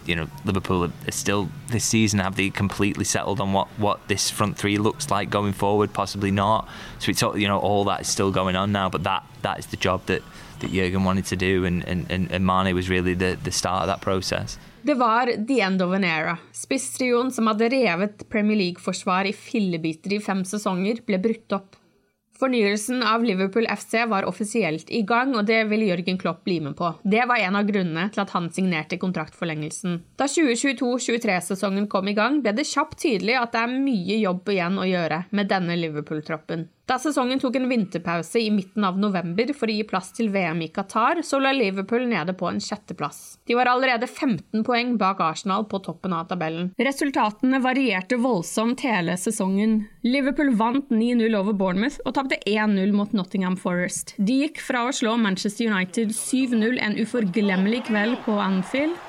[0.06, 4.30] you know Liverpool are still this season have they completely settled on what what this
[4.30, 5.92] front three looks like going forward?
[5.92, 6.68] Possibly not.
[6.98, 9.58] So it's all you know all that is still going on now but that that
[9.58, 10.22] is the job that
[10.60, 13.88] that Jurgen wanted to do and and, and Mane was really the the start of
[13.92, 16.36] that process Det var the end of an era.
[16.52, 21.78] Spisstrioen som hadde revet Premier League-forsvar i fillebiter i fem sesonger, ble brutt opp.
[22.38, 26.76] Fornyelsen av Liverpool FC var offisielt i gang, og det ville Jørgen Klopp bli med
[26.76, 26.90] på.
[27.02, 30.00] Det var en av grunnene til at han signerte kontraktforlengelsen.
[30.20, 34.76] Da 2022-23-sesongen kom i gang, ble det kjapt tydelig at det er mye jobb igjen
[34.82, 36.68] å gjøre med denne Liverpool-troppen.
[36.84, 40.58] Da sesongen tok en vinterpause i midten av november for å gi plass til VM
[40.66, 43.38] i Qatar, så lå Liverpool nede på en sjetteplass.
[43.48, 46.74] De var allerede 15 poeng bak Arsenal på toppen av tabellen.
[46.76, 49.78] Resultatene varierte voldsomt hele sesongen.
[50.04, 54.12] Liverpool vant 9-0 over Bournemouth og tapte 1-0 mot Nottingham Forest.
[54.20, 59.00] De gikk fra å slå Manchester United 7-0 en uforglemmelig kveld på Anfield.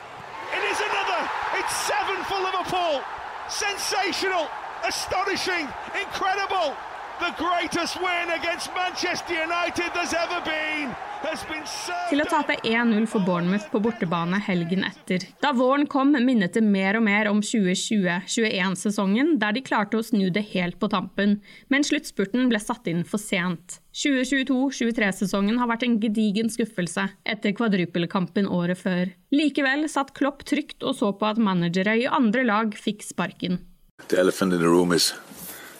[0.55, 1.27] It is another.
[1.59, 3.03] It's seven for Liverpool.
[3.51, 4.47] Sensational,
[4.87, 6.71] astonishing, incredible.
[7.19, 10.89] The greatest win against Manchester United there's ever been
[11.23, 15.23] has been served Til å tape 1-0 for Bournemouth på bortebane helgen etter.
[15.39, 20.27] Da våren kom, minnet det mer og mer om 2020-21-sesongen, der de klarte å snu
[20.27, 21.37] det helt på tampen,
[21.71, 23.79] men sluttspurten ble satt inn for sent.
[23.95, 29.15] 2022-23-sesongen har vært en gedigen skuffelse etter kvadrupelkampen året før.
[29.31, 33.63] Likevel satt Klopp trygt og så på at managere i andre lag fikk sparken.
[34.09, 35.13] The elephant in the room is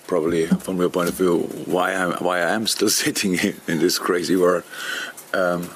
[0.08, 3.36] probably, from your point of view, why I'm why I am still sitting
[3.68, 4.64] in this crazy world.
[5.34, 5.70] Um,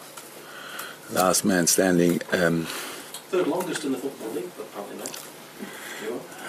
[1.13, 2.21] last man standing.
[2.31, 2.67] Um,
[3.31, 5.21] Third longest in the Football League, but apparently not.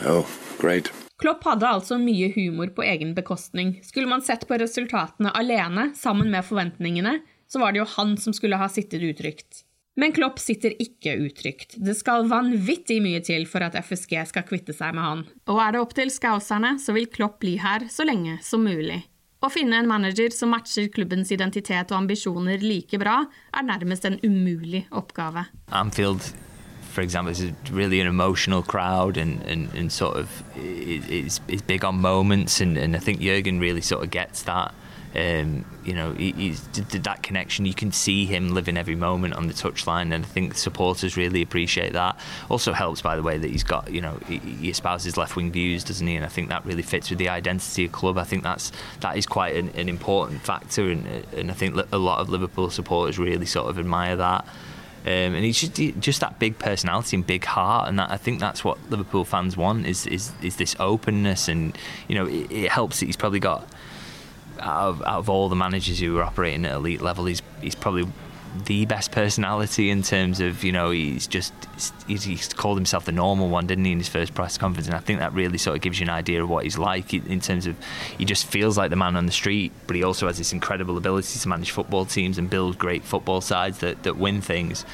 [0.07, 0.26] oh,
[0.59, 0.91] great.
[1.20, 3.75] Klopp hadde altså mye humor på egen bekostning.
[3.84, 7.18] Skulle man sett på resultatene alene, sammen med forventningene,
[7.52, 9.67] så var det jo han som skulle ha sittet utrygt.
[10.00, 11.74] Men Klopp sitter ikke utrygt.
[11.76, 15.24] Det skal vanvittig mye til for at FSG skal kvitte seg med han.
[15.52, 19.02] Og er det opp til skauserne, så vil Klopp bli her så lenge som mulig.
[19.44, 23.22] Å finne en manager som matcher klubbens identitet og ambisjoner like bra,
[23.52, 25.46] er nærmest en umulig oppgave.
[25.68, 26.32] Anfield,
[26.92, 31.84] for example, is really an emotional crowd and, and, and sort of is, is big
[31.84, 34.72] on moments, and, and I think Jurgen really sort of gets that.
[35.14, 37.66] Um, you know, he, he's that connection.
[37.66, 41.42] You can see him living every moment on the touchline, and I think supporters really
[41.42, 42.18] appreciate that.
[42.48, 45.82] Also helps, by the way, that he's got you know he, espouses left wing views,
[45.82, 46.14] doesn't he?
[46.14, 48.18] And I think that really fits with the identity of club.
[48.18, 51.98] I think that's that is quite an, an important factor, and and I think a
[51.98, 54.47] lot of Liverpool supporters really sort of admire that.
[55.02, 58.39] Um, and he's just just that big personality and big heart, and that, I think
[58.39, 62.70] that's what Liverpool fans want is is, is this openness, and you know it, it
[62.70, 63.66] helps that he's probably got
[64.60, 67.74] out of, out of all the managers who are operating at elite level, he's he's
[67.74, 68.10] probably
[68.66, 71.52] the best personality in terms of you know he's just
[72.08, 74.86] he's, he's called himself the normal one didn't he in his first press conference?
[74.89, 77.14] And I think that really sort of gives you an idea of what he's like
[77.14, 77.76] in terms of
[78.18, 80.97] he just feels like the man on the street but he also has this incredible
[80.97, 84.84] ability to manage football teams and build great football sides that, that win things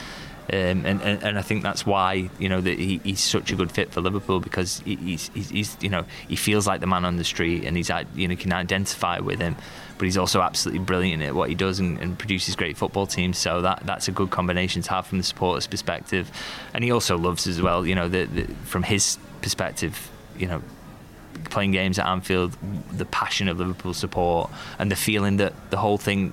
[0.52, 3.56] um, and, and, and I think that's why you know that he, he's such a
[3.56, 7.04] good fit for Liverpool because he's, he's, he's you know he feels like the man
[7.04, 9.56] on the street and he's you know can identify with him,
[9.98, 13.38] but he's also absolutely brilliant at what he does and, and produces great football teams.
[13.38, 16.30] So that that's a good combination to have from the supporters' perspective,
[16.72, 17.84] and he also loves as well.
[17.84, 20.62] You know, the, the, from his perspective, you know,
[21.50, 22.56] playing games at Anfield,
[22.92, 26.32] the passion of Liverpool support and the feeling that the whole thing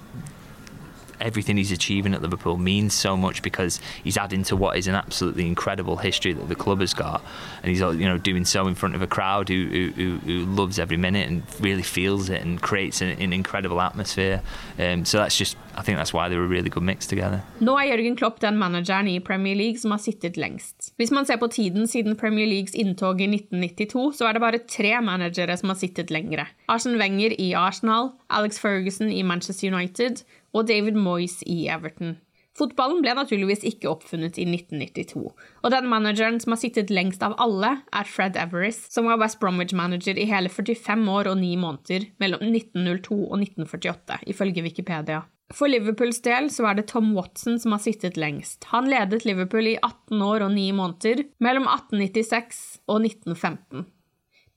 [1.24, 4.95] everything he's achieving at Liverpool means so much because he's adding to what is an
[4.95, 7.24] absolutely incredible history that the club has got,
[7.61, 10.77] and he's you know doing so in front of a crowd who who, who loves
[10.80, 14.42] every minute and really feels it and creates an, an incredible atmosphere.
[14.77, 17.42] Um, so that's just I think that's why they're a really good mix together.
[17.60, 20.93] Nå er Jørgen Klopp den manageren i Premier League som har sittet lengst.
[20.98, 24.61] Hvis man ser på tiden siden Premier Leagues inntog i 1992, så er det bare
[24.68, 26.45] tre managere som har sittet lengre.
[26.68, 30.24] Arsen Wenger i Arsenal, Alex Ferguson i Manchester United
[30.54, 32.18] og David Moyes i Everton.
[32.54, 35.24] Fotballen ble naturligvis ikke oppfunnet i 1992,
[35.66, 39.40] og den manageren som har sittet lengst av alle, er Fred Everest, som var West
[39.42, 45.24] Bromwich-manager i hele 45 år og 9 måneder mellom 1902 og 1948, ifølge Wikipedia.
[45.54, 48.70] For Liverpools del så er det Tom Watson som har sittet lengst.
[48.72, 53.86] Han ledet Liverpool i 18 år og 9 måneder mellom 1896 og 1915.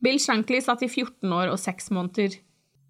[0.05, 2.37] Bill Shankly satt i 14 år og 6 måneder.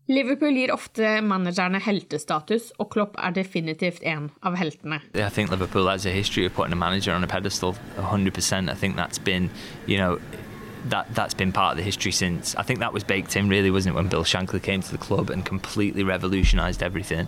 [0.08, 5.00] Liverpool gir ofte managerne heltestatus, og Klopp er definitivt en av heltene.
[5.14, 8.70] I think Liverpool has a history of putting a manager on a pedestal, 100%.
[8.70, 9.50] I think that's been,
[9.86, 10.18] you know,
[10.90, 13.70] that that's been part of the history since I think that was baked in really
[13.70, 17.26] wasn't it when Bill Shankly came to the club and completely revolutionised everything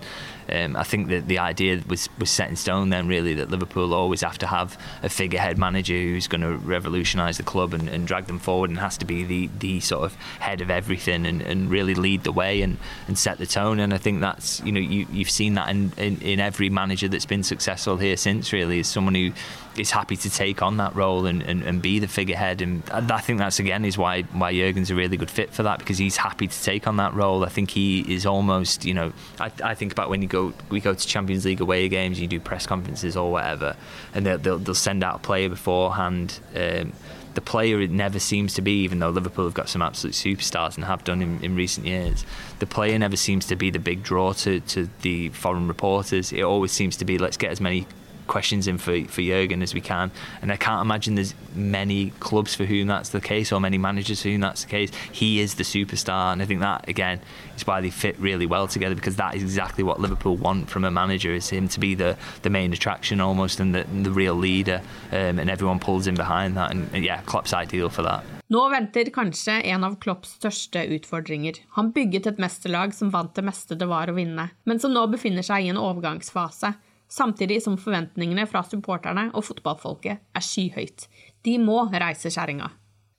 [0.50, 3.94] um, I think that the idea was was set in stone then really that Liverpool
[3.94, 8.06] always have to have a figurehead manager who's going to revolutionise the club and, and,
[8.08, 11.42] drag them forward and has to be the the sort of head of everything and,
[11.42, 14.72] and really lead the way and, and set the tone and I think that's you
[14.72, 18.52] know you, you've seen that in, in, in every manager that's been successful here since
[18.52, 19.32] really is someone who
[19.76, 23.20] is happy to take on that role and, and, and be the figurehead and I
[23.20, 26.16] think that's again is why why Jurgen's a really good fit for that because he's
[26.16, 27.44] happy to take on that role.
[27.44, 30.37] I think he is almost you know I, I think about when you go
[30.70, 33.76] we go to Champions League away games, you do press conferences or whatever,
[34.14, 36.40] and they'll they'll, they'll send out a player beforehand.
[36.54, 36.92] Um,
[37.34, 40.74] the player it never seems to be, even though Liverpool have got some absolute superstars
[40.74, 42.24] and have done in, in recent years,
[42.58, 46.32] the player never seems to be the big draw to, to the foreign reporters.
[46.32, 47.86] It always seems to be let's get as many
[48.28, 50.10] questions in for, for Jurgen as we can.
[50.40, 54.22] And I can't imagine there's many clubs for whom that's the case or many managers
[54.22, 54.90] for whom that's the case.
[55.10, 56.32] He is the superstar.
[56.32, 57.20] And I think that, again,
[57.56, 60.84] is why they fit really well together because that is exactly what Liverpool want from
[60.84, 64.34] a manager is him to be the, the main attraction almost and the, the real
[64.34, 64.80] leader.
[65.10, 66.70] Um, and everyone pulls in behind that.
[66.70, 68.24] And, and yeah, Klopp's ideal for that.
[68.48, 71.58] Nå venter kanskje en av Klopps største utfordringer.
[71.76, 75.02] Han bygget et mesterlag som vant det meste det var å vinne, men som nå
[75.12, 76.72] befinner seg i en overgangsfase
[77.08, 81.08] samtidig som forventningene fra supporterne og fotballfolket er skyhøyt.
[81.44, 82.70] De må reise kjerringa.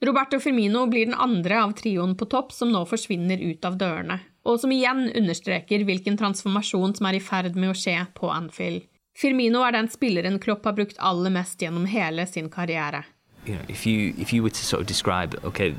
[0.06, 4.20] Roberto Firmino blir den andre av trioen på topp som nå forsvinner ut av dørene,
[4.48, 8.86] og som igjen understreker hvilken transformasjon som er i ferd med å skje på Anfield.
[9.20, 13.04] Firmino er den spilleren Klopp har brukt aller mest gjennom hele sin karriere.
[13.46, 15.76] You know, if you if you were to sort of describe, okay,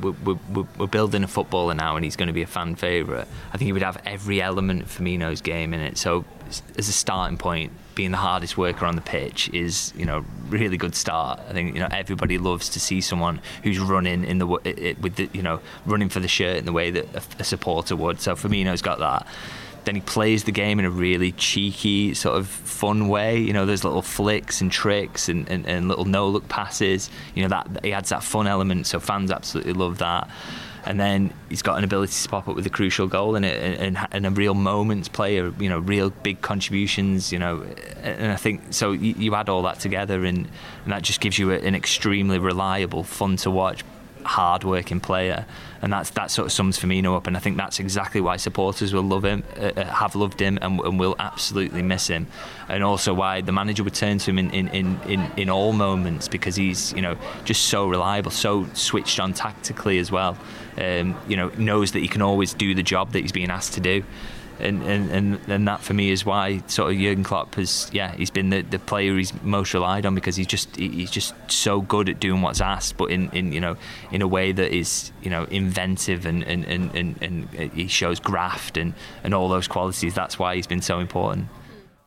[0.00, 3.26] we're, we're, we're building a footballer now, and he's going to be a fan favourite.
[3.52, 5.98] I think he would have every element of Firmino's game in it.
[5.98, 6.24] So,
[6.76, 10.76] as a starting point, being the hardest worker on the pitch is, you know, really
[10.76, 11.40] good start.
[11.48, 15.28] I think you know everybody loves to see someone who's running in the with the
[15.32, 18.20] you know running for the shirt in the way that a, a supporter would.
[18.20, 19.26] So Firmino's got that
[19.84, 23.38] then he plays the game in a really cheeky, sort of fun way.
[23.38, 27.10] You know, there's little flicks and tricks and, and, and little no look passes.
[27.34, 30.28] You know, that he adds that fun element, so fans absolutely love that.
[30.84, 33.96] And then he's got an ability to pop up with a crucial goal and, and,
[34.10, 37.62] and a real moments player, you know, real big contributions, you know.
[38.02, 40.48] And I think so you, you add all that together and,
[40.84, 43.84] and that just gives you a, an extremely reliable, fun to watch
[44.24, 45.46] hard-working player,
[45.80, 47.26] and that's that sort of sums Firmino up.
[47.26, 50.58] And I think that's exactly why supporters will love him, uh, uh, have loved him,
[50.62, 52.26] and, and, will absolutely miss him.
[52.68, 55.72] And also why the manager would turn to him in, in, in, in, in all
[55.72, 60.36] moments because he's you know just so reliable, so switched on tactically as well.
[60.78, 63.74] Um, you know knows that he can always do the job that he's being asked
[63.74, 64.02] to do
[64.62, 68.14] and, and, and, and that for me is why sort of Jurgen Klopp has yeah
[68.14, 71.80] he's been the, the player he's most relied on because he's just he's just so
[71.80, 73.76] good at doing what's asked but in, in you know
[74.10, 78.20] in a way that is you know inventive and and, and, and, and he shows
[78.20, 81.48] graft and, and all those qualities that's why he's been so important.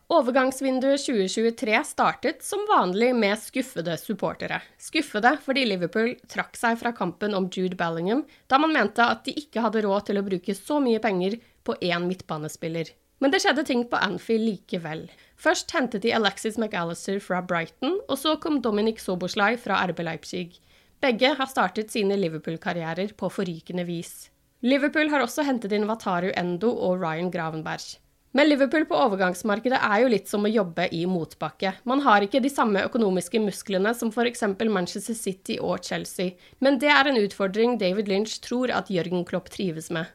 [0.07, 4.59] Overgangsvinduet 2023 startet som vanlig med skuffede supportere.
[4.77, 9.33] Skuffede fordi Liverpool trakk seg fra kampen om Jude Bellingham, da man mente at de
[9.41, 12.93] ikke hadde råd til å bruke så mye penger på én midtbanespiller.
[13.23, 15.07] Men det skjedde ting på Anfield likevel.
[15.39, 20.59] Først hentet de Alexis McAllister fra Brighton, og så kom Dominic Soboslai fra RB Leipzig.
[21.03, 24.29] Begge har startet sine Liverpool-karrierer på forrykende vis.
[24.65, 27.95] Liverpool har også hentet inn Wataru Endo og Ryan Gravenberg.
[28.35, 31.71] Men Liverpool på overgangsmarkedet er jo litt som å jobbe i motbakke.
[31.87, 34.43] Man har ikke de samme økonomiske musklene som f.eks.
[34.65, 39.47] Manchester City og Chelsea, men det er en utfordring David Lynch tror at Jørgen Klopp
[39.53, 40.11] trives med.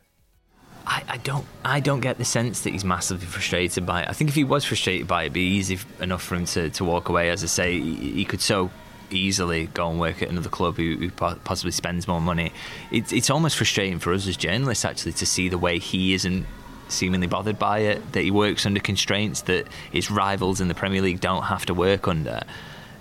[0.91, 4.09] I, I, don't I don't get the sense that he's massively frustrated by it.
[4.09, 6.69] I think if he was frustrated by it, it'd be easy enough for him to,
[6.71, 7.31] to walk away.
[7.31, 8.71] As I say, he, he could so
[9.13, 12.53] easily go and work at another club who, who possibly spends more money.
[12.91, 16.45] It's, it's almost frustrating for us as journalists actually to see the way he isn't
[16.89, 21.01] seemingly bothered by it, that he works under constraints that his rivals in the Premier
[21.01, 22.43] League don't have to work under.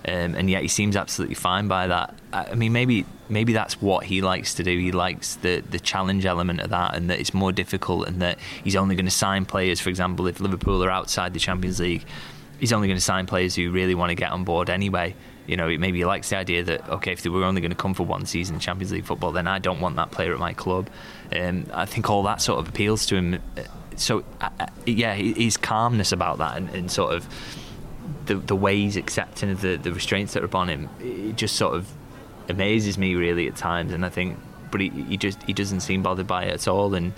[0.06, 2.14] Um, and yet he seems absolutely fine by that.
[2.32, 4.78] I mean, maybe maybe that's what he likes to do.
[4.78, 8.38] He likes the the challenge element of that, and that it's more difficult, and that
[8.64, 9.80] he's only going to sign players.
[9.80, 12.04] For example, if Liverpool are outside the Champions League,
[12.58, 15.14] he's only going to sign players who really want to get on board anyway.
[15.46, 17.76] You know, maybe he likes the idea that okay, if they were only going to
[17.76, 20.38] come for one season in Champions League football, then I don't want that player at
[20.38, 20.88] my club.
[21.34, 23.42] Um, I think all that sort of appeals to him.
[23.96, 24.48] So, uh,
[24.86, 27.28] yeah, his calmness about that, and, and sort of
[28.26, 31.56] the the way he's accepting of the, the restraints that are upon him, it just
[31.56, 31.88] sort of
[32.48, 33.92] amazes me really at times.
[33.92, 34.38] And I think,
[34.70, 36.94] but he, he just he doesn't seem bothered by it at all.
[36.94, 37.12] And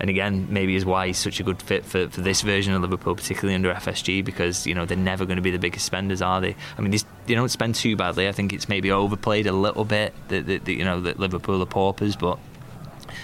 [0.00, 2.82] and again, maybe is why he's such a good fit for, for this version of
[2.82, 6.22] Liverpool, particularly under FSG, because you know they're never going to be the biggest spenders,
[6.22, 6.54] are they?
[6.76, 6.92] I mean,
[7.26, 8.28] they don't spend too badly.
[8.28, 11.62] I think it's maybe overplayed a little bit that, that, that you know that Liverpool
[11.62, 12.38] are paupers, but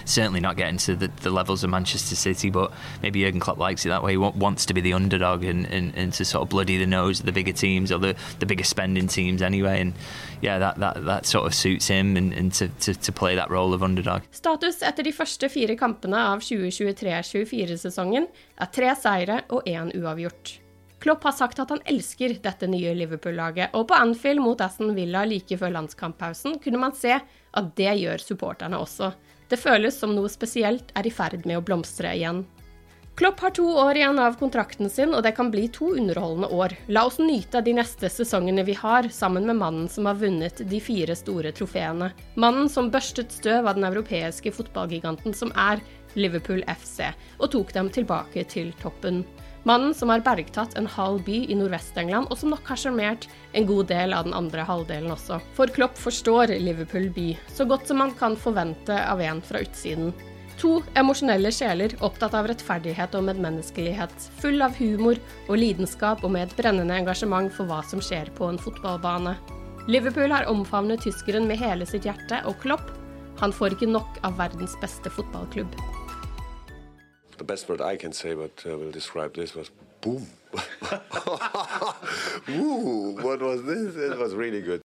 [0.05, 3.85] certainly not getting to the, the, levels of Manchester City, but maybe Jurgen Klopp likes
[3.85, 4.11] it that way.
[4.11, 7.19] He wants to be the underdog and, and, and to sort of bloody the nose
[7.19, 9.81] of the bigger teams or the, the bigger spending teams anyway.
[9.81, 9.93] And
[10.41, 13.49] yeah, that, that, that sort of suits him and, and to, to, to play that
[13.49, 14.21] role of underdog.
[14.31, 18.29] Status etter de første fire kampene av 2023-24-sesongen
[18.61, 20.59] er tre seire og én uavgjort.
[21.05, 25.21] Klopp har sagt at han elsker dette nye Liverpool-laget, og på Anfield mot Aston Villa
[25.27, 29.11] like før landskamppausen kunne man se at det gjør supporterne også.
[29.49, 32.43] Det føles som noe spesielt er i ferd med å blomstre igjen.
[33.15, 36.73] Klopp har to år igjen av kontrakten sin, og det kan bli to underholdende år.
[36.91, 40.81] La oss nyte de neste sesongene vi har, sammen med mannen som har vunnet de
[40.83, 42.09] fire store trofeene.
[42.35, 45.79] Mannen som børstet støv av den europeiske fotballgiganten som er
[46.19, 47.07] Liverpool FC,
[47.39, 49.23] og tok dem tilbake til toppen.
[49.65, 53.25] Mannen som har bergtatt en halv by i Nordvest-England, og som nok har sjarmert
[53.57, 55.39] en god del av den andre halvdelen også.
[55.57, 60.13] For Klopp forstår Liverpool by, så godt som man kan forvente av en fra utsiden.
[60.61, 65.17] To emosjonelle sjeler opptatt av rettferdighet og medmenneskelighet, full av humor
[65.49, 69.33] og lidenskap og med et brennende engasjement for hva som skjer på en fotballbane.
[69.89, 72.93] Liverpool har omfavnet tyskeren med hele sitt hjerte, og Klopp,
[73.41, 75.73] han får ikke nok av verdens beste fotballklubb.
[77.37, 79.69] The best word I can say, but uh, will describe this was
[80.01, 80.27] boom.
[82.49, 83.95] Ooh, what was this?
[83.95, 84.81] It was really good.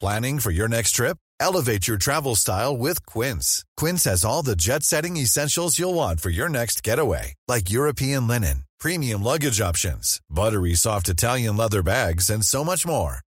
[0.00, 1.16] Planning for your next trip?
[1.40, 3.64] Elevate your travel style with Quince.
[3.76, 8.26] Quince has all the jet setting essentials you'll want for your next getaway, like European
[8.26, 13.20] linen, premium luggage options, buttery soft Italian leather bags, and so much more.